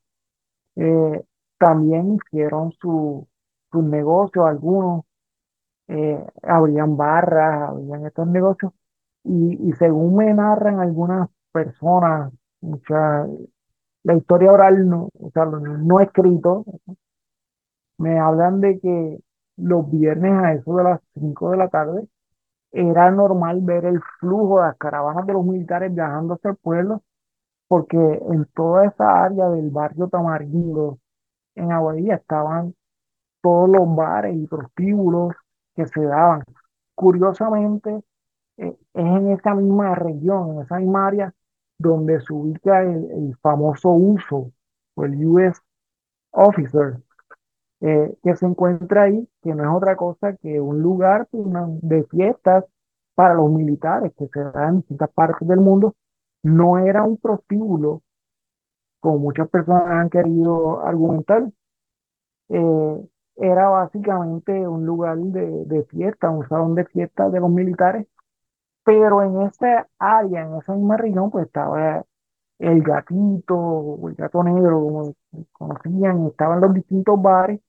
eh, 0.76 1.24
también 1.58 2.16
hicieron 2.16 2.72
su, 2.80 3.28
sus 3.72 3.84
negocios, 3.84 4.46
algunos 4.46 5.04
eh, 5.88 6.24
abrían 6.42 6.96
barras, 6.96 7.70
abrían 7.70 8.06
estos 8.06 8.28
negocios, 8.28 8.72
Y, 9.24 9.72
según 9.74 10.16
me 10.16 10.34
narran 10.34 10.80
algunas 10.80 11.28
personas, 11.52 12.32
muchas, 12.60 13.28
la 14.04 14.14
historia 14.14 14.52
oral, 14.52 14.88
no, 14.88 15.10
o 15.20 15.30
sea, 15.32 15.44
no, 15.46 15.60
no 15.60 16.00
escrito, 16.00 16.64
me 17.98 18.18
hablan 18.18 18.60
de 18.60 18.78
que 18.80 19.18
los 19.56 19.90
viernes 19.90 20.32
a 20.32 20.54
eso 20.54 20.76
de 20.76 20.84
las 20.84 21.00
5 21.14 21.50
de 21.50 21.56
la 21.56 21.68
tarde 21.68 22.08
era 22.72 23.10
normal 23.10 23.60
ver 23.62 23.84
el 23.86 24.00
flujo 24.20 24.60
de 24.60 24.66
las 24.66 24.76
caravanas 24.76 25.26
de 25.26 25.32
los 25.32 25.44
militares 25.44 25.94
viajando 25.94 26.34
hacia 26.34 26.50
el 26.50 26.56
pueblo, 26.56 27.02
porque 27.68 27.96
en 27.98 28.46
toda 28.54 28.86
esa 28.86 29.24
área 29.24 29.48
del 29.50 29.70
barrio 29.70 30.08
Tamarindo, 30.08 30.98
en 31.54 31.72
Aguadilla, 31.72 32.16
estaban 32.16 32.74
todos 33.42 33.68
los 33.70 33.94
bares 33.96 34.36
y 34.36 34.46
prostíbulos 34.46 35.34
que 35.76 35.86
se 35.86 36.02
daban. 36.02 36.44
Curiosamente, 36.94 38.02
eh, 38.58 38.76
es 38.94 39.06
en 39.06 39.32
esa 39.32 39.54
misma 39.54 39.94
región, 39.94 40.56
en 40.56 40.62
esa 40.62 40.78
misma 40.78 41.08
área, 41.08 41.34
donde 41.78 42.20
se 42.22 42.32
ubica 42.32 42.82
el, 42.82 43.10
el 43.12 43.36
famoso 43.42 43.90
uso 43.90 44.52
o 44.94 45.04
el 45.04 45.24
US 45.26 45.60
Officer, 46.32 46.98
eh, 47.80 48.14
que 48.22 48.36
se 48.36 48.46
encuentra 48.46 49.04
ahí, 49.04 49.28
que 49.42 49.54
no 49.54 49.64
es 49.64 49.70
otra 49.76 49.96
cosa 49.96 50.36
que 50.36 50.60
un 50.60 50.80
lugar 50.82 51.28
una- 51.32 51.68
de 51.82 52.04
fiestas 52.04 52.64
para 53.14 53.34
los 53.34 53.50
militares 53.50 54.12
que 54.18 54.28
se 54.32 54.40
da 54.42 54.68
en 54.68 54.78
distintas 54.78 55.10
partes 55.12 55.46
del 55.48 55.60
mundo. 55.60 55.94
No 56.42 56.78
era 56.78 57.02
un 57.04 57.16
prostíbulo, 57.18 58.02
como 59.00 59.18
muchas 59.18 59.48
personas 59.50 59.84
han 59.88 60.10
querido 60.10 60.80
argumentar, 60.86 61.48
eh, 62.48 63.08
era 63.36 63.68
básicamente 63.68 64.52
un 64.66 64.84
lugar 64.86 65.16
de, 65.18 65.64
de 65.66 65.84
fiesta, 65.84 66.30
un 66.30 66.46
salón 66.48 66.74
de 66.74 66.84
fiestas 66.86 67.32
de 67.32 67.40
los 67.40 67.50
militares, 67.50 68.06
pero 68.84 69.22
en 69.22 69.42
esa 69.48 69.88
área, 69.98 70.42
en 70.42 70.56
esa 70.58 70.74
misma 70.74 70.96
región, 70.98 71.30
pues 71.30 71.46
estaba 71.46 72.04
el 72.60 72.82
gatito, 72.82 73.98
el 74.08 74.14
gato 74.16 74.44
negro, 74.44 74.80
como 74.82 75.14
conocían, 75.52 76.26
estaban 76.28 76.60
los 76.60 76.74
distintos 76.74 77.20
bares 77.22 77.60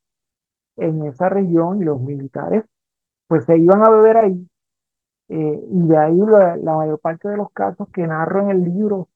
en 0.79 1.05
esa 1.05 1.29
región 1.29 1.81
y 1.81 1.85
los 1.85 2.01
militares 2.01 2.65
pues 3.29 3.45
se 3.45 3.57
iban 3.57 3.83
a 3.85 3.89
beber 3.89 4.17
ahí. 4.17 4.49
eh, 5.29 5.63
y 5.71 5.87
de 5.87 5.97
ahí 5.97 6.17
la, 6.17 6.57
mayor 6.75 6.99
parte 6.99 7.29
de 7.29 7.37
los 7.37 7.51
casos 7.53 7.89
que 7.93 8.07
narro 8.07 8.41
en 8.41 8.49
el 8.51 8.63
libro, 8.63 9.09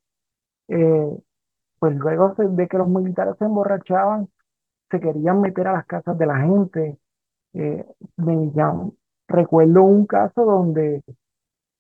eh, 0.70 1.20
pues 1.80 1.96
luego 1.96 2.36
de 2.38 2.68
que 2.68 2.78
los 2.78 2.88
militares 2.90 3.36
se 3.40 3.46
emborrachaban, 3.46 4.30
se 4.92 5.00
querían 5.00 5.42
meter 5.42 5.68
a 5.68 5.74
las 5.74 5.86
casas 5.88 6.18
de 6.18 6.26
la 6.28 6.38
gente. 6.38 7.00
Eh, 7.54 7.86
me 8.18 8.52
recuerdo 9.28 9.84
un 9.84 10.06
caso 10.08 10.46
donde 10.46 11.04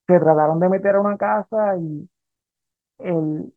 se 0.08 0.20
trataron 0.20 0.60
de 0.60 0.70
meter 0.70 0.96
a 0.96 1.02
una 1.02 1.18
casa 1.18 1.78
y 1.78 2.10
el, 3.00 3.54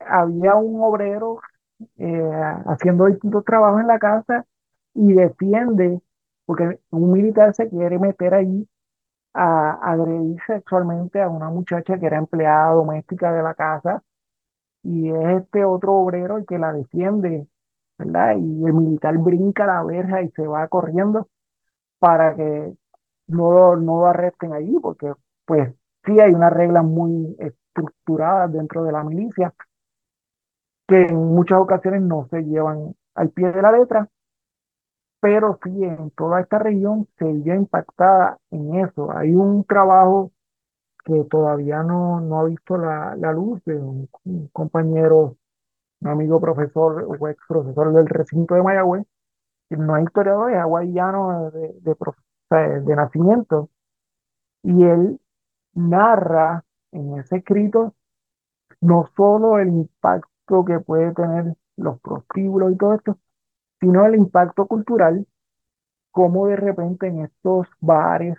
había 0.00 0.56
un 0.56 0.82
obrero 0.82 1.40
haciendo 2.66 3.06
distintos 3.06 3.44
trabajos 3.44 3.80
en 3.82 3.86
la 3.88 3.98
casa 3.98 4.46
y 4.98 5.12
defiende, 5.12 6.00
porque 6.44 6.80
un 6.90 7.12
militar 7.12 7.54
se 7.54 7.68
quiere 7.68 7.98
meter 8.00 8.34
ahí 8.34 8.68
a 9.34 9.72
agredir 9.92 10.40
sexualmente 10.46 11.22
a 11.22 11.28
una 11.28 11.50
muchacha 11.50 11.98
que 11.98 12.06
era 12.06 12.18
empleada 12.18 12.72
doméstica 12.72 13.32
de 13.32 13.42
la 13.42 13.54
casa 13.54 14.02
y 14.82 15.10
es 15.10 15.42
este 15.42 15.64
otro 15.64 15.94
obrero 15.94 16.38
el 16.38 16.46
que 16.46 16.58
la 16.58 16.72
defiende, 16.72 17.46
¿verdad? 17.98 18.36
Y 18.38 18.64
el 18.66 18.72
militar 18.74 19.16
brinca 19.18 19.66
la 19.66 19.84
verja 19.84 20.22
y 20.22 20.30
se 20.32 20.46
va 20.46 20.66
corriendo 20.68 21.28
para 22.00 22.34
que 22.36 22.74
no 23.28 23.52
lo, 23.52 23.76
no 23.76 24.06
arresten 24.06 24.52
allí, 24.52 24.78
porque 24.82 25.12
pues 25.46 25.72
sí 26.04 26.18
hay 26.20 26.32
unas 26.34 26.52
reglas 26.52 26.84
muy 26.84 27.36
estructuradas 27.38 28.52
dentro 28.52 28.84
de 28.84 28.92
la 28.92 29.04
milicia 29.04 29.54
que 30.88 31.02
en 31.02 31.16
muchas 31.16 31.60
ocasiones 31.60 32.02
no 32.02 32.26
se 32.30 32.42
llevan 32.42 32.94
al 33.14 33.30
pie 33.30 33.52
de 33.52 33.62
la 33.62 33.72
letra, 33.72 34.08
pero 35.20 35.58
sí 35.62 35.70
en 35.84 36.10
toda 36.12 36.40
esta 36.40 36.58
región 36.58 37.08
se 37.18 37.24
vio 37.32 37.54
impactada 37.54 38.38
en 38.50 38.76
eso. 38.76 39.10
Hay 39.16 39.34
un 39.34 39.64
trabajo 39.64 40.32
que 41.04 41.24
todavía 41.24 41.82
no, 41.82 42.20
no 42.20 42.40
ha 42.40 42.44
visto 42.44 42.76
la, 42.78 43.16
la 43.16 43.32
luz 43.32 43.62
de 43.64 43.76
un, 43.76 44.08
un 44.24 44.48
compañero, 44.48 45.36
un 46.00 46.08
amigo 46.08 46.40
profesor 46.40 47.04
o 47.08 47.28
ex 47.28 47.40
profesor 47.48 47.92
del 47.94 48.08
recinto 48.08 48.54
de 48.54 48.62
Mayagüez, 48.62 49.06
que 49.70 49.76
no 49.76 49.96
es 49.96 50.04
historiador, 50.04 50.52
es 50.52 50.58
hawaiano 50.58 51.50
de, 51.52 51.74
de, 51.80 51.96
sea, 52.50 52.80
de 52.80 52.96
nacimiento, 52.96 53.70
y 54.62 54.84
él 54.84 55.20
narra 55.74 56.64
en 56.92 57.18
ese 57.18 57.38
escrito 57.38 57.94
no 58.80 59.10
solo 59.16 59.58
el 59.58 59.68
impacto 59.68 60.64
que 60.64 60.80
puede 60.80 61.12
tener 61.14 61.54
los 61.76 62.00
prostíbulos 62.00 62.72
y 62.72 62.76
todo 62.76 62.94
esto, 62.94 63.18
sino 63.80 64.06
el 64.06 64.14
impacto 64.16 64.66
cultural, 64.66 65.26
cómo 66.10 66.46
de 66.48 66.56
repente 66.56 67.06
en 67.08 67.20
estos 67.24 67.66
bares 67.80 68.36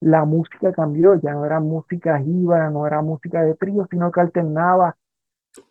la 0.00 0.24
música 0.24 0.72
cambió, 0.72 1.14
ya 1.20 1.32
no 1.32 1.46
era 1.46 1.60
música 1.60 2.18
jíbara, 2.20 2.70
no 2.70 2.86
era 2.86 3.02
música 3.02 3.42
de 3.42 3.54
trío, 3.56 3.86
sino 3.90 4.12
que 4.12 4.20
alternaba 4.20 4.96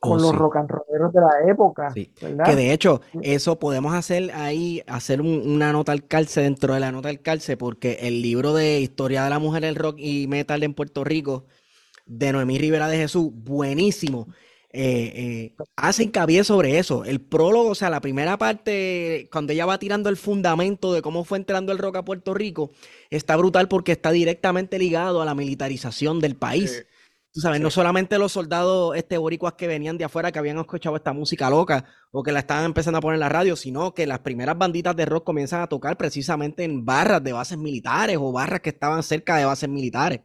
Oh, 0.03 0.17
con 0.17 0.21
los 0.21 0.33
sí. 0.33 0.35
rock 0.35 0.57
and 0.57 0.69
rolleros 0.71 1.13
de 1.13 1.21
la 1.21 1.51
época, 1.51 1.93
Sí, 1.93 2.13
que 2.41 2.55
de 2.55 2.71
hecho, 2.71 3.01
eso 3.21 3.59
podemos 3.59 3.93
hacer 3.93 4.31
ahí, 4.33 4.81
hacer 4.87 5.19
un- 5.19 5.41
una 5.45 5.73
nota 5.73 5.91
al 5.91 6.07
calce 6.07 6.39
dentro 6.41 6.73
de 6.73 6.79
la 6.79 6.91
nota 6.93 7.09
al 7.09 7.21
calce, 7.21 7.57
porque 7.57 7.97
el 8.01 8.21
libro 8.21 8.53
de 8.53 8.79
Historia 8.79 9.25
de 9.25 9.29
la 9.29 9.39
Mujer 9.39 9.63
del 9.63 9.75
Rock 9.75 9.95
y 9.99 10.25
Metal 10.27 10.63
en 10.63 10.73
Puerto 10.73 11.03
Rico, 11.03 11.47
de 12.05 12.33
Noemí 12.33 12.59
Rivera 12.59 12.87
de 12.89 12.97
Jesús, 12.97 13.31
buenísimo. 13.33 14.27
Eh, 14.73 15.13
eh, 15.15 15.55
hace 15.75 16.03
hincapié 16.03 16.43
sobre 16.43 16.77
eso. 16.79 17.03
El 17.05 17.21
prólogo, 17.21 17.69
o 17.69 17.75
sea, 17.75 17.89
la 17.89 18.01
primera 18.01 18.37
parte, 18.37 19.27
cuando 19.31 19.53
ella 19.53 19.65
va 19.65 19.79
tirando 19.79 20.09
el 20.09 20.17
fundamento 20.17 20.93
de 20.93 21.01
cómo 21.01 21.23
fue 21.25 21.37
entrando 21.37 21.71
el 21.71 21.77
rock 21.77 21.97
a 21.97 22.05
Puerto 22.05 22.33
Rico, 22.33 22.71
está 23.09 23.35
brutal 23.35 23.67
porque 23.67 23.91
está 23.91 24.11
directamente 24.11 24.79
ligado 24.79 25.21
a 25.21 25.25
la 25.25 25.35
militarización 25.35 26.19
del 26.19 26.35
país. 26.35 26.71
Sí, 26.71 26.83
Tú 27.33 27.39
sabes, 27.39 27.61
no 27.61 27.69
solamente 27.69 28.17
los 28.17 28.33
soldados 28.33 28.93
este, 28.97 29.17
boricuas 29.17 29.53
que 29.53 29.65
venían 29.65 29.97
de 29.97 30.03
afuera, 30.03 30.33
que 30.33 30.39
habían 30.39 30.57
escuchado 30.59 30.97
esta 30.97 31.13
música 31.13 31.49
loca 31.49 31.85
o 32.11 32.23
que 32.23 32.33
la 32.33 32.39
estaban 32.39 32.65
empezando 32.65 32.97
a 32.97 33.01
poner 33.01 33.15
en 33.15 33.21
la 33.21 33.29
radio, 33.29 33.55
sino 33.55 33.93
que 33.93 34.05
las 34.05 34.19
primeras 34.19 34.57
banditas 34.57 34.97
de 34.97 35.05
rock 35.05 35.23
comienzan 35.23 35.61
a 35.61 35.67
tocar 35.67 35.95
precisamente 35.95 36.65
en 36.65 36.83
barras 36.83 37.23
de 37.23 37.31
bases 37.31 37.57
militares 37.57 38.17
o 38.19 38.33
barras 38.33 38.59
que 38.59 38.71
estaban 38.71 39.01
cerca 39.01 39.37
de 39.37 39.45
bases 39.45 39.69
militares. 39.69 40.19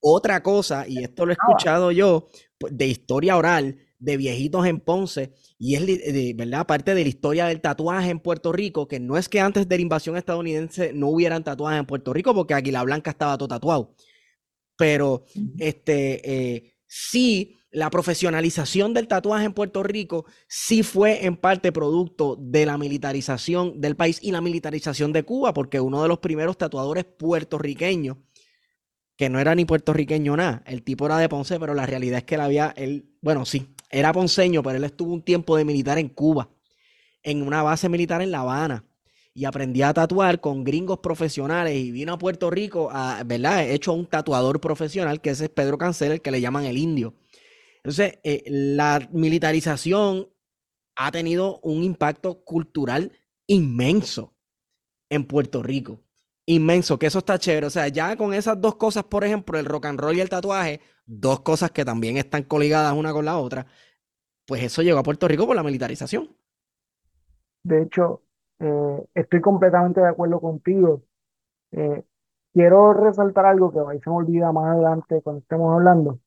Otra 0.00 0.42
cosa, 0.42 0.86
y 0.88 1.04
esto 1.04 1.24
lo 1.24 1.32
he 1.32 1.34
escuchado 1.34 1.92
yo, 1.92 2.26
de 2.70 2.86
historia 2.86 3.36
oral, 3.36 3.78
de 3.98 4.16
viejitos 4.16 4.66
en 4.66 4.80
Ponce, 4.80 5.32
y 5.58 5.76
es, 5.76 5.86
de, 5.86 6.34
¿verdad? 6.36 6.60
Aparte 6.60 6.94
de 6.94 7.02
la 7.02 7.08
historia 7.08 7.46
del 7.46 7.60
tatuaje 7.60 8.10
en 8.10 8.20
Puerto 8.20 8.52
Rico, 8.52 8.86
que 8.88 9.00
no 9.00 9.16
es 9.16 9.28
que 9.28 9.40
antes 9.40 9.68
de 9.68 9.76
la 9.76 9.82
invasión 9.82 10.16
estadounidense 10.16 10.92
no 10.92 11.08
hubieran 11.08 11.44
tatuajes 11.44 11.80
en 11.80 11.86
Puerto 11.86 12.12
Rico, 12.12 12.34
porque 12.34 12.54
Águila 12.54 12.82
Blanca 12.82 13.10
estaba 13.10 13.38
todo 13.38 13.48
tatuado 13.48 13.94
pero 14.76 15.24
este, 15.58 16.54
eh, 16.54 16.74
sí, 16.86 17.56
la 17.70 17.90
profesionalización 17.90 18.94
del 18.94 19.08
tatuaje 19.08 19.46
en 19.46 19.52
Puerto 19.52 19.82
Rico 19.82 20.26
sí 20.48 20.82
fue 20.82 21.26
en 21.26 21.36
parte 21.36 21.72
producto 21.72 22.36
de 22.38 22.66
la 22.66 22.78
militarización 22.78 23.80
del 23.80 23.96
país 23.96 24.18
y 24.22 24.32
la 24.32 24.40
militarización 24.40 25.12
de 25.12 25.24
Cuba, 25.24 25.52
porque 25.52 25.80
uno 25.80 26.02
de 26.02 26.08
los 26.08 26.18
primeros 26.18 26.56
tatuadores 26.56 27.04
puertorriqueños, 27.04 28.18
que 29.16 29.28
no 29.28 29.38
era 29.38 29.54
ni 29.54 29.64
puertorriqueño 29.64 30.36
nada, 30.36 30.62
el 30.66 30.82
tipo 30.82 31.06
era 31.06 31.18
de 31.18 31.28
Ponce, 31.28 31.60
pero 31.60 31.74
la 31.74 31.86
realidad 31.86 32.18
es 32.18 32.24
que 32.24 32.34
él 32.34 32.40
había, 32.40 32.72
él, 32.76 33.10
bueno, 33.20 33.44
sí, 33.44 33.74
era 33.90 34.12
ponceño, 34.12 34.62
pero 34.62 34.76
él 34.76 34.84
estuvo 34.84 35.12
un 35.12 35.22
tiempo 35.22 35.56
de 35.56 35.64
militar 35.64 35.98
en 35.98 36.08
Cuba, 36.08 36.50
en 37.22 37.42
una 37.42 37.62
base 37.62 37.88
militar 37.88 38.22
en 38.22 38.32
La 38.32 38.40
Habana 38.40 38.84
y 39.34 39.44
aprendí 39.46 39.82
a 39.82 39.92
tatuar 39.92 40.40
con 40.40 40.62
gringos 40.62 41.00
profesionales 41.00 41.74
y 41.74 41.90
vino 41.90 42.12
a 42.12 42.18
Puerto 42.18 42.50
Rico, 42.50 42.88
a, 42.92 43.22
¿verdad? 43.24 43.64
He 43.64 43.74
hecho 43.74 43.92
un 43.92 44.06
tatuador 44.06 44.60
profesional, 44.60 45.20
que 45.20 45.30
ese 45.30 45.44
es 45.44 45.50
Pedro 45.50 45.76
Cancel, 45.76 46.12
el 46.12 46.22
que 46.22 46.30
le 46.30 46.40
llaman 46.40 46.64
el 46.64 46.78
indio. 46.78 47.14
Entonces, 47.78 48.18
eh, 48.22 48.44
la 48.46 49.08
militarización 49.12 50.28
ha 50.96 51.10
tenido 51.10 51.58
un 51.62 51.82
impacto 51.82 52.44
cultural 52.44 53.10
inmenso 53.48 54.36
en 55.10 55.24
Puerto 55.24 55.62
Rico. 55.62 56.00
Inmenso, 56.46 56.98
que 56.98 57.06
eso 57.06 57.20
está 57.20 57.38
chévere. 57.38 57.66
O 57.66 57.70
sea, 57.70 57.88
ya 57.88 58.16
con 58.16 58.34
esas 58.34 58.60
dos 58.60 58.76
cosas, 58.76 59.04
por 59.04 59.24
ejemplo, 59.24 59.58
el 59.58 59.64
rock 59.64 59.86
and 59.86 60.00
roll 60.00 60.16
y 60.16 60.20
el 60.20 60.28
tatuaje, 60.28 60.80
dos 61.06 61.40
cosas 61.40 61.70
que 61.70 61.84
también 61.84 62.16
están 62.16 62.42
coligadas 62.44 62.92
una 62.94 63.12
con 63.12 63.24
la 63.24 63.38
otra, 63.38 63.66
pues 64.46 64.62
eso 64.62 64.82
llegó 64.82 64.98
a 64.98 65.02
Puerto 65.02 65.26
Rico 65.26 65.46
por 65.46 65.56
la 65.56 65.62
militarización. 65.62 66.28
De 67.62 67.82
hecho, 67.82 68.22
eh, 68.58 69.06
estoy 69.14 69.40
completamente 69.40 70.00
de 70.00 70.08
acuerdo 70.08 70.40
contigo. 70.40 71.02
Eh, 71.72 72.02
quiero 72.52 72.92
resaltar 72.92 73.46
algo 73.46 73.72
que 73.72 73.80
ahí 73.80 74.00
se 74.00 74.10
me 74.10 74.16
olvida 74.16 74.52
más 74.52 74.74
adelante 74.74 75.22
cuando 75.22 75.40
estemos 75.40 75.74
hablando, 75.74 76.20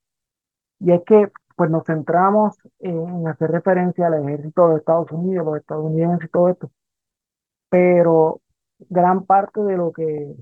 y 0.79 0.91
es 0.91 1.01
que 1.05 1.31
pues 1.55 1.71
nos 1.71 1.85
centramos 1.85 2.55
en 2.79 3.27
hacer 3.27 3.49
referencia 3.49 4.07
al 4.07 4.23
ejército 4.23 4.69
de 4.69 4.77
Estados 4.77 5.11
Unidos, 5.11 5.45
los 5.45 5.57
estadounidenses 5.57 6.27
y 6.27 6.31
todo 6.31 6.49
esto, 6.49 6.71
pero 7.69 8.41
gran 8.89 9.25
parte 9.25 9.61
de 9.61 9.77
lo 9.77 9.91
que 9.91 10.35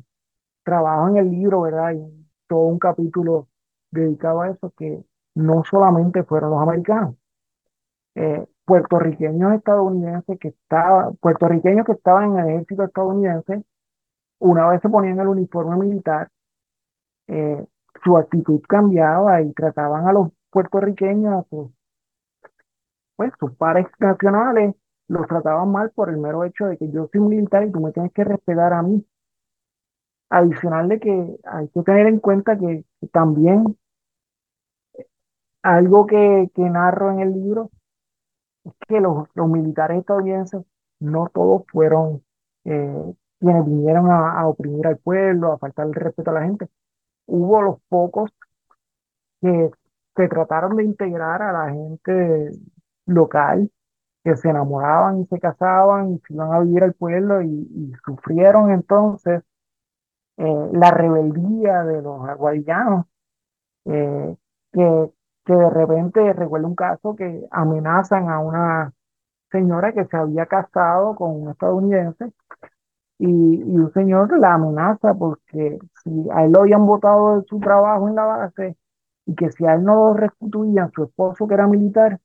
trabajo 0.64 1.10
en 1.10 1.18
el 1.18 1.32
libro, 1.32 1.62
¿verdad? 1.62 1.94
Y 1.94 2.28
todo 2.48 2.62
un 2.62 2.80
capítulo 2.80 3.48
dedicado 3.92 4.42
a 4.42 4.50
eso, 4.50 4.72
que 4.78 5.04
no 5.36 5.64
solamente 5.64 6.24
fueron 6.24 6.52
los 6.52 6.62
americanos, 6.62 7.16
eh, 8.16 8.46
puertorriqueños 8.66 9.54
estadounidenses 9.54 10.40
que 10.40 10.50
estaban, 10.50 11.16
puertorriqueños 11.18 11.86
que 11.86 11.94
estaban 11.94 12.32
en 12.32 12.40
el 12.40 12.50
ejército 12.56 12.84
estadounidense, 12.84 13.64
una 14.40 14.70
vez 14.70 14.82
se 14.82 14.90
ponían 14.90 15.20
el 15.20 15.28
uniforme 15.28 15.78
militar, 15.78 16.30
eh, 17.28 17.66
su 18.04 18.18
actitud 18.18 18.62
cambiaba 18.68 19.42
y 19.42 19.54
trataban 19.54 20.08
a 20.08 20.14
los 20.14 20.30
puertorriqueños, 20.50 21.46
pues 23.16 23.32
sus 23.40 23.56
pares 23.56 23.88
nacionales, 24.00 24.76
los 25.08 25.28
trataban 25.28 25.72
mal 25.72 25.92
por 25.92 26.10
el 26.10 26.18
mero 26.18 26.44
hecho 26.44 26.66
de 26.66 26.78
que 26.78 26.90
yo 26.92 27.08
soy 27.12 27.22
militar 27.22 27.64
y 27.64 27.72
tú 27.72 27.80
me 27.80 27.92
tienes 27.92 28.12
que 28.14 28.24
respetar 28.24 28.74
a 28.74 28.82
mí. 28.82 29.06
Adicional 30.30 30.90
de 30.90 31.00
que 31.00 31.38
hay 31.46 31.68
que 31.70 31.84
tener 31.84 32.08
en 32.08 32.20
cuenta 32.20 32.58
que, 32.58 32.84
también 33.12 33.78
algo 35.64 36.06
que, 36.06 36.50
que 36.54 36.62
narro 36.70 37.12
en 37.12 37.20
el 37.22 37.34
libro 37.34 37.72
es 38.64 38.74
que 38.88 39.00
los, 39.00 39.28
los 39.36 39.50
militares 39.50 40.00
estadounidenses 40.00 40.64
no 41.00 41.30
todos 41.34 41.64
fueron 41.72 42.24
eh, 42.66 43.14
quienes 43.40 43.66
vinieron 43.66 44.10
a, 44.12 44.40
a 44.40 44.48
oprimir 44.48 44.88
al 44.88 44.98
pueblo, 44.98 45.54
a 45.54 45.60
faltar 45.60 45.88
el 45.88 45.94
respeto 45.94 46.32
a 46.32 46.34
la 46.36 46.44
gente. 46.44 46.68
Hubo 47.28 47.62
los 47.62 47.82
pocos 47.90 48.32
que 49.42 49.72
se 50.16 50.28
trataron 50.28 50.76
de 50.78 50.84
integrar 50.84 51.42
a 51.42 51.52
la 51.54 51.72
gente 51.72 52.52
local, 53.06 53.72
que 54.26 54.36
se 54.38 54.50
enamoraban 54.50 55.22
y 55.22 55.26
se 55.28 55.40
casaban 55.40 56.14
y 56.14 56.20
se 56.20 56.34
iban 56.34 56.52
a 56.52 56.60
vivir 56.62 56.84
al 56.84 56.94
pueblo 56.94 57.44
y, 57.44 57.94
sufrieron 58.04 58.72
entonces 58.72 59.44
eh, 60.38 60.70
la 60.74 60.92
rebeldía 60.92 61.84
de 61.84 62.02
los 62.02 62.28
aguadillanos, 62.28 63.06
eh, 63.86 64.36
que, 64.74 65.12
que 65.46 65.54
de 65.54 65.70
repente 65.70 66.34
recuerdo 66.34 66.68
un 66.68 66.76
caso 66.76 67.16
que 67.16 67.48
amenazan 67.52 68.30
a 68.30 68.40
una 68.40 68.94
señora 69.52 69.94
que 69.94 70.06
se 70.06 70.18
había 70.18 70.48
casado 70.48 71.16
con 71.16 71.44
un 71.44 71.52
estadounidense 71.52 72.34
y, 73.20 73.28
y 73.28 73.78
un 73.78 73.94
señor 73.94 74.38
la 74.40 74.56
amenaza 74.56 75.14
porque 75.14 75.78
si 76.04 76.30
a 76.32 76.46
él 76.46 76.52
lo 76.52 76.62
habían 76.62 76.86
votado 76.88 77.40
de 77.42 77.48
su 77.48 77.60
trabajo 77.60 78.10
en 78.10 78.16
la 78.16 78.26
base 78.26 78.76
y 79.28 79.36
que 79.36 79.52
si 79.52 79.66
a 79.68 79.76
él 79.76 79.84
no 79.84 79.96
lo 79.96 80.14
restituían, 80.16 80.92
su 80.92 81.04
esposo 81.04 81.48
que 81.48 81.54
era 81.54 81.68
militar, 81.68 82.20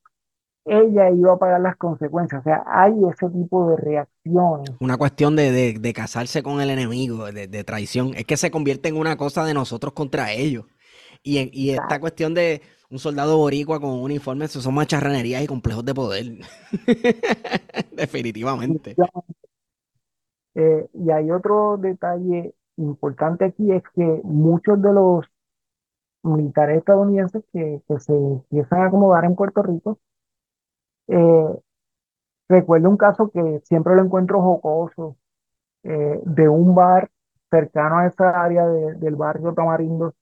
ella 0.65 1.09
iba 1.09 1.33
a 1.33 1.37
pagar 1.37 1.61
las 1.61 1.75
consecuencias. 1.77 2.41
O 2.41 2.43
sea, 2.43 2.63
hay 2.67 2.93
ese 3.11 3.29
tipo 3.29 3.69
de 3.69 3.77
reacciones. 3.77 4.71
Una 4.79 4.97
cuestión 4.97 5.35
de, 5.35 5.51
de, 5.51 5.73
de 5.79 5.93
casarse 5.93 6.43
con 6.43 6.61
el 6.61 6.69
enemigo, 6.69 7.31
de, 7.31 7.47
de, 7.47 7.63
traición. 7.63 8.13
Es 8.15 8.25
que 8.25 8.37
se 8.37 8.51
convierte 8.51 8.89
en 8.89 8.97
una 8.97 9.17
cosa 9.17 9.43
de 9.45 9.53
nosotros 9.53 9.93
contra 9.93 10.31
ellos. 10.31 10.65
Y, 11.23 11.49
y 11.53 11.71
esta 11.71 11.99
cuestión 11.99 12.33
de 12.33 12.61
un 12.89 12.99
soldado 12.99 13.37
boricua 13.37 13.79
con 13.79 13.91
un 13.91 14.01
uniforme, 14.01 14.45
eso 14.45 14.61
son 14.61 14.73
macharranerías 14.73 15.43
y 15.43 15.47
complejos 15.47 15.85
de 15.85 15.93
poder. 15.93 16.25
Definitivamente. 17.91 18.95
Eh, 20.55 20.89
y 20.93 21.09
hay 21.11 21.31
otro 21.31 21.77
detalle 21.77 22.53
importante 22.77 23.45
aquí, 23.45 23.71
es 23.71 23.83
que 23.95 24.21
muchos 24.23 24.81
de 24.81 24.93
los 24.93 25.25
militares 26.23 26.79
estadounidenses 26.79 27.43
que, 27.53 27.81
que 27.87 27.99
se 27.99 28.13
empiezan 28.13 28.81
a 28.81 28.85
acomodar 28.87 29.25
en 29.25 29.35
Puerto 29.35 29.63
Rico, 29.63 29.99
eh, 31.11 31.59
recuerdo 32.49 32.89
un 32.89 32.97
caso 32.97 33.29
que 33.31 33.61
siempre 33.65 33.95
lo 33.95 34.03
encuentro 34.03 34.41
jocoso, 34.41 35.17
eh, 35.83 36.21
de 36.25 36.49
un 36.49 36.75
bar 36.75 37.11
cercano 37.51 37.99
a 37.99 38.07
esa 38.07 38.29
área 38.43 38.67
de- 38.67 38.95
del 38.95 39.15
barrio 39.15 39.53
Tamarindo, 39.53 40.13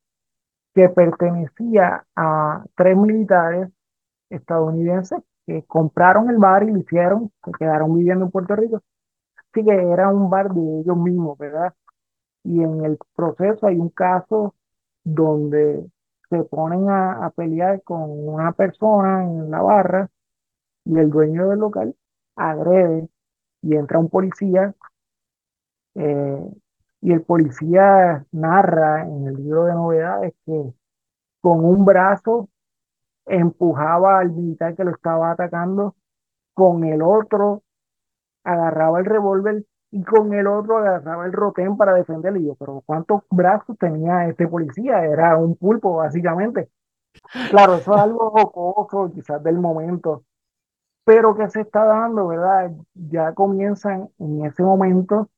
que 0.76 0.90
pertenecía 0.90 2.06
a 2.16 2.64
tres 2.76 2.98
militares 2.98 3.70
estadounidenses 4.30 5.20
que 5.48 5.64
compraron 5.66 6.30
el 6.32 6.38
bar 6.38 6.64
y 6.64 6.72
lo 6.74 6.80
hicieron, 6.80 7.32
se 7.45 7.52
quedaron 7.53 7.98
viviendo 7.98 8.26
en 8.26 8.32
Puerto 8.32 8.56
Rico. 8.56 8.82
Así 9.53 9.66
que 9.66 9.72
era 9.74 10.10
un 10.10 10.30
bar 10.30 10.52
de 10.53 10.82
ellos 10.82 10.98
mismos, 10.98 11.38
¿verdad? 11.38 11.74
Y 12.44 12.61
en 12.64 12.86
el 12.86 12.98
proceso 13.16 13.68
hay 13.68 13.78
un 13.78 13.90
caso 13.90 14.56
donde 15.03 15.86
se 16.30 16.44
ponen 16.45 16.90
a, 16.90 17.26
a 17.26 17.30
pelear 17.32 17.82
con 17.84 18.02
una 18.10 18.52
persona 18.53 19.24
en 19.26 19.52
la 19.52 19.61
barra 19.61 20.10
y 20.85 20.97
el 20.97 21.10
dueño 21.10 21.49
del 21.49 21.60
local 21.60 21.95
agrede 22.35 23.10
y 23.61 23.76
entra 23.76 23.99
un 23.99 24.10
policía 24.10 24.73
eh, 25.95 26.51
y 27.01 27.11
el 27.11 27.22
policía 27.23 28.26
narra 28.31 29.03
en 29.06 29.27
el 29.27 29.35
libro 29.35 29.65
de 29.65 29.73
novedades 29.73 30.34
que 30.45 30.73
con 31.41 31.64
un 31.64 31.85
brazo 31.85 32.49
empujaba 33.26 34.19
al 34.19 34.31
militar 34.31 34.76
que 34.76 34.84
lo 34.84 34.91
estaba 34.91 35.31
atacando, 35.31 35.95
con 36.53 36.84
el 36.84 37.01
otro 37.01 37.64
agarraba 38.43 38.99
el 38.99 39.06
revólver 39.06 39.65
y 39.91 40.03
con 40.03 40.34
el 40.34 40.47
otro 40.47 40.77
agarraba 40.77 41.26
el 41.26 41.34
rotén 41.34 41.77
para 41.77 41.93
defenderle. 41.93 42.41
Y 42.41 42.45
yo, 42.47 42.56
pero 42.56 42.84
¿cuántos 42.85 43.22
brazos 43.30 43.77
tenía 43.77 44.27
este 44.27 44.47
policía? 44.47 45.06
Era 45.06 45.38
un 45.38 45.56
pulpo, 45.56 45.95
básicamente. 45.95 46.69
Claro, 47.49 47.76
eso 47.76 47.93
es 47.93 48.01
algo 48.01 48.31
jocoso, 48.31 49.11
quizás 49.14 49.43
del 49.43 49.57
momento, 49.57 50.23
pero 51.04 51.36
que 51.36 51.50
se 51.50 51.62
está 51.62 51.86
dando, 51.86 52.28
¿verdad? 52.28 52.72
Ya 52.94 53.34
comienzan 53.34 54.10
en 54.20 54.46
ese 54.46 54.64
momento 54.64 55.30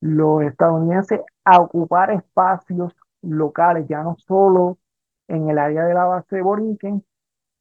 los 0.00 0.42
estadounidenses 0.44 1.20
a 1.44 1.60
ocupar 1.60 2.10
espacios 2.12 2.94
locales, 3.22 3.86
ya 3.88 4.02
no 4.02 4.16
solo 4.18 4.78
en 5.28 5.50
el 5.50 5.58
área 5.58 5.84
de 5.84 5.94
la 5.94 6.04
base 6.06 6.36
de 6.36 6.42
Borinquen, 6.42 7.04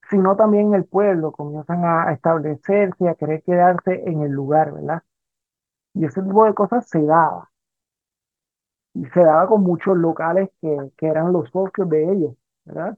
sino 0.10 0.36
también 0.36 0.68
en 0.70 0.76
el 0.76 0.86
pueblo, 0.86 1.32
comienzan 1.32 1.86
a 1.86 2.14
establecerse, 2.14 3.10
a 3.10 3.16
querer 3.16 3.44
quedarse 3.44 4.04
en 4.10 4.22
el 4.24 4.32
lugar, 4.32 4.74
¿verdad? 4.74 5.04
Y 5.94 6.06
ese 6.06 6.22
tipo 6.22 6.46
de 6.46 6.54
cosas 6.54 6.90
se 6.90 7.02
daba. 7.04 7.50
Y 8.94 9.06
se 9.08 9.20
daba 9.22 9.48
con 9.48 9.64
muchos 9.64 9.98
locales 9.98 10.50
que, 10.62 10.92
que 10.98 11.08
eran 11.08 11.32
los 11.34 11.50
socios 11.50 11.90
de 11.90 12.12
ellos, 12.12 12.36
¿verdad? 12.66 12.98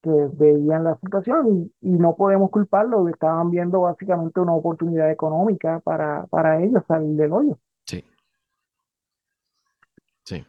Que 0.00 0.10
veían 0.34 0.84
la 0.84 0.96
situación 1.00 1.72
y, 1.82 1.88
y 1.88 1.90
no 1.90 2.14
podemos 2.14 2.50
culparlos, 2.50 3.08
estaban 3.10 3.50
viendo 3.50 3.80
básicamente 3.80 4.38
una 4.38 4.52
oportunidad 4.52 5.10
económica 5.10 5.80
para, 5.80 6.26
para 6.26 6.62
ellos 6.62 6.84
salir 6.86 7.16
del 7.16 7.32
hoyo. 7.32 7.58
Sí. 7.84 8.04
Sí. 10.24 10.46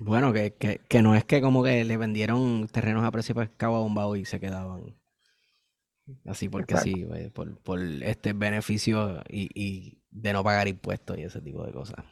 Bueno, 0.00 0.32
que, 0.32 0.54
que, 0.54 0.80
que 0.86 1.02
no 1.02 1.14
es 1.14 1.24
que 1.24 1.40
como 1.40 1.62
que 1.64 1.84
le 1.84 1.96
vendieron 1.96 2.68
terrenos 2.68 3.04
a 3.04 3.10
precio 3.10 3.34
pescado 3.34 3.76
a 3.76 3.80
bombado 3.80 4.14
y 4.14 4.24
se 4.24 4.38
quedaban 4.38 4.94
así 6.26 6.48
porque 6.48 6.74
Exacto. 6.74 6.90
sí, 6.90 7.04
pues, 7.04 7.30
por, 7.30 7.56
por 7.58 7.80
este 7.80 8.32
beneficio 8.32 9.22
y, 9.28 9.48
y 9.54 9.98
de 10.10 10.32
no 10.32 10.44
pagar 10.44 10.68
impuestos 10.68 11.18
y 11.18 11.22
ese 11.22 11.40
tipo 11.40 11.64
de 11.64 11.72
cosas. 11.72 12.04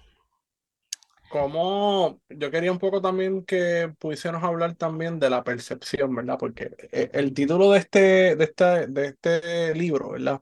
Como 1.28 2.20
yo 2.28 2.50
quería 2.50 2.70
un 2.72 2.78
poco 2.78 3.02
también 3.02 3.44
que 3.44 3.92
pudiésemos 3.98 4.42
hablar 4.44 4.74
también 4.76 5.18
de 5.18 5.28
la 5.28 5.42
percepción, 5.44 6.14
¿verdad? 6.14 6.38
Porque 6.38 6.70
eh, 6.92 7.10
el 7.14 7.34
título 7.34 7.72
de 7.72 7.78
este, 7.80 8.36
de 8.36 8.44
este, 8.44 8.86
de 8.86 9.06
este 9.08 9.74
libro, 9.74 10.10
¿verdad? 10.12 10.40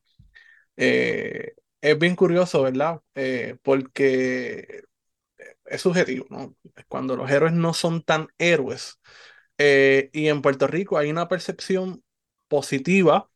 Eh, 0.77 1.55
es 1.81 1.98
bien 1.98 2.16
curioso, 2.16 2.62
¿verdad? 2.62 3.01
Eh, 3.15 3.56
porque 3.62 4.85
es 5.66 5.82
subjetivo, 5.82 6.27
¿no? 6.31 6.56
Cuando 6.89 7.16
los 7.16 7.31
héroes 7.31 7.52
no 7.55 7.74
son 7.74 8.02
tan 8.02 8.28
héroes. 8.39 9.01
Y 9.59 10.28
en 10.28 10.43
Puerto 10.43 10.66
Rico 10.66 10.98
hay 10.98 11.11
una 11.11 11.28
percepción 11.28 12.05
positiva, 12.48 13.31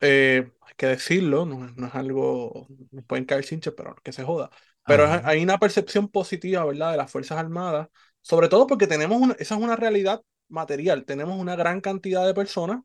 hay 0.00 0.74
que 0.76 0.86
decirlo, 0.86 1.46
no, 1.46 1.68
no 1.76 1.86
es 1.88 1.94
algo, 1.94 2.68
pueden 3.06 3.24
caer 3.26 3.44
cinches, 3.44 3.74
pero 3.76 3.94
que 4.02 4.12
se 4.12 4.24
joda. 4.24 4.50
Pero 4.86 5.04
es- 5.06 5.22
hay 5.24 5.42
una 5.42 5.58
percepción 5.58 6.08
positiva, 6.08 6.64
¿verdad? 6.64 6.92
De 6.92 6.96
las 6.98 7.10
Fuerzas 7.10 7.38
Armadas, 7.38 7.88
sobre 8.22 8.48
todo 8.48 8.66
porque 8.66 8.86
tenemos 8.86 9.20
una, 9.20 9.34
esa 9.38 9.54
es 9.56 9.60
una 9.60 9.76
realidad 9.76 10.22
material, 10.48 11.04
tenemos 11.04 11.38
una 11.40 11.56
gran 11.56 11.80
cantidad 11.80 12.26
de 12.26 12.34
personas 12.34 12.82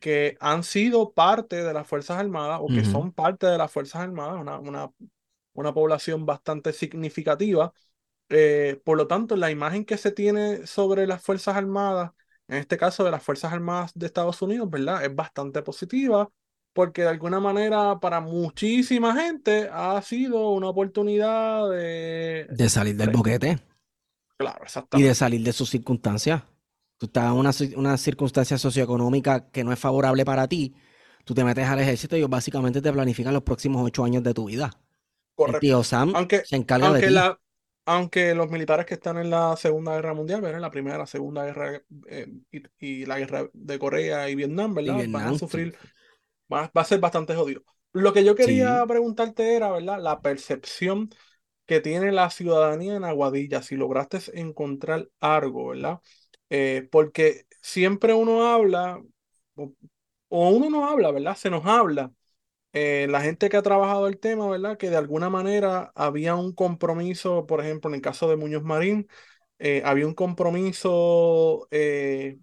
que 0.00 0.36
han 0.40 0.62
sido 0.64 1.12
parte 1.12 1.64
de 1.64 1.72
las 1.74 1.86
Fuerzas 1.86 2.18
Armadas 2.18 2.60
o 2.62 2.72
que 2.72 2.84
son 2.84 3.12
parte 3.12 3.46
de 3.46 3.58
las 3.58 3.70
Fuerzas 3.72 4.02
Armadas, 4.02 4.40
una, 4.40 4.58
una, 4.58 4.90
una 5.54 5.74
población 5.74 6.26
bastante 6.26 6.72
significativa. 6.72 7.72
Eh, 8.30 8.80
por 8.84 8.96
lo 8.98 9.06
tanto, 9.06 9.36
la 9.36 9.50
imagen 9.50 9.84
que 9.84 9.98
se 9.98 10.12
tiene 10.12 10.66
sobre 10.66 11.06
las 11.06 11.22
Fuerzas 11.22 11.56
Armadas, 11.56 12.12
en 12.48 12.58
este 12.58 12.76
caso 12.78 13.04
de 13.04 13.10
las 13.12 13.22
Fuerzas 13.22 13.52
Armadas 13.52 13.92
de 13.94 14.06
Estados 14.06 14.42
Unidos, 14.42 14.70
¿verdad? 14.70 15.04
Es 15.04 15.14
bastante 15.14 15.62
positiva, 15.62 16.30
porque 16.78 17.02
de 17.02 17.08
alguna 17.08 17.40
manera 17.40 17.98
para 18.00 18.20
muchísima 18.20 19.14
gente 19.20 19.68
ha 19.72 20.00
sido 20.02 20.50
una 20.52 20.68
oportunidad 20.68 21.68
de... 21.70 22.52
De 22.56 22.68
salir 22.68 22.94
del 22.96 23.08
de- 23.08 23.16
boquete 23.16 23.58
Claro, 24.36 24.62
y 24.92 25.02
de 25.02 25.14
exactamente. 25.14 25.14
salir 25.14 25.42
de 25.42 25.52
sus 25.52 25.70
circunstancias. 25.70 26.42
Tú 26.98 27.06
estás 27.06 27.26
en 27.26 27.32
una, 27.32 27.50
una 27.76 27.96
circunstancia 27.96 28.58
socioeconómica 28.58 29.50
que 29.50 29.64
no 29.64 29.72
es 29.72 29.78
favorable 29.78 30.24
para 30.24 30.48
ti. 30.48 30.74
Tú 31.24 31.34
te 31.34 31.44
metes 31.44 31.66
al 31.66 31.78
ejército 31.80 32.16
y 32.16 32.20
ellos 32.20 32.30
básicamente 32.30 32.82
te 32.82 32.92
planifican 32.92 33.34
los 33.34 33.42
próximos 33.42 33.82
ocho 33.84 34.04
años 34.04 34.22
de 34.22 34.34
tu 34.34 34.46
vida. 34.46 34.70
El 35.44 35.58
Correcto. 35.58 35.60
tío 35.60 35.84
Sam 35.84 36.16
Aunque, 36.16 36.42
se 36.42 36.56
encarga 36.56 36.92
de 36.92 37.02
aunque 37.02 37.04
ti. 37.04 37.14
la, 37.14 37.40
aunque 37.86 38.34
los 38.34 38.50
militares 38.50 38.86
que 38.86 38.94
están 38.94 39.18
en 39.18 39.30
la 39.30 39.56
Segunda 39.56 39.94
Guerra 39.94 40.14
Mundial, 40.14 40.40
¿verdad? 40.40 40.60
La 40.60 40.70
Primera, 40.70 40.98
la 40.98 41.06
Segunda 41.06 41.44
Guerra 41.44 41.80
eh, 42.08 42.28
y, 42.50 42.62
y 43.02 43.06
la 43.06 43.18
Guerra 43.18 43.48
de 43.52 43.78
Corea 43.78 44.28
y 44.28 44.34
Vietnam, 44.34 44.74
¿verdad? 44.74 45.06
Van 45.10 45.26
Vietnam, 45.26 45.34
a 45.34 45.38
sí. 45.46 45.72
Va, 46.52 46.70
va 46.76 46.82
a 46.82 46.84
ser 46.84 47.00
bastante 47.00 47.34
jodido. 47.34 47.62
Lo 47.92 48.12
que 48.12 48.24
yo 48.24 48.34
quería 48.34 48.84
Sí. 48.84 48.86
preguntarte 48.86 49.54
era, 49.56 49.70
¿verdad? 49.70 50.00
La 50.00 50.20
percepción 50.20 51.10
que 51.66 51.80
tiene 51.80 52.12
la 52.12 52.30
ciudadanía 52.30 52.96
en 52.96 53.04
Aguadilla, 53.04 53.62
si 53.62 53.76
lograste 53.76 54.18
encontrar 54.40 55.08
algo, 55.20 55.68
¿verdad? 55.68 56.00
Eh, 56.50 56.88
porque 56.90 57.46
siempre 57.62 58.14
uno 58.14 58.46
habla, 58.52 59.00
o, 59.56 59.72
o 60.28 60.50
uno 60.50 60.70
no 60.70 60.88
habla, 60.88 61.10
¿verdad? 61.12 61.36
Se 61.36 61.50
nos 61.50 61.66
habla 61.66 62.12
eh, 62.72 63.06
la 63.10 63.20
gente 63.22 63.48
que 63.48 63.56
ha 63.56 63.62
trabajado 63.62 64.06
el 64.08 64.18
tema, 64.18 64.48
¿verdad? 64.48 64.76
Que 64.78 64.90
de 64.90 64.96
alguna 64.96 65.30
manera 65.30 65.92
había 65.94 66.34
un 66.36 66.52
compromiso, 66.54 67.46
por 67.46 67.60
ejemplo, 67.60 67.90
en 67.90 67.96
el 67.96 68.00
caso 68.02 68.28
de 68.28 68.36
Muñoz 68.36 68.62
Marín, 68.62 69.08
eh, 69.58 69.82
había 69.84 70.06
un 70.06 70.14
compromiso 70.14 71.68
eh, 71.70 72.38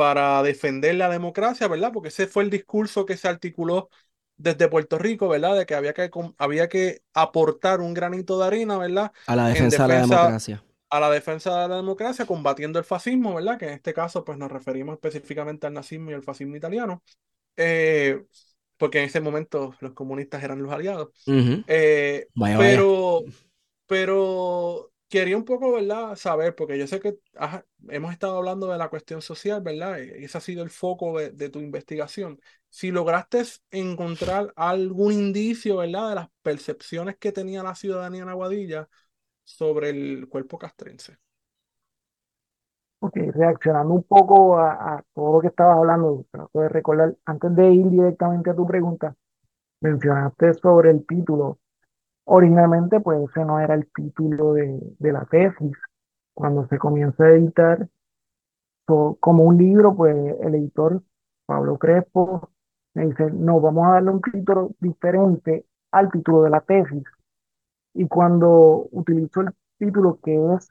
para 0.00 0.42
defender 0.42 0.94
la 0.94 1.08
democracia, 1.10 1.68
¿verdad? 1.68 1.92
Porque 1.92 2.08
ese 2.08 2.26
fue 2.26 2.42
el 2.44 2.50
discurso 2.50 3.04
que 3.06 3.16
se 3.18 3.28
articuló 3.28 3.90
desde 4.36 4.68
Puerto 4.68 4.98
Rico, 4.98 5.28
¿verdad? 5.28 5.56
De 5.58 5.66
que 5.66 5.74
había 5.74 5.92
que, 5.94 6.10
había 6.38 6.68
que 6.68 7.02
aportar 7.14 7.80
un 7.80 7.92
granito 7.94 8.38
de 8.38 8.46
arena, 8.46 8.78
¿verdad? 8.78 9.12
A 9.26 9.34
la 9.36 9.48
En 9.52 9.68
defensa 9.68 9.84
de 9.84 9.88
la 9.88 10.00
democracia. 10.00 10.62
a 10.90 11.00
la 11.00 11.10
defensa 11.10 11.62
de 11.62 11.68
la 11.68 11.76
democracia, 11.76 12.26
combatiendo 12.26 12.78
el 12.78 12.84
fascismo, 12.84 13.34
¿verdad? 13.34 13.58
Que 13.58 13.66
en 13.66 13.74
este 13.74 13.94
caso, 13.94 14.24
pues 14.24 14.38
nos 14.38 14.50
referimos 14.50 14.94
específicamente 14.94 15.66
al 15.66 15.74
nazismo 15.74 16.10
y 16.10 16.14
al 16.14 16.22
fascismo 16.22 16.56
italiano, 16.56 17.02
eh, 17.56 18.24
porque 18.78 18.98
en 19.00 19.06
ese 19.06 19.20
momento 19.20 19.74
los 19.80 19.92
comunistas 19.94 20.42
eran 20.44 20.62
los 20.62 20.72
aliados. 20.72 21.10
Eh, 21.66 22.28
Vaya, 22.34 22.58
vaya. 22.58 22.80
pero, 22.80 23.24
pero 23.86 24.89
quería 25.10 25.36
un 25.36 25.44
poco, 25.44 25.72
¿verdad? 25.72 26.14
Saber, 26.16 26.54
porque 26.54 26.78
yo 26.78 26.86
sé 26.86 27.00
que 27.00 27.18
hemos 27.88 28.12
estado 28.12 28.38
hablando 28.38 28.68
de 28.68 28.78
la 28.78 28.88
cuestión 28.88 29.20
social, 29.20 29.60
¿verdad? 29.60 29.98
Y 29.98 30.24
ese 30.24 30.38
ha 30.38 30.40
sido 30.40 30.62
el 30.62 30.70
foco 30.70 31.18
de, 31.18 31.50
tu 31.50 31.58
investigación. 31.58 32.40
Si 32.70 32.90
lograste 32.92 33.42
encontrar 33.70 34.52
algún 34.56 35.12
indicio, 35.12 35.78
¿verdad? 35.78 36.10
De 36.10 36.14
las 36.14 36.28
percepciones 36.42 37.16
que 37.18 37.32
tenía 37.32 37.62
la 37.62 37.74
ciudadanía 37.74 38.22
en 38.22 38.28
Aguadilla 38.30 38.88
sobre 39.44 39.90
el 39.90 40.28
cuerpo 40.28 40.58
castrense. 40.58 41.18
Ok, 43.00 43.16
reaccionando 43.32 43.94
un 43.94 44.02
poco 44.04 44.58
a, 44.58 44.96
a 44.96 45.04
todo 45.14 45.34
lo 45.34 45.40
que 45.40 45.48
estabas 45.48 45.78
hablando, 45.78 46.26
trato 46.30 46.60
de 46.60 46.68
recordar, 46.68 47.16
antes 47.24 47.56
de 47.56 47.72
ir 47.72 47.86
directamente 47.88 48.50
a 48.50 48.54
tu 48.54 48.66
pregunta, 48.66 49.16
mencionaste 49.80 50.54
sobre 50.54 50.90
el 50.90 51.06
título. 51.06 51.58
Originalmente, 52.24 53.00
pues 53.00 53.28
ese 53.30 53.44
no 53.44 53.60
era 53.60 53.74
el 53.74 53.90
título 53.92 54.54
de, 54.54 54.80
la 55.00 55.24
tesis. 55.26 55.76
Cuando 56.34 56.66
se 56.68 56.78
comienza 56.78 57.24
a 57.24 57.30
editar 57.30 57.88
como 58.86 59.44
un 59.44 59.56
libro, 59.58 59.94
pues 59.94 60.16
el 60.40 60.54
editor 60.54 61.02
Pablo 61.46 61.78
Crespo 61.78 62.50
me 62.94 63.06
dice, 63.06 63.30
no, 63.30 63.60
vamos 63.60 63.86
a 63.86 63.92
darle 63.92 64.10
un 64.10 64.20
título 64.20 64.70
diferente 64.80 65.66
al 65.92 66.10
título 66.10 66.42
de 66.42 66.50
la 66.50 66.60
tesis. 66.60 67.04
Y 67.94 68.06
cuando 68.08 68.88
utilizo 68.92 69.42
el 69.42 69.50
título 69.78 70.18
que 70.22 70.34
es 70.54 70.68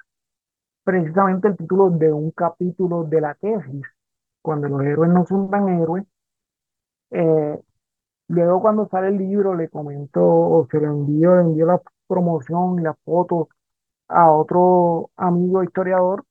precisamente 0.84 1.48
el 1.48 1.58
título 1.58 1.90
de 1.92 2.12
un 2.12 2.32
capítulo 2.32 3.04
de 3.04 3.22
la 3.22 3.36
tesis, 3.36 3.86
cuando 4.42 4.68
los 4.70 4.82
héroes 4.82 5.12
no 5.12 5.26
son 5.26 5.50
tan 5.50 5.70
héroes, 5.70 6.06
eh, 7.12 7.60
luego 8.30 8.62
cuando 8.62 8.88
sale 8.90 9.10
el 9.10 9.18
libro 9.18 9.56
le 9.56 9.70
comento 9.70 10.22
o 10.26 10.68
se 10.72 10.80
lo 10.80 10.88
envío, 10.92 11.36
le 11.36 11.42
envío 11.42 11.66
la 11.68 11.82
promoción 12.08 12.80
y 12.80 12.84
la 12.84 12.94
foto 13.06 13.50
a 14.08 14.32
otro 14.32 15.12
amigo 15.18 15.64
historiador 15.64 16.26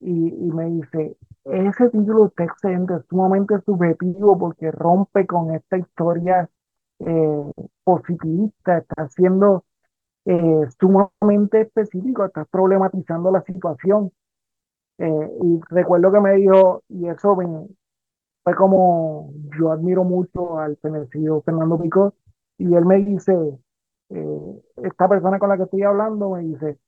y, 0.00 0.28
y 0.28 0.52
me 0.52 0.66
dice, 0.66 1.16
ese 1.44 1.90
título 1.90 2.26
está 2.26 2.44
excelente, 2.44 2.94
es 2.96 3.06
sumamente 3.08 3.60
subjetivo 3.64 4.38
porque 4.38 4.70
rompe 4.70 5.26
con 5.26 5.54
esta 5.54 5.78
historia 5.78 6.50
eh, 7.00 7.52
positivista, 7.84 8.78
está 8.78 9.08
siendo 9.08 9.64
eh, 10.26 10.66
sumamente 10.80 11.62
específico, 11.62 12.24
está 12.24 12.44
problematizando 12.46 13.30
la 13.30 13.42
situación. 13.42 14.12
Eh, 14.98 15.30
y 15.42 15.60
recuerdo 15.70 16.12
que 16.12 16.20
me 16.20 16.34
dijo, 16.34 16.82
y 16.88 17.08
eso 17.08 17.36
me, 17.36 17.46
fue 18.44 18.54
como, 18.54 19.32
yo 19.58 19.72
admiro 19.72 20.04
mucho 20.04 20.58
al 20.58 20.76
fenecido 20.76 21.42
Fernando 21.42 21.80
Picó, 21.80 22.14
y 22.58 22.74
él 22.74 22.84
me 22.84 22.98
dice, 22.98 23.32
eh, 24.10 24.62
esta 24.76 25.08
persona 25.08 25.38
con 25.38 25.48
la 25.48 25.56
que 25.56 25.64
estoy 25.64 25.82
hablando 25.82 26.30
me 26.30 26.42
dice, 26.42 26.78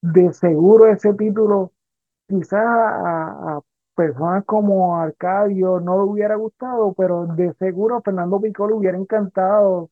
de 0.00 0.32
seguro 0.32 0.86
ese 0.86 1.12
título 1.14 1.72
quizás 2.28 2.64
a, 2.64 3.56
a 3.56 3.60
personas 3.96 4.44
como 4.44 4.96
Arcadio 4.96 5.80
no 5.80 5.96
le 5.96 6.10
hubiera 6.10 6.36
gustado, 6.36 6.94
pero 6.94 7.26
de 7.26 7.52
seguro 7.54 7.96
a 7.96 8.02
Fernando 8.02 8.40
Picó 8.40 8.68
le 8.68 8.74
hubiera 8.74 8.96
encantado 8.96 9.90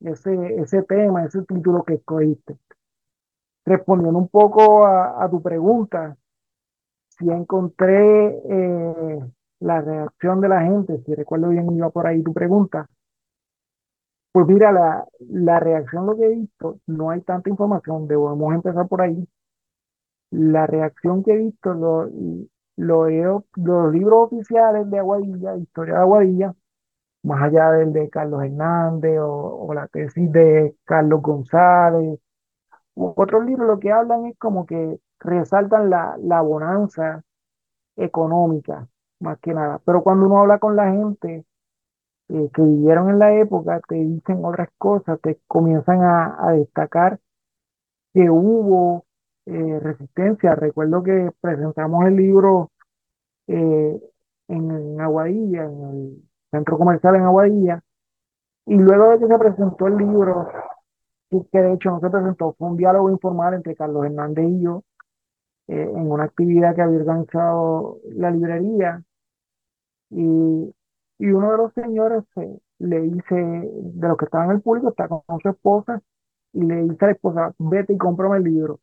ese, 0.00 0.32
ese 0.60 0.82
tema, 0.84 1.24
ese 1.24 1.42
título 1.42 1.82
que 1.82 1.94
escogiste. 1.94 2.56
Respondiendo 3.64 4.18
un 4.18 4.28
poco 4.28 4.86
a, 4.86 5.28
tu 5.30 5.42
pregunta, 5.42 6.16
si 7.08 7.28
encontré 7.30 8.28
eh, 8.48 9.20
la 9.62 9.80
reacción 9.80 10.40
de 10.42 10.48
la 10.48 10.62
gente, 10.62 10.98
si 11.06 11.14
recuerdo 11.14 11.48
bien 11.50 11.70
iba 11.72 11.90
por 11.90 12.06
ahí 12.06 12.22
tu 12.22 12.34
pregunta, 12.34 12.88
pues 14.32 14.46
mira, 14.46 14.72
la, 14.72 15.06
la 15.30 15.60
reacción, 15.60 16.06
lo 16.06 16.16
que 16.16 16.24
he 16.26 16.28
visto, 16.36 16.78
no 16.86 17.10
hay 17.10 17.20
tanta 17.22 17.50
información, 17.50 18.06
debemos 18.08 18.54
empezar 18.54 18.88
por 18.88 19.02
ahí. 19.02 19.26
La 20.30 20.66
reacción 20.66 21.22
que 21.22 21.32
he 21.32 21.36
visto, 21.36 21.74
lo, 21.74 22.08
lo 22.76 23.06
he- 23.08 23.22
los 23.56 23.92
libros 23.92 24.26
oficiales 24.26 24.90
de 24.90 24.98
Aguadilla, 24.98 25.56
Historia 25.56 25.94
de 25.94 26.00
Aguadilla, 26.00 26.54
más 27.24 27.42
allá 27.44 27.70
del 27.72 27.92
de 27.92 28.10
Carlos 28.10 28.42
Hernández 28.44 29.18
o, 29.20 29.66
o 29.68 29.74
la 29.74 29.88
tesis 29.88 30.30
de 30.32 30.76
Carlos 30.84 31.22
González, 31.22 32.20
otros 32.94 33.44
libros 33.46 33.68
lo 33.68 33.78
que 33.80 33.92
hablan 33.92 34.26
es 34.26 34.38
como 34.38 34.66
que 34.66 34.98
resaltan 35.20 35.90
la, 35.90 36.16
la 36.22 36.40
bonanza 36.42 37.22
económica, 37.96 38.88
más 39.22 39.38
que 39.40 39.54
nada. 39.54 39.80
Pero 39.84 40.02
cuando 40.02 40.26
uno 40.26 40.40
habla 40.40 40.58
con 40.58 40.76
la 40.76 40.90
gente 40.92 41.44
eh, 42.28 42.50
que 42.54 42.62
vivieron 42.62 43.10
en 43.10 43.18
la 43.18 43.34
época, 43.34 43.80
te 43.88 43.96
dicen 43.96 44.44
otras 44.44 44.68
cosas, 44.78 45.20
te 45.20 45.40
comienzan 45.46 46.00
a, 46.02 46.52
destacar 46.52 47.18
que 48.14 48.30
hubo 48.30 49.04
eh, 49.46 49.80
resistencia. 49.80 50.54
Recuerdo 50.54 51.02
que 51.02 51.30
presentamos 51.40 52.04
el 52.06 52.16
libro 52.16 52.70
eh, 53.48 54.00
en, 54.48 54.70
en 54.70 55.00
Aguadilla, 55.00 55.64
en 55.64 55.82
el 55.82 56.22
centro 56.50 56.78
comercial 56.78 57.16
en 57.16 57.22
Aguadilla, 57.22 57.82
y 58.66 58.76
luego 58.76 59.10
de 59.10 59.18
que 59.18 59.26
se 59.26 59.38
presentó 59.38 59.86
el 59.88 59.96
libro, 59.96 60.48
que 61.30 61.58
de 61.58 61.72
hecho 61.74 61.90
no 61.90 62.00
se 62.00 62.10
presentó, 62.10 62.54
fue 62.58 62.68
un 62.68 62.76
diálogo 62.76 63.10
informal 63.10 63.54
entre 63.54 63.74
Carlos 63.74 64.04
Hernández 64.04 64.46
y 64.48 64.62
yo, 64.62 64.84
eh, 65.68 65.90
en 65.94 66.10
una 66.10 66.24
actividad 66.24 66.74
que 66.74 66.82
había 66.82 66.98
organizado 66.98 67.98
la 68.14 68.30
librería, 68.30 69.02
y, 70.12 70.74
y 71.18 71.30
uno 71.30 71.52
de 71.52 71.56
los 71.58 71.72
señores 71.74 72.24
eh, 72.36 72.58
le 72.78 73.00
dice, 73.02 73.34
de 73.34 74.08
los 74.08 74.16
que 74.16 74.26
estaban 74.26 74.50
en 74.50 74.56
el 74.56 74.62
público, 74.62 74.90
está 74.90 75.08
con 75.08 75.22
su 75.42 75.48
esposa, 75.48 76.02
y 76.52 76.62
le 76.64 76.82
dice 76.84 77.04
a 77.04 77.06
la 77.06 77.12
esposa, 77.12 77.54
vete 77.58 77.94
y 77.94 77.98
cómprame 77.98 78.38
el 78.38 78.44
libro. 78.44 78.80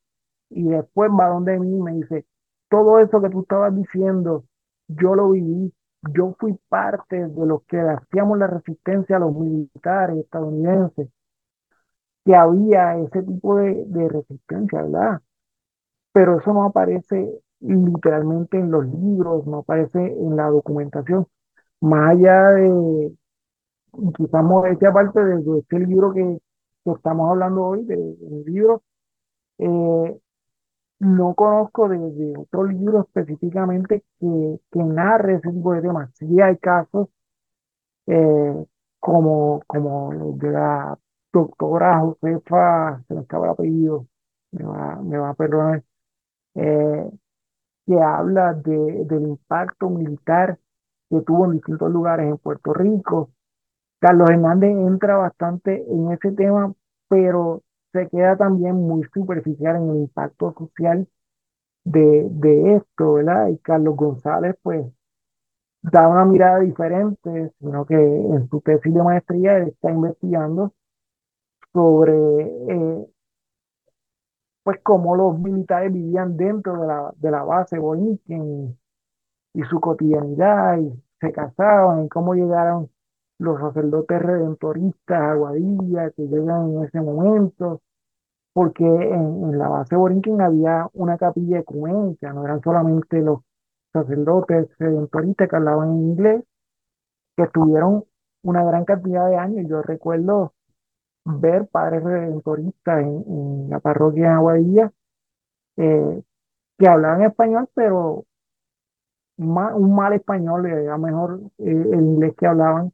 Y 0.50 0.70
después 0.70 1.12
va 1.12 1.28
donde 1.30 1.60
mí 1.60 1.78
y 1.78 1.82
me 1.82 1.94
dice, 1.94 2.26
todo 2.70 3.00
eso 3.00 3.22
que 3.22 3.30
tú 3.30 3.42
estabas 3.42 3.76
diciendo, 3.76 4.46
yo 4.88 5.16
lo 5.16 5.32
viví, 5.32 5.74
yo 6.14 6.36
fui 6.40 6.58
parte 6.70 7.28
de 7.28 7.46
los 7.46 7.64
que 7.66 7.80
hacíamos 7.80 8.38
la 8.40 8.48
resistencia 8.48 9.18
a 9.18 9.20
los 9.20 9.36
militares 9.36 10.18
estadounidenses, 10.18 11.10
que 12.26 12.36
había 12.36 12.98
ese 12.98 13.24
tipo 13.24 13.56
de, 13.58 13.84
de 13.88 14.10
resistencia, 14.10 14.82
¿verdad? 14.84 15.22
Pero 16.14 16.40
eso 16.40 16.54
no 16.54 16.64
aparece 16.66 17.42
literalmente 17.62 18.58
en 18.58 18.72
los 18.72 18.86
libros, 18.88 19.46
no 19.48 19.60
aparece 19.60 20.00
en 20.00 20.36
la 20.36 20.48
documentación, 20.48 21.28
más 21.82 22.12
allá 22.12 22.50
de, 22.52 23.14
quizás 24.18 24.44
modestia 24.44 24.90
aparte 24.90 25.24
de, 25.24 25.44
de 25.44 25.60
este 25.60 25.80
libro 25.80 26.14
que, 26.14 26.40
estamos 26.86 27.30
hablando 27.30 27.66
hoy, 27.66 27.84
de, 27.86 27.96
del 27.96 28.44
libro, 28.46 28.84
eh, 29.60 30.20
no 31.00 31.34
conozco 31.36 31.90
de, 31.90 31.98
de 31.98 32.34
otro 32.38 32.66
libro 32.66 33.02
específicamente 33.02 34.04
que, 34.20 34.60
que 34.72 34.80
narre 34.84 35.36
ese 35.36 35.52
tipo 35.52 35.74
de 35.74 35.82
temas. 35.82 36.12
Sí 36.16 36.42
hay 36.42 36.58
casos 36.58 37.10
eh, 38.08 38.66
como, 39.00 39.62
como 39.68 40.12
los 40.14 40.38
de 40.40 40.52
la 40.52 40.98
doctora 41.34 42.00
Josefa, 42.00 43.04
se 43.08 43.14
me 43.14 43.22
acaba 43.22 43.48
el 43.48 43.52
apellido, 43.54 44.08
me 44.52 44.64
va, 44.66 44.96
me 45.02 45.18
va 45.18 45.30
a 45.30 45.34
perdonar, 45.36 45.84
eh, 46.56 47.10
que 47.90 48.00
habla 48.00 48.54
de, 48.54 49.04
del 49.06 49.24
impacto 49.24 49.90
militar 49.90 50.60
que 51.10 51.22
tuvo 51.22 51.46
en 51.46 51.54
distintos 51.54 51.92
lugares 51.92 52.28
en 52.28 52.38
Puerto 52.38 52.72
Rico. 52.72 53.32
Carlos 54.00 54.30
Hernández 54.30 54.70
entra 54.70 55.18
bastante 55.18 55.84
en 55.92 56.12
ese 56.12 56.32
tema, 56.34 56.72
pero 57.08 57.64
se 57.92 58.08
queda 58.10 58.38
también 58.38 58.76
muy 58.76 59.04
superficial 59.12 59.78
en 59.78 59.90
el 59.90 59.96
impacto 60.02 60.54
social 60.56 61.08
de, 61.84 62.28
de 62.30 62.76
esto, 62.76 63.14
¿verdad? 63.14 63.48
Y 63.48 63.58
Carlos 63.58 63.96
González, 63.96 64.56
pues, 64.62 64.86
da 65.82 66.08
una 66.08 66.26
mirada 66.26 66.60
diferente, 66.60 67.54
sino 67.60 67.88
que 67.88 67.96
en 67.96 68.48
su 68.50 68.62
tesis 68.62 68.94
de 68.94 69.02
maestría 69.02 69.58
está 69.58 69.90
investigando 69.90 70.74
sobre 71.74 72.14
eh, 72.14 73.08
pues 74.70 74.82
cómo 74.84 75.16
los 75.16 75.40
militares 75.40 75.92
vivían 75.92 76.38
dentro 76.38 76.80
de 76.80 76.86
la, 76.86 77.12
de 77.18 77.32
la 77.32 77.44
base 77.44 77.80
Borinquen 77.80 78.78
y 79.56 79.64
su 79.64 79.80
cotidianidad 79.80 80.78
y 80.78 80.94
se 81.20 81.32
casaban 81.32 82.06
y 82.06 82.08
cómo 82.08 82.36
llegaron 82.36 82.88
los 83.40 83.60
sacerdotes 83.60 84.22
redentoristas 84.22 85.20
a 85.20 85.34
Guadilla 85.34 86.12
que 86.12 86.28
llegan 86.28 86.70
en 86.70 86.84
ese 86.84 87.02
momento 87.02 87.82
porque 88.54 88.86
en, 88.86 89.58
la 89.58 89.70
base 89.70 89.96
Borinquen 89.96 90.40
había 90.40 90.88
una 90.94 91.18
capilla 91.18 91.58
ecuménica, 91.58 92.32
no 92.32 92.46
eran 92.46 92.62
solamente 92.62 93.22
los 93.22 93.40
sacerdotes 93.92 94.70
redentoristas 94.78 95.50
que 95.50 95.56
hablaban 95.56 95.90
en 95.94 96.10
inglés, 96.12 96.44
que 97.36 97.44
estuvieron 97.46 98.04
una 98.44 98.64
gran 98.64 98.86
cantidad 98.86 99.28
de 99.30 99.36
años. 99.36 99.66
Yo 99.68 99.82
recuerdo 99.82 100.54
ver 101.40 101.68
padres 101.68 102.04
redentoristas 102.04 103.02
en, 103.02 103.70
la 103.70 103.80
parroquia 103.80 104.30
de 104.30 104.36
Aguadilla 104.36 104.92
eh, 105.78 106.22
que 106.78 106.88
hablaban 106.88 107.24
español, 107.24 107.70
pero 107.74 108.26
un 109.38 109.96
mal 109.96 110.14
español, 110.14 110.66
era 110.66 110.98
mejor 110.98 111.42
eh, 111.60 111.72
el 111.72 112.02
inglés 112.02 112.36
que 112.38 112.48
hablaban. 112.48 112.92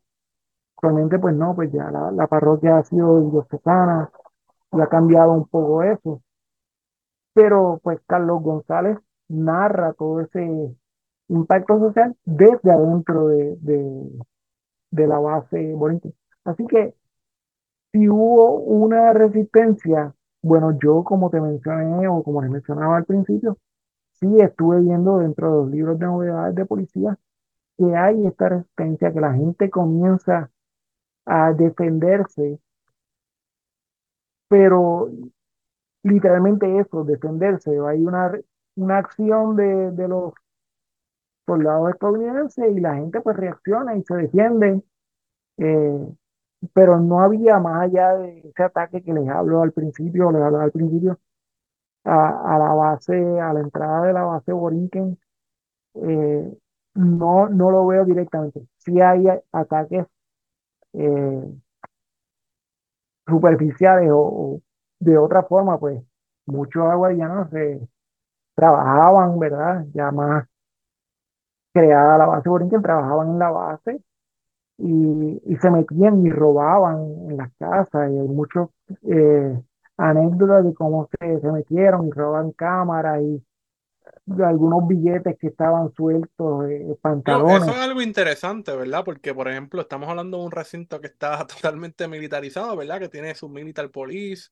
Actualmente, 0.77 1.19
pues 1.19 1.35
no, 1.35 1.55
pues 1.55 1.71
ya 1.71 1.89
la, 1.91 2.27
parroquia 2.27 2.77
ha 2.77 2.83
sido 2.83 3.29
diocesana 3.31 4.11
y 4.71 4.81
ha 4.81 4.87
cambiado 4.87 5.33
un 5.33 5.47
poco 5.47 5.83
eso. 5.83 6.21
Pero 7.33 7.79
pues 7.83 7.99
Carlos 8.07 8.41
González 8.41 8.97
narra 9.27 9.93
todo 9.93 10.21
ese 10.21 10.75
impacto 11.27 11.79
social 11.79 12.15
desde 12.25 12.71
adentro 12.71 13.27
de, 13.27 13.57
de, 14.91 15.07
la 15.07 15.19
base 15.19 15.73
bonita. 15.73 16.09
Así 16.43 16.65
que 16.67 16.93
si 17.95 18.09
hubo 18.09 18.59
una 18.59 19.13
resistencia, 19.13 20.13
bueno, 20.41 20.77
yo 20.83 21.05
como 21.05 21.29
te 21.29 21.39
mencioné 21.39 22.09
o 22.09 22.23
como 22.23 22.41
les 22.41 22.51
mencionaba 22.51 22.97
al 22.97 23.05
principio, 23.05 23.57
sí 24.19 24.27
estuve 24.41 24.81
viendo 24.81 25.19
dentro 25.19 25.49
de 25.49 25.57
los 25.63 25.71
libros 25.71 25.99
de 25.99 26.05
novedades 26.05 26.55
de 26.55 26.65
policía 26.65 27.17
que 27.77 27.95
hay 27.95 28.27
esta 28.27 28.49
resistencia, 28.49 29.13
que 29.13 29.21
la 29.21 29.33
gente 29.33 29.69
comienza 29.69 30.51
a 31.25 31.53
defenderse, 31.53 32.59
pero 34.49 35.09
literalmente 36.03 36.79
eso, 36.79 37.05
defenderse. 37.05 37.71
Hay 37.87 38.05
una, 38.05 38.33
una 38.75 38.97
acción 38.97 39.55
de, 39.55 39.91
de 39.91 40.07
los 40.09 40.33
soldados 41.45 41.91
estadounidenses 41.91 42.75
y 42.75 42.79
la 42.81 42.95
gente 42.95 43.21
pues 43.21 43.37
reacciona 43.37 43.95
y 43.95 44.03
se 44.03 44.15
defiende. 44.15 44.83
Eh, 45.59 46.07
pero 46.73 46.99
no 46.99 47.21
había 47.21 47.59
más 47.59 47.83
allá 47.83 48.15
de 48.17 48.39
ese 48.39 48.63
ataque 48.63 49.03
que 49.03 49.13
les 49.13 49.27
hablo 49.29 49.61
al 49.61 49.71
principio, 49.71 50.31
les 50.31 50.41
hablo 50.41 50.59
al 50.59 50.71
principio, 50.71 51.19
a, 52.05 52.57
la 52.59 52.73
base, 52.73 53.13
a 53.39 53.53
la 53.53 53.61
entrada 53.61 54.03
de 54.07 54.13
la 54.13 54.23
base 54.23 54.53
Borinquen, 54.53 55.17
eh, 55.95 56.57
no, 56.95 57.49
no 57.49 57.71
lo 57.71 57.87
veo 57.87 58.05
directamente. 58.05 58.67
Si 58.77 59.01
hay 59.01 59.25
ataques 59.51 60.05
eh, 60.93 61.43
superficiales 63.27 64.09
o, 64.13 64.61
de 64.99 65.17
otra 65.17 65.43
forma, 65.43 65.79
pues 65.79 66.01
muchos 66.45 66.83
aguadianos 66.83 67.49
se 67.51 67.87
trabajaban, 68.55 69.39
¿verdad? 69.39 69.85
Ya 69.93 70.11
más 70.11 70.47
creada 71.73 72.17
la 72.17 72.25
base 72.27 72.49
Borinquen, 72.49 72.81
trabajaban 72.81 73.29
en 73.29 73.39
la 73.39 73.51
base 73.51 74.04
y, 74.77 75.41
y, 75.45 75.55
se 75.57 75.69
metían 75.71 76.25
y 76.25 76.29
robaban 76.29 77.01
en 77.29 77.37
las 77.37 77.51
casas. 77.57 78.11
Y 78.11 78.19
hay 78.19 78.27
muchos 78.27 78.69
eh, 79.03 79.61
anécdotas 79.97 80.65
de 80.65 80.73
cómo 80.73 81.09
se, 81.19 81.39
se 81.39 81.51
metieron 81.51 82.07
y 82.07 82.11
roban 82.11 82.51
cámaras 82.51 83.21
y 83.21 83.41
algunos 84.43 84.87
billetes 84.87 85.37
que 85.39 85.47
estaban 85.47 85.91
sueltos, 85.93 86.69
eh, 86.69 86.95
pantalones. 87.01 87.63
Eso 87.63 87.71
es 87.71 87.77
algo 87.77 88.01
interesante, 88.01 88.75
¿verdad? 88.75 89.03
Porque, 89.03 89.33
por 89.33 89.47
ejemplo, 89.47 89.81
estamos 89.81 90.09
hablando 90.09 90.39
de 90.39 90.45
un 90.45 90.51
recinto 90.51 90.99
que 90.99 91.07
está 91.07 91.45
totalmente 91.47 92.07
militarizado, 92.07 92.75
¿verdad? 92.75 92.99
Que 92.99 93.09
tiene 93.09 93.35
su 93.35 93.49
militar 93.49 93.89
police. 93.91 94.49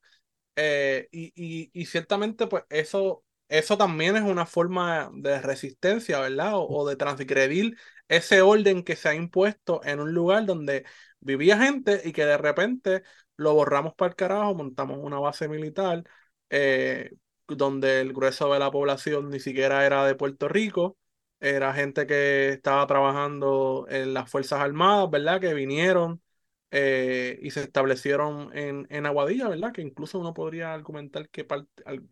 Eh, 0.55 1.07
y, 1.11 1.33
y, 1.35 1.71
y, 1.73 1.85
ciertamente, 1.85 2.45
pues 2.45 2.63
eso, 2.69 3.23
eso 3.47 3.77
también 3.77 4.15
es 4.15 4.23
una 4.23 4.45
forma 4.45 5.09
de 5.13 5.41
resistencia, 5.41 6.19
¿verdad? 6.19 6.55
O, 6.55 6.67
o 6.67 6.87
de 6.87 6.95
transgredir 6.95 7.75
ese 8.07 8.41
orden 8.41 8.83
que 8.83 8.95
se 8.95 9.09
ha 9.09 9.15
impuesto 9.15 9.81
en 9.83 9.99
un 9.99 10.13
lugar 10.13 10.45
donde 10.45 10.85
vivía 11.19 11.57
gente 11.57 12.01
y 12.03 12.11
que 12.13 12.25
de 12.25 12.37
repente 12.37 13.03
lo 13.37 13.53
borramos 13.53 13.93
para 13.95 14.09
el 14.09 14.15
carajo, 14.15 14.55
montamos 14.55 14.99
una 15.01 15.19
base 15.19 15.47
militar 15.47 16.03
eh, 16.49 17.11
donde 17.47 18.01
el 18.01 18.13
grueso 18.13 18.51
de 18.53 18.59
la 18.59 18.71
población 18.71 19.29
ni 19.29 19.39
siquiera 19.39 19.85
era 19.85 20.05
de 20.05 20.15
Puerto 20.15 20.47
Rico, 20.47 20.97
era 21.39 21.73
gente 21.73 22.07
que 22.07 22.49
estaba 22.49 22.87
trabajando 22.87 23.85
en 23.89 24.13
las 24.13 24.29
Fuerzas 24.29 24.61
Armadas, 24.61 25.09
¿verdad? 25.09 25.41
Que 25.41 25.53
vinieron 25.53 26.21
eh, 26.71 27.37
y 27.41 27.51
se 27.51 27.61
establecieron 27.61 28.49
en, 28.57 28.87
en 28.89 29.05
Aguadilla, 29.05 29.49
¿verdad? 29.49 29.73
Que 29.73 29.81
incluso 29.81 30.19
uno 30.19 30.33
podría 30.33 30.73
argumentar 30.73 31.29
que 31.29 31.45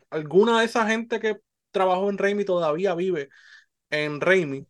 alguna 0.10 0.60
de 0.60 0.66
esa 0.66 0.86
gente 0.88 1.20
que 1.20 1.40
trabajó 1.72 2.10
en 2.10 2.18
Raimi 2.18 2.46
todavía 2.46 2.94
vive 2.96 3.30
en 3.92 4.22
Raimi 4.22 4.68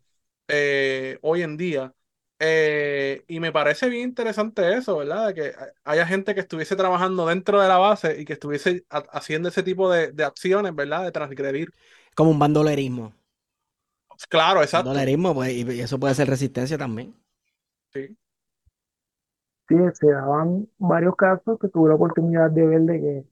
eh, 0.51 1.17
hoy 1.21 1.41
en 1.41 1.57
día. 1.57 1.93
Eh, 2.39 3.23
y 3.27 3.39
me 3.39 3.51
parece 3.51 3.87
bien 3.87 4.09
interesante 4.09 4.73
eso, 4.73 4.97
¿verdad? 4.97 5.27
De 5.27 5.33
que 5.35 5.53
haya 5.83 6.05
gente 6.07 6.33
que 6.33 6.41
estuviese 6.41 6.75
trabajando 6.75 7.27
dentro 7.27 7.61
de 7.61 7.67
la 7.67 7.77
base 7.77 8.19
y 8.19 8.25
que 8.25 8.33
estuviese 8.33 8.83
haciendo 8.89 9.49
ese 9.49 9.63
tipo 9.63 9.91
de, 9.91 10.11
acciones, 10.23 10.75
¿verdad? 10.75 11.03
De 11.03 11.11
transgredir. 11.11 11.71
Como 12.15 12.31
un 12.31 12.39
bandolerismo. 12.39 13.13
Claro, 14.29 14.61
exacto. 14.61 14.89
Bandolerismo, 14.89 15.33
pues, 15.33 15.53
y 15.53 15.79
eso 15.79 15.99
puede 15.99 16.15
ser 16.15 16.27
resistencia 16.27 16.77
también. 16.77 17.15
Sí. 17.93 18.17
Sí, 19.69 19.75
se 19.93 20.07
daban 20.07 20.67
varios 20.79 21.15
casos 21.15 21.57
que 21.59 21.69
tuve 21.69 21.89
la 21.89 21.95
oportunidad 21.95 22.49
de 22.51 22.65
ver 22.65 22.81
de 22.81 22.99
que 22.99 23.25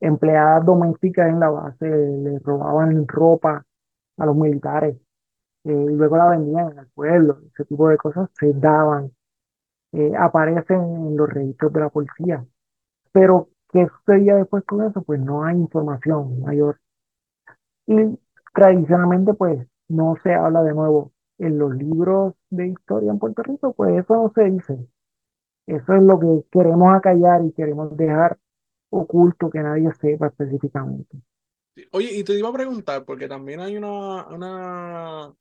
empleadas 0.00 0.64
domésticas 0.64 1.28
en 1.28 1.40
la 1.40 1.48
base 1.48 1.86
le 1.86 2.38
robaban 2.38 3.08
ropa 3.08 3.64
a 4.18 4.26
los 4.26 4.36
militares 4.36 4.96
eh, 5.64 5.72
y 5.72 5.94
luego 5.94 6.16
la 6.16 6.30
vendían 6.30 6.72
en 6.72 6.78
el 6.78 6.86
pueblo, 6.88 7.40
ese 7.52 7.64
tipo 7.64 7.88
de 7.88 7.96
cosas 7.96 8.28
se 8.38 8.52
daban, 8.52 9.12
eh, 9.92 10.12
aparecen 10.18 10.80
en 10.80 11.16
los 11.16 11.28
registros 11.28 11.72
de 11.72 11.80
la 11.80 11.88
policía. 11.88 12.44
Pero, 13.12 13.50
¿qué 13.70 13.86
sucedía 13.86 14.36
después 14.36 14.64
con 14.64 14.82
eso? 14.84 15.02
Pues 15.02 15.20
no 15.20 15.44
hay 15.44 15.56
información 15.56 16.40
mayor. 16.42 16.80
Y 17.86 18.18
tradicionalmente, 18.54 19.34
pues, 19.34 19.66
no 19.88 20.16
se 20.22 20.34
habla 20.34 20.62
de 20.62 20.74
nuevo. 20.74 21.12
En 21.38 21.58
los 21.58 21.74
libros 21.74 22.34
de 22.50 22.68
historia 22.68 23.10
en 23.10 23.18
Puerto 23.18 23.42
Rico, 23.42 23.72
pues 23.72 23.98
eso 23.98 24.14
no 24.14 24.32
se 24.34 24.44
dice. 24.44 24.88
Eso 25.66 25.94
es 25.94 26.02
lo 26.02 26.18
que 26.18 26.44
queremos 26.50 26.94
acallar 26.94 27.44
y 27.44 27.52
queremos 27.52 27.96
dejar 27.96 28.38
oculto 28.90 29.50
que 29.50 29.60
nadie 29.60 29.92
sepa 29.94 30.28
específicamente. 30.28 31.18
Oye, 31.92 32.12
y 32.12 32.22
te 32.22 32.38
iba 32.38 32.48
a 32.48 32.52
preguntar, 32.52 33.04
porque 33.04 33.26
también 33.26 33.60
hay 33.60 33.76
una, 33.76 34.26
una 34.28 35.34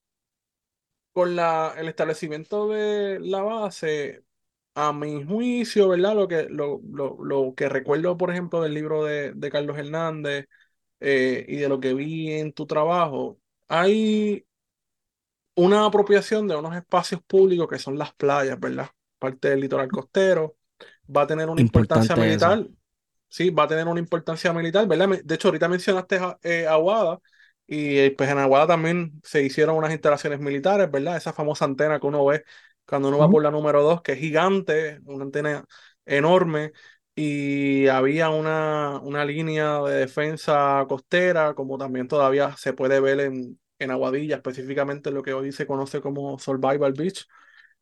con 1.14 1.36
la, 1.36 1.74
el 1.78 1.88
establecimiento 1.90 2.70
de 2.70 3.20
la 3.20 3.42
base, 3.42 4.24
a 4.76 4.94
mi 4.94 5.24
juicio, 5.26 5.90
¿verdad? 5.90 6.16
Lo 6.16 6.28
que, 6.28 6.44
lo, 6.50 6.82
lo, 6.92 7.18
lo 7.24 7.56
que 7.56 7.70
recuerdo, 7.70 8.18
por 8.18 8.32
ejemplo, 8.32 8.62
del 8.62 8.74
libro 8.74 9.04
de, 9.06 9.34
de 9.34 9.52
Carlos 9.52 9.78
Hernández 9.78 10.48
eh, 11.02 11.46
y 11.48 11.58
de 11.58 11.70
lo 11.70 11.80
que 11.80 11.94
vi 11.94 12.32
en 12.34 12.54
tu 12.54 12.68
trabajo, 12.68 13.40
hay 13.68 14.46
una 15.56 15.86
apropiación 15.86 16.48
de 16.48 16.56
unos 16.56 16.76
espacios 16.76 17.22
públicos 17.24 17.68
que 17.68 17.80
son 17.80 17.98
las 17.98 18.14
playas, 18.14 18.60
¿verdad? 18.60 18.90
Parte 19.20 19.50
del 19.50 19.62
litoral 19.62 19.90
costero, 19.90 20.58
va 21.16 21.24
a 21.24 21.28
tener 21.28 21.50
una 21.50 21.62
importancia 21.62 22.16
militar. 22.16 22.68
Sí, 23.30 23.50
va 23.50 23.64
a 23.64 23.68
tener 23.68 23.88
una 23.88 24.00
importancia 24.00 24.54
militar, 24.54 24.88
¿verdad? 24.88 25.10
De 25.24 25.36
hecho, 25.36 25.50
ahorita 25.50 25.70
mencionaste 25.70 26.20
eh, 26.44 26.68
Aguada, 26.68 27.20
y 27.74 28.10
pues 28.12 28.30
en 28.30 28.38
Aguada 28.38 28.68
también 28.68 29.22
se 29.24 29.44
hicieron 29.44 29.78
unas 29.78 29.92
instalaciones 29.94 30.40
militares, 30.42 30.92
¿verdad? 30.92 31.16
Esa 31.18 31.32
famosa 31.34 31.64
antena 31.66 32.00
que 32.00 32.08
uno 32.08 32.26
ve 32.26 32.44
cuando 32.86 33.08
uno 33.08 33.18
va 33.18 33.30
por 33.30 33.42
la 33.44 33.52
número 33.52 33.82
2, 33.82 34.02
que 34.02 34.14
es 34.14 34.20
gigante, 34.20 35.00
una 35.06 35.24
antena 35.24 35.66
enorme, 36.06 36.74
y 37.16 37.88
había 37.88 38.30
una, 38.30 39.00
una 39.02 39.24
línea 39.26 39.80
de 39.84 39.96
defensa 40.00 40.86
costera, 40.90 41.54
como 41.54 41.78
también 41.78 42.08
todavía 42.10 42.56
se 42.58 42.74
puede 42.74 43.00
ver 43.00 43.22
en, 43.22 43.60
en 43.80 43.92
Aguadilla, 43.92 44.36
específicamente 44.38 45.12
lo 45.12 45.24
que 45.24 45.34
hoy 45.34 45.52
se 45.54 45.66
conoce 45.68 46.02
como 46.02 46.40
Survival 46.40 46.92
Beach. 46.94 47.26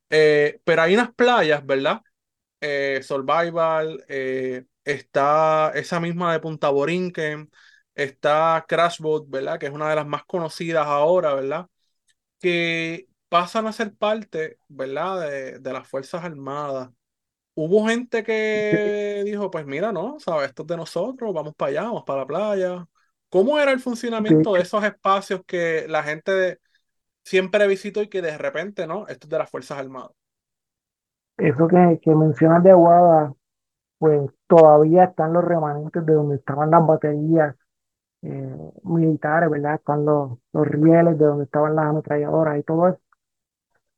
Eh, 0.09 0.61
pero 0.63 0.81
hay 0.81 0.93
unas 0.95 1.13
playas, 1.13 1.65
¿verdad? 1.65 2.01
Eh, 2.61 3.01
Survival, 3.03 4.03
eh, 4.09 4.65
está 4.83 5.71
esa 5.75 5.99
misma 5.99 6.33
de 6.33 6.39
Punta 6.39 6.69
Borinquen, 6.69 7.49
está 8.03 8.65
Crash 8.67 8.99
Boat, 8.99 9.25
¿verdad? 9.29 9.59
Que 9.59 9.67
es 9.67 9.71
una 9.71 9.89
de 9.89 9.95
las 9.95 10.07
más 10.07 10.23
conocidas 10.25 10.85
ahora, 10.87 11.33
¿verdad? 11.33 11.67
Que 12.39 13.07
pasan 13.29 13.67
a 13.67 13.73
ser 13.73 13.95
parte, 13.95 14.59
¿verdad? 14.67 15.21
De, 15.21 15.59
de 15.59 15.73
las 15.73 15.87
Fuerzas 15.87 16.23
Armadas. 16.23 16.89
Hubo 17.55 17.87
gente 17.87 18.23
que 18.23 19.23
dijo, 19.25 19.51
pues 19.51 19.65
mira, 19.65 19.91
no, 19.91 20.19
¿sabes? 20.19 20.49
Esto 20.49 20.63
es 20.63 20.67
de 20.69 20.77
nosotros, 20.77 21.33
vamos 21.33 21.55
para 21.55 21.69
allá, 21.71 21.83
vamos 21.83 22.03
para 22.05 22.21
la 22.21 22.27
playa. 22.27 22.87
¿Cómo 23.29 23.59
era 23.59 23.71
el 23.71 23.79
funcionamiento 23.79 24.53
de 24.53 24.61
esos 24.61 24.83
espacios 24.83 25.41
que 25.45 25.85
la 25.87 26.03
gente 26.03 26.59
siempre 27.23 27.67
visitó 27.67 28.01
y 28.01 28.07
que 28.07 28.21
de 28.21 28.37
repente, 28.37 28.87
¿no? 28.87 29.07
Esto 29.07 29.27
es 29.27 29.29
de 29.29 29.37
las 29.37 29.49
Fuerzas 29.49 29.77
Armadas. 29.77 30.11
Eso 31.37 31.67
que, 31.67 31.99
que 32.01 32.15
mencionas 32.15 32.63
de 32.63 32.71
Aguada, 32.71 33.33
pues 33.99 34.29
todavía 34.47 35.05
están 35.05 35.33
los 35.33 35.43
remanentes 35.43 36.05
de 36.05 36.13
donde 36.13 36.37
estaban 36.37 36.71
las 36.71 36.85
baterías 36.85 37.55
eh, 38.21 38.71
militares, 38.83 39.49
¿verdad? 39.49 39.75
Están 39.75 40.05
los, 40.05 40.37
los 40.53 40.67
rieles 40.67 41.17
de 41.17 41.25
donde 41.25 41.45
estaban 41.45 41.75
las 41.75 41.85
ametralladoras 41.85 42.59
y 42.59 42.63
todo 42.63 42.89
eso. 42.89 42.99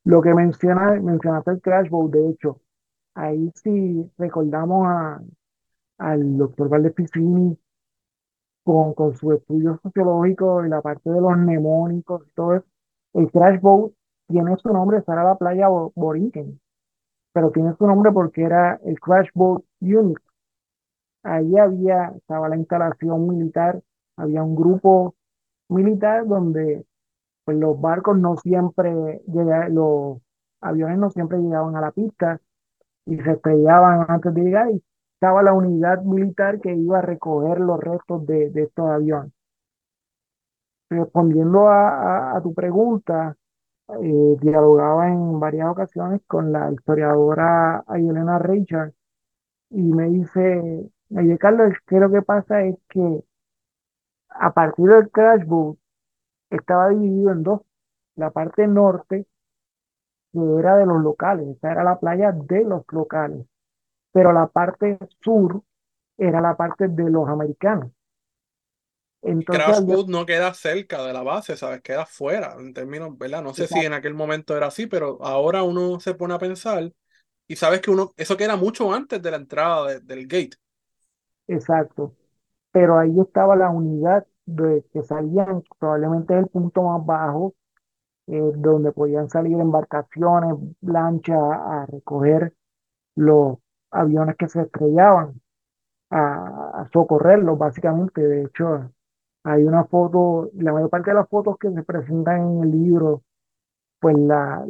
Lo 0.04 0.22
que 0.22 0.34
menciona, 0.34 1.00
mencionaste 1.02 1.52
el 1.52 1.62
Crash 1.62 1.90
Boat, 1.90 2.12
de 2.12 2.30
hecho, 2.30 2.62
ahí 3.16 3.52
sí 3.56 4.12
recordamos 4.18 4.88
a, 4.88 5.22
al 6.00 6.38
doctor 6.38 6.70
Valdez 6.70 6.94
Piscini 6.94 7.58
con, 8.64 8.94
con 8.94 9.16
su 9.16 9.32
estudio 9.34 9.80
sociológico 9.84 10.66
y 10.66 10.70
la 10.70 10.82
parte 10.82 11.10
de 11.10 11.22
los 11.22 11.38
mnemónicos 11.38 12.28
y 12.28 12.32
todo 12.34 12.56
eso. 12.56 12.66
El 13.14 13.32
Crash 13.32 13.60
Boat 13.62 13.94
tiene 14.28 14.56
su 14.58 14.70
nombre, 14.70 15.00
esa 15.00 15.14
era 15.14 15.24
la 15.24 15.36
playa 15.36 15.68
Borinquen, 15.70 16.60
pero 17.34 17.52
tiene 17.52 17.76
su 17.78 17.88
nombre 17.88 18.12
porque 18.12 18.44
era 18.44 18.80
el 18.86 19.00
Crash 19.00 19.30
Boat 19.34 19.64
Unit. 19.82 20.18
Ahí 21.24 21.58
había, 21.58 22.14
estaba 22.16 22.50
la 22.50 22.58
instalación 22.58 23.28
militar, 23.28 23.82
había 24.22 24.44
un 24.44 24.56
grupo 24.56 25.16
militar 25.70 26.28
donde 26.28 26.86
pues, 27.46 27.58
los 27.58 27.80
barcos 27.80 28.18
no 28.18 28.38
siempre 28.38 29.22
llegaban, 29.28 29.76
los 29.76 30.20
aviones 30.62 30.98
no 31.00 31.10
siempre 31.10 31.40
llegaban 31.40 31.76
a 31.76 31.82
la 31.82 31.92
pista 31.92 32.40
y 33.06 33.18
se 33.18 33.32
estrellaban 33.32 34.06
antes 34.08 34.34
de 34.34 34.42
llegar 34.42 34.72
y 34.72 34.84
estaba 35.14 35.44
la 35.44 35.54
unidad 35.54 36.04
militar 36.04 36.60
que 36.62 36.74
iba 36.76 37.00
a 37.00 37.02
recoger 37.02 37.60
los 37.60 37.80
restos 37.80 38.26
de, 38.26 38.50
de 38.52 38.64
estos 38.64 38.90
aviones. 38.90 39.32
Respondiendo 40.90 41.70
a, 41.70 42.36
a, 42.36 42.42
tu 42.42 42.54
pregunta, 42.54 43.36
eh, 44.02 44.36
dialogaba 44.42 45.10
en 45.10 45.40
varias 45.40 45.70
ocasiones 45.70 46.22
con 46.28 46.52
la 46.52 46.72
historiadora 46.72 47.84
Ayelena 47.88 48.40
Richard 48.40 48.94
y 49.70 49.82
me 49.82 50.10
dice, 50.10 50.90
oye 51.16 51.38
Carlos, 51.38 51.74
que 51.88 52.00
lo 52.00 52.12
que 52.12 52.22
pasa 52.22 52.64
es 52.64 52.78
que 52.90 53.24
a 54.32 54.54
partir 54.54 54.88
del 54.88 55.10
crash 55.12 55.46
boat 55.46 55.78
estaba 56.50 56.90
dividido 56.90 57.32
en 57.32 57.44
dos. 57.44 57.62
La 58.16 58.32
parte 58.32 58.68
norte, 58.68 59.26
que 60.34 60.40
era 60.60 60.78
de 60.78 60.86
los 60.86 61.02
locales, 61.02 61.48
esa 61.48 61.72
era 61.72 61.84
la 61.84 62.00
playa 62.00 62.32
de 62.32 62.64
los 62.64 62.84
locales, 62.92 63.46
pero 64.12 64.34
la 64.34 64.48
parte 64.48 64.98
sur 65.22 65.64
era 66.18 66.42
la 66.42 66.56
parte 66.56 66.88
de 66.88 67.10
los 67.10 67.28
americanos. 67.30 67.92
Entonces, 69.24 69.66
Crash 69.66 69.86
Boat 69.86 70.08
no 70.08 70.26
queda 70.26 70.54
cerca 70.54 71.04
de 71.04 71.14
la 71.14 71.22
base, 71.22 71.56
¿sabes? 71.56 71.82
Queda 71.82 72.06
fuera, 72.06 72.56
en 72.58 72.74
términos, 72.74 73.18
¿verdad? 73.18 73.44
No 73.44 73.54
sé 73.54 73.68
si 73.68 73.80
en 73.80 73.94
aquel 73.94 74.14
momento 74.14 74.58
era 74.58 74.68
así, 74.68 74.88
pero 74.88 75.20
ahora 75.24 75.64
uno 75.64 76.00
se 76.00 76.16
pone 76.16 76.34
a 76.34 76.40
pensar 76.40 76.92
y 77.48 77.56
sabes 77.56 77.82
que 77.82 77.92
uno, 77.92 78.14
eso 78.18 78.38
queda 78.38 78.56
mucho 78.56 78.94
antes 78.94 79.22
de 79.22 79.32
la 79.32 79.38
entrada 79.38 80.00
del 80.00 80.28
gate. 80.28 80.58
Exacto. 81.48 82.16
Pero 82.72 83.00
ahí 83.00 83.20
estaba 83.20 83.56
la 83.56 83.70
unidad 83.70 84.26
de 84.46 84.86
que 84.94 85.04
salían, 85.04 85.64
probablemente 85.80 86.38
el 86.38 86.48
punto 86.48 86.84
más 86.84 87.06
bajo, 87.06 87.54
eh, 88.28 88.54
donde 88.58 88.92
podían 88.94 89.30
salir 89.30 89.60
embarcaciones, 89.60 90.56
lanchas 90.82 91.38
a 91.40 91.86
recoger 91.88 92.54
los 93.16 93.60
aviones 93.92 94.38
que 94.38 94.50
se 94.50 94.62
estrellaban, 94.64 95.42
a, 96.10 96.82
a 96.82 96.90
socorrerlos, 96.94 97.58
básicamente. 97.58 98.22
De 98.22 98.44
hecho, 98.44 98.92
hay 99.44 99.64
una 99.64 99.86
foto, 99.86 100.50
la 100.56 100.74
mayor 100.74 100.90
parte 100.90 101.12
de 101.12 101.16
las 101.16 101.30
fotos 101.30 101.58
que 101.60 101.72
se 101.72 101.84
presentan 101.84 102.42
en 102.42 102.64
el 102.64 102.72
libro, 102.72 103.24
pues, 104.02 104.18
la, 104.18 104.66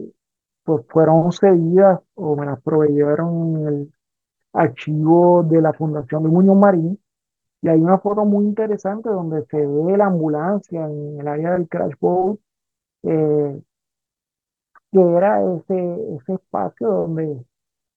pues 0.65 0.85
fueron 0.89 1.31
cedidas 1.33 2.01
o 2.15 2.35
me 2.37 2.45
las 2.47 2.61
proveyeron 2.63 3.57
en 3.57 3.67
el 3.67 3.93
archivo 4.53 5.43
de 5.43 5.61
la 5.61 5.73
Fundación 5.73 6.23
de 6.23 6.29
Muñoz 6.29 6.57
Marín. 6.57 7.00
Y 7.61 7.69
hay 7.69 7.79
una 7.79 7.99
foto 7.99 8.25
muy 8.25 8.45
interesante 8.45 9.09
donde 9.09 9.45
se 9.45 9.57
ve 9.65 9.97
la 9.97 10.07
ambulancia 10.07 10.85
en 10.85 11.19
el 11.19 11.27
área 11.27 11.51
del 11.53 11.67
crash 11.69 11.93
boat, 11.99 12.39
eh, 13.03 13.61
que 14.91 15.01
era 15.01 15.41
ese, 15.55 16.15
ese 16.15 16.33
espacio 16.35 16.87
donde 16.87 17.45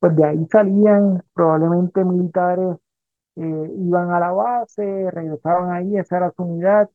pues 0.01 0.17
de 0.17 0.25
ahí 0.25 0.47
salían 0.51 1.23
probablemente 1.35 2.05
militares 2.05 2.79
eh, 3.37 3.73
iban 3.79 4.11
a 4.13 4.21
la 4.21 4.33
base, 4.33 5.11
regresaban 5.11 5.73
ahí, 5.73 5.97
esa 5.99 6.19
era 6.19 6.33
su 6.37 6.43
unidad, 6.45 6.91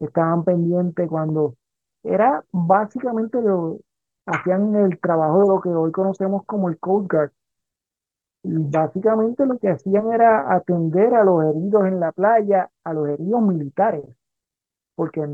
estaban 0.00 0.44
pendientes 0.44 1.08
cuando 1.08 1.56
era 2.04 2.44
básicamente 2.52 3.40
lo, 3.42 3.80
hacían 4.26 4.74
el 4.76 4.98
trabajo 5.00 5.40
de 5.42 5.48
lo 5.48 5.60
que 5.60 5.68
hoy 5.70 5.92
conocemos 5.92 6.44
como 6.46 6.68
el 6.68 6.78
Coast 6.78 7.10
Guard. 7.10 7.32
Y 8.44 8.50
básicamente 8.54 9.46
lo 9.46 9.58
que 9.58 9.70
hacían 9.70 10.12
era 10.12 10.52
atender 10.52 11.14
a 11.14 11.24
los 11.24 11.44
heridos 11.44 11.86
en 11.86 12.00
la 12.00 12.12
playa, 12.12 12.70
a 12.84 12.92
los 12.92 13.08
heridos 13.08 13.42
militares, 13.42 14.04
porque 14.96 15.24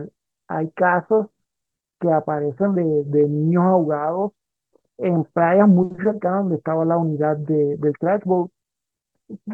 hay 0.48 0.70
casos 0.72 1.28
que 2.01 2.12
aparecen 2.12 2.74
de, 2.74 3.28
niños 3.28 3.64
ahogados 3.64 4.32
en 4.98 5.24
playas 5.24 5.68
muy 5.68 5.90
cercanas 5.97 6.43
donde 6.43 6.56
estaba 6.56 6.85
la 6.85 6.98
unidad 6.98 7.36
de, 7.36 7.76
del 7.76 7.97
crash 7.98 8.22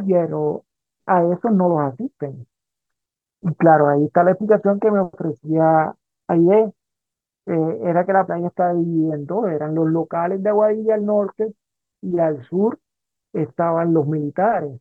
pero 0.07 0.65
a 1.07 1.23
eso 1.25 1.51
no 1.51 1.69
los 1.69 1.81
asisten. 1.81 2.47
Y 3.43 3.55
claro, 3.55 3.89
ahí 3.89 4.05
está 4.05 4.25
la 4.25 4.33
explicación 4.33 4.81
que 4.81 4.91
me 4.91 5.01
ofrecía 5.01 5.95
ayer. 6.29 6.73
Eh, 7.47 7.81
era 7.85 8.07
que 8.07 8.13
la 8.13 8.25
playa 8.25 8.51
en 8.57 9.27
dos, 9.27 9.49
eran 9.49 9.75
los 9.75 9.87
locales 9.91 10.43
de 10.43 10.49
Aguadilla 10.49 10.95
al 10.95 11.05
norte 11.05 11.55
y 12.01 12.19
al 12.19 12.43
sur 12.45 12.79
estaban 13.35 13.93
los 13.95 14.07
militares. 14.07 14.81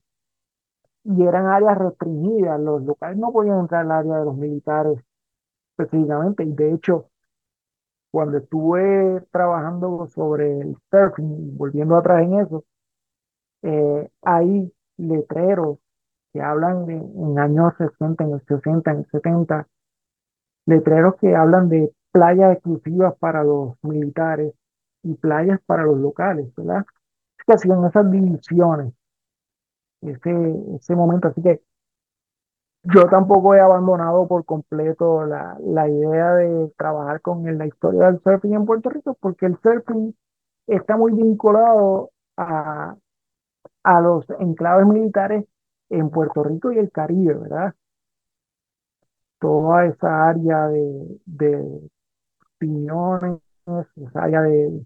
Y 1.04 1.24
eran 1.24 1.48
áreas 1.48 1.78
restringidas, 1.78 2.60
los 2.62 2.84
locales 2.84 3.18
no 3.18 3.32
podían 3.34 3.60
entrar 3.60 3.82
al 3.82 3.92
área 3.92 4.20
de 4.20 4.26
los 4.26 4.38
militares 4.38 5.00
específicamente. 5.78 6.44
Y 6.44 6.54
de 6.54 6.74
hecho, 6.74 7.10
cuando 8.12 8.38
estuve 8.38 9.22
trabajando 9.32 10.08
sobre 10.08 10.62
el 10.62 10.78
surfing, 10.92 11.58
volviendo 11.58 11.98
atrás 11.98 12.24
en 12.24 12.40
eso, 12.40 12.64
eh, 13.64 14.10
hay 14.22 14.72
letreros 14.98 15.80
que 16.32 16.42
hablan 16.42 16.86
de 16.86 16.96
en 16.96 17.40
años 17.40 17.74
60, 17.78 18.24
en 18.24 18.34
el 18.34 18.42
60, 18.48 18.92
en 18.92 18.98
el 19.00 19.06
70, 19.12 19.68
letreros 20.66 21.16
que 21.16 21.36
hablan 21.36 21.70
de 21.70 21.94
playas 22.12 22.54
exclusivas 22.54 23.16
para 23.20 23.44
los 23.44 23.76
militares 23.84 24.54
y 25.04 25.16
playas 25.16 25.60
para 25.66 25.84
los 25.84 25.98
locales, 25.98 26.54
¿verdad? 26.56 26.86
Que 27.46 27.54
hacían 27.54 27.86
esas 27.86 28.10
divisiones, 28.12 28.94
ese, 30.02 30.32
ese 30.76 30.96
momento. 30.96 31.28
Así 31.30 31.42
que 31.42 31.62
yo 32.84 33.06
tampoco 33.08 33.56
he 33.56 33.60
abandonado 33.62 34.28
por 34.28 34.46
completo 34.46 35.26
la, 35.26 35.58
la 35.62 35.88
idea 35.88 36.34
de 36.36 36.70
trabajar 36.78 37.22
con 37.22 37.58
la 37.58 37.66
historia 37.66 38.08
del 38.08 38.22
surfing 38.22 38.54
en 38.54 38.66
Puerto 38.66 38.90
Rico, 38.90 39.18
porque 39.20 39.46
el 39.46 39.58
surfing 39.62 40.14
está 40.68 40.98
muy 40.98 41.14
vinculado 41.14 42.12
a, 42.38 42.96
a 43.84 44.02
los 44.02 44.30
enclaves 44.40 44.88
militares 44.88 45.46
en 45.90 46.10
Puerto 46.10 46.44
Rico 46.44 46.72
y 46.72 46.80
el 46.80 46.92
Caribe, 46.92 47.36
¿verdad? 47.36 47.74
Toda 49.40 49.86
esa 49.86 50.30
área 50.30 50.68
de, 50.70 51.20
de 51.26 51.90
Piñones, 52.58 53.40
esa 53.96 54.24
área 54.24 54.42
de, 54.42 54.86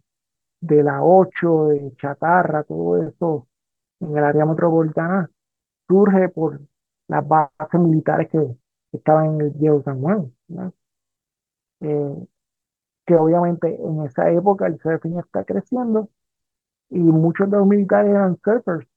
de 0.61 0.83
la 0.83 1.03
8, 1.03 1.67
de 1.69 1.95
Chatarra, 1.97 2.63
todo 2.63 3.03
eso 3.03 3.47
en 3.99 4.17
el 4.17 4.23
área 4.23 4.45
metropolitana 4.45 5.29
surge 5.87 6.29
por 6.29 6.61
las 7.07 7.27
bases 7.27 7.79
militares 7.79 8.29
que, 8.29 8.39
estaban 8.93 9.35
en 9.35 9.41
el 9.41 9.49
Viejo 9.51 9.83
San 9.83 10.01
Juan, 10.01 10.31
eh, 11.81 12.27
que 13.05 13.15
obviamente 13.15 13.75
en 13.75 14.03
esa 14.05 14.31
época 14.31 14.67
el 14.67 14.79
surfing 14.79 15.19
está 15.19 15.43
creciendo 15.43 16.09
y 16.89 16.99
muchos 16.99 17.49
de 17.51 17.57
los 17.57 17.67
militares 17.67 18.11
eran 18.11 18.37
surfers 18.43 18.87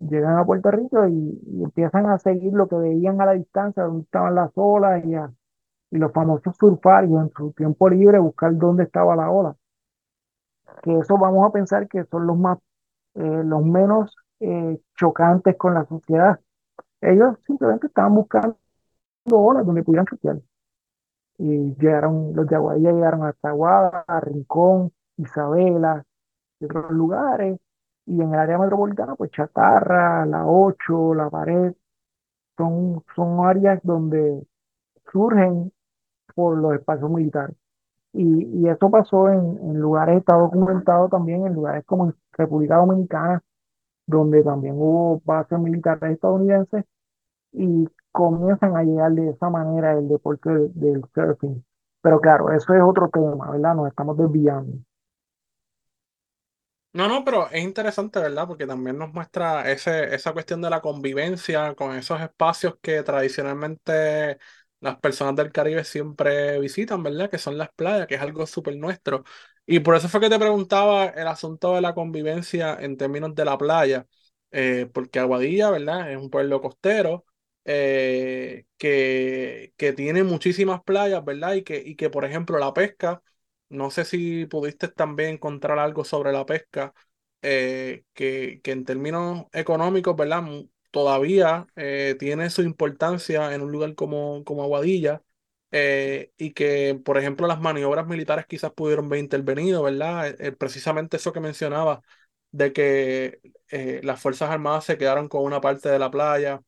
llegan 0.00 0.38
a 0.38 0.44
Puerto 0.44 0.70
Rico 0.70 1.06
y, 1.08 1.62
empiezan 1.62 2.06
a 2.06 2.18
seguir 2.18 2.52
lo 2.52 2.68
que 2.68 2.76
veían 2.76 3.20
a 3.20 3.26
la 3.26 3.32
distancia, 3.32 3.84
donde 3.84 4.02
estaban 4.04 4.34
las 4.34 4.50
olas 4.54 5.04
y, 5.04 5.14
y 5.94 5.98
los 5.98 6.12
famosos 6.12 6.56
surfar 6.56 7.04
y 7.06 7.14
en 7.14 7.30
su 7.36 7.52
tiempo 7.52 7.88
libre 7.88 8.18
buscar 8.18 8.56
dónde 8.56 8.84
estaba 8.84 9.16
la 9.16 9.30
ola. 9.30 9.56
Que 10.82 10.98
eso 10.98 11.18
vamos 11.18 11.48
a 11.48 11.52
pensar 11.52 11.88
que 11.88 12.04
son 12.06 12.26
los 12.26 12.38
más, 12.38 12.58
eh, 13.14 13.42
los 13.44 13.64
menos 13.64 14.14
eh, 14.40 14.80
chocantes 14.96 15.56
con 15.56 15.74
la 15.74 15.86
sociedad, 15.86 16.40
Ellos 17.00 17.38
simplemente 17.46 17.88
estaban 17.88 18.14
buscando 18.14 18.58
olas 19.32 19.66
donde 19.66 19.82
pudieran 19.84 20.06
surfear. 20.06 20.40
Y 21.38 21.74
llegaron, 21.76 22.34
los 22.34 22.46
de 22.46 22.56
Aguadilla 22.56 22.92
llegaron 22.92 23.24
hasta 23.24 23.48
Aguada, 23.50 24.04
Rincón, 24.22 24.92
Isabela 25.16 26.04
y 26.60 26.66
otros 26.66 26.90
lugares. 26.92 27.58
Y 28.06 28.22
en 28.22 28.34
el 28.34 28.40
área 28.40 28.58
metropolitana, 28.58 29.16
pues 29.16 29.30
Chatarra, 29.32 30.26
La 30.26 30.46
Ocho, 30.46 31.14
La 31.14 31.30
Pared, 31.30 31.74
son, 32.56 33.04
son 33.14 33.46
áreas 33.46 33.80
donde 33.82 34.46
surgen 35.12 35.72
por 36.34 36.58
los 36.58 36.74
espacios 36.74 37.10
militares. 37.10 37.56
Y, 38.16 38.62
y 38.64 38.68
eso 38.68 38.90
pasó 38.90 39.28
en, 39.30 39.58
en 39.70 39.80
lugares, 39.80 40.18
está 40.18 40.34
documentado 40.36 41.08
también 41.08 41.46
en 41.46 41.54
lugares 41.54 41.84
como 41.86 42.06
en 42.06 42.16
República 42.32 42.76
Dominicana, 42.76 43.42
donde 44.06 44.42
también 44.44 44.74
hubo 44.76 45.20
bases 45.24 45.58
militares 45.60 46.12
estadounidenses 46.14 46.84
y 47.52 47.86
comienzan 48.12 48.76
a 48.76 48.84
llegar 48.84 49.12
de 49.12 49.30
esa 49.30 49.50
manera 49.50 49.92
el 49.94 50.08
deporte 50.08 50.50
del, 50.50 50.72
del 50.74 51.02
surfing. 51.14 51.64
Pero 52.02 52.20
claro, 52.20 52.52
eso 52.52 52.74
es 52.74 52.82
otro 52.82 53.08
tema, 53.10 53.50
¿verdad? 53.52 53.74
Nos 53.76 53.88
estamos 53.88 54.16
desviando. 54.18 54.78
No, 56.92 57.08
no, 57.08 57.24
pero 57.24 57.50
es 57.50 57.62
interesante, 57.62 58.18
¿verdad? 58.20 58.46
Porque 58.48 58.66
también 58.66 58.96
nos 58.96 59.12
muestra 59.12 59.70
ese, 59.70 60.14
esa 60.14 60.32
cuestión 60.32 60.62
de 60.62 60.70
la 60.70 60.80
convivencia 60.80 61.74
con 61.74 61.94
esos 61.94 62.20
espacios 62.22 62.78
que 62.80 63.02
tradicionalmente 63.02 64.38
las 64.86 64.98
personas 65.00 65.36
del 65.36 65.52
Caribe 65.52 65.84
siempre 65.84 66.58
visitan, 66.60 67.02
¿verdad? 67.02 67.30
Que 67.30 67.38
son 67.38 67.58
las 67.58 67.70
playas, 67.74 68.06
que 68.06 68.14
es 68.16 68.20
algo 68.22 68.46
súper 68.46 68.76
nuestro. 68.76 69.24
Y 69.66 69.80
por 69.80 69.96
eso 69.96 70.08
fue 70.08 70.20
que 70.20 70.30
te 70.30 70.38
preguntaba 70.38 71.06
el 71.06 71.26
asunto 71.28 71.74
de 71.74 71.80
la 71.82 71.94
convivencia 71.94 72.76
en 72.80 72.96
términos 72.96 73.34
de 73.34 73.44
la 73.44 73.58
playa, 73.58 74.06
eh, 74.50 74.88
porque 74.92 75.18
Aguadilla, 75.18 75.70
¿verdad? 75.70 76.10
Es 76.12 76.18
un 76.18 76.30
pueblo 76.30 76.60
costero 76.60 77.24
eh, 77.64 78.66
que, 78.78 79.72
que 79.76 79.92
tiene 79.92 80.22
muchísimas 80.24 80.82
playas, 80.82 81.24
¿verdad? 81.24 81.54
Y 81.54 81.62
que, 81.64 81.78
y 81.84 81.96
que, 81.96 82.10
por 82.10 82.24
ejemplo, 82.24 82.58
la 82.58 82.72
pesca 82.74 83.22
no 83.68 83.90
sé 83.90 84.04
si 84.04 84.46
pudiste 84.46 84.88
también 84.88 85.30
encontrar 85.34 85.78
algo 85.78 86.04
sobre 86.04 86.32
la 86.32 86.46
pesca, 86.46 86.94
eh, 87.42 88.04
que, 88.14 88.60
que 88.62 88.72
en 88.72 88.84
términos 88.84 89.46
económicos, 89.52 90.16
¿verdad? 90.16 90.42
Todavía 90.96 91.66
eh, 91.76 92.16
tiene 92.18 92.48
su 92.50 92.62
importancia 92.62 93.54
en 93.54 93.60
un 93.62 93.70
lugar 93.70 93.94
como, 93.94 94.44
como 94.44 94.62
Aguadilla, 94.62 95.22
eh, 95.70 96.32
y 96.38 96.52
que, 96.54 96.98
por 97.04 97.18
ejemplo, 97.18 97.46
las 97.46 97.60
maniobras 97.60 98.06
militares 98.06 98.46
quizás 98.46 98.72
pudieron 98.72 99.06
haber 99.06 99.18
intervenido, 99.20 99.82
¿verdad? 99.82 100.28
Eh, 100.40 100.52
precisamente 100.52 101.18
eso 101.18 101.32
que 101.34 101.40
mencionaba, 101.40 102.00
de 102.50 102.72
que 102.72 103.40
las 104.02 104.20
Fuerzas 104.20 104.50
Armadas 104.50 104.84
se 104.86 104.96
quedaron 104.98 105.28
con 105.28 105.42
una 105.44 105.60
parte 105.60 105.88
de 105.90 105.98
la 105.98 106.10
playa. 106.10 106.62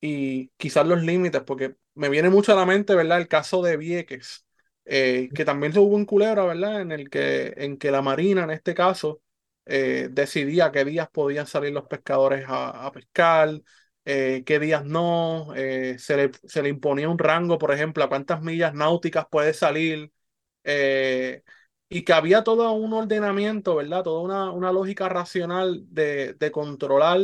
y 0.00 0.48
quizás 0.56 0.86
los 0.86 1.02
límites, 1.02 1.42
porque 1.42 1.76
me 1.94 2.08
viene 2.08 2.30
mucho 2.30 2.52
a 2.52 2.56
la 2.56 2.66
mente, 2.66 2.94
¿verdad? 2.94 3.18
El 3.20 3.28
caso 3.28 3.62
de 3.62 3.76
Vieques, 3.76 4.46
que 4.84 5.44
también 5.46 5.72
se 5.72 5.78
hubo 5.80 5.96
en 5.98 6.04
Culebra, 6.06 6.44
¿verdad? 6.44 6.80
En 6.82 6.92
el 6.92 7.08
que, 7.10 7.54
en 7.56 7.76
que 7.78 7.90
la 7.90 8.02
Marina, 8.02 8.44
en 8.44 8.50
este 8.50 8.74
caso, 8.74 9.21
eh, 9.66 10.08
decidía 10.10 10.72
qué 10.72 10.84
días 10.84 11.08
podían 11.10 11.46
salir 11.46 11.72
los 11.72 11.86
pescadores 11.86 12.44
a, 12.48 12.90
pescar, 12.92 13.50
eh, 14.04 14.42
qué 14.46 14.58
días 14.58 14.84
no, 14.84 15.54
eh, 15.54 15.98
se 15.98 16.16
le, 16.16 16.30
se 16.44 16.62
le 16.62 16.68
imponía 16.68 17.08
un 17.08 17.18
rango, 17.18 17.58
por 17.58 17.72
ejemplo, 17.72 18.04
a 18.04 18.08
cuántas 18.08 18.42
millas 18.42 18.74
náuticas 18.74 19.26
puede 19.30 19.54
salir, 19.54 20.12
y 21.88 22.04
que 22.04 22.12
había 22.12 22.42
todo 22.44 22.72
un 22.72 22.92
ordenamiento, 22.92 23.76
¿verdad? 23.76 24.02
Toda 24.02 24.22
una, 24.22 24.50
una 24.50 24.72
lógica 24.72 25.08
racional 25.08 25.82
de, 25.88 26.34
de 26.34 26.50
controlar 26.52 27.20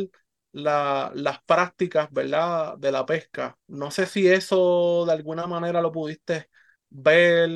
la- 0.52 1.10
las 1.14 1.42
prácticas, 1.44 2.10
¿verdad? 2.12 2.76
De 2.78 2.92
la 2.92 3.06
pesca. 3.06 3.58
No 3.66 3.90
sé 3.90 4.06
si 4.06 4.28
eso 4.28 5.04
de 5.06 5.12
alguna 5.12 5.46
manera 5.46 5.80
lo 5.80 5.90
pudiste 5.92 6.48
ver 6.90 7.48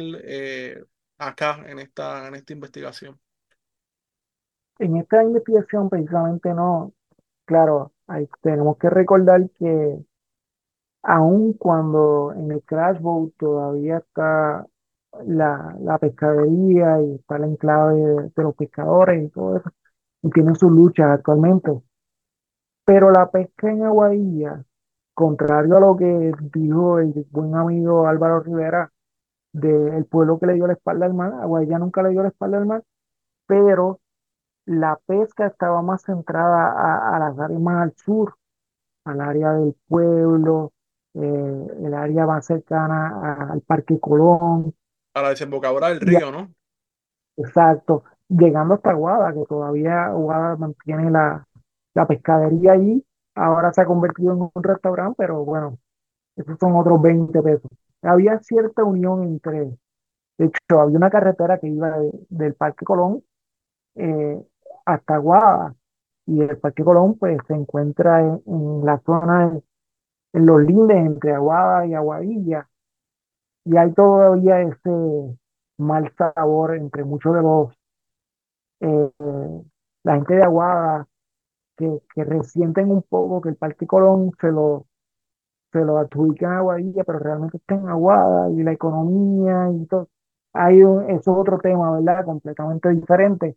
acá 1.19 1.65
en 1.67 1.79
esta, 1.79 2.29
en 2.29 2.35
esta 2.35 2.53
investigación. 2.53 3.21
En 4.83 4.99
esta 4.99 5.23
investigación 5.25 5.89
precisamente 5.89 6.53
no, 6.53 6.93
claro, 7.47 7.93
hay- 8.07 8.29
tenemos 8.43 8.77
que 8.79 8.91
recordar 8.91 9.49
que 9.59 9.99
aun 11.03 11.53
cuando 11.55 12.33
en 12.35 12.51
el 12.53 12.63
Crash 12.65 13.01
Boat 13.01 13.33
todavía 13.39 13.99
está 13.99 14.67
la, 15.27 15.77
la 15.81 15.99
pescadería 15.99 17.01
y 17.03 17.15
está 17.17 17.37
el 17.37 17.45
enclave 17.45 17.95
de, 17.97 18.23
de 18.35 18.43
los 18.43 18.55
pescadores 18.57 19.25
y 19.25 19.29
todo 19.31 19.57
eso, 19.59 19.71
y 20.23 20.31
tienen 20.31 20.57
sus 20.57 20.73
luchas 20.73 21.09
actualmente, 21.11 21.83
pero 22.85 23.11
la 23.11 23.31
pesca 23.31 23.71
en 23.71 23.85
Aguadilla, 23.85 24.65
contrario 25.15 25.77
a 25.77 25.81
lo 25.81 25.97
que 25.97 26.33
dijo 26.53 26.99
el 26.99 27.13
buen 27.31 27.55
amigo 27.55 28.07
Álvaro 28.07 28.41
Rivera 28.41 28.93
del 29.53 30.07
pueblo 30.07 30.39
que 30.41 30.47
le 30.49 30.55
dio 30.55 30.69
la 30.69 30.75
espalda 30.75 31.07
al 31.07 31.15
mar, 31.15 31.35
Aguadilla 31.43 31.79
nunca 31.81 32.03
le 32.05 32.11
dio 32.11 32.23
la 32.23 32.31
espalda 32.31 32.59
al 32.59 32.67
mar, 32.67 32.85
pero 33.47 34.01
la 34.67 34.99
pesca 35.07 35.47
estaba 35.47 35.83
más 35.83 36.03
centrada 36.03 36.73
a, 36.73 37.17
a 37.17 37.19
las 37.21 37.39
áreas 37.39 37.61
más 37.61 37.83
al 37.83 37.95
sur, 37.97 38.37
al 39.05 39.21
área 39.21 39.53
del 39.55 39.77
pueblo, 39.89 40.73
eh, 41.15 41.67
el 41.85 41.95
área 41.95 42.27
más 42.27 42.47
cercana 42.47 43.09
a- 43.49 43.53
al 43.53 43.63
Parque 43.63 44.01
Colón, 44.01 44.75
A 45.15 45.23
la 45.23 45.31
desembocadura 45.31 45.89
del 45.89 46.01
a- 46.01 46.03
río, 46.03 46.31
¿no? 46.31 46.55
exacto, 47.37 48.05
llegando 48.29 48.75
hasta 48.75 48.91
Aguada, 48.91 49.33
que 49.33 49.45
todavía 49.49 50.07
Aguada 50.07 50.57
mantiene 50.57 51.11
la, 51.11 51.47
la 51.95 52.07
pescadería 52.07 52.73
allí, 52.73 53.05
ahora 53.35 53.73
se 53.73 53.83
ha 53.83 53.87
convertido 53.87 54.33
en 54.35 54.43
un 54.55 54.63
restaurante, 54.63 55.15
pero 55.19 55.45
bueno, 55.45 55.79
esos 56.37 56.59
son 56.61 56.77
otros 56.77 57.01
20 57.03 57.43
pesos. 57.43 57.71
Había 58.03 58.41
cierta 58.41 58.85
unión 58.85 59.25
entre, 59.25 59.61
de 60.39 60.47
hecho, 60.47 60.81
había 60.81 60.97
una 60.99 61.11
carretera 61.11 61.59
que 61.61 61.69
iba 61.69 61.99
de- 61.99 62.13
del 62.31 62.55
Parque 62.55 62.85
Colón 62.87 63.23
eh, 63.97 64.43
hasta 64.87 65.15
Aguada, 65.17 65.75
y 66.27 66.41
el 66.43 66.59
Parque 66.59 66.85
Colón 66.85 67.17
pues 67.19 67.39
se 67.49 67.55
encuentra 67.55 68.21
en, 68.23 68.85
la 68.85 69.01
zona, 69.07 69.59
en 70.35 70.47
los 70.47 70.63
lindes 70.63 70.99
entre 70.99 71.35
Aguada 71.35 71.87
y 71.87 71.95
Aguadilla, 71.95 72.69
y 73.65 73.77
hay 73.77 73.93
todavía 73.95 74.61
ese 74.63 74.91
mal 75.79 76.13
sabor 76.17 76.77
entre 76.77 77.05
muchos 77.05 77.35
de 77.35 77.43
los, 77.43 77.73
eh, 78.81 79.11
la 80.05 80.15
gente 80.17 80.35
de 80.35 80.43
Aguada 80.43 81.07
que, 81.77 82.01
que 82.15 82.25
resienten 82.25 82.91
un 82.91 83.03
poco 83.03 83.41
que 83.43 83.51
el 83.51 83.57
Parque 83.57 83.87
Colón 83.89 84.33
se 84.41 84.51
lo, 84.53 84.87
se 85.73 85.81
lo 85.85 85.99
a 85.99 86.59
Aguadilla, 86.59 87.05
pero 87.05 87.21
realmente 87.21 87.59
está 87.59 87.77
en 87.77 87.89
Aguada 87.89 88.51
y 88.53 88.63
la 88.63 88.73
economía 88.73 89.71
y 89.73 89.87
todo. 89.87 90.09
Hay 90.55 90.83
un- 90.85 91.11
es 91.11 91.29
otro 91.29 91.59
tema, 91.61 91.93
¿verdad? 92.01 92.25
Completamente 92.27 92.91
diferente. 92.91 93.57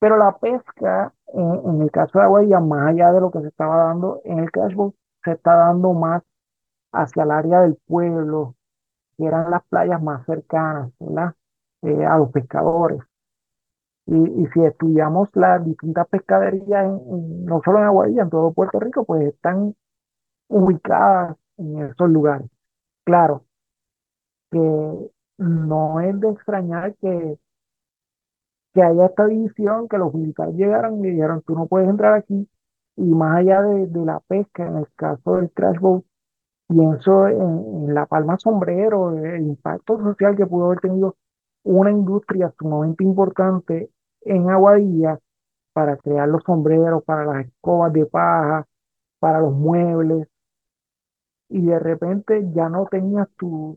Pero 0.00 0.16
la 0.16 0.36
pesca, 0.38 1.12
en, 1.34 1.82
el 1.82 1.90
caso 1.90 2.18
de 2.18 2.24
Aguadilla, 2.24 2.60
más 2.60 2.88
allá 2.88 3.12
de 3.12 3.20
lo 3.20 3.30
que 3.30 3.40
se 3.40 3.48
estaba 3.48 3.76
dando 3.84 4.20
en 4.24 4.38
el 4.40 4.50
cashboat, 4.50 4.94
se 5.24 5.32
está 5.32 5.56
dando 5.56 5.92
más 5.92 6.22
hacia 6.92 7.24
el 7.24 7.30
área 7.30 7.60
del 7.62 7.76
pueblo, 7.86 8.54
que 9.16 9.26
eran 9.26 9.50
las 9.50 9.64
playas 9.68 10.02
más 10.02 10.24
cercanas. 10.26 10.92
Eh, 11.82 12.04
a 12.04 12.18
los 12.18 12.32
pescadores. 12.32 13.00
Y, 14.06 14.46
si 14.54 14.64
estudiamos 14.64 15.28
las 15.34 15.64
distintas 15.64 16.08
pescaderías, 16.08 16.86
no 16.86 17.60
solo 17.64 17.78
en 17.78 17.84
Aguadilla, 17.84 18.22
en 18.22 18.30
todo 18.30 18.52
Puerto 18.52 18.80
Rico, 18.80 19.04
pues 19.04 19.28
están 19.28 19.76
ubicadas 20.48 21.36
en 21.58 21.82
esos 21.82 22.10
lugares. 22.10 22.48
Claro 23.04 23.44
que 24.50 25.10
no 25.38 26.00
es 26.00 26.20
de 26.20 26.30
extrañar 26.30 26.94
que, 26.96 27.38
que 28.78 28.84
haya 28.84 29.06
esta 29.06 29.26
división, 29.26 29.88
que 29.88 29.98
los 29.98 30.14
militares 30.14 30.54
llegaron 30.54 31.04
y 31.04 31.10
dijeron, 31.10 31.42
tú 31.44 31.56
no 31.56 31.66
puedes 31.66 31.88
entrar 31.88 32.14
aquí. 32.14 32.48
Y 32.94 33.02
más 33.02 33.38
allá 33.38 33.60
de, 33.62 33.88
la 34.04 34.20
pesca, 34.20 34.68
en 34.68 34.76
el 34.76 34.86
caso 34.94 35.34
del 35.34 35.50
crash 35.50 35.80
boat, 35.80 36.04
pienso 36.68 37.26
en, 37.26 37.88
en 37.88 37.94
la 37.94 38.06
palma 38.06 38.38
sombrero, 38.38 39.18
el 39.18 39.42
impacto 39.42 39.98
social 39.98 40.36
que 40.36 40.46
pudo 40.46 40.66
haber 40.66 40.78
tenido 40.78 41.16
una 41.64 41.90
industria 41.90 42.54
sumamente 42.56 43.02
importante 43.02 43.90
en 44.20 44.48
Aguadilla 44.48 45.18
para 45.72 45.96
crear 45.96 46.28
los 46.28 46.44
sombreros, 46.44 47.02
para 47.02 47.24
las 47.24 47.46
escobas 47.46 47.92
de 47.92 48.06
paja, 48.06 48.64
para 49.18 49.40
los 49.40 49.54
muebles, 49.54 50.28
y 51.48 51.66
de 51.66 51.80
repente 51.80 52.48
ya 52.52 52.68
no 52.68 52.86
tenías 52.86 53.28
tu, 53.36 53.76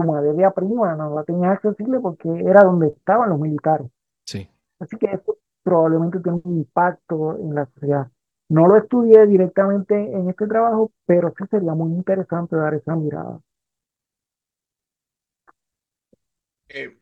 tu 0.00 0.06
materia 0.06 0.50
prima, 0.50 0.94
no 0.94 1.14
la 1.14 1.24
tenías 1.24 1.52
accesible 1.52 2.00
porque 2.00 2.28
era 2.28 2.64
donde 2.64 2.88
estaban 2.88 3.30
los 3.30 3.38
militares. 3.38 3.86
Sí. 4.24 4.48
Así 4.78 4.96
que 4.96 5.06
eso 5.06 5.38
probablemente 5.62 6.20
tiene 6.20 6.40
un 6.42 6.58
impacto 6.58 7.36
en 7.38 7.54
la 7.54 7.66
sociedad. 7.66 8.08
No 8.48 8.66
lo 8.66 8.76
estudié 8.76 9.26
directamente 9.26 9.94
en 9.94 10.28
este 10.28 10.46
trabajo, 10.46 10.90
pero 11.06 11.32
sí 11.36 11.44
sería 11.50 11.74
muy 11.74 11.92
interesante 11.92 12.56
dar 12.56 12.74
esa 12.74 12.96
mirada. 12.96 13.40
Eh, 16.68 16.96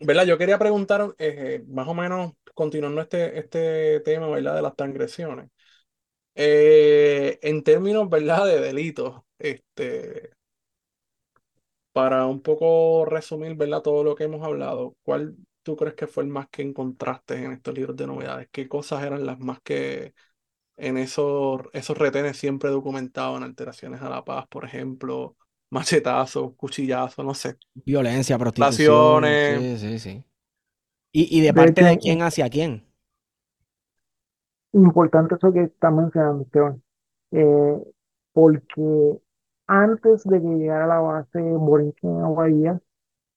¿verdad? 0.00 0.24
Yo 0.24 0.38
quería 0.38 0.58
preguntar, 0.58 1.14
eh, 1.18 1.64
más 1.68 1.88
o 1.88 1.94
menos, 1.94 2.32
continuando 2.54 3.00
este, 3.00 3.38
este 3.38 4.00
tema, 4.00 4.28
¿verdad? 4.28 4.56
De 4.56 4.62
las 4.62 4.76
transgresiones. 4.76 5.50
Eh, 6.34 7.38
en 7.42 7.62
términos, 7.64 8.08
¿verdad? 8.08 8.46
De 8.46 8.60
delitos, 8.60 9.22
este, 9.38 10.30
para 11.92 12.26
un 12.26 12.42
poco 12.42 13.04
resumir, 13.06 13.56
¿verdad? 13.56 13.82
Todo 13.82 14.04
lo 14.04 14.14
que 14.14 14.24
hemos 14.24 14.42
hablado, 14.44 14.96
¿cuál 15.02 15.36
tú 15.62 15.76
crees 15.76 15.94
que 15.94 16.06
fue 16.06 16.24
el 16.24 16.30
más 16.30 16.48
que 16.50 16.62
encontraste 16.62 17.42
en 17.44 17.52
estos 17.52 17.74
libros 17.74 17.96
de 17.96 18.06
novedades? 18.06 18.48
¿Qué 18.52 18.68
cosas 18.68 19.04
eran 19.04 19.26
las 19.26 19.38
más 19.40 19.60
que 19.62 20.14
en 20.76 20.98
esos, 20.98 21.62
esos 21.72 21.98
retenes 21.98 22.36
siempre 22.38 22.70
documentaban 22.70 23.42
alteraciones 23.42 24.02
a 24.02 24.10
la 24.10 24.24
paz, 24.24 24.46
por 24.48 24.64
ejemplo, 24.64 25.36
machetazos, 25.70 26.54
cuchillazos, 26.56 27.24
no 27.24 27.34
sé. 27.34 27.58
Violencia, 27.74 28.38
prostitución. 28.38 29.40
Violaciones. 29.46 29.48
Sí, 29.48 29.78
sí, 29.78 29.98
sí. 29.98 30.24
¿Y, 31.12 31.38
y 31.38 31.42
de 31.42 31.52
De 31.52 31.54
parte 31.54 31.84
de 31.84 31.98
hecho, 31.98 31.98
quién 31.98 32.22
hacia 32.22 32.50
quién? 32.50 32.86
importante 34.72 35.34
eso 35.36 35.52
que 35.52 35.62
está 35.64 35.90
mencionando, 35.90 36.44
Esteban, 36.44 36.82
eh, 37.32 37.82
porque 38.32 39.20
antes 39.68 40.24
de 40.24 40.40
que 40.40 40.48
llegara 40.48 40.86
la 40.86 41.00
base 41.00 41.40
borinquen 41.40 42.10
en 42.10 42.24
Aguadilla, 42.24 42.80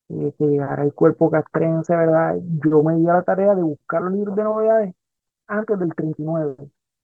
eh, 0.10 0.34
que 0.38 0.46
llegara 0.48 0.84
el 0.84 0.94
cuerpo 0.94 1.30
castrense, 1.32 1.96
¿verdad? 1.96 2.38
Yo 2.66 2.84
me 2.84 2.96
di 2.98 3.08
a 3.10 3.16
la 3.16 3.24
tarea 3.24 3.56
de 3.56 3.64
buscar 3.64 4.02
los 4.04 4.14
libros 4.14 4.36
de 4.36 4.44
novedades 4.44 4.96
antes 5.48 5.80
del 5.80 5.94
39. 5.96 6.56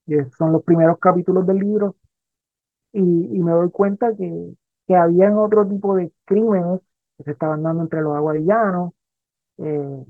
Y 0.08 0.16
esos 0.16 0.34
son 0.36 0.54
los 0.54 0.64
primeros 0.64 1.00
capítulos 1.00 1.46
del 1.48 1.58
libro. 1.60 1.96
Y, 2.94 3.02
me 3.40 3.52
doy 3.52 3.70
cuenta 3.72 4.16
que, 4.16 4.56
que 4.88 4.96
habían 4.96 5.38
otro 5.38 5.68
tipo 5.68 5.96
de 5.96 6.12
crímenes 6.26 6.82
que 7.18 7.24
se 7.26 7.32
estaban 7.32 7.64
dando 7.64 7.84
entre 7.84 8.02
los 8.02 8.16
aguadillanos, 8.16 8.94
eh, 9.60 10.06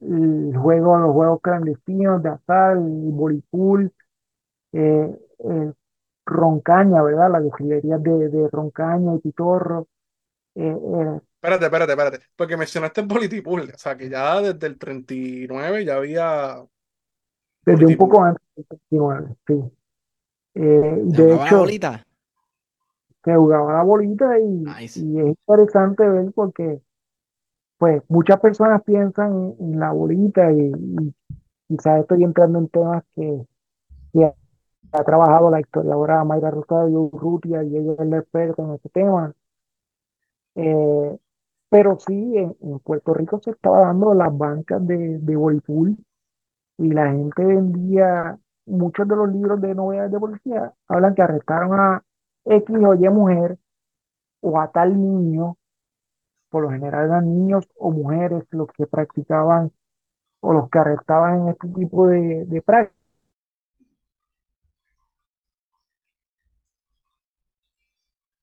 los 0.00 0.62
juegos 0.62 1.40
clandestinos 1.42 2.22
de 2.22 2.30
azar, 2.30 2.76
el 2.76 3.10
boripool, 3.12 3.92
eh, 4.72 5.18
Roncaña, 6.28 7.02
¿verdad? 7.02 7.32
Las 7.32 7.44
destilerías 7.44 8.02
de, 8.02 8.28
de 8.30 8.48
Roncaña 8.50 9.14
y 9.16 9.18
Pitorro. 9.20 9.88
eh, 10.56 10.68
eh, 10.76 11.20
Espérate, 11.40 11.64
espérate, 11.66 11.92
espérate. 11.92 12.18
Porque 12.36 12.56
mencionaste 12.56 13.00
el 13.02 13.06
politipool. 13.08 13.70
O 13.74 13.78
sea, 13.78 13.96
que 13.96 14.08
ya 14.08 14.40
desde 14.40 14.66
el 14.66 14.78
39 14.78 15.84
ya 15.84 15.96
había 15.96 16.56
desde 17.64 17.86
un 17.86 17.96
poco 17.96 18.22
antes 18.22 18.42
del 18.56 18.66
39, 18.66 19.36
sí. 19.46 19.54
Eh, 20.56 21.02
y 21.04 21.12
¿Se 21.12 21.22
de 21.22 21.22
jugaba 21.22 21.46
la 21.46 21.54
hecho, 21.54 21.56
bolita? 21.56 22.06
se 23.24 23.34
jugaba 23.34 23.74
la 23.74 23.82
bolita 23.82 24.38
y, 24.38 24.44
Nice. 24.64 24.94
y 24.94 25.20
es 25.20 25.26
interesante 25.26 26.08
ver 26.08 26.32
porque 26.34 26.80
pues 27.78 28.02
muchas 28.08 28.40
personas 28.40 28.82
piensan 28.84 29.32
en, 29.60 29.72
en 29.74 29.80
la 29.80 29.92
bolita 29.92 30.52
y, 30.52 30.72
y 30.72 31.14
quizás 31.68 32.00
estoy 32.02 32.24
entrando 32.24 32.58
en 32.60 32.68
temas 32.68 33.04
que, 33.16 33.44
que 34.12 34.32
ha 34.92 35.04
trabajado 35.04 35.50
la 35.50 35.60
historiadora 35.60 36.24
Mayra 36.24 36.50
Rosario 36.50 37.02
Urrutia 37.12 37.62
y 37.64 37.76
ella 37.76 37.94
es 37.98 38.06
la 38.06 38.18
experta 38.18 38.62
en 38.62 38.74
este 38.74 38.88
tema. 38.90 39.34
Eh, 40.54 41.18
pero 41.70 41.98
sí, 41.98 42.36
en, 42.36 42.56
en 42.60 42.78
Puerto 42.80 43.14
Rico 43.14 43.40
se 43.42 43.50
estaba 43.50 43.80
dando 43.80 44.14
las 44.14 44.36
bancas 44.36 44.86
de, 44.86 45.18
de 45.18 45.36
voleibol 45.36 45.96
y 46.78 46.90
la 46.92 47.10
gente 47.10 47.44
vendía 47.44 48.38
muchos 48.66 49.08
de 49.08 49.16
los 49.16 49.30
libros 49.32 49.60
de 49.60 49.74
novedades 49.74 50.12
de 50.12 50.20
policía. 50.20 50.72
Hablan 50.88 51.14
que 51.14 51.22
arrestaron 51.22 51.78
a 51.78 52.04
X 52.44 52.76
o 52.84 52.94
Y 52.94 53.08
mujer 53.10 53.58
o 54.40 54.60
a 54.60 54.70
tal 54.72 54.94
niño, 55.00 55.56
por 56.50 56.64
lo 56.64 56.70
general 56.70 57.06
eran 57.06 57.26
niños 57.26 57.68
o 57.76 57.90
mujeres 57.90 58.44
los 58.50 58.68
que 58.72 58.86
practicaban 58.86 59.72
o 60.40 60.52
los 60.52 60.70
que 60.70 60.78
arrestaban 60.78 61.42
en 61.42 61.48
este 61.48 61.68
tipo 61.68 62.06
de, 62.08 62.44
de 62.46 62.62
prácticas. 62.62 62.97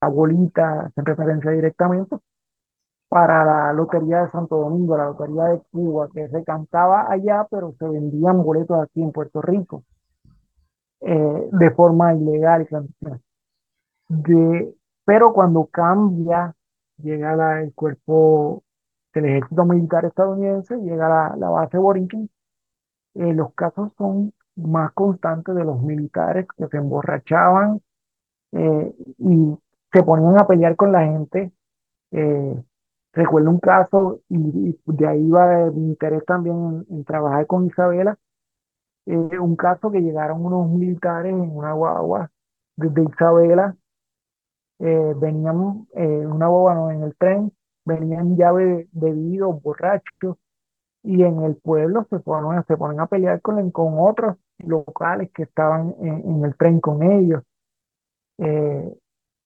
La 0.06 0.12
bolita 0.12 0.92
en 0.96 1.06
referencia 1.06 1.52
directamente 1.52 2.18
para 3.10 3.44
la 3.46 3.74
Lotería 3.74 4.24
de 4.26 4.32
Santo 4.32 4.58
Domingo, 4.58 4.98
la 4.98 5.06
Lotería 5.06 5.46
de 5.46 5.62
Cuba, 5.72 6.10
que 6.14 6.28
se 6.30 6.44
cantaba 6.44 7.12
allá, 7.12 7.48
pero 7.50 7.74
se 7.80 7.88
vendían 7.88 8.44
boletos 8.44 8.80
aquí 8.82 9.02
en 9.02 9.12
Puerto 9.12 9.42
Rico 9.42 9.84
eh, 11.02 11.50
de 11.52 11.72
forma 11.72 12.14
ilegal 12.14 12.62
y 12.64 12.66
clandestina. 12.66 13.20
De, 14.10 14.76
pero 15.06 15.34
cuando 15.34 15.66
cambia, 15.68 16.54
llega 16.98 17.36
la- 17.36 17.62
el 17.62 17.74
cuerpo 17.74 18.64
del 19.14 19.26
ejército 19.26 19.66
militar 19.66 20.06
estadounidense, 20.06 20.78
llega 20.78 21.10
la, 21.10 21.36
la 21.38 21.50
base 21.50 21.78
Borinquen, 21.78 22.30
eh, 23.16 23.34
los 23.34 23.54
casos 23.56 23.92
son 23.98 24.34
más 24.56 24.92
constantes 24.94 25.56
de 25.56 25.64
los 25.66 25.82
militares 25.82 26.48
que 26.58 26.68
se 26.68 26.78
emborrachaban 26.78 27.82
eh, 28.54 28.96
y 29.20 29.58
se 29.96 30.04
ponían 30.04 30.38
a 30.38 30.46
pelear 30.46 30.76
con 30.76 30.92
la 30.92 31.06
gente. 31.06 31.54
Eh, 32.12 32.64
recuerdo 33.14 33.50
un 33.50 33.60
caso, 33.60 34.20
y, 34.30 34.38
y 34.70 34.80
de 34.86 35.08
ahí 35.08 35.30
va 35.30 35.72
mi 35.72 35.88
interés 35.88 36.26
también 36.26 36.86
en, 36.90 36.98
en 36.98 37.06
trabajar 37.06 37.48
con 37.48 37.66
Isabela, 37.66 38.18
eh, 39.06 39.40
un 39.40 39.56
caso 39.56 39.90
que 39.92 40.02
llegaron 40.02 40.46
unos 40.46 40.70
militares 40.70 41.32
en 41.34 41.56
una 41.58 41.74
guagua 41.74 42.30
desde 42.76 43.04
Isabela, 43.04 43.76
eh, 44.80 45.14
venían 45.16 45.88
eh, 45.96 46.22
en 46.24 46.32
una 46.32 46.48
guagua, 46.48 46.76
no, 46.76 46.92
en 46.92 47.04
el 47.04 47.16
tren, 47.16 47.52
venían 47.86 48.36
ya 48.36 48.52
be- 48.52 48.90
bebidos, 48.92 49.62
borrachos, 49.62 50.38
y 51.04 51.24
en 51.24 51.44
el 51.44 51.56
pueblo 51.56 52.06
se 52.10 52.20
ponen, 52.20 52.64
se 52.68 52.78
ponen 52.78 53.00
a 53.00 53.08
pelear 53.08 53.42
con, 53.42 53.72
con 53.72 53.96
otros 54.00 54.38
locales 54.58 55.32
que 55.32 55.44
estaban 55.44 55.96
en, 56.02 56.30
en 56.30 56.46
el 56.46 56.56
tren 56.58 56.82
con 56.82 57.04
ellos 57.04 57.44
eh, 58.40 58.94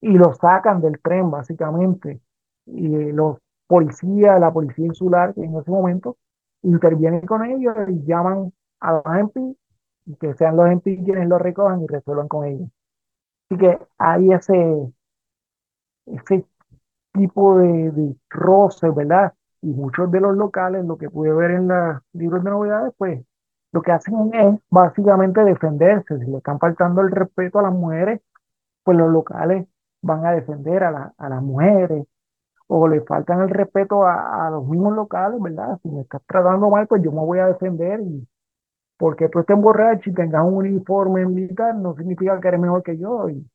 y 0.02 0.18
los 0.18 0.38
sacan 0.38 0.82
del 0.82 1.00
tren 1.02 1.30
básicamente. 1.32 2.22
Y 2.66 3.12
los 3.12 3.38
policías, 3.68 4.40
la 4.40 4.52
policía 4.52 4.86
insular, 4.86 5.34
que 5.34 5.44
en 5.44 5.56
ese 5.58 5.72
momento 5.72 6.18
intervienen 6.64 7.26
con 7.26 7.46
ellos 7.46 7.76
y 7.88 8.04
llaman 8.06 8.52
a 8.80 8.94
los 8.94 9.06
MP 9.06 9.56
y 10.06 10.16
que 10.16 10.34
sean 10.36 10.58
los 10.58 10.68
MP 10.68 11.04
quienes 11.04 11.28
lo 11.28 11.38
recojan 11.38 11.82
y 11.84 11.88
resuelvan 11.88 12.28
con 12.28 12.46
ellos. 12.46 12.70
Así 13.50 13.60
que 13.60 13.80
hay 13.98 14.32
ese, 14.32 14.94
ese 16.06 16.46
tipo 17.14 17.58
de, 17.58 17.92
de 17.92 18.16
roce, 18.30 18.90
¿verdad? 18.90 19.34
Y 19.62 19.68
muchos 19.68 20.12
de 20.12 20.22
los 20.22 20.36
locales, 20.38 20.86
lo 20.86 20.98
que 20.98 21.10
pude 21.10 21.34
ver 21.34 21.52
en 21.52 21.68
los 21.68 22.02
libros 22.14 22.44
de 22.44 22.50
novedades, 22.50 22.94
pues 22.98 23.24
lo 23.72 23.82
que 23.82 23.92
hacen 23.92 24.34
es 24.34 24.60
básicamente 24.70 25.44
defenderse. 25.44 26.18
Si 26.20 26.26
le 26.26 26.38
están 26.38 26.60
faltando 26.60 27.02
el 27.02 27.12
respeto 27.12 27.60
a 27.60 27.64
las 27.64 27.74
mujeres, 27.74 28.22
pues 28.84 28.98
los 28.98 29.12
locales 29.12 29.68
van 30.02 30.26
a 30.26 30.32
defender 30.34 30.84
a, 30.84 30.92
la- 30.92 31.14
a 31.18 31.30
las 31.30 31.42
mujeres 31.44 32.06
o 32.68 32.88
le 32.88 33.02
faltan 33.02 33.42
el 33.42 33.50
respeto 33.50 34.06
a, 34.06 34.50
los 34.52 34.68
mismos 34.68 34.96
locales, 34.96 35.42
¿verdad? 35.42 35.80
Si 35.84 35.90
me 35.90 36.02
estás 36.02 36.22
tratando 36.28 36.70
mal, 36.70 36.88
pues 36.88 37.02
yo 37.04 37.12
me 37.12 37.20
voy 37.20 37.40
a 37.40 37.48
defender 37.48 38.02
y 38.02 38.28
porque 38.98 39.30
tú 39.30 39.40
estés 39.40 39.58
borracho 39.58 40.10
y 40.10 40.14
tengas 40.16 40.46
un 40.46 40.56
uniforme 40.56 41.26
militar 41.26 41.76
no 41.76 41.96
significa 41.96 42.40
que 42.42 42.48
eres 42.50 42.60
mejor 42.62 42.84
que 42.84 42.98
yo. 42.98 43.30
Y 43.30 43.46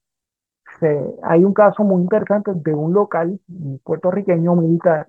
hay 1.22 1.44
un 1.44 1.52
caso 1.54 1.82
muy 1.84 2.02
interesante 2.02 2.52
de 2.54 2.74
un 2.74 2.92
local 2.92 3.40
un 3.48 3.78
puertorriqueño 3.84 4.54
militar 4.56 5.06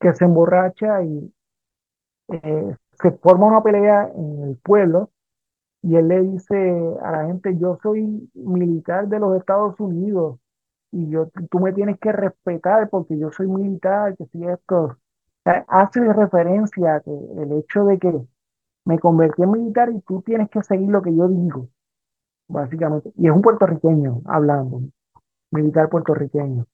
que 0.00 0.12
se 0.14 0.24
emborracha 0.24 1.02
y 1.04 1.32
eh, 2.32 2.76
se 3.02 3.10
forma 3.12 3.46
una 3.46 3.62
pelea 3.62 4.10
en 4.14 4.42
el 4.50 4.56
pueblo 4.58 5.10
y 5.82 5.96
él 5.96 6.08
le 6.08 6.22
dice 6.22 6.96
a 7.02 7.12
la 7.12 7.26
gente, 7.26 7.56
yo 7.58 7.78
soy 7.82 8.30
militar 8.34 9.08
de 9.08 9.18
los 9.18 9.36
Estados 9.38 9.78
Unidos 9.80 10.38
y 10.92 11.08
yo, 11.08 11.28
tú 11.50 11.60
me 11.60 11.72
tienes 11.72 11.98
que 11.98 12.12
respetar 12.12 12.90
porque 12.90 13.18
yo 13.18 13.30
soy 13.30 13.46
militar, 13.46 14.16
que 14.16 14.26
si 14.26 14.44
esto, 14.44 14.96
hace 15.44 16.12
referencia 16.12 16.96
a 16.96 17.00
que 17.00 17.10
el 17.10 17.52
hecho 17.52 17.84
de 17.84 17.98
que 17.98 18.12
me 18.84 18.98
convertí 18.98 19.42
en 19.42 19.52
militar 19.52 19.90
y 19.90 20.00
tú 20.00 20.22
tienes 20.22 20.50
que 20.50 20.62
seguir 20.62 20.88
lo 20.88 21.00
que 21.02 21.14
yo 21.14 21.28
digo, 21.28 21.68
básicamente. 22.48 23.12
Y 23.16 23.28
es 23.28 23.32
un 23.32 23.42
puertorriqueño 23.42 24.22
hablando, 24.26 24.82
militar 25.50 25.88
puertorriqueño. 25.88 26.66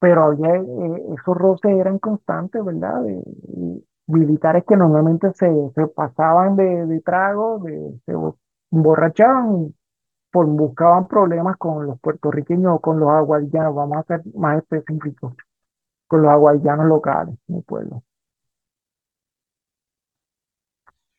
Pero 0.00 0.24
había, 0.24 0.56
eh, 0.56 1.02
esos 1.18 1.36
roces 1.36 1.72
eran 1.72 1.98
constantes, 1.98 2.64
¿verdad? 2.64 3.02
Militares 4.06 4.64
que 4.66 4.76
normalmente 4.76 5.32
se, 5.34 5.50
se 5.74 5.86
pasaban 5.88 6.56
de, 6.56 7.00
trago, 7.04 7.64
se 8.06 8.12
emborrachaban 8.70 9.74
por, 10.30 10.46
buscaban 10.46 11.06
problemas 11.08 11.56
con 11.58 11.86
los 11.86 12.00
puertorriqueños 12.00 12.76
o 12.76 12.80
con 12.80 12.98
los 12.98 13.10
aguadillanos, 13.10 13.74
vamos 13.74 13.98
a 13.98 14.02
ser 14.04 14.22
más 14.34 14.58
específicos, 14.58 15.34
con 16.06 16.22
los 16.22 16.30
aguadillanos 16.30 16.86
locales, 16.86 17.36
mi 17.46 17.60
pueblo. 17.62 18.02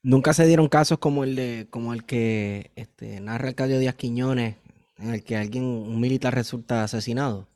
Nunca 0.01 0.33
se 0.33 0.45
dieron 0.45 0.67
casos 0.67 0.97
como 0.97 1.23
el 1.23 1.35
de, 1.35 1.67
como 1.69 1.93
el 1.93 2.05
que 2.05 2.71
este, 2.75 3.21
narra 3.21 3.49
Arcadio 3.49 3.79
Díaz 3.79 3.95
Quiñones, 3.95 4.57
en 4.97 5.13
el 5.13 5.23
que 5.23 5.37
alguien, 5.37 5.63
un 5.63 6.01
militar 6.01 6.33
resulta 6.33 6.83
asesinado. 6.83 7.47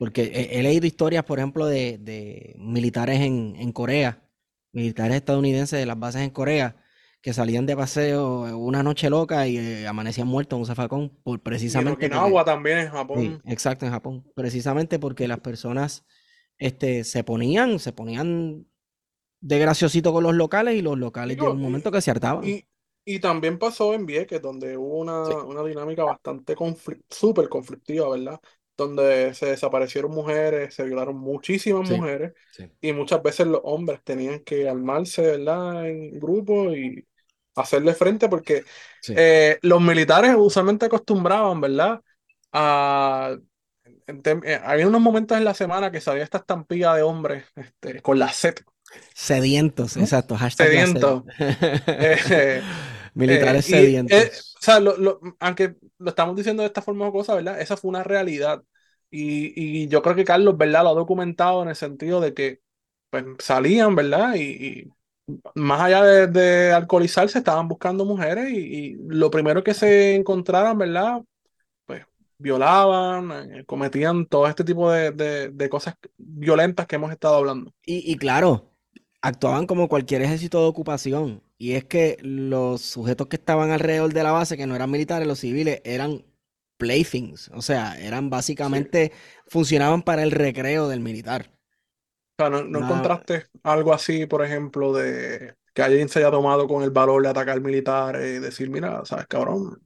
Porque 0.00 0.24
he, 0.24 0.60
he 0.60 0.64
leído 0.64 0.86
historias, 0.88 1.24
por 1.24 1.40
ejemplo, 1.40 1.66
de, 1.66 1.98
de 2.00 2.56
militares 2.58 3.20
en, 3.22 3.56
en 3.58 3.72
Corea, 3.72 4.24
militares 4.72 5.16
estadounidenses 5.18 5.80
de 5.80 5.86
las 5.86 6.00
bases 6.00 6.22
en 6.22 6.30
Corea, 6.32 6.76
que 7.22 7.34
salían 7.34 7.66
de 7.66 7.76
paseo 7.76 8.58
una 8.58 8.82
noche 8.84 9.10
loca 9.10 9.48
y 9.48 9.58
eh, 9.58 9.88
amanecían 9.88 10.28
muertos 10.28 10.56
en 10.58 10.62
un 10.62 10.66
zafacón 10.66 11.10
por 11.24 11.40
Y 11.52 11.80
en 11.80 11.86
precisamente 11.86 12.08
porque, 12.08 12.34
Okinawa 12.34 12.44
también, 12.44 12.78
en 12.78 12.90
sí, 13.14 13.38
Japón. 13.38 13.42
exacto, 13.44 13.86
en 13.86 13.92
Japón, 13.92 14.26
precisamente 14.34 14.98
porque 14.98 15.28
las 15.28 15.40
personas 15.40 16.06
este, 16.58 17.04
se 17.04 17.24
ponían, 17.24 17.78
se 17.80 17.92
ponían 17.92 18.66
de 19.40 19.58
graciosito 19.60 20.12
con 20.12 20.24
los 20.24 20.34
locales 20.34 20.76
y 20.76 20.82
los 20.82 20.98
locales 20.98 21.38
llegó 21.38 21.54
un 21.54 21.62
momento 21.62 21.92
que 21.92 22.02
se 22.02 22.10
hartaban. 22.12 22.56
y, 22.56 22.66
y 23.04 23.20
también 23.20 23.58
pasó 23.58 23.94
en 23.94 24.06
Vieques, 24.06 24.40
donde 24.42 24.76
hubo 24.76 24.98
una, 24.98 25.22
Sí, 25.22 25.36
una 25.44 25.62
dinámica 25.64 26.04
bastante 26.04 26.56
conflic- 26.56 27.04
súper 27.08 27.48
conflictiva, 27.48 28.08
¿verdad? 28.10 28.40
Donde 28.80 29.34
se 29.34 29.46
desaparecieron 29.46 30.10
mujeres, 30.10 30.74
se 30.74 30.84
violaron 30.84 31.16
muchísimas 31.16 31.88
sí, 31.88 31.94
mujeres 31.94 32.32
sí, 32.50 32.70
y 32.80 32.92
muchas 32.92 33.22
veces 33.22 33.46
los 33.46 33.60
hombres 33.64 34.00
tenían 34.02 34.40
que 34.40 34.68
armarse, 34.68 35.22
¿verdad? 35.22 35.86
En 35.86 36.18
grupo 36.18 36.72
y 36.72 37.06
hacerle 37.54 37.94
frente 37.94 38.28
porque 38.28 38.64
sí. 39.00 39.14
eh, 39.16 39.58
los 39.62 39.80
militares 39.80 40.34
usualmente 40.36 40.86
acostumbraban, 40.86 41.60
¿verdad? 41.60 42.00
A, 42.52 43.36
eh, 44.06 44.60
había 44.64 44.88
unos 44.88 45.00
momentos 45.00 45.36
en 45.38 45.44
la 45.44 45.54
semana 45.54 45.90
que 45.90 46.00
salía 46.00 46.24
esta 46.24 46.38
estampilla 46.38 46.94
de 46.94 47.02
hombres 47.02 47.44
este, 47.54 48.00
con 48.00 48.18
la 48.18 48.32
sed, 48.32 48.54
Sedientos, 49.14 49.96
¿no? 49.96 50.02
exacto. 50.02 50.36
Sedientos. 50.56 51.22
Eh, 51.38 52.62
Militares 53.14 53.64
eh, 53.64 53.64
y, 53.66 54.02
eh, 54.08 54.30
o 54.32 54.32
sedientos. 54.32 54.60
sea, 54.60 54.80
lo- 54.80 54.96
lo- 54.96 55.20
aunque 55.40 55.76
lo 55.98 56.10
estamos 56.10 56.36
diciendo 56.36 56.62
de 56.62 56.66
esta 56.68 56.82
forma 56.82 57.08
o 57.08 57.12
cosa, 57.12 57.34
¿verdad? 57.34 57.60
Esa 57.60 57.76
fue 57.76 57.88
una 57.90 58.02
realidad. 58.04 58.62
Y, 59.10 59.82
y 59.84 59.88
yo 59.88 60.02
creo 60.02 60.14
que 60.16 60.24
Carlos, 60.24 60.56
¿verdad? 60.56 60.84
Lo 60.84 60.90
ha 60.90 60.94
documentado 60.94 61.62
en 61.62 61.68
el 61.70 61.76
sentido 61.76 62.20
de 62.20 62.34
que 62.34 62.60
pues, 63.10 63.24
salían, 63.40 63.94
¿verdad? 63.96 64.34
Y, 64.36 64.42
y 64.86 64.92
más 65.54 65.80
allá 65.82 66.02
de, 66.04 66.26
de 66.28 66.72
alcoholizarse, 66.72 67.38
estaban 67.38 67.68
buscando 67.68 68.04
mujeres 68.04 68.50
y, 68.50 68.56
y 68.94 68.96
lo 69.08 69.30
primero 69.30 69.62
que 69.64 69.74
se 69.74 70.16
encontraran, 70.16 70.78
¿verdad? 70.78 71.22
Pues 71.86 72.04
violaban, 72.38 73.32
eh, 73.60 73.64
cometían 73.66 74.26
todo 74.26 74.46
este 74.48 74.64
tipo 74.64 74.90
de, 74.92 75.12
de, 75.12 75.50
de 75.50 75.68
cosas 75.68 75.96
violentas 76.18 76.86
que 76.86 76.96
hemos 76.96 77.12
estado 77.12 77.36
hablando. 77.36 77.74
Y, 77.84 78.12
y 78.12 78.16
claro, 78.16 78.69
actuaban 79.22 79.66
como 79.66 79.88
cualquier 79.88 80.22
ejército 80.22 80.60
de 80.62 80.68
ocupación. 80.68 81.42
Y 81.58 81.72
es 81.74 81.84
que 81.84 82.16
los 82.22 82.80
sujetos 82.82 83.28
que 83.28 83.36
estaban 83.36 83.70
alrededor 83.70 84.12
de 84.14 84.22
la 84.22 84.32
base, 84.32 84.56
que 84.56 84.66
no 84.66 84.74
eran 84.76 84.90
militares, 84.90 85.28
los 85.28 85.40
civiles, 85.40 85.80
eran 85.84 86.24
playthings. 86.78 87.50
O 87.54 87.62
sea, 87.62 87.98
eran 88.00 88.30
Sí. 88.58 88.86
básicamente, 88.86 89.12
funcionaban 89.46 90.02
para 90.02 90.22
el 90.22 90.30
recreo 90.30 90.88
del 90.88 91.00
militar. 91.00 91.50
O 92.38 92.42
sea, 92.42 92.50
¿no, 92.50 92.64
no 92.64 92.78
Una- 92.78 92.80
encontraste 92.80 93.46
algo 93.62 93.92
así, 93.92 94.26
por 94.26 94.44
ejemplo, 94.44 94.92
de 94.94 95.54
que 95.74 95.82
alguien 95.82 96.08
se 96.08 96.20
haya 96.20 96.30
tomado 96.30 96.66
con 96.66 96.82
el 96.82 96.90
valor 96.90 97.22
de 97.22 97.28
atacar 97.28 97.60
militares 97.60 98.36
y 98.38 98.40
decir, 98.40 98.70
mira, 98.70 99.04
sabes, 99.04 99.26
cabrón, 99.26 99.80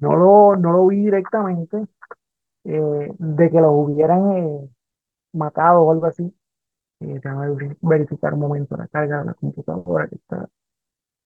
No 0.00 0.14
lo, 0.16 0.56
no 0.56 0.72
lo 0.72 0.86
vi 0.88 0.96
directamente, 1.04 1.76
eh, 2.64 3.10
de 3.18 3.50
que 3.50 3.60
los 3.60 3.72
hubieran 3.74 4.32
eh, 4.38 4.70
matado 5.34 5.82
o 5.82 5.92
algo 5.92 6.06
así. 6.06 6.34
Eh, 7.00 7.20
verificar 7.80 8.34
un 8.34 8.40
momento 8.40 8.76
la 8.76 8.88
carga 8.88 9.20
de 9.20 9.24
la 9.26 9.34
computadora 9.34 10.08
que 10.08 10.16
está. 10.16 10.48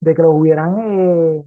De 0.00 0.14
que 0.14 0.22
los 0.22 0.34
hubieran 0.34 0.78
eh, 0.78 1.44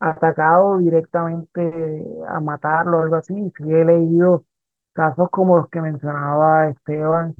atacado 0.00 0.78
directamente 0.78 2.04
a 2.28 2.40
matarlo 2.40 2.98
o 2.98 3.02
algo 3.02 3.16
así. 3.16 3.34
Sí 3.56 3.64
he 3.72 3.84
leído 3.84 4.44
casos 4.92 5.30
como 5.30 5.56
los 5.58 5.68
que 5.68 5.80
mencionaba 5.80 6.68
Esteban 6.68 7.34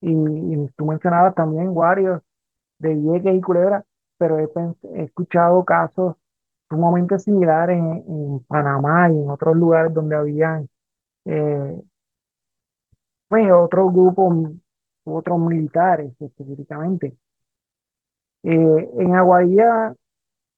y, 0.00 0.12
y 0.12 0.68
tú 0.76 0.86
mencionabas 0.86 1.34
también 1.34 1.74
varios 1.74 2.22
de 2.78 2.94
Vieques 2.94 3.34
y 3.36 3.40
Culebra, 3.40 3.84
pero 4.18 4.38
he, 4.38 4.48
escuchado 5.04 5.64
casos 5.64 6.16
sumamente 6.68 7.18
similares 7.18 7.78
en, 7.78 8.04
en 8.08 8.40
Panamá 8.48 9.10
y 9.10 9.18
en 9.18 9.30
otros 9.30 9.56
lugares 9.56 9.94
donde 9.94 10.16
habían 10.16 10.68
eh, 11.26 11.82
pues, 13.28 13.50
otros 13.52 13.92
grupos, 13.92 14.52
otros 15.12 15.38
militares 15.38 16.12
específicamente. 16.20 17.16
Eh, 18.42 18.90
en 18.98 19.14
Aguadilla 19.14 19.94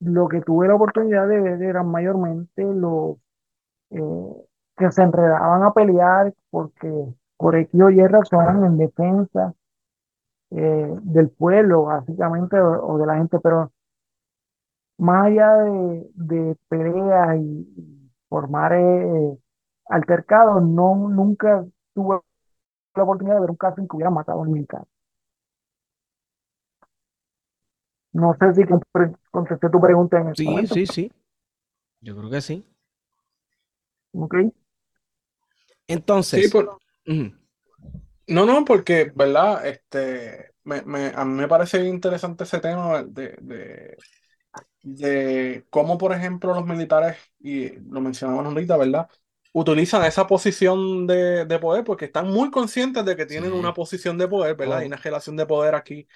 lo 0.01 0.29
que 0.29 0.41
tuve 0.41 0.69
la 0.69 0.77
oportunidad 0.77 1.29
de 1.29 1.41
ver 1.41 1.63
eran 1.63 1.89
mayormente 1.89 2.63
los 2.63 3.17
eh, 3.91 4.47
que 4.77 4.91
se 4.93 5.03
enredaban 5.03 5.63
a 5.65 5.73
pelear 5.73 6.33
porque 6.51 6.89
por 7.37 7.57
X 7.57 7.81
o 7.81 7.91
Y 7.91 8.01
en 8.01 8.79
defensa 8.79 9.55
eh, 10.51 10.95
del 11.03 11.31
pueblo, 11.31 11.85
básicamente, 11.85 12.61
o, 12.61 12.87
o 12.87 12.99
de 12.99 13.07
la 13.07 13.17
gente, 13.17 13.39
pero 13.41 13.73
más 14.99 15.27
allá 15.27 15.53
de, 16.15 16.57
peleas 16.69 17.37
y, 17.39 17.69
y 17.77 18.11
formar 18.29 18.73
altercados, 19.87 20.63
no, 20.63 21.09
nunca 21.09 21.65
tuve 21.95 22.21
la 22.97 23.05
oportunidad 23.05 23.37
de 23.37 23.41
ver 23.43 23.51
un 23.51 23.57
caso 23.57 23.81
en 23.81 23.89
que 23.89 23.97
hubieran 23.97 24.15
matado 24.15 24.39
a 24.39 24.43
un 24.43 24.53
militar. 24.53 24.85
No 28.21 28.29
sé 28.43 28.49
si 28.55 28.65
contesté 29.31 29.69
tu 29.69 29.79
pregunta 29.83 30.19
en 30.19 30.29
ese 30.31 30.39
Sí, 30.39 30.47
momento, 30.47 30.75
sí, 30.75 30.87
sí. 30.87 31.11
Yo 32.03 32.17
creo 32.17 32.31
que 32.31 32.41
sí. 32.43 32.67
¿ok? 34.13 34.35
sí, 36.35 36.49
Entonces, 36.49 36.49
por, 36.49 36.79
ujú, 37.07 37.33
no, 38.29 38.47
no, 38.47 38.65
porque, 38.65 39.13
¿verdad? 39.15 39.67
Este, 39.67 40.53
me, 40.65 40.83
me- 40.83 41.13
a 41.15 41.25
mí 41.25 41.33
me 41.35 41.49
parece 41.49 41.85
interesante 41.87 42.45
ese 42.45 42.61
tema 42.61 43.03
de, 43.05 43.37
de, 43.43 43.97
de 44.83 45.67
cómo, 45.71 45.99
por 45.99 46.13
ejemplo, 46.15 46.55
los 46.55 46.67
militares, 46.67 47.19
y 47.41 47.71
lo 47.91 48.01
mencionamos 48.01 48.47
ahorita, 48.47 48.77
¿verdad? 48.77 49.09
Utilizan 49.53 50.05
esa 50.05 50.27
posición 50.27 51.07
de, 51.07 51.45
de 51.45 51.59
poder 51.59 51.85
porque 51.85 52.07
están 52.07 52.29
muy 52.29 52.51
conscientes 52.51 53.05
de 53.05 53.17
que 53.17 53.27
tienen 53.27 53.53
una 53.53 53.75
posición 53.75 54.17
de 54.19 54.29
poder, 54.29 54.57
¿verdad? 54.57 54.79
Hay 54.79 54.87
oh, 54.87 54.89
una 54.89 54.97
relación 54.97 55.37
de 55.37 55.47
poder 55.47 55.75
aquí. 55.75 56.09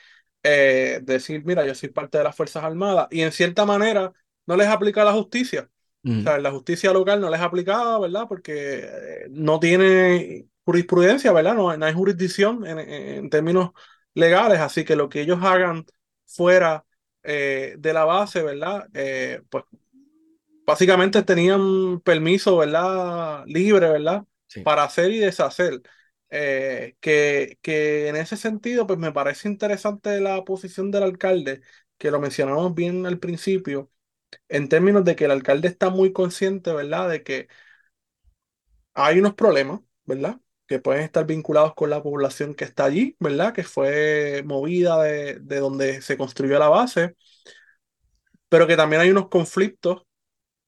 eh, 0.42 1.00
decir, 1.02 1.44
mira, 1.44 1.66
yo 1.66 1.74
soy 1.74 1.90
parte 1.90 2.18
de 2.18 2.24
las 2.24 2.36
Fuerzas 2.36 2.64
Armadas 2.64 3.08
y 3.10 3.22
en 3.22 3.32
cierta 3.32 3.64
manera 3.66 4.12
no 4.46 4.56
les 4.56 4.68
aplica 4.68 5.04
la 5.04 5.12
justicia. 5.12 5.70
O 6.18 6.22
sea, 6.22 6.38
la 6.38 6.50
justicia 6.50 6.92
local 6.92 7.20
no 7.20 7.30
les 7.30 7.40
aplicaba, 7.40 7.98
¿verdad? 7.98 8.26
Porque 8.28 8.80
eh, 8.84 9.26
no 9.30 9.60
tiene 9.60 10.48
jurisprudencia, 10.64 11.32
¿verdad? 11.32 11.54
No, 11.54 11.76
no 11.76 11.86
hay 11.86 11.94
jurisdicción 11.94 12.66
en 12.66 13.30
términos 13.30 13.70
legales, 14.14 14.58
así 14.60 14.84
que 14.84 14.96
lo 14.96 15.08
que 15.08 15.20
ellos 15.22 15.38
hagan 15.42 15.84
fuera 16.26 16.84
eh, 17.22 17.76
de 17.78 17.92
la 17.92 18.04
base, 18.04 18.42
¿verdad? 18.42 18.88
Eh, 18.94 19.42
pues 19.50 19.64
básicamente 20.66 21.22
tenían 21.22 22.00
permiso, 22.00 22.56
¿verdad? 22.58 23.44
Libre, 23.46 23.88
¿verdad? 23.90 24.24
sí. 24.48 24.62
Para 24.62 24.84
hacer 24.84 25.10
y 25.12 25.18
deshacer. 25.18 25.82
Eh, 26.30 26.96
que, 27.00 27.58
que 27.62 28.08
en 28.08 28.16
ese 28.16 28.36
sentido, 28.36 28.86
pues 28.86 28.98
me 28.98 29.12
parece 29.12 29.48
interesante 29.48 30.20
la 30.20 30.44
posición 30.44 30.90
del 30.90 31.04
alcalde, 31.04 31.60
que 31.98 32.10
lo 32.10 32.20
mencionamos 32.20 32.74
bien 32.74 33.06
al 33.06 33.18
principio, 33.20 33.90
en 34.48 34.68
términos 34.68 35.04
de 35.04 35.16
que 35.16 35.26
el 35.26 35.32
alcalde 35.32 35.68
está 35.68 35.90
muy 35.90 36.12
consciente, 36.12 36.72
¿verdad? 36.72 37.10
De 37.10 37.22
que 37.24 37.48
hay 38.94 39.18
unos 39.18 39.34
problemas, 39.34 39.80
¿verdad? 40.04 40.40
Que 40.66 40.78
pueden 40.80 41.02
estar 41.02 41.26
vinculados 41.26 41.74
con 41.74 41.90
la 41.90 42.02
población 42.02 42.54
que 42.54 42.64
está 42.64 42.84
allí, 42.84 43.16
¿verdad? 43.20 43.54
Que 43.54 43.64
fue 43.64 44.42
movida 44.46 45.02
de, 45.02 45.38
de 45.40 45.58
donde 45.60 46.02
se 46.02 46.16
construyó 46.16 46.58
la 46.58 46.68
base, 46.68 47.14
pero 48.48 48.66
que 48.66 48.76
también 48.76 49.02
hay 49.02 49.10
unos 49.10 49.28
conflictos 49.28 50.05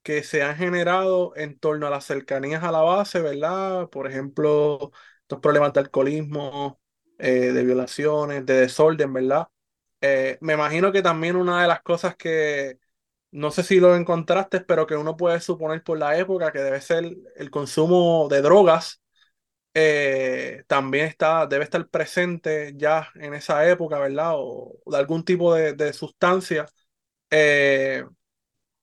que 0.03 0.23
se 0.23 0.43
han 0.43 0.57
generado 0.57 1.35
en 1.37 1.59
torno 1.59 1.87
a 1.87 1.91
las 1.91 2.05
cercanías 2.07 2.63
a 2.65 2.73
la 2.73 2.81
base, 2.81 3.21
¿verdad? 3.21 3.89
Por 3.91 4.07
ejemplo, 4.09 4.93
estos 5.23 5.41
problemas 5.41 5.73
de 5.73 5.81
alcoholismo, 5.81 6.81
eh, 7.19 7.53
de 7.53 7.65
violaciones, 7.65 8.47
de 8.47 8.55
desorden, 8.63 9.13
¿verdad? 9.13 9.49
Eh, 10.01 10.39
me 10.41 10.55
imagino 10.55 10.93
que 10.93 11.03
también 11.03 11.37
una 11.37 11.63
de 11.63 11.69
las 11.69 11.83
cosas 11.83 12.17
que, 12.17 12.79
no 13.33 13.51
sé 13.53 13.63
si 13.65 13.81
lo 13.81 13.97
encontraste, 13.97 14.61
pero 14.63 14.87
que 14.87 14.97
uno 14.97 15.17
puede 15.17 15.41
suponer 15.41 15.83
por 15.85 15.99
la 15.99 16.19
época 16.19 16.53
que 16.53 16.61
debe 16.61 16.81
ser 16.81 17.05
el 17.37 17.51
consumo 17.51 18.29
de 18.31 18.43
drogas, 18.43 19.03
eh, 19.75 20.65
también 20.67 21.07
está, 21.07 21.47
debe 21.47 21.65
estar 21.65 21.89
presente 21.89 22.73
ya 22.77 23.09
en 23.17 23.35
esa 23.35 23.69
época, 23.69 23.99
¿verdad? 23.99 24.33
O, 24.37 24.79
de 24.87 24.97
algún 24.97 25.25
tipo 25.25 25.55
de, 25.55 25.75
de 25.75 25.93
sustancia. 25.93 26.67
Eh, 27.31 28.05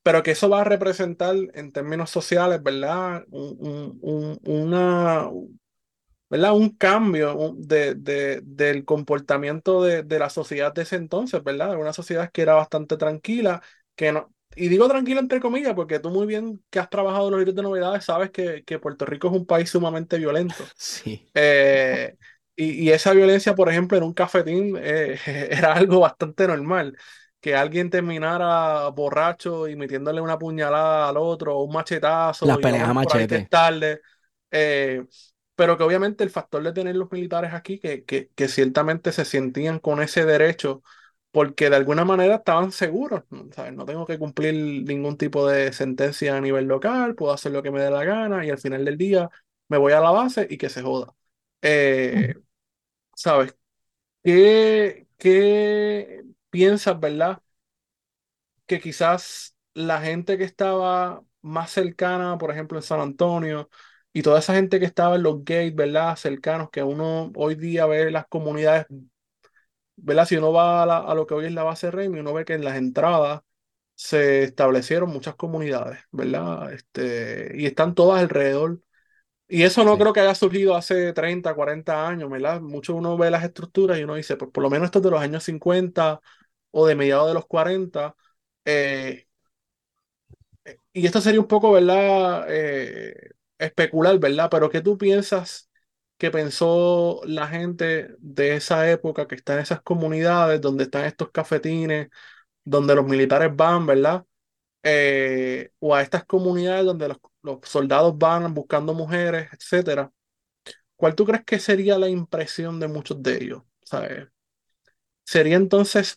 pero 0.05 0.23
que 0.23 0.31
eso 0.33 0.49
va 0.49 0.61
a 0.61 0.65
representar 0.65 1.35
en 1.55 1.73
términos 1.73 2.11
sociales, 2.11 2.63
¿verdad? 2.63 3.25
Un, 3.31 3.57
un- 3.59 3.99
un- 4.03 4.41
una, 4.45 5.29
¿verdad? 6.29 6.53
Un 6.53 6.69
cambio 6.71 7.53
de, 7.57 7.95
de- 7.95 8.41
del 8.43 8.85
comportamiento 8.85 9.83
de, 9.83 10.03
de 10.03 10.19
la 10.19 10.29
sociedad 10.29 10.73
de 10.73 10.83
ese 10.83 10.95
entonces, 10.95 11.43
¿verdad? 11.43 11.77
Una 11.79 11.93
sociedad 11.93 12.31
que 12.31 12.41
era 12.41 12.55
bastante 12.55 12.97
tranquila, 12.97 13.61
que 13.95 14.11
no, 14.11 14.33
y 14.55 14.67
digo 14.69 14.87
tranquilo 14.87 15.19
entre 15.19 15.39
comillas, 15.39 15.73
porque 15.75 15.99
tú 15.99 16.09
muy 16.09 16.25
bien 16.27 16.63
que 16.69 16.79
has 16.79 16.89
trabajado 16.89 17.25
en 17.27 17.31
los 17.31 17.39
libros 17.39 17.55
de 17.55 17.61
novedades, 17.63 18.05
sabes 18.05 18.31
que, 18.31 18.63
que 18.63 18.79
Puerto 18.79 19.05
Rico 19.05 19.27
es 19.27 19.33
un 19.33 19.45
país 19.45 19.69
sumamente 19.69 20.17
violento. 20.17 20.55
Sí. 20.77 21.27
Eh, 21.33 22.15
y, 22.55 22.85
y 22.85 22.91
esa 22.91 23.11
violencia, 23.13 23.55
por 23.55 23.69
ejemplo, 23.69 23.97
en 23.97 24.03
un 24.03 24.13
cafetín 24.13 24.77
eh, 24.81 25.17
era 25.51 25.73
algo 25.73 25.99
bastante 26.01 26.47
normal. 26.47 26.97
Que 27.45 27.55
alguien 27.55 27.91
terminara 27.91 28.89
borracho 28.89 29.67
y 29.67 29.75
metiéndole 29.75 30.19
una 30.19 30.39
puñalada 30.39 31.09
al 31.09 31.17
otro, 31.17 31.55
o 31.57 31.63
un 31.65 31.73
machetazo, 31.73 32.47
Las 32.47 32.57
peleas 32.57 32.89
a 32.89 32.93
machete. 32.93 33.49
tarde. 33.49 34.01
Eh, 34.49 35.05
pero 35.55 35.77
que 35.77 35.83
obviamente 35.83 36.23
el 36.23 36.31
factor 36.31 36.63
de 36.63 36.73
tener 36.73 36.95
los 36.95 37.11
militares 37.11 37.53
aquí, 37.53 37.79
que, 37.79 38.03
que, 38.03 38.29
que 38.35 38.47
ciertamente 38.47 39.11
se 39.11 39.25
sentían 39.25 39.77
con 39.79 40.01
ese 40.01 40.25
derecho, 40.25 40.81
porque 41.31 41.69
de 41.69 41.75
alguna 41.75 42.03
manera 42.03 42.35
estaban 42.37 42.71
seguros, 42.71 43.23
¿no? 43.29 43.47
¿Sabes? 43.53 43.73
No 43.73 43.85
tengo 43.85 44.05
que 44.07 44.17
cumplir 44.17 44.55
ningún 44.87 45.15
tipo 45.17 45.47
de 45.47 45.71
sentencia 45.71 46.35
a 46.37 46.41
nivel 46.41 46.65
local, 46.65 47.13
puedo 47.15 47.31
hacer 47.33 47.51
lo 47.51 47.61
que 47.61 47.69
me 47.71 47.81
dé 47.81 47.91
la 47.91 48.03
gana 48.05 48.43
y 48.45 48.49
al 48.49 48.57
final 48.57 48.83
del 48.85 48.97
día 48.97 49.29
me 49.67 49.77
voy 49.77 49.93
a 49.93 49.99
la 50.01 50.09
base 50.11 50.47
y 50.49 50.57
que 50.57 50.69
se 50.69 50.81
joda. 50.81 51.13
Eh, 51.61 52.33
¿sabes? 53.15 53.55
¿Qué, 54.23 55.07
qué 55.17 56.23
piensas, 56.55 56.99
verdad? 56.99 57.39
Que 58.67 58.79
quizás 58.79 59.55
la 59.73 60.01
gente 60.01 60.37
que 60.37 60.43
estaba 60.43 61.23
más 61.41 61.69
cercana, 61.71 62.37
por 62.37 62.51
ejemplo, 62.51 62.77
en 62.79 62.83
San 62.83 62.99
Antonio, 62.99 63.69
y 64.13 64.21
toda 64.23 64.39
esa 64.39 64.55
gente 64.55 64.79
que 64.79 64.85
estaba 64.85 65.15
en 65.17 65.23
los 65.23 65.39
gates, 65.43 65.75
¿verdad? 65.75 66.15
Cercanos, 66.15 66.69
que 66.71 66.81
uno 66.83 67.31
hoy 67.35 67.55
día 67.55 67.85
ve 67.85 68.09
las 68.11 68.25
comunidades, 68.27 68.87
¿verdad? 69.95 70.25
Si 70.25 70.35
uno 70.37 70.51
va 70.51 70.83
a, 70.83 70.85
la- 70.85 70.97
a 70.99 71.15
lo 71.15 71.25
que 71.25 71.33
hoy 71.33 71.45
es 71.45 71.51
la 71.53 71.63
base 71.63 71.91
Remy, 71.91 72.19
uno 72.19 72.33
ve 72.33 72.45
que 72.45 72.53
en 72.53 72.63
las 72.65 72.75
entradas 72.77 73.41
se 73.95 74.43
establecieron 74.43 75.09
muchas 75.11 75.35
comunidades, 75.35 75.99
¿verdad? 76.11 76.73
Este, 76.73 77.53
y 77.57 77.65
están 77.65 77.95
todas 77.95 78.21
alrededor. 78.21 78.81
Y 79.49 79.63
eso 79.63 79.83
no 79.85 79.93
Sí. 79.93 79.99
creo 79.99 80.13
que 80.13 80.21
haya 80.21 80.35
surgido 80.35 80.75
hace 80.75 81.13
30, 81.13 81.55
40 81.55 82.07
años, 82.07 82.29
¿verdad? 82.31 82.61
Mucho 82.61 82.95
uno 82.95 83.17
ve 83.17 83.31
las 83.31 83.43
estructuras 83.45 83.99
y 83.99 84.03
uno 84.05 84.15
dice, 84.15 84.37
pues 84.37 84.51
por 84.51 84.63
lo 84.63 84.69
menos 84.71 84.85
esto 84.87 84.99
es 84.99 85.05
de 85.05 85.11
los 85.11 85.21
años 85.21 85.43
50 85.45 86.21
o 86.77 86.85
de 86.87 86.95
mediados 86.95 87.27
de 87.29 87.33
los 87.35 87.45
40. 87.47 88.15
eh, 88.65 89.27
y 90.93 91.05
esto 91.05 91.21
sería 91.21 91.39
un 91.41 91.47
poco, 91.47 91.71
¿verdad? 91.71 92.45
Eh, 92.49 93.31
especular, 93.57 94.17
¿verdad? 94.19 94.49
Pero 94.51 94.69
¿qué 94.69 94.81
tú 94.81 94.97
piensas 94.97 95.69
que 96.17 96.31
pensó 96.31 97.21
la 97.25 97.47
gente 97.47 98.15
de 98.19 98.55
esa 98.55 98.89
época 98.89 99.27
que 99.27 99.35
está 99.35 99.53
en 99.55 99.59
esas 99.59 99.81
comunidades 99.81 100.61
donde 100.61 100.85
están 100.85 101.05
estos 101.05 101.31
cafetines, 101.31 102.09
donde 102.65 102.95
los 102.95 103.05
militares 103.07 103.55
van, 103.55 103.85
¿verdad? 103.85 104.25
Eh, 104.83 105.71
o 105.79 105.95
a 105.95 106.01
estas 106.03 106.25
comunidades 106.25 106.85
donde 106.85 107.09
los, 107.09 107.19
soldados 107.63 108.17
van 108.17 108.53
buscando 108.53 108.93
mujeres, 108.93 109.49
etcétera. 109.53 110.11
¿Cuál 110.95 111.15
tú 111.15 111.25
crees 111.25 111.45
que 111.45 111.59
sería 111.59 111.97
la 111.99 112.09
impresión 112.09 112.79
de 112.79 112.87
muchos 112.87 113.21
de 113.23 113.37
ellos? 113.43 113.63
¿Sabes? 113.83 114.27
¿Sería 115.25 115.57
entonces 115.57 116.15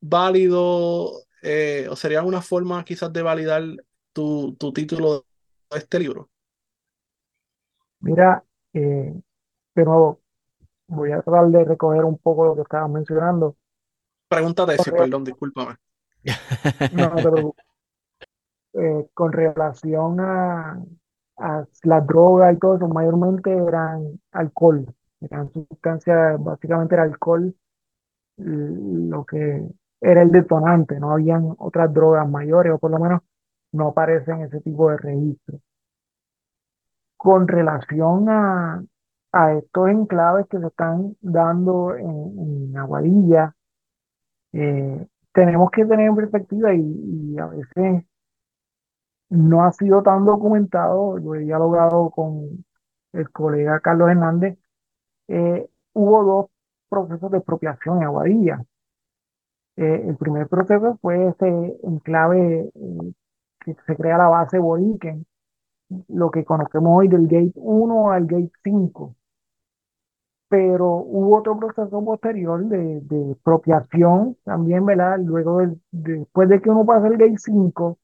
válido 0.00 1.24
eh, 1.42 1.86
o 1.90 1.96
sería 1.96 2.22
una 2.22 2.42
forma 2.42 2.84
quizás 2.84 3.12
de 3.12 3.22
validar 3.22 3.62
tu, 4.12 4.54
tu 4.58 4.72
título 4.72 5.26
de 5.70 5.78
este 5.78 5.98
libro? 6.00 6.30
Mira, 8.00 8.44
eh, 8.74 9.14
de 9.76 9.84
nuevo, 9.84 10.20
voy 10.88 11.12
a 11.12 11.22
tratar 11.22 11.48
de 11.50 11.64
recoger 11.64 12.04
un 12.04 12.18
poco 12.18 12.44
lo 12.46 12.56
que 12.56 12.62
estabas 12.62 12.90
mencionando. 12.90 13.56
Tesis, 14.66 14.92
re- 14.92 14.96
perdón, 14.96 15.24
discúlpame. 15.24 15.76
no, 16.90 17.10
no 17.10 17.22
te 17.22 17.28
preocupes. 17.28 17.64
Eh, 18.72 19.06
con 19.14 19.32
relación 19.32 20.20
a, 20.20 20.80
a 21.38 21.64
las 21.82 22.06
drogas 22.06 22.54
y 22.54 22.58
todo 22.58 22.76
eso, 22.76 22.86
mayormente 22.88 23.52
eran 23.52 24.20
alcohol, 24.32 24.86
eran 25.20 25.52
sustancias, 25.52 26.42
básicamente 26.42 26.94
era 26.94 27.02
alcohol 27.04 27.52
lo 28.38 29.24
que 29.26 29.68
era 30.00 30.22
el 30.22 30.30
detonante, 30.30 30.98
no 30.98 31.12
habían 31.12 31.54
otras 31.58 31.92
drogas 31.92 32.28
mayores, 32.28 32.72
o 32.72 32.78
por 32.78 32.90
lo 32.90 32.98
menos 32.98 33.20
no 33.72 33.88
aparecen 33.88 34.42
ese 34.42 34.60
tipo 34.60 34.90
de 34.90 34.96
registros. 34.98 35.60
Con 37.16 37.46
relación 37.48 38.28
a, 38.28 38.82
a 39.32 39.52
estos 39.52 39.88
enclaves 39.90 40.46
que 40.48 40.58
se 40.58 40.66
están 40.66 41.16
dando 41.20 41.94
en, 41.96 42.08
en 42.70 42.76
Aguadilla, 42.78 43.54
eh, 44.52 45.06
tenemos 45.32 45.70
que 45.70 45.84
tener 45.84 46.06
en 46.08 46.16
perspectiva 46.16 46.74
y, 46.74 46.80
y 46.80 47.38
a 47.38 47.46
veces 47.46 48.04
no 49.28 49.64
ha 49.64 49.72
sido 49.72 50.02
tan 50.02 50.24
documentado, 50.24 51.18
yo 51.18 51.34
he 51.34 51.40
dialogado 51.40 52.10
con 52.10 52.64
el 53.12 53.30
colega 53.30 53.80
Carlos 53.80 54.10
Hernández, 54.10 54.58
eh, 55.28 55.68
hubo 55.92 56.24
dos 56.24 56.46
procesos 56.88 57.30
de 57.30 57.38
expropiación 57.38 57.98
en 57.98 58.04
Aguadilla. 58.04 58.64
Eh, 59.80 60.04
el 60.08 60.16
primer 60.16 60.48
proceso 60.48 60.96
fue 61.02 61.28
ese 61.30 61.48
enclave 61.84 62.70
eh, 62.74 63.12
que 63.60 63.74
se 63.86 63.96
crea 63.96 64.18
la 64.18 64.28
base 64.28 64.58
Borinquen, 64.60 65.26
lo 66.08 66.30
que 66.30 66.44
conocemos 66.44 66.98
hoy 66.98 67.08
del 67.08 67.28
Gate 67.28 67.52
1 67.56 68.12
al 68.12 68.26
Gate 68.26 68.52
5. 68.64 69.16
Pero 70.48 70.86
hubo 70.96 71.38
otro 71.38 71.56
proceso 71.58 72.04
posterior 72.04 72.64
de, 72.66 73.00
de 73.02 73.30
expropiación 73.32 74.36
también, 74.44 74.84
¿verdad? 74.84 75.18
Luego, 75.20 75.58
del- 75.58 75.80
después 75.92 76.48
de 76.48 76.60
que 76.60 76.70
uno 76.70 76.84
pasa 76.84 77.06
el 77.06 77.16
Gate 77.18 77.38
5, 77.38 77.98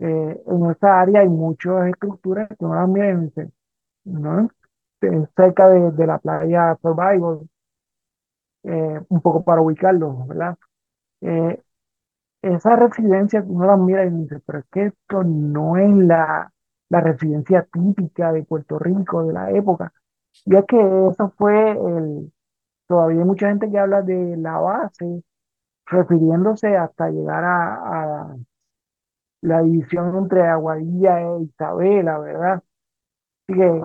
eh, 0.00 0.42
en 0.46 0.70
esa 0.72 1.00
área 1.00 1.20
hay 1.22 1.28
muchas 1.30 1.88
estructuras 1.88 2.48
que 2.58 2.64
uno 2.64 2.74
las 2.76 3.20
dice, 3.22 3.50
¿no? 4.04 4.50
Cerca 5.36 5.68
de, 5.70 5.92
de 5.92 6.06
la 6.06 6.18
playa 6.18 6.76
Survival, 6.82 7.40
eh, 8.64 9.00
un 9.08 9.20
poco 9.20 9.44
para 9.44 9.60
ubicarlo, 9.60 10.26
¿verdad? 10.26 10.56
Eh, 11.22 11.62
esa 12.42 12.76
residencia 12.76 13.44
uno 13.46 13.66
la 13.66 13.76
mira 13.76 14.04
y 14.06 14.10
dice, 14.10 14.40
pero 14.46 14.60
es 14.60 14.66
que 14.72 14.86
esto 14.86 15.24
no 15.24 15.76
es 15.76 15.90
la, 15.96 16.52
la 16.90 17.00
residencia 17.00 17.66
típica 17.72 18.32
de 18.32 18.44
Puerto 18.44 18.78
Rico 18.78 19.24
de 19.24 19.32
la 19.34 19.50
época. 19.52 19.92
Y 20.46 20.56
es 20.56 20.64
que 20.66 20.76
eso 21.10 21.32
fue 21.38 21.72
el, 21.72 22.32
todavía 22.88 23.20
hay 23.20 23.26
mucha 23.26 23.48
gente 23.48 23.70
que 23.70 23.78
habla 23.78 24.02
de 24.02 24.36
la 24.38 24.58
base, 24.58 25.24
refiriéndose 25.86 26.76
hasta 26.76 27.10
llegar 27.10 27.44
a, 27.44 28.24
a 28.32 28.36
la 29.42 29.62
división 29.62 30.16
entre 30.16 30.42
Aguadilla 30.46 31.20
e 31.20 31.42
Isabela, 31.42 32.18
¿verdad? 32.18 32.62
Así 33.48 33.58
que, 33.58 33.84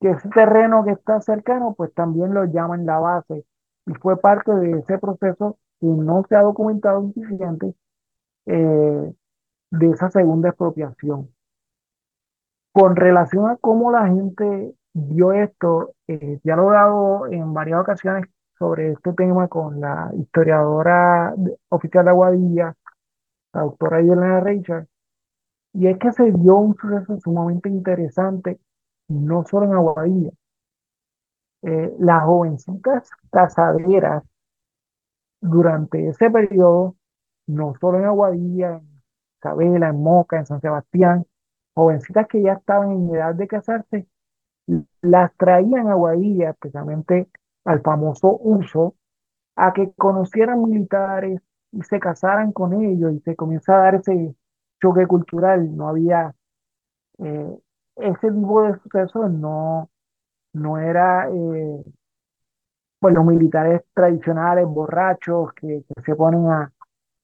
que 0.00 0.10
ese 0.10 0.28
terreno 0.30 0.84
que 0.84 0.92
está 0.92 1.20
cercano, 1.22 1.74
pues 1.76 1.92
también 1.94 2.34
lo 2.34 2.44
llaman 2.46 2.86
la 2.86 2.98
base. 3.00 3.44
Y 3.86 3.94
fue 3.94 4.20
parte 4.20 4.52
de 4.54 4.80
ese 4.80 4.98
proceso 4.98 5.58
que 5.84 6.02
no 6.02 6.24
se 6.28 6.34
ha 6.36 6.42
documentado 6.42 7.02
suficiente 7.12 7.74
eh, 8.46 9.12
de 9.70 9.90
esa 9.90 10.10
segunda 10.10 10.48
expropiación. 10.48 11.28
Con 12.72 12.96
relación 12.96 13.48
a 13.50 13.56
cómo 13.56 13.92
la 13.92 14.06
gente 14.06 14.74
vio 14.94 15.32
esto, 15.32 15.94
eh, 16.08 16.40
he 16.42 16.48
dado 16.48 17.26
en 17.26 17.52
varias 17.52 17.80
ocasiones 17.80 18.26
sobre 18.58 18.92
este 18.92 19.12
tema 19.12 19.48
con 19.48 19.80
la 19.80 20.10
historiadora 20.16 21.34
oficial 21.68 22.04
de 22.04 22.10
Aguadilla, 22.10 22.74
la 23.52 23.60
doctora 23.62 24.00
Yelena 24.00 24.40
Richard, 24.40 24.86
y 25.74 25.88
es 25.88 25.98
que 25.98 26.12
se 26.12 26.32
dio 26.32 26.56
un 26.56 26.76
suceso 26.76 27.18
sumamente 27.20 27.68
interesante, 27.68 28.58
no 29.08 29.44
solo 29.44 29.66
en 29.66 29.74
Aguadilla. 29.74 30.30
Eh, 31.62 31.94
las 31.98 32.24
jovencitas 32.24 33.10
casaderas 33.30 34.22
durante 35.44 36.08
ese 36.08 36.30
periodo, 36.30 36.96
no 37.46 37.74
solo 37.80 37.98
en 37.98 38.06
Aguadilla, 38.06 38.76
en 38.78 39.02
Isabela, 39.38 39.88
en 39.90 40.02
Moca, 40.02 40.38
en 40.38 40.46
San 40.46 40.60
Sebastián, 40.60 41.26
jovencitas 41.74 42.26
que 42.28 42.42
ya 42.42 42.54
estaban 42.54 42.92
en 42.92 43.14
edad 43.14 43.34
de 43.34 43.46
casarse, 43.46 44.06
las 45.02 45.34
traían 45.36 45.88
a 45.88 45.92
Aguadilla, 45.92 46.50
especialmente 46.50 47.28
al 47.64 47.82
famoso 47.82 48.38
uso, 48.40 48.94
a 49.56 49.72
que 49.74 49.92
conocieran 49.92 50.62
militares 50.64 51.40
y 51.72 51.82
se 51.82 52.00
casaran 52.00 52.52
con 52.52 52.72
ellos 52.82 53.12
y 53.12 53.20
se 53.20 53.36
comienza 53.36 53.76
a 53.76 53.78
dar 53.80 53.94
ese 53.96 54.34
choque 54.80 55.06
cultural. 55.06 55.76
No 55.76 55.88
había 55.88 56.34
eh, 57.18 57.58
ese 57.96 58.32
tipo 58.32 58.62
de 58.62 58.78
sucesos, 58.80 59.30
no, 59.30 59.90
no 60.54 60.78
era 60.78 61.28
eh, 61.30 61.84
pues 63.04 63.14
los 63.14 63.26
militares 63.26 63.82
tradicionales, 63.92 64.66
borrachos, 64.66 65.52
que, 65.54 65.84
que 65.86 66.02
se 66.06 66.16
ponen 66.16 66.46
a, 66.48 66.72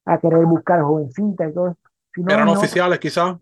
a 0.04 0.18
querer 0.20 0.44
buscar 0.44 0.82
jovencitas 0.82 1.50
y 1.50 1.54
todo 1.54 1.68
eso, 1.68 1.78
sino 2.14 2.30
Eran 2.32 2.46
no, 2.46 2.52
oficiales, 2.52 2.98
quizás. 2.98 3.36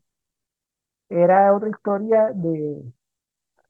era 1.09 1.55
otra 1.55 1.70
historia 1.70 2.31
de, 2.35 2.82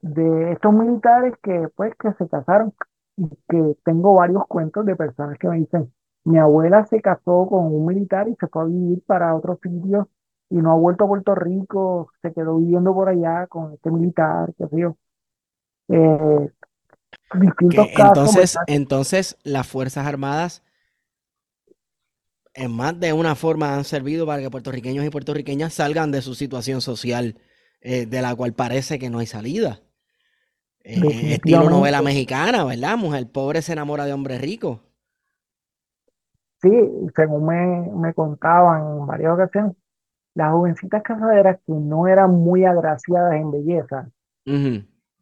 de 0.01 0.51
estos 0.53 0.73
militares 0.73 1.35
que 1.43 1.69
pues 1.75 1.93
que 1.97 2.13
se 2.13 2.27
casaron 2.29 2.73
y 3.17 3.29
que 3.49 3.77
tengo 3.85 4.15
varios 4.15 4.47
cuentos 4.47 4.85
de 4.85 4.95
personas 4.95 5.37
que 5.39 5.49
me 5.49 5.59
dicen, 5.59 5.93
mi 6.25 6.37
abuela 6.39 6.85
se 6.85 7.01
casó 7.01 7.47
con 7.49 7.65
un 7.73 7.85
militar 7.87 8.27
y 8.29 8.35
se 8.37 8.47
fue 8.47 8.63
a 8.63 8.65
vivir 8.65 9.03
para 9.05 9.35
otro 9.35 9.59
sitio 9.63 10.09
y 10.49 10.57
no 10.57 10.71
ha 10.73 10.75
vuelto 10.75 11.05
a 11.05 11.07
Puerto 11.07 11.35
Rico, 11.35 12.11
se 12.21 12.33
quedó 12.33 12.57
viviendo 12.57 12.93
por 12.93 13.09
allá 13.09 13.47
con 13.47 13.73
este 13.73 13.91
militar, 13.91 14.53
qué 14.57 14.67
sé 14.67 14.79
yo. 14.79 14.97
Eh, 15.89 16.51
Que 17.31 18.01
entonces, 18.03 18.57
entonces 18.67 19.37
las 19.43 19.67
Fuerzas 19.67 20.07
Armadas 20.07 20.63
en 22.53 22.71
más 22.71 22.99
de 22.99 23.13
una 23.13 23.35
forma 23.35 23.75
han 23.75 23.83
servido 23.83 24.25
para 24.25 24.41
que 24.41 24.49
puertorriqueños 24.49 25.05
y 25.05 25.09
puertorriqueñas 25.09 25.73
salgan 25.73 26.11
de 26.11 26.21
su 26.21 26.35
situación 26.35 26.81
social, 26.81 27.37
eh, 27.81 28.05
de 28.05 28.21
la 28.21 28.35
cual 28.35 28.53
parece 28.53 28.99
que 28.99 29.09
no 29.09 29.19
hay 29.19 29.27
salida. 29.27 29.79
Eh, 30.83 31.33
estilo 31.33 31.69
novela 31.69 32.01
mexicana, 32.01 32.63
¿verdad? 32.65 32.97
Mujer 32.97 33.31
pobre 33.31 33.61
se 33.61 33.73
enamora 33.73 34.05
de 34.05 34.13
hombre 34.13 34.37
rico. 34.37 34.81
Sí, 36.61 36.71
según 37.15 37.45
me, 37.45 37.89
me 37.95 38.13
contaban 38.13 38.99
en 38.99 39.05
varias 39.05 39.33
ocasiones, 39.33 39.75
las 40.33 40.51
jovencitas 40.51 41.01
casaderas 41.03 41.59
que 41.65 41.73
no 41.73 42.07
eran 42.07 42.31
muy 42.31 42.65
agraciadas 42.65 43.35
en 43.35 43.51
belleza. 43.51 44.09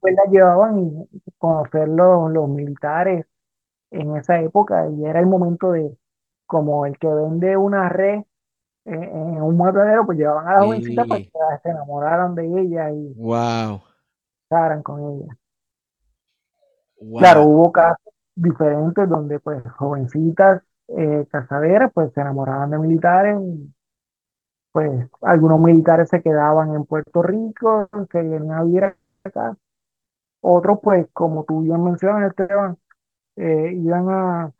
Pues 0.07 0.15
las 0.15 0.31
llevaban 0.31 0.79
y 0.79 1.21
conocer 1.37 1.87
los, 1.89 2.31
los 2.31 2.49
militares 2.49 3.25
en 3.91 4.17
esa 4.17 4.39
época 4.41 4.89
y 4.89 5.05
era 5.05 5.19
el 5.21 5.27
momento 5.27 5.71
de, 5.73 5.97
como 6.47 6.85
el 6.85 6.97
que 6.99 7.07
vende 7.07 7.57
una 7.57 7.89
red 7.89 8.23
en, 8.85 9.03
en 9.03 9.41
un 9.43 9.57
matadero, 9.57 10.05
pues 10.05 10.17
llevaban 10.19 10.47
a 10.49 10.53
las 10.55 10.63
jovencitas 10.63 11.07
para 11.07 11.21
Sí. 11.21 11.31
que 11.33 11.63
se 11.63 11.69
enamoraran 11.71 12.35
de 12.35 12.47
ella 12.61 12.91
y 12.91 13.17
Wow. 13.17 13.83
casaran 14.49 14.83
con 14.83 14.99
ella. 15.01 15.37
Claro, 17.17 17.43
hubo 17.45 17.71
casos 17.71 18.13
diferentes 18.35 19.09
donde 19.09 19.39
pues 19.39 19.63
jovencitas 19.73 20.61
eh, 20.89 21.25
casaderas 21.31 21.91
pues 21.93 22.13
se 22.13 22.21
enamoraban 22.21 22.69
de 22.71 22.77
militares 22.79 23.37
y 23.41 23.73
pues 24.71 25.09
algunos 25.23 25.59
militares 25.59 26.09
se 26.09 26.21
quedaban 26.21 26.73
en 26.75 26.85
Puerto 26.85 27.21
Rico, 27.23 27.89
se 28.11 28.21
venían 28.21 28.51
a 28.51 28.63
vivir 28.63 28.95
acá. 29.23 29.57
Otros 30.41 30.79
pues 30.81 31.07
como 31.13 31.43
tú 31.43 31.61
bien 31.61 31.83
mencionas 31.83 32.29
Esteban, 32.29 32.77
eh, 33.35 33.73
iban 33.73 34.09
a 34.09 34.51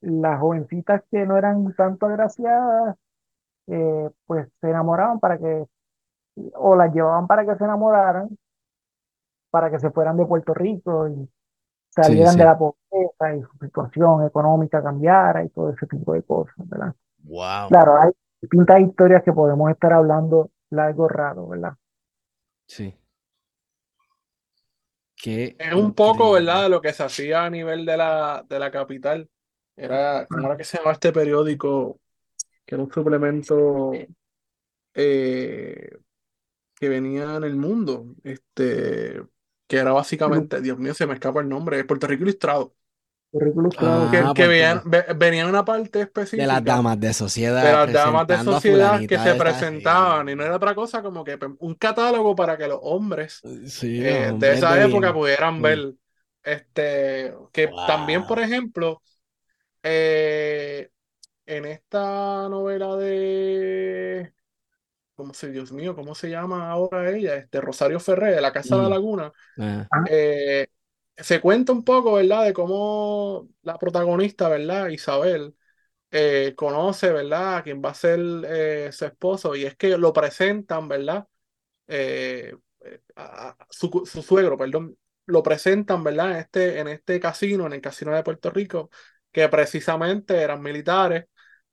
las 0.00 0.40
jovencitas 0.40 1.02
que 1.10 1.26
no 1.26 1.36
eran 1.36 1.74
tanto 1.74 2.06
agraciadas 2.06 2.96
eh, 3.66 4.10
pues 4.26 4.48
se 4.60 4.70
enamoraban 4.70 5.18
para 5.20 5.38
que 5.38 5.66
o 6.54 6.76
las 6.76 6.92
llevaban 6.92 7.26
para 7.26 7.46
que 7.46 7.56
se 7.56 7.64
enamoraran, 7.64 8.36
para 9.50 9.70
que 9.70 9.78
se 9.78 9.90
fueran 9.90 10.16
de 10.16 10.26
Puerto 10.26 10.52
Rico 10.52 11.08
y 11.08 11.28
Sí, 11.94 12.02
salieran 12.02 12.36
de 12.36 12.44
la 12.44 12.58
pobreza 12.58 13.36
y 13.36 13.42
su 13.42 13.56
situación 13.64 14.26
económica 14.26 14.82
cambiara 14.82 15.44
y 15.44 15.48
todo 15.50 15.70
ese 15.70 15.86
tipo 15.86 16.12
de 16.12 16.24
cosas, 16.24 16.56
¿verdad? 16.68 16.92
Wow. 17.22 17.68
Claro, 17.68 18.00
hay 18.00 18.10
distintas 18.40 18.80
historias 18.80 19.22
que 19.22 19.32
podemos 19.32 19.70
estar 19.70 19.92
hablando 19.92 20.50
largo 20.70 21.06
rato, 21.06 21.46
¿verdad? 21.46 21.74
Sí. 22.66 22.92
Qué 25.16 25.56
Es 25.58 25.72
un 25.74 25.94
poco, 25.94 26.28
increíble. 26.28 26.52
¿verdad? 26.52 26.70
Lo 26.70 26.80
que 26.80 26.92
se 26.92 27.02
hacía 27.02 27.44
a 27.44 27.50
nivel 27.50 27.86
de 27.86 27.96
la, 27.96 28.44
de 28.48 28.58
la 28.58 28.70
capital. 28.70 29.28
Era, 29.76 30.26
¿cómo 30.26 30.46
era 30.46 30.56
que 30.56 30.64
se 30.64 30.76
llamaba 30.76 30.92
este 30.92 31.12
periódico? 31.12 32.00
Que 32.64 32.74
era 32.74 32.84
un 32.84 32.92
suplemento 32.92 33.92
eh, 34.94 35.98
que 36.74 36.88
venía 36.88 37.36
en 37.36 37.44
el 37.44 37.56
mundo. 37.56 38.06
Este, 38.22 39.22
que 39.66 39.76
era 39.76 39.92
básicamente, 39.92 40.60
Dios 40.60 40.78
mío, 40.78 40.94
se 40.94 41.06
me 41.06 41.14
escapa 41.14 41.40
el 41.40 41.48
nombre, 41.48 41.84
Puerto 41.84 42.06
Rico 42.06 42.22
Ilustrado. 42.24 42.74
Que, 44.10 44.30
Ah, 44.30 44.32
que 44.32 44.46
Puerto 44.46 44.46
veían, 44.46 44.82
Rico. 44.82 44.84
ve- 44.84 45.04
venía 45.16 45.42
en 45.42 45.48
una 45.48 45.64
parte 45.64 46.00
De 46.36 46.46
específica 46.46 46.46
las 46.46 46.64
damas 46.64 46.98
de 47.00 47.12
de 47.60 47.72
sociedad 47.72 47.72
las 47.72 47.92
damas 47.92 48.26
de 48.28 48.38
sociedad 48.38 49.06
que 49.06 49.18
se 49.18 49.34
de 49.34 49.36
presentaban 49.36 50.28
y 50.28 50.34
no 50.36 50.44
era 50.44 50.56
otra 50.56 50.74
cosa 50.74 51.02
como 51.02 51.24
que 51.24 51.38
pe- 51.38 51.48
un 51.60 51.74
catálogo 51.76 52.34
para 52.36 52.56
que 52.58 52.68
los 52.68 52.80
hombres 52.82 53.46
Sí, 53.68 53.86
eh, 53.98 54.32
de 54.36 54.52
esa 54.54 54.78
de 54.78 54.84
época 54.84 55.12
bien. 55.12 55.14
pudieran 55.14 55.62
ver. 55.62 55.88
Este, 56.44 57.34
que 57.52 57.68
también, 57.84 58.26
por 58.26 58.40
ejemplo, 58.40 59.02
eh, 59.82 60.90
en 61.46 61.66
esta 61.66 62.48
novela 62.50 62.96
de, 62.96 64.34
¿cómo 65.16 65.34
se, 65.34 65.50
Dios 65.50 65.72
mío, 65.72 65.94
¿cómo 65.96 66.14
se 66.14 66.30
llama 66.30 66.70
ahora 66.70 67.10
ella? 67.10 67.36
Este, 67.36 67.60
Rosario 67.60 68.00
Ferré, 68.00 68.32
de 68.32 68.40
La 68.40 68.52
Casa 68.52 68.76
de 68.76 68.82
la 68.84 68.88
Mm. 68.88 68.90
Laguna, 68.90 69.32
Ah, 69.58 69.90
Ah, 69.90 70.04
eh, 70.10 70.68
se 71.16 71.40
cuenta 71.40 71.72
un 71.72 71.84
poco, 71.84 72.14
¿verdad? 72.14 72.44
De 72.44 72.52
cómo 72.52 73.48
la 73.62 73.78
protagonista, 73.78 74.48
¿verdad? 74.48 74.88
Isabel, 74.88 75.56
eh, 76.10 76.54
conoce, 76.56 77.12
¿verdad? 77.12 77.58
A 77.58 77.62
quien 77.64 77.82
va 77.84 77.90
a 77.90 77.94
ser 77.94 78.20
eh, 78.46 78.90
su 78.92 79.06
esposo, 79.06 79.56
y 79.56 79.64
es 79.66 79.76
que 79.76 79.98
lo 79.98 80.12
presentan, 80.12 80.88
¿verdad? 80.88 81.28
eh, 81.88 82.54
su, 83.70 83.88
suegro, 84.06 84.56
perdón, 84.56 84.96
lo 85.26 85.42
presentan, 85.42 86.02
¿verdad? 86.04 86.32
En 86.32 86.36
este, 86.38 86.78
en 86.80 86.88
este 86.88 87.20
casino, 87.20 87.66
en 87.66 87.72
el 87.74 87.80
casino 87.80 88.14
de 88.14 88.22
Puerto 88.22 88.50
Rico, 88.50 88.90
que 89.32 89.48
precisamente 89.48 90.36
eran 90.40 90.62
militares, 90.62 91.26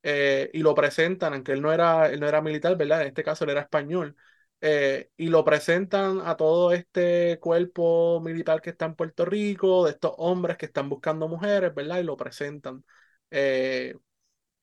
y 0.03 0.59
lo 0.59 0.73
presentan, 0.73 1.33
aunque 1.33 1.51
él 1.53 1.61
no 1.61 1.71
era, 1.71 2.09
él 2.09 2.19
no 2.19 2.27
era 2.27 2.41
militar, 2.41 2.75
¿verdad? 2.77 3.01
En 3.01 3.07
este 3.09 3.23
caso 3.23 3.43
él 3.43 3.51
era 3.51 3.61
español, 3.61 4.15
eh, 4.61 5.09
y 5.17 5.27
lo 5.29 5.43
presentan 5.45 6.21
a 6.25 6.37
todo 6.37 6.71
este 6.73 7.39
cuerpo 7.41 8.21
militar 8.21 8.61
que 8.61 8.71
está 8.71 8.85
en 8.85 8.95
Puerto 8.95 9.25
Rico, 9.25 9.85
de 9.85 9.91
estos 9.91 10.13
hombres 10.17 10.57
que 10.57 10.67
están 10.67 10.89
buscando 10.89 11.27
mujeres, 11.27 11.73
¿verdad? 11.75 11.99
Y 11.99 12.03
lo 12.03 12.17
presentan. 12.17 12.83
eh, 13.31 13.95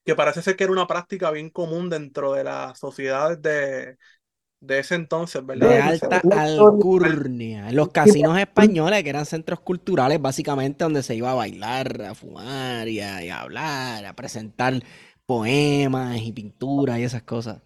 que 0.05 0.15
parece 0.16 0.43
ser 0.43 0.57
que 0.57 0.65
era 0.65 0.73
una 0.73 0.87
práctica 0.87 1.31
bien 1.31 1.51
común 1.51 1.91
dentro 1.91 2.33
de 2.35 2.45
las 2.45 2.79
sociedades 2.79 3.43
de, 3.43 3.99
de 4.61 4.79
ese 4.81 4.97
entonces, 4.97 5.45
¿verdad? 5.47 5.75
De 5.75 5.81
alta 5.81 6.25
alcurnia. 6.31 7.73
Los 7.73 7.89
casinos 7.91 8.39
españoles, 8.39 9.03
que 9.03 9.11
eran 9.11 9.27
centros 9.27 9.61
culturales, 9.61 10.20
básicamente 10.20 10.85
donde 10.85 11.03
se 11.03 11.16
iba 11.16 11.31
a 11.33 11.35
bailar, 11.35 12.03
a 12.03 12.15
fumar 12.15 12.87
y 12.89 13.01
a, 13.01 13.25
y 13.25 13.29
a 13.31 13.41
hablar, 13.41 14.05
a 14.07 14.15
presentar 14.15 14.75
poemas 15.27 16.19
y 16.23 16.33
pinturas 16.33 16.99
y 16.99 17.03
esas 17.05 17.23
cosas. 17.23 17.61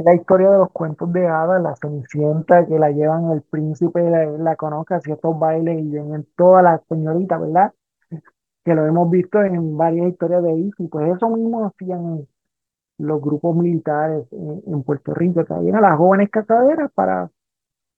Es 0.00 0.04
la 0.04 0.14
historia 0.14 0.50
de 0.50 0.58
los 0.58 0.70
cuentos 0.70 1.12
de 1.12 1.26
hadas, 1.26 1.62
la 1.62 1.74
Cenicienta 1.76 2.66
que 2.66 2.78
la 2.78 2.90
llevan 2.90 3.30
el 3.30 3.42
príncipe, 3.42 4.02
la, 4.10 4.26
la 4.26 4.56
conoce 4.56 4.94
hacia 4.94 5.14
estos 5.14 5.38
bailes 5.38 5.78
y 5.78 5.88
vienen 5.88 6.26
todas 6.36 6.62
las 6.62 6.80
señoritas, 6.88 7.40
¿verdad? 7.40 7.72
Que 8.64 8.74
lo 8.74 8.86
hemos 8.86 9.10
visto 9.10 9.42
en 9.42 9.76
varias 9.76 10.08
historias 10.08 10.42
de 10.42 10.54
Disney, 10.54 10.88
pues 10.88 11.16
eso 11.16 11.30
mismo 11.30 11.66
hacían 11.66 12.26
los 12.98 13.20
grupos 13.20 13.56
militares 13.56 14.26
en, 14.32 14.62
en 14.66 14.82
Puerto 14.82 15.14
Rico, 15.14 15.44
traían 15.44 15.76
a 15.76 15.80
las 15.80 15.96
jóvenes 15.96 16.30
casaderas 16.30 16.90
para 16.92 17.30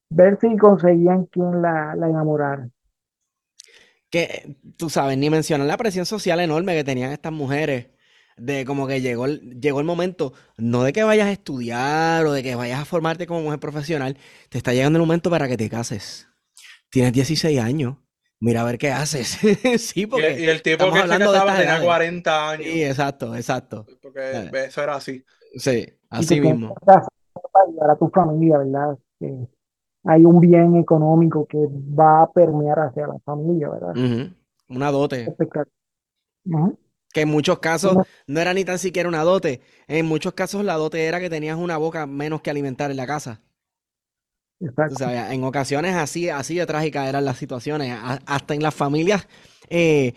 ver 0.09 0.37
si 0.39 0.57
conseguían 0.57 1.25
quien 1.25 1.61
la, 1.61 1.95
la 1.95 2.09
enamorara. 2.09 2.69
Que 4.09 4.57
tú 4.77 4.89
sabes, 4.89 5.17
ni 5.17 5.29
mencionar 5.29 5.67
la 5.67 5.77
presión 5.77 6.05
social 6.05 6.39
enorme 6.39 6.75
que 6.75 6.83
tenían 6.83 7.11
estas 7.11 7.31
mujeres. 7.31 7.91
De 8.39 8.65
como 8.65 8.87
que 8.87 9.01
llegó 9.01 9.25
el, 9.25 9.59
llegó 9.59 9.79
el 9.79 9.85
momento, 9.85 10.33
no 10.57 10.83
de 10.83 10.93
que 10.93 11.03
vayas 11.03 11.27
a 11.27 11.31
estudiar 11.31 12.25
o 12.25 12.31
de 12.33 12.43
que 12.43 12.55
vayas 12.55 12.79
a 12.81 12.85
formarte 12.85 13.27
como 13.27 13.41
mujer 13.41 13.59
profesional, 13.59 14.17
te 14.49 14.57
está 14.57 14.73
llegando 14.73 14.97
el 14.97 15.01
momento 15.01 15.29
para 15.29 15.47
que 15.47 15.57
te 15.57 15.69
cases. 15.69 16.27
Tienes 16.89 17.13
16 17.13 17.59
años, 17.59 17.97
mira 18.39 18.61
a 18.61 18.65
ver 18.65 18.77
qué 18.77 18.91
haces. 18.91 19.37
Sí, 19.79 20.01
Y, 20.01 20.05
porque 20.05 20.41
y 20.41 20.45
el 20.47 20.61
tipo 20.61 20.73
estamos 20.73 20.93
que 20.93 20.99
se 20.99 21.03
hablando 21.03 21.31
de 21.31 21.37
casaba 21.37 21.51
estas 21.51 21.59
tenía 21.59 21.73
edades. 21.73 21.85
40 21.85 22.49
años, 22.49 22.65
Sí, 22.65 22.83
exacto, 22.83 23.35
exacto. 23.35 23.85
porque 24.01 24.19
Eh, 24.33 24.51
eso 24.67 24.83
era 24.83 24.95
así. 24.95 25.23
Sí, 25.55 25.87
así 26.09 26.41
mismo. 26.41 26.75
para 26.85 27.03
ayudar 27.67 27.91
a 27.91 27.95
tu 27.97 28.09
familia, 28.09 28.57
¿verdad? 28.59 28.97
Que 29.19 29.47
hay 30.05 30.25
un 30.25 30.39
bien 30.39 30.75
económico 30.77 31.45
que 31.45 31.57
va 31.57 32.23
a 32.23 32.31
permear 32.31 32.79
hacia 32.79 33.07
la 33.07 33.19
familia, 33.19 33.69
¿verdad? 33.69 33.93
Una 34.69 34.91
dote. 34.91 35.23
Espectacular. 35.23 35.67
Ujú. 36.45 36.77
Que 37.13 37.21
en 37.21 37.29
muchos 37.29 37.59
casos 37.59 37.97
no 38.27 38.39
era 38.39 38.53
ni 38.53 38.65
tan 38.65 38.79
siquiera 38.79 39.09
una 39.09 39.23
dote. 39.23 39.61
En 39.87 40.05
muchos 40.05 40.33
casos 40.33 40.63
la 40.63 40.75
dote 40.75 41.05
era 41.05 41.19
que 41.19 41.29
tenías 41.29 41.57
una 41.57 41.77
boca 41.77 42.05
menos 42.05 42.41
que 42.41 42.49
alimentar 42.51 42.91
en 42.91 42.97
la 42.97 43.07
casa. 43.07 43.41
Exacto. 44.61 44.95
sabes, 44.95 45.31
en 45.31 45.43
ocasiones 45.45 45.95
así, 45.95 46.29
así 46.29 46.55
de 46.57 46.65
trágicas 46.65 47.07
eran 47.07 47.23
las 47.25 47.37
situaciones. 47.37 47.91
A- 47.93 48.19
hasta 48.25 48.53
en 48.53 48.61
las 48.61 48.75
familias 48.75 49.27
eh, 49.69 50.13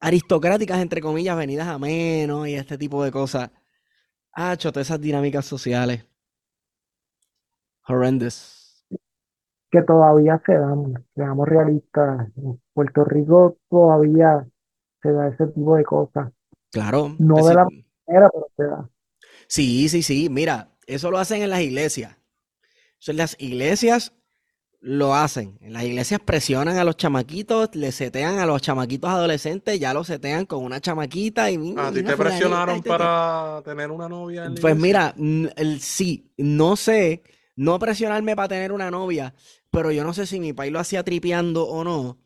aristocráticas, 0.00 0.80
entre 0.80 1.00
comillas, 1.00 1.36
venidas 1.36 1.68
a 1.68 1.78
menos 1.78 2.48
y 2.48 2.54
este 2.54 2.78
tipo 2.78 3.02
de 3.04 3.10
cosas. 3.12 3.50
Ah, 4.32 4.56
todas 4.58 4.86
esas 4.88 5.00
dinámicas 5.00 5.46
sociales. 5.46 6.06
Horrendous. 7.88 8.84
Que 9.70 9.82
todavía 9.82 10.40
se 10.44 10.54
dan, 10.54 11.06
seamos 11.14 11.48
realistas. 11.48 12.28
En 12.36 12.60
Puerto 12.74 13.04
Rico 13.04 13.56
todavía 13.70 14.46
se 15.02 15.12
da 15.12 15.28
ese 15.28 15.46
tipo 15.48 15.76
de 15.76 15.84
cosas. 15.84 16.32
Claro. 16.70 17.16
No 17.18 17.46
de 17.46 17.54
sí, 17.54 17.56
la 17.56 17.64
manera, 18.06 18.30
pero 18.32 18.48
se 18.56 18.64
da. 18.64 18.90
sí, 19.48 19.88
sí, 19.88 20.02
sí. 20.02 20.28
Mira, 20.30 20.72
eso 20.86 21.10
lo 21.10 21.18
hacen 21.18 21.42
en 21.42 21.50
las 21.50 21.60
iglesias. 21.60 22.16
Eso 23.00 23.12
en 23.12 23.18
las 23.18 23.36
iglesias 23.40 24.14
lo 24.80 25.14
hacen. 25.14 25.58
En 25.62 25.72
las 25.74 25.84
iglesias 25.84 26.20
presionan 26.24 26.78
a 26.78 26.84
los 26.84 26.96
chamaquitos, 26.96 27.74
le 27.74 27.92
setean 27.92 28.38
a 28.40 28.46
los 28.46 28.62
chamaquitos 28.62 29.10
adolescentes, 29.10 29.80
ya 29.80 29.94
los 29.94 30.06
setean 30.08 30.46
con 30.46 30.64
una 30.64 30.80
chamaquita 30.80 31.50
y 31.50 31.58
¿A 31.74 31.92
ti 31.92 32.02
te 32.02 32.16
presionaron 32.16 32.82
para 32.82 33.62
tener 33.64 33.90
una 33.90 34.08
novia 34.08 34.44
en 34.46 34.54
la 34.54 34.60
Pues 34.60 34.76
iglesia? 34.76 34.80
mira, 34.82 35.14
el, 35.56 35.80
sí, 35.80 36.32
no 36.36 36.76
sé, 36.76 37.22
no 37.56 37.78
presionarme 37.78 38.36
para 38.36 38.48
tener 38.48 38.72
una 38.72 38.90
novia, 38.90 39.34
pero 39.70 39.90
yo 39.92 40.04
no 40.04 40.12
sé 40.14 40.26
si 40.26 40.40
mi 40.40 40.52
país 40.52 40.72
lo 40.72 40.78
hacía 40.80 41.02
tripeando 41.04 41.66
o 41.66 41.84
no. 41.84 42.18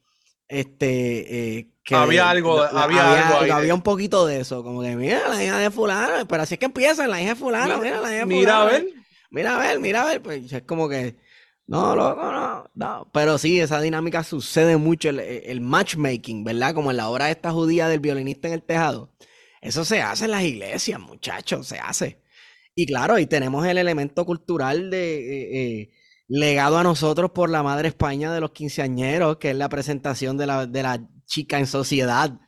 Este, 0.49 1.59
eh, 1.59 1.71
que 1.87 1.95
Había 1.95 2.29
algo, 2.31 2.67
la- 2.73 2.83
había 2.83 3.13
algo 3.15 3.39
ahí. 3.39 3.51
había 3.51 3.75
un 3.75 3.83
poquito 3.83 4.27
de 4.27 4.41
eso, 4.41 4.63
como 4.65 4.83
que 4.83 4.97
mira 4.97 5.29
la 5.29 5.43
hija 5.45 5.59
de 5.59 5.71
fulano, 5.71 6.27
pero 6.29 6.43
así 6.43 6.55
es 6.55 6.61
que 6.61 6.67
empieza 6.67 7.07
la 7.09 7.21
hija 7.23 7.31
de 7.31 7.37
fulano, 7.37 7.79
mira 7.81 8.01
la 8.01 8.11
hija 8.11 8.19
de 8.21 8.27
Mira, 8.27 8.63
a 8.63 8.67
fulano, 8.67 8.67
ver. 8.67 8.95
mira 9.31 9.57
a 9.57 9.59
ver, 9.59 9.79
mira 9.81 10.03
a 10.03 10.07
ver, 10.07 10.23
pues 10.23 10.53
es 10.53 10.63
como 10.63 10.89
que, 10.89 11.17
no, 11.67 11.97
loco, 11.97 12.23
no, 12.33 12.71
no, 12.75 13.11
pero 13.13 13.39
sí, 13.39 13.61
esa 13.61 13.81
dinámica 13.81 14.25
sucede 14.25 14.77
mucho, 14.77 15.11
el, 15.11 15.21
el 15.21 15.61
matchmaking, 15.61 16.45
¿verdad? 16.45 16.75
Como 16.75 16.91
en 16.91 16.97
la 16.99 17.09
obra 17.09 17.31
esta 17.31 17.53
judía 17.53 17.89
del 17.89 18.01
violinista 18.01 18.49
en 18.49 18.55
el 18.55 18.63
tejado, 18.65 19.13
eso 19.61 19.85
se 19.85 20.03
hace 20.03 20.27
en 20.27 20.33
las 20.33 20.43
iglesias, 20.45 21.01
muchachos, 21.01 21.67
se 21.69 21.79
hace. 21.79 22.21
Y 22.75 22.87
claro, 22.87 23.19
y 23.19 23.27
tenemos 23.27 23.67
el 23.67 23.79
elemento 23.79 24.25
cultural 24.27 24.91
de 24.91 25.17
eh, 25.19 25.81
eh, 25.83 25.91
legado 26.29 26.79
a 26.79 26.83
nosotros 26.85 27.31
por 27.33 27.49
la 27.51 27.63
madre 27.63 27.89
España 27.89 28.33
de 28.33 28.41
los 28.41 28.51
quinceañeros, 28.53 29.39
que 29.39 29.51
es 29.51 29.57
la 29.57 29.69
presentación 29.71 30.37
de 30.37 30.47
la, 30.47 30.67
de 30.67 30.83
la 30.83 31.01
chica 31.27 31.59
en 31.59 31.67
sociedad, 31.67 32.39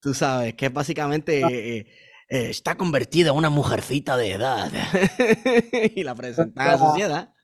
tú 0.00 0.14
sabes, 0.14 0.54
que 0.54 0.68
básicamente 0.70 1.78
eh, 1.78 1.86
eh, 2.28 2.50
está 2.50 2.76
convertida 2.76 3.30
en 3.30 3.36
una 3.36 3.50
mujercita 3.50 4.16
de 4.16 4.32
edad 4.32 4.70
y 5.96 6.02
la 6.04 6.14
presenta 6.14 6.64
a 6.64 6.66
la 6.66 6.78
sociedad. 6.78 7.34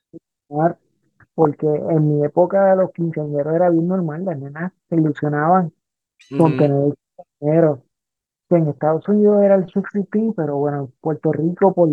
Porque 1.35 1.67
en 1.67 2.09
mi 2.19 2.25
época 2.25 2.71
de 2.71 2.77
los 2.77 2.93
quinceañeros 2.93 3.55
era 3.55 3.71
bien 3.71 3.89
normal, 3.89 4.25
las 4.25 4.39
nenas 4.39 4.73
se 4.89 4.97
ilusionaban 4.97 5.73
con 6.37 6.55
Ujú. 6.55 6.57
tener 6.57 6.95
quinceañeros. 7.41 7.81
Que 8.49 8.57
en 8.57 8.69
Estados 8.69 9.09
Unidos 9.09 9.43
era 9.43 9.57
el 9.57 9.67
16, 9.67 10.35
pero 10.37 10.57
bueno, 10.59 10.81
en 10.81 10.87
Puerto 11.01 11.33
Rico 11.33 11.75
por 11.75 11.91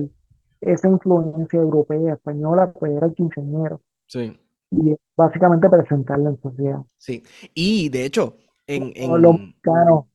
esa 0.61 0.89
influencia 0.89 1.59
europea, 1.59 2.13
española, 2.15 2.71
pues 2.73 2.93
era 2.93 3.07
el 3.07 3.15
quinceañero. 3.15 3.81
Sí, 4.07 4.37
Y 4.71 4.95
básicamente 5.17 5.69
presentarlo 5.69 6.29
en 6.31 6.41
sociedad. 6.41 6.81
sí. 6.97 7.23
Y 7.53 7.89
de 7.89 8.05
hecho, 8.05 8.37
en, 8.75 8.93
Todos 8.99 9.19
los 9.19 9.35
en, 9.35 9.55
mexicanos 9.63 10.05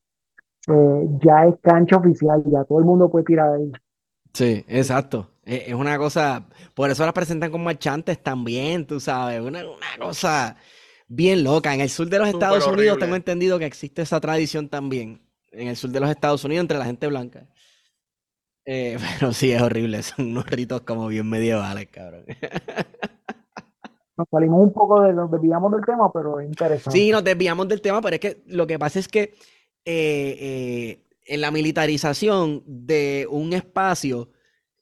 eh, 0.69 1.09
ya 1.25 1.47
es 1.47 1.57
cancha 1.63 1.97
oficial, 1.99 2.43
ya 2.47 2.65
todo 2.65 2.79
el 2.81 2.85
mundo 2.87 3.11
puede 3.11 3.25
tirar 3.27 3.55
ahí. 3.55 3.73
Sí, 4.35 4.65
exacto. 4.69 5.31
E- 5.45 5.65
Es 5.69 5.75
una 5.75 5.97
cosa, 5.99 6.47
por 6.75 6.91
eso 6.91 7.05
las 7.05 7.13
presentan 7.15 7.51
con 7.51 7.63
marchantes 7.65 8.23
también, 8.23 8.87
tú 8.87 9.01
sabes, 9.01 9.41
una, 9.41 9.61
una 9.67 9.99
cosa 9.99 10.57
bien 11.09 11.43
loca. 11.45 11.75
En 11.75 11.81
el 11.81 11.89
sur 11.91 12.09
de 12.09 12.19
los 12.19 12.29
Súper 12.29 12.29
Estados 12.29 12.67
Unidos 12.67 12.99
horrible. 12.99 12.99
tengo 12.99 13.17
entendido 13.17 13.59
que 13.59 13.67
existe 13.67 14.03
esa 14.03 14.21
tradición 14.21 14.69
también, 14.69 15.23
en 15.53 15.69
el 15.69 15.77
sur 15.77 15.91
de 15.91 16.01
los 16.01 16.11
Estados 16.11 16.45
Unidos 16.45 16.63
entre 16.65 16.79
la 16.79 16.85
gente 16.85 17.07
blanca. 17.07 17.49
Eh, 18.65 18.99
pero 19.21 19.33
sí, 19.33 19.53
es 19.53 19.63
horrible, 19.63 20.03
son 20.03 20.27
unos 20.31 20.47
ritos 20.47 20.83
como 20.83 21.09
bien 21.09 21.29
medievales, 21.29 21.89
cabrón. 21.91 22.25
Nos 24.17 24.29
salimos 24.31 24.63
un 24.63 24.73
poco 24.73 25.03
de, 25.03 25.13
nos 25.13 25.31
desviamos 25.31 25.71
del 25.73 25.85
tema, 25.85 26.11
pero 26.13 26.41
es 26.41 26.47
interesante. 26.47 26.99
Sí, 26.99 27.11
nos 27.11 27.23
desviamos 27.23 27.69
del 27.69 27.83
tema, 27.83 28.01
pero 28.01 28.15
es 28.15 28.21
que 28.21 28.43
lo 28.47 28.67
que 28.67 28.79
pasa 28.79 28.99
es 28.99 29.09
que 29.09 29.35
eh, 29.85 30.37
eh, 30.41 31.07
en 31.27 31.41
la 31.41 31.51
militarización 31.51 32.63
de 32.67 33.27
un 33.31 33.53
espacio 33.53 34.31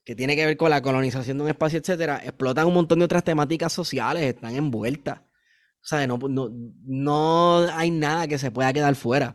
que 0.05 0.15
tiene 0.15 0.37
que 0.37 0.47
ver 0.47 0.57
con 0.57 0.71
la 0.71 0.83
colonización 0.83 1.39
de 1.39 1.45
un 1.45 1.51
espacio, 1.51 1.81
etcétera, 1.81 2.21
explotan 2.23 2.67
un 2.67 2.75
montón 2.75 3.01
de 3.01 3.07
otras 3.07 3.25
temáticas 3.25 3.73
sociales, 3.73 4.23
están 4.23 4.55
envueltas. 4.55 5.21
O 5.21 5.87
sea, 5.87 6.07
no, 6.07 6.19
no, 6.19 6.51
no 6.85 7.59
hay 7.73 7.91
nada 7.91 8.29
que 8.29 8.39
se 8.39 8.51
pueda 8.51 8.73
quedar 8.73 8.95
fuera. 8.95 9.35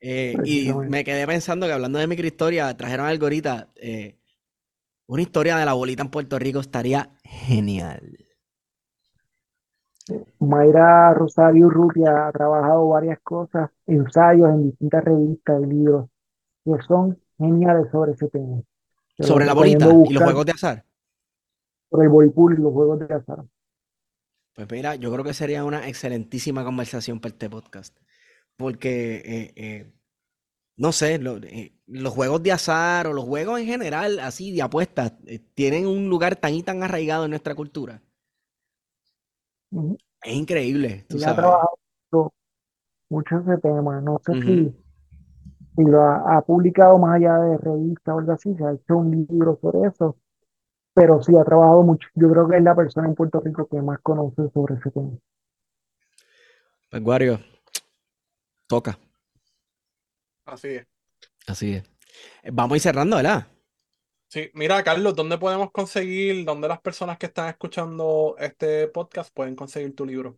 Eh, 0.00 0.36
y 0.44 0.72
me 0.72 1.04
quedé 1.04 1.26
pensando 1.26 1.66
que 1.66 1.72
hablando 1.72 1.98
de 1.98 2.06
microhistoria, 2.06 2.74
trajeron 2.76 3.06
algo 3.06 3.26
ahorita. 3.26 3.68
una 5.06 5.22
historia 5.22 5.56
de 5.58 5.66
la 5.66 5.74
bolita 5.74 6.02
en 6.02 6.10
Puerto 6.10 6.38
Rico 6.38 6.60
estaría 6.60 7.10
genial. 7.24 8.27
Mayra 10.38 11.14
Rosario 11.14 11.66
Urrutia 11.66 12.28
ha 12.28 12.32
trabajado 12.32 12.88
varias 12.88 13.18
cosas, 13.20 13.70
ensayos 13.86 14.48
en 14.50 14.64
distintas 14.70 15.04
revistas 15.04 15.62
y 15.62 15.66
libros 15.66 16.08
que 16.64 16.72
son 16.86 17.18
geniales 17.38 17.90
sobre 17.90 18.12
ese 18.12 18.28
tema. 18.28 18.62
Te 19.16 19.24
Sobre 19.24 19.46
la 19.46 19.54
bolita 19.54 19.86
y 20.08 20.12
los 20.12 20.22
juegos 20.22 20.46
de 20.46 20.52
azar. 20.52 20.84
sobre 21.90 22.04
el 22.04 22.10
voleibol 22.10 22.58
y 22.58 22.62
los 22.62 22.72
juegos 22.72 22.98
de 23.00 23.14
azar. 23.14 23.44
Pues 24.54 24.68
mira, 24.70 24.94
yo 24.96 25.12
creo 25.12 25.24
que 25.24 25.34
sería 25.34 25.64
una 25.64 25.86
excelentísima 25.88 26.64
conversación 26.64 27.20
para 27.20 27.32
este 27.32 27.48
podcast. 27.48 27.96
Porque, 28.56 29.22
eh, 29.24 29.52
eh, 29.56 29.92
no 30.76 30.92
sé, 30.92 31.18
lo- 31.18 31.38
eh, 31.38 31.74
los 31.86 32.12
juegos 32.12 32.42
de 32.42 32.52
azar 32.52 33.06
o 33.06 33.12
los 33.12 33.24
juegos 33.24 33.60
en 33.60 33.66
general, 33.66 34.18
así 34.20 34.52
de 34.52 34.62
apuestas, 34.62 35.12
tienen 35.54 35.86
un 35.86 36.08
lugar 36.08 36.36
tan 36.36 36.54
y 36.54 36.62
tan 36.62 36.82
arraigado 36.82 37.24
en 37.24 37.30
nuestra 37.30 37.54
cultura. 37.54 38.02
Es 39.70 40.34
increíble, 40.34 41.04
tú 41.08 41.18
ha 41.24 41.34
trabajado 41.34 41.78
mucho, 42.10 42.34
mucho 43.08 43.38
ese 43.38 43.58
tema. 43.58 44.00
No 44.00 44.20
sé 44.24 44.32
si, 44.40 44.74
si 45.76 45.84
lo 45.84 46.02
ha, 46.02 46.36
ha 46.36 46.42
publicado 46.42 46.98
más 46.98 47.16
allá 47.16 47.38
de 47.38 47.58
revistas 47.58 48.14
o 48.14 48.18
algo 48.18 48.32
así, 48.32 48.54
se 48.54 48.64
ha 48.64 48.72
hecho 48.72 48.96
un 48.96 49.26
libro 49.28 49.58
sobre 49.60 49.88
eso, 49.88 50.16
pero 50.94 51.22
sí 51.22 51.36
ha 51.36 51.44
trabajado 51.44 51.82
mucho. 51.82 52.08
Yo 52.14 52.30
creo 52.30 52.48
que 52.48 52.56
es 52.56 52.62
la 52.62 52.74
persona 52.74 53.08
en 53.08 53.14
Puerto 53.14 53.40
Rico 53.40 53.68
que 53.68 53.80
más 53.80 54.00
conoce 54.00 54.48
sobre 54.52 54.76
ese 54.76 54.90
tema. 54.90 55.16
Pues, 56.90 57.02
Wario, 57.02 57.38
toca. 58.66 58.98
Así 60.46 60.68
es. 60.68 60.86
Así 61.46 61.74
es. 61.74 61.84
Vamos 62.52 62.72
a 62.72 62.76
ir 62.76 62.82
cerrando, 62.82 63.16
¿verdad? 63.16 63.46
Sí, 64.28 64.50
mira, 64.54 64.82
Carlos, 64.82 65.14
¿dónde 65.16 65.38
podemos 65.38 65.70
conseguir, 65.70 66.44
dónde 66.44 66.68
las 66.68 66.80
personas 66.80 67.16
que 67.18 67.26
están 67.26 67.48
escuchando 67.48 68.36
este 68.38 68.86
podcast 68.88 69.32
pueden 69.34 69.56
conseguir 69.56 69.94
tu 69.94 70.04
libro? 70.04 70.36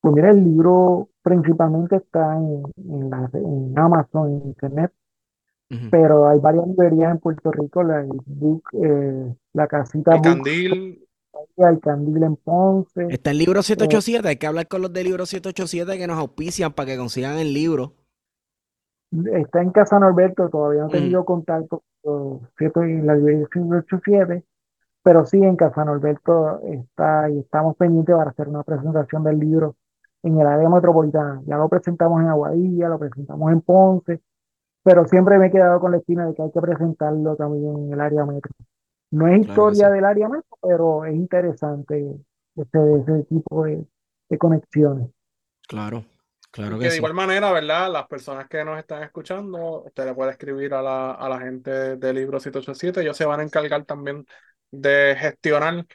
Pues 0.00 0.14
mira, 0.14 0.30
el 0.30 0.44
libro 0.44 1.08
principalmente 1.22 1.96
está 1.96 2.36
en, 2.36 2.62
en, 2.76 3.10
la- 3.10 3.30
en 3.32 3.76
Amazon, 3.78 4.28
en 4.30 4.46
Internet, 4.48 4.92
pero 5.90 6.28
hay 6.28 6.38
varias 6.38 6.68
librerías 6.68 7.10
en 7.10 7.18
Puerto 7.18 7.50
Rico, 7.50 7.82
la, 7.82 8.06
Book, 8.26 8.62
eh, 8.74 9.34
la 9.54 9.66
Casita 9.66 10.14
El 10.14 10.20
Candil, 10.22 11.04
el 11.56 11.80
Candil 11.80 12.22
en 12.22 12.36
Ponce. 12.36 13.06
Está 13.10 13.32
el 13.32 13.38
libro 13.38 13.60
787, 13.60 14.28
hay 14.28 14.36
que 14.36 14.46
hablar 14.46 14.68
con 14.68 14.82
los 14.82 14.92
de 14.92 15.02
libro 15.02 15.26
787 15.26 15.98
que 15.98 16.06
nos 16.06 16.18
auspician 16.18 16.72
para 16.74 16.92
que 16.92 16.96
consigan 16.96 17.38
el 17.38 17.52
libro. 17.52 17.94
Está 19.32 19.62
en 19.62 19.70
Casa 19.70 19.98
Norberto, 19.98 20.48
todavía 20.48 20.82
no 20.82 20.86
he 20.86 20.90
Mm. 20.90 20.92
tenido 20.92 21.24
contacto 21.24 21.82
con 22.04 22.48
¿cierto? 22.58 22.82
en 22.82 23.06
la 23.06 23.16
librería 23.16 23.46
587, 23.52 24.44
pero 25.02 25.24
sí 25.24 25.38
en 25.38 25.56
Casa 25.56 25.84
Norberto 25.84 26.60
está 26.62 27.30
y 27.30 27.38
estamos 27.38 27.76
pendientes 27.76 28.14
para 28.14 28.30
hacer 28.30 28.48
una 28.48 28.62
presentación 28.62 29.24
del 29.24 29.38
libro 29.38 29.76
en 30.22 30.40
el 30.40 30.46
área 30.46 30.68
metropolitana. 30.68 31.42
Ya 31.46 31.56
lo 31.56 31.68
presentamos 31.68 32.20
en 32.22 32.28
Aguadilla, 32.28 32.88
lo 32.88 32.98
presentamos 32.98 33.52
en 33.52 33.60
Ponce, 33.60 34.20
pero 34.82 35.06
siempre 35.06 35.38
me 35.38 35.46
he 35.46 35.50
quedado 35.50 35.80
con 35.80 35.92
la 35.92 35.98
espina 35.98 36.26
de 36.26 36.34
que 36.34 36.42
hay 36.42 36.50
que 36.50 36.60
presentarlo 36.60 37.36
también 37.36 37.76
en 37.76 37.92
el 37.92 38.00
área 38.00 38.24
metro. 38.24 38.52
No 39.10 39.28
es 39.28 39.34
Claro 39.34 39.50
historia 39.50 39.88
sí. 39.88 39.94
del 39.94 40.04
área 40.04 40.28
metro, 40.28 40.58
pero 40.62 41.04
es 41.04 41.14
interesante 41.14 42.16
ese, 42.56 42.96
ese 43.00 43.24
tipo 43.24 43.64
de, 43.64 43.86
de 44.28 44.38
conexiones. 44.38 45.10
Claro, 45.68 46.04
claro 46.54 46.78
que 46.78 46.84
que 46.84 46.90
de 46.90 46.90
sí. 46.92 46.96
igual 46.96 47.14
manera, 47.14 47.52
¿verdad? 47.52 47.90
Las 47.90 48.06
personas 48.06 48.48
que 48.48 48.64
nos 48.64 48.78
están 48.78 49.02
escuchando, 49.02 49.82
usted 49.82 50.04
le 50.04 50.14
puede 50.14 50.30
escribir 50.32 50.74
a 50.74 50.82
la, 50.82 51.12
a 51.12 51.28
la 51.28 51.40
gente 51.40 51.96
de 51.96 52.14
Libro 52.14 52.38
787, 52.38 53.00
ellos 53.02 53.16
se 53.16 53.24
van 53.24 53.40
a 53.40 53.42
encargar 53.42 53.84
también 53.84 54.24
de 54.70 55.16
gestionar, 55.18 55.86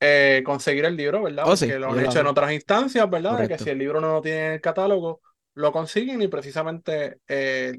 eh, 0.00 0.42
conseguir 0.44 0.84
el 0.84 0.96
libro, 0.96 1.22
¿verdad? 1.22 1.44
Oh, 1.46 1.56
sí, 1.56 1.66
Porque 1.66 1.78
lo 1.78 1.92
han 1.92 2.04
hecho 2.04 2.20
en 2.20 2.26
otras 2.26 2.52
instancias, 2.52 3.08
¿verdad? 3.08 3.38
De 3.38 3.48
que 3.48 3.58
si 3.58 3.70
el 3.70 3.78
libro 3.78 4.00
no 4.00 4.14
lo 4.14 4.20
tiene 4.20 4.46
en 4.46 4.52
el 4.54 4.60
catálogo, 4.60 5.20
lo 5.54 5.72
consiguen 5.72 6.20
y 6.22 6.28
precisamente 6.28 7.20
eh, 7.26 7.78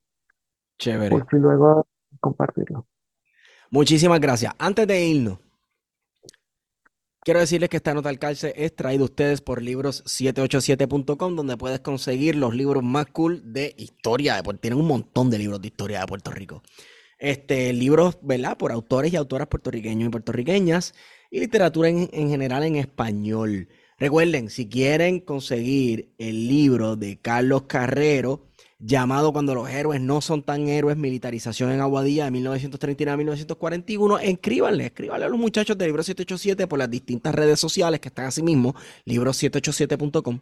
chévere. 0.79 1.11
por 1.11 1.29
si 1.29 1.37
luego 1.37 1.85
compartirlo. 2.19 2.87
Muchísimas 3.69 4.19
gracias. 4.19 4.53
Antes 4.57 4.87
de 4.87 5.05
irnos, 5.05 5.39
quiero 7.23 7.39
decirles 7.39 7.69
que 7.69 7.77
esta 7.77 7.93
nota 7.93 8.09
al 8.09 8.19
calce 8.19 8.53
es 8.55 8.75
traída 8.75 9.01
a 9.01 9.05
ustedes 9.05 9.41
por 9.41 9.61
libros787.com, 9.61 11.35
donde 11.35 11.57
puedes 11.57 11.79
conseguir 11.79 12.35
los 12.35 12.53
libros 12.53 12.83
más 12.83 13.07
cool 13.07 13.53
de 13.53 13.73
historia 13.77 14.35
de 14.35 14.43
Puerto 14.43 14.61
Tienen 14.61 14.79
un 14.79 14.87
montón 14.87 15.29
de 15.29 15.39
libros 15.39 15.61
de 15.61 15.67
historia 15.67 16.01
de 16.01 16.07
Puerto 16.07 16.31
Rico. 16.31 16.63
Este, 17.17 17.71
libros, 17.71 18.17
¿verdad? 18.21 18.57
Por 18.57 18.71
autores 18.71 19.13
y 19.13 19.15
autoras 19.15 19.47
puertorriqueños 19.47 20.07
y 20.07 20.11
puertorriqueñas 20.11 20.93
y 21.31 21.39
literatura 21.39 21.89
en, 21.89 22.09
en 22.11 22.29
general 22.29 22.63
en 22.63 22.75
español. 22.75 23.69
Recuerden, 23.97 24.49
si 24.49 24.67
quieren 24.67 25.21
conseguir 25.21 26.13
el 26.17 26.47
libro 26.47 26.95
de 26.97 27.17
Carlos 27.17 27.63
Carrero, 27.63 28.47
llamado 28.85 29.31
Cuando 29.31 29.55
los 29.55 29.69
héroes 29.69 30.01
no 30.01 30.19
son 30.19 30.43
tan 30.43 30.68
héroes, 30.68 30.97
militarización 30.97 31.72
en 31.72 31.80
Aguadilla 31.80 32.26
de 32.26 32.31
1939 32.31 33.14
a 33.14 33.18
1941, 33.18 34.19
escríbanle, 34.19 34.88
escríbanle 34.88 35.26
a 35.26 35.30
los 35.30 35.39
muchachos 35.39 35.77
de 35.77 35.85
Libro 35.85 36.03
787 36.03 36.68
por 36.68 36.80
las 36.80 36.89
distintas 36.89 37.34
redes 37.34 37.60
sociales 37.60 38.01
que 38.01 38.10
están 38.10 38.26
así 38.26 38.43
mismo, 38.43 38.76
libro787.com, 39.05 40.39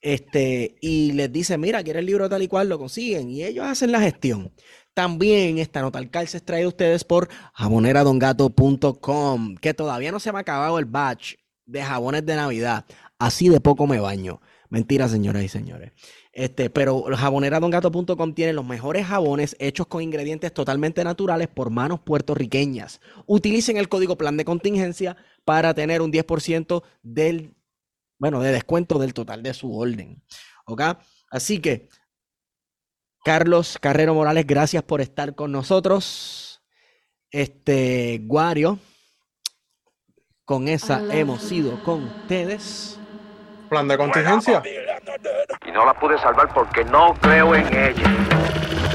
este, 0.00 0.76
y 0.80 1.12
les 1.12 1.32
dicen, 1.32 1.60
mira, 1.60 1.84
quiero 1.84 2.00
el 2.00 2.06
libro 2.06 2.28
tal 2.28 2.42
y 2.42 2.48
cual, 2.48 2.68
lo 2.68 2.78
consiguen, 2.78 3.30
y 3.30 3.44
ellos 3.44 3.64
hacen 3.64 3.92
la 3.92 4.00
gestión. 4.00 4.52
También 4.92 5.58
esta 5.58 5.80
nota 5.80 5.98
al 5.98 6.10
calce 6.10 6.38
es 6.38 6.42
traída 6.42 6.66
a 6.66 6.70
ustedes 6.70 7.04
por 7.04 7.28
jaboneradongato.com, 7.54 9.54
que 9.56 9.74
todavía 9.74 10.10
no 10.10 10.18
se 10.18 10.32
me 10.32 10.38
ha 10.38 10.40
acabado 10.40 10.78
el 10.78 10.86
batch 10.86 11.34
de 11.66 11.82
jabones 11.82 12.26
de 12.26 12.34
Navidad. 12.34 12.84
Así 13.18 13.48
de 13.48 13.60
poco 13.60 13.86
me 13.86 14.00
baño. 14.00 14.40
Mentira, 14.68 15.08
señoras 15.08 15.44
y 15.44 15.48
señores. 15.48 15.92
Este, 16.36 16.68
pero 16.68 17.02
jaboneradongato.com 17.16 18.34
tiene 18.34 18.52
los 18.52 18.66
mejores 18.66 19.06
jabones 19.06 19.56
hechos 19.58 19.86
con 19.86 20.02
ingredientes 20.02 20.52
totalmente 20.52 21.02
naturales 21.02 21.48
por 21.48 21.70
manos 21.70 22.00
puertorriqueñas. 22.00 23.00
Utilicen 23.24 23.78
el 23.78 23.88
código 23.88 24.18
plan 24.18 24.36
de 24.36 24.44
contingencia 24.44 25.16
para 25.46 25.72
tener 25.72 26.02
un 26.02 26.12
10% 26.12 26.82
del, 27.02 27.54
bueno, 28.18 28.42
de 28.42 28.52
descuento 28.52 28.98
del 28.98 29.14
total 29.14 29.42
de 29.42 29.54
su 29.54 29.74
orden. 29.74 30.22
¿Ok? 30.66 30.82
Así 31.30 31.58
que, 31.58 31.88
Carlos 33.24 33.78
Carrero 33.80 34.12
Morales, 34.12 34.46
gracias 34.46 34.82
por 34.82 35.00
estar 35.00 35.34
con 35.34 35.52
nosotros. 35.52 36.62
Este, 37.30 38.20
Guario, 38.24 38.78
con 40.44 40.68
esa 40.68 41.02
hemos 41.16 41.40
sido 41.40 41.82
con 41.82 42.04
ustedes. 42.04 42.98
¿Plan 43.70 43.88
de 43.88 43.96
contingencia? 43.96 44.62
Y 45.66 45.70
no 45.72 45.84
la 45.84 45.94
pude 45.94 46.18
salvar 46.18 46.48
porque 46.52 46.84
no 46.84 47.14
creo 47.14 47.54
en 47.54 47.66
ella. 47.66 48.85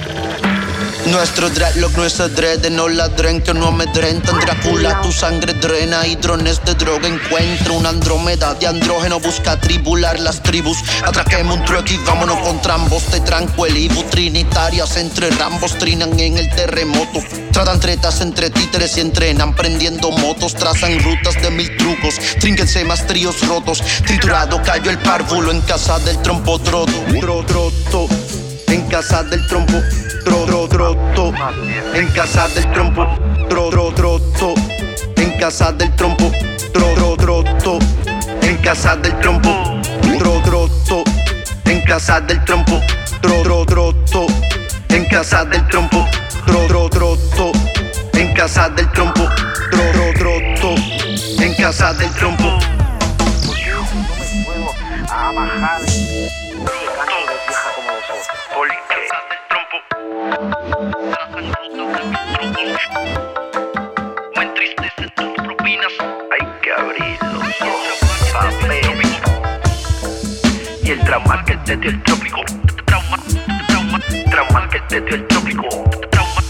Nuestro 1.08 1.50
dreadlock, 1.50 1.98
nuestro 1.98 2.30
dread, 2.30 2.70
no 2.70 2.88
ladren 2.88 3.42
que 3.42 3.54
no 3.54 3.68
amedrentan. 3.68 4.40
Drácula, 4.40 5.02
tu 5.02 5.12
sangre 5.12 5.54
drena 5.54 6.06
y 6.06 6.16
drones 6.16 6.64
de 6.64 6.76
droga 6.76 7.08
encuentra. 7.08 7.74
Una 7.74 7.90
andrómeda 7.90 8.54
de 8.54 8.68
andrógeno 8.68 9.20
busca 9.20 9.60
tribular 9.60 10.20
las 10.20 10.44
tribus. 10.44 10.78
Atraquemos 11.04 11.58
un 11.58 11.66
truck 11.66 11.90
y 11.90 11.98
vámonos 12.06 12.38
con 12.40 12.62
trambos 12.62 13.12
de 13.12 13.20
tranquilibu. 13.22 14.04
Trinitarias 14.04 14.96
entre 14.98 15.32
rambos 15.32 15.78
trinan 15.80 16.18
en 16.20 16.38
el 16.38 16.50
terremoto. 16.50 17.20
Tratan 17.52 17.80
tretas 17.80 18.22
entre 18.22 18.52
títeres 18.52 18.96
y 18.98 19.02
entrenan 19.02 19.56
prendiendo 19.56 20.12
motos. 20.12 20.54
Trazan 20.54 21.00
rutas 21.04 21.42
de 21.42 21.50
mil 21.50 21.76
trucos. 21.78 22.20
Trínquense 22.40 22.86
más 22.86 23.08
tríos 23.08 23.46
rotos. 23.48 23.82
Triturado 24.06 24.62
cayó 24.62 24.92
el 24.92 25.00
párvulo 25.00 25.52
en 25.52 25.62
casa 25.62 25.98
del 26.00 26.22
trompo 26.22 26.60
troto. 26.60 26.94
Tro, 27.20 27.44
troto. 27.44 28.08
En 28.68 28.84
casa 28.84 29.24
del 29.24 29.46
trompo, 29.48 29.74
tro, 30.24 30.46
tro, 30.46 30.68
troto. 30.68 31.34
En 31.94 32.08
casa 32.08 32.48
del 32.50 32.72
trompo, 32.72 33.06
tro, 33.50 33.70
tro, 33.70 33.92
troto. 33.92 34.54
En 35.18 35.32
casa 35.40 35.72
del 35.72 35.94
trompo, 35.96 36.32
tro, 36.74 36.94
tro, 36.94 37.16
troto. 37.16 37.80
En 38.42 38.58
casa 38.58 38.96
del 38.96 39.18
trompo, 39.20 39.50
tro, 40.18 40.42
troto. 40.42 41.04
En 41.66 41.82
casa 41.82 42.20
del 42.22 42.44
trompo, 42.44 42.82
tro, 43.22 43.42
tro, 43.44 43.66
troto. 43.66 44.28
En 44.90 45.06
casa 45.06 45.46
del 45.46 45.68
trompo, 45.68 46.06
tro, 46.46 46.68
tro, 46.68 46.90
troto. 46.90 47.52
En 48.14 48.34
casa 48.34 48.70
del 48.70 48.90
trompo, 48.92 49.28
tro, 49.72 49.92
tro, 49.92 50.14
troto. 50.14 50.76
En 51.42 51.54
casa 51.56 51.94
del 51.94 52.10
trompo. 52.12 52.60
A 55.10 55.32
bajar. 55.34 55.91
Y 71.12 71.14
el 71.14 71.20
trauma 71.20 71.44
que 71.44 71.58
te 71.58 71.76
dio 71.76 71.90
el 71.90 72.04
trópico. 72.04 72.40
Trauma, 72.86 73.18
trauma, 73.68 74.00
trauma 74.30 74.70
que 74.70 74.80
te 74.88 75.02
dio 75.02 75.16
el 75.16 75.28
trópico. 75.28 75.68
Trauma, 76.10 76.42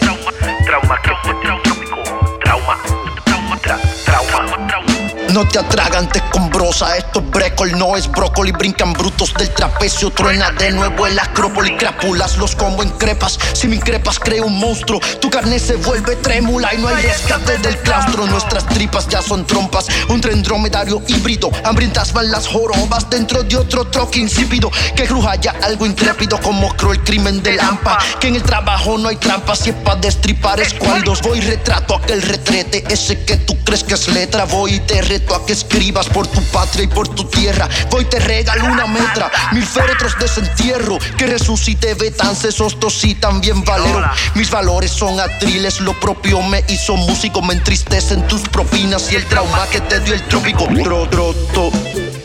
trauma, 0.00 0.30
trauma 0.66 0.98
que 1.00 1.10
te 1.22 1.40
dio 1.40 1.54
el 1.56 1.62
trópico. 1.62 1.96
Trauma, 2.44 2.76
trauma, 3.24 3.56
tra- 3.62 3.80
trauma, 4.04 4.66
trauma. 4.66 4.86
No 5.32 5.46
te 5.48 5.58
atragantes 5.60 6.20
con 6.32 6.50
brosa, 6.50 6.96
esto 6.96 7.20
es 7.20 7.30
brécol, 7.30 7.78
no 7.78 7.96
es 7.96 8.10
brócoli. 8.10 8.52
Brincan 8.52 8.92
brutos 8.92 9.32
del 9.34 9.48
trapecio, 9.54 10.10
truena 10.10 10.50
de 10.50 10.72
nuevo 10.72 11.06
el 11.06 11.18
acrópolis. 11.18 11.78
Crápulas 11.78 12.36
los 12.36 12.54
como 12.56 12.82
en 12.82 12.90
crepas, 12.90 13.38
si 13.54 13.68
me 13.68 13.76
increpas 13.76 14.18
creo 14.18 14.44
un 14.46 14.58
monstruo. 14.58 15.00
Tu 15.20 15.30
carne 15.30 15.58
se 15.58 15.76
vuelve 15.76 16.16
trémula 16.16 16.74
y 16.74 16.78
no 16.78 16.88
hay 16.88 16.96
rescate 17.06 17.56
del 17.58 17.79
claustro. 17.80 18.26
Nuestras 18.26 18.66
tripas 18.66 19.08
ya 19.08 19.22
son 19.22 19.46
trompas, 19.46 19.86
un 20.08 20.20
tren 20.20 20.42
dromedario 20.42 21.02
híbrido. 21.06 21.50
Hambrientas 21.64 22.12
van 22.12 22.30
las 22.30 22.46
jorobas 22.46 23.08
dentro 23.10 23.42
de 23.42 23.56
otro 23.56 23.86
troque 23.86 24.18
insípido. 24.20 24.70
Que 24.96 25.04
cruja 25.04 25.36
ya 25.36 25.54
algo 25.62 25.86
intrépido 25.86 26.40
como 26.40 26.74
creo 26.76 26.92
el 26.92 27.02
crimen 27.02 27.42
del 27.42 27.60
AMPA. 27.60 27.98
Que 28.18 28.28
en 28.28 28.36
el 28.36 28.42
trabajo 28.42 28.98
no 28.98 29.08
hay 29.08 29.16
trampas, 29.16 29.60
si 29.60 29.70
es 29.70 29.76
pa' 29.76 29.96
destripar 29.96 30.60
escuadros. 30.60 31.22
Voy 31.22 31.40
retrato 31.40 31.96
aquel 31.96 32.22
retrete, 32.22 32.84
ese 32.88 33.24
que 33.24 33.36
tú 33.36 33.56
crees 33.64 33.84
que 33.84 33.94
es 33.94 34.08
letra. 34.08 34.44
Voy 34.44 34.74
y 34.74 34.80
te 34.80 35.02
reto 35.02 35.34
a 35.34 35.44
que 35.44 35.52
escribas 35.52 36.08
por 36.08 36.26
tu 36.26 36.42
patria 36.44 36.84
y 36.84 36.88
por 36.88 37.08
tu 37.08 37.24
tierra. 37.24 37.68
Voy 37.90 38.02
y 38.02 38.06
te 38.06 38.18
regalo 38.18 38.64
una 38.64 38.86
metra, 38.86 39.30
mil 39.52 39.64
féretros 39.64 40.14
de 40.18 40.20
desentierro. 40.20 40.98
Que 41.16 41.26
resucite 41.26 41.94
Betance, 41.94 42.52
Sostos 42.52 43.04
y 43.04 43.14
también 43.14 43.64
Valero. 43.64 44.08
Mis 44.34 44.50
valores 44.50 44.90
son 44.90 45.18
atriles, 45.18 45.80
lo 45.80 45.98
propio 45.98 46.40
me 46.42 46.64
hizo 46.68 46.96
músico. 46.96 47.42
Me 47.42 47.54
entristecen 47.70 48.26
tus 48.26 48.40
propinas 48.48 49.12
y 49.12 49.14
el 49.14 49.24
trauma 49.26 49.64
que 49.70 49.80
te 49.82 50.00
dio 50.00 50.14
el 50.14 50.22
trópico. 50.22 50.66
Tro, 50.82 51.06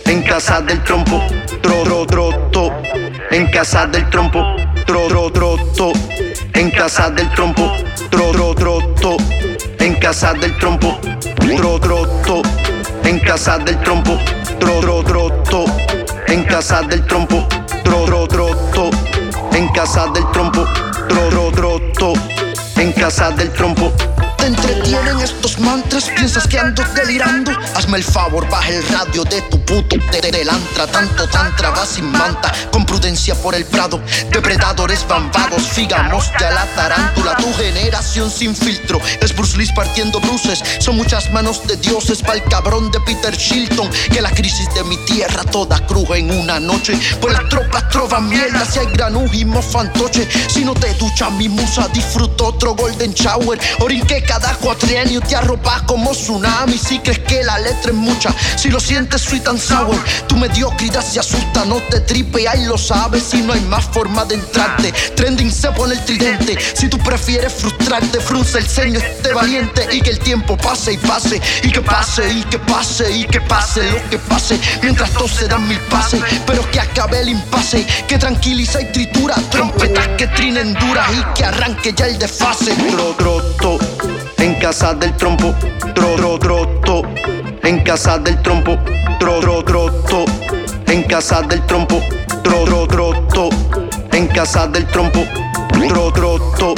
en 0.05 0.23
casa 0.23 0.59
del 0.61 0.83
trompo. 0.83 1.21
Tro, 1.61 1.83
tro, 1.83 2.07
troto, 2.07 2.73
en 3.29 3.45
casa 3.51 3.85
del 3.85 4.09
trompo. 4.09 4.43
Tro, 4.87 5.07
tro, 5.07 5.31
troto, 5.31 5.91
en 6.53 6.71
casa 6.71 7.11
del 7.11 7.29
trompo. 7.35 7.71
Tro, 8.09 8.31
tro, 8.31 8.55
troto, 8.55 9.17
en 9.77 9.93
casa 9.99 10.33
del 10.33 10.57
trompo. 10.57 10.99
Tro, 11.57 11.79
troto, 11.79 12.41
en 13.03 13.19
casa 13.19 13.59
del 13.59 13.79
trompo. 13.83 14.17
Tro, 14.59 14.79
tro, 14.79 15.03
troto, 15.03 15.65
en 16.27 16.43
casa 16.45 16.81
del 16.81 17.05
trompo. 17.05 17.47
Tro, 17.83 18.05
tro, 18.05 18.27
troto, 18.27 18.89
en 19.53 19.67
casa 19.73 20.07
del 20.07 20.25
trompo. 20.31 20.65
Tro, 21.07 21.29
tro, 21.29 21.51
troto, 21.51 22.13
en 22.77 22.91
casa 22.93 23.29
del 23.29 23.51
trompo. 23.51 23.93
Te 24.45 24.69
entretienen 24.69 25.19
estos 25.21 25.59
mantras? 25.59 26.09
¿Piensas 26.15 26.47
que 26.47 26.59
ando 26.59 26.83
delirando? 26.93 27.51
Hazme 27.75 27.97
el 27.97 28.03
favor, 28.03 28.47
baja 28.47 28.69
el 28.69 28.87
radio 28.89 29.23
de 29.23 29.41
tu 29.43 29.59
puto 29.65 29.95
telantra. 30.31 30.87
Tanto 30.87 31.27
tantra 31.29 31.69
va 31.71 31.85
sin 31.85 32.11
manta, 32.11 32.51
con 32.71 32.85
prudencia 32.85 33.35
por 33.35 33.55
el 33.55 33.65
prado. 33.65 34.01
Depredadores 34.31 35.07
bambados, 35.07 35.63
figamos 35.63 36.31
ya 36.39 36.51
la 36.51 36.65
tarántula. 36.75 37.35
Tu 37.37 37.53
generación 37.53 38.29
sin 38.29 38.55
filtro 38.55 38.99
es 39.21 39.35
Bruce 39.35 39.57
Lee 39.57 39.69
partiendo 39.75 40.19
bruces. 40.19 40.61
Son 40.79 40.95
muchas 40.95 41.31
manos 41.31 41.65
de 41.67 41.77
dioses 41.77 42.21
para 42.21 42.35
el 42.35 42.43
cabrón 42.43 42.91
de 42.91 42.99
Peter 43.01 43.35
Shilton. 43.35 43.89
Que 44.11 44.21
la 44.21 44.31
crisis 44.31 44.67
de 44.73 44.83
mi 44.83 44.97
tierra 45.05 45.43
toda 45.43 45.79
cruje 45.87 46.19
en 46.19 46.31
una 46.31 46.59
noche. 46.59 46.99
Pues 47.21 47.33
las 47.33 47.47
tropas 47.49 47.89
trovan 47.89 48.29
mierda 48.29 48.65
si 48.65 48.79
hay 48.79 48.87
granujimo 48.87 49.61
fantoche. 49.61 50.27
Si 50.49 50.63
no 50.63 50.73
te 50.73 50.93
ducha 50.95 51.29
mi 51.29 51.49
musa, 51.49 51.87
disfruto 51.93 52.47
otro 52.47 52.75
golden 52.75 53.13
shower. 53.13 53.59
Orinque 53.79 54.23
cada 54.39 54.53
cuatrienio 54.55 55.21
te 55.21 55.33
arropas 55.33 55.83
como 55.83 56.11
tsunami. 56.11 56.77
Si 56.77 56.99
crees 56.99 57.19
que 57.19 57.41
la 57.43 57.57
letra 57.59 57.91
es 57.91 57.97
mucha, 57.97 58.35
si 58.57 58.69
lo 58.69 58.81
sientes 58.81 59.21
sweet 59.21 59.47
and 59.47 59.59
sour. 59.59 59.95
Tu 60.27 60.35
mediocridad 60.35 61.01
se 61.01 61.21
asusta, 61.21 61.63
no 61.63 61.75
te 61.89 62.01
tripe, 62.01 62.45
ahí 62.45 62.65
lo 62.65 62.77
sabes. 62.77 63.23
Si 63.23 63.41
no 63.41 63.53
hay 63.53 63.61
más 63.61 63.85
forma 63.85 64.25
de 64.25 64.35
entrarte, 64.35 64.91
trending 65.15 65.49
se 65.51 65.71
pone 65.71 65.93
el 65.93 66.03
tridente. 66.03 66.57
Si 66.73 66.89
tú 66.89 66.97
prefieres 66.97 67.53
frustrarte, 67.53 68.19
frunce 68.19 68.57
el 68.57 68.67
ceño, 68.67 68.99
esté 68.99 69.33
valiente 69.33 69.87
y 69.93 70.01
que 70.01 70.09
el 70.09 70.19
tiempo 70.19 70.57
pase 70.57 70.93
y 70.93 70.97
pase. 70.97 71.41
Y 71.63 71.71
que 71.71 71.81
pase, 71.81 72.29
y 72.29 72.43
que 72.43 72.59
pase, 72.59 73.09
y 73.15 73.23
que 73.25 73.39
pase 73.39 73.89
lo 73.89 74.09
que 74.09 74.19
pase. 74.19 74.59
Mientras 74.81 75.11
todos 75.11 75.31
se 75.31 75.47
dan 75.47 75.65
mil 75.65 75.79
pases, 75.89 76.21
pero 76.45 76.69
que 76.71 76.81
acabe 76.81 77.21
el 77.21 77.29
impasse. 77.29 77.87
Que 78.05 78.17
tranquiliza 78.17 78.81
y 78.81 78.91
tritura, 78.91 79.35
trompetas 79.49 80.09
que 80.17 80.27
trinen 80.27 80.73
duras 80.73 81.07
y 81.13 81.23
que 81.33 81.45
arranque 81.45 81.93
ya 81.93 82.07
el 82.07 82.19
desfase. 82.19 82.73
Tro, 82.91 83.15
troto, 83.15 83.79
en 84.45 84.53
casa 84.59 84.93
del 84.93 85.11
trompo, 85.17 85.55
tro, 85.95 86.15
tro, 86.15 86.37
troto, 86.37 87.01
en 87.63 87.79
casa 87.79 88.19
del 88.19 88.39
trompo, 88.43 88.77
tro, 89.19 89.39
tro, 89.39 89.63
troto, 89.63 90.25
en 90.85 91.01
casa 91.03 91.41
del 91.41 91.65
trompo, 91.65 91.99
tro, 92.43 92.63
tro, 92.63 92.85
troto, 92.85 93.49
en 94.11 94.27
casa 94.27 94.67
del 94.67 94.85
trompo, 94.85 95.25
tro, 95.89 96.11
troto, 96.11 96.75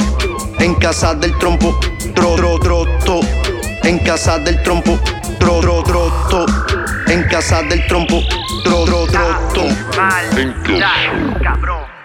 en 0.60 0.74
casa 0.76 1.12
del 1.12 1.36
trompo, 1.36 1.78
tro, 2.14 2.36
tro, 2.36 2.58
troto, 2.58 3.20
en 3.82 3.98
casa 3.98 4.38
del 4.38 4.62
trompo, 4.62 4.98
tro, 5.38 5.60
tro, 5.60 5.82
troto, 5.82 6.46
en 7.08 7.22
casa 7.24 7.62
del 7.64 7.86
trompo, 7.86 8.22
tro, 8.64 8.84
tro, 8.86 9.06
troto, 9.08 9.64
en 10.38 10.52
casa, 10.62 11.38
cabrón. 11.42 11.97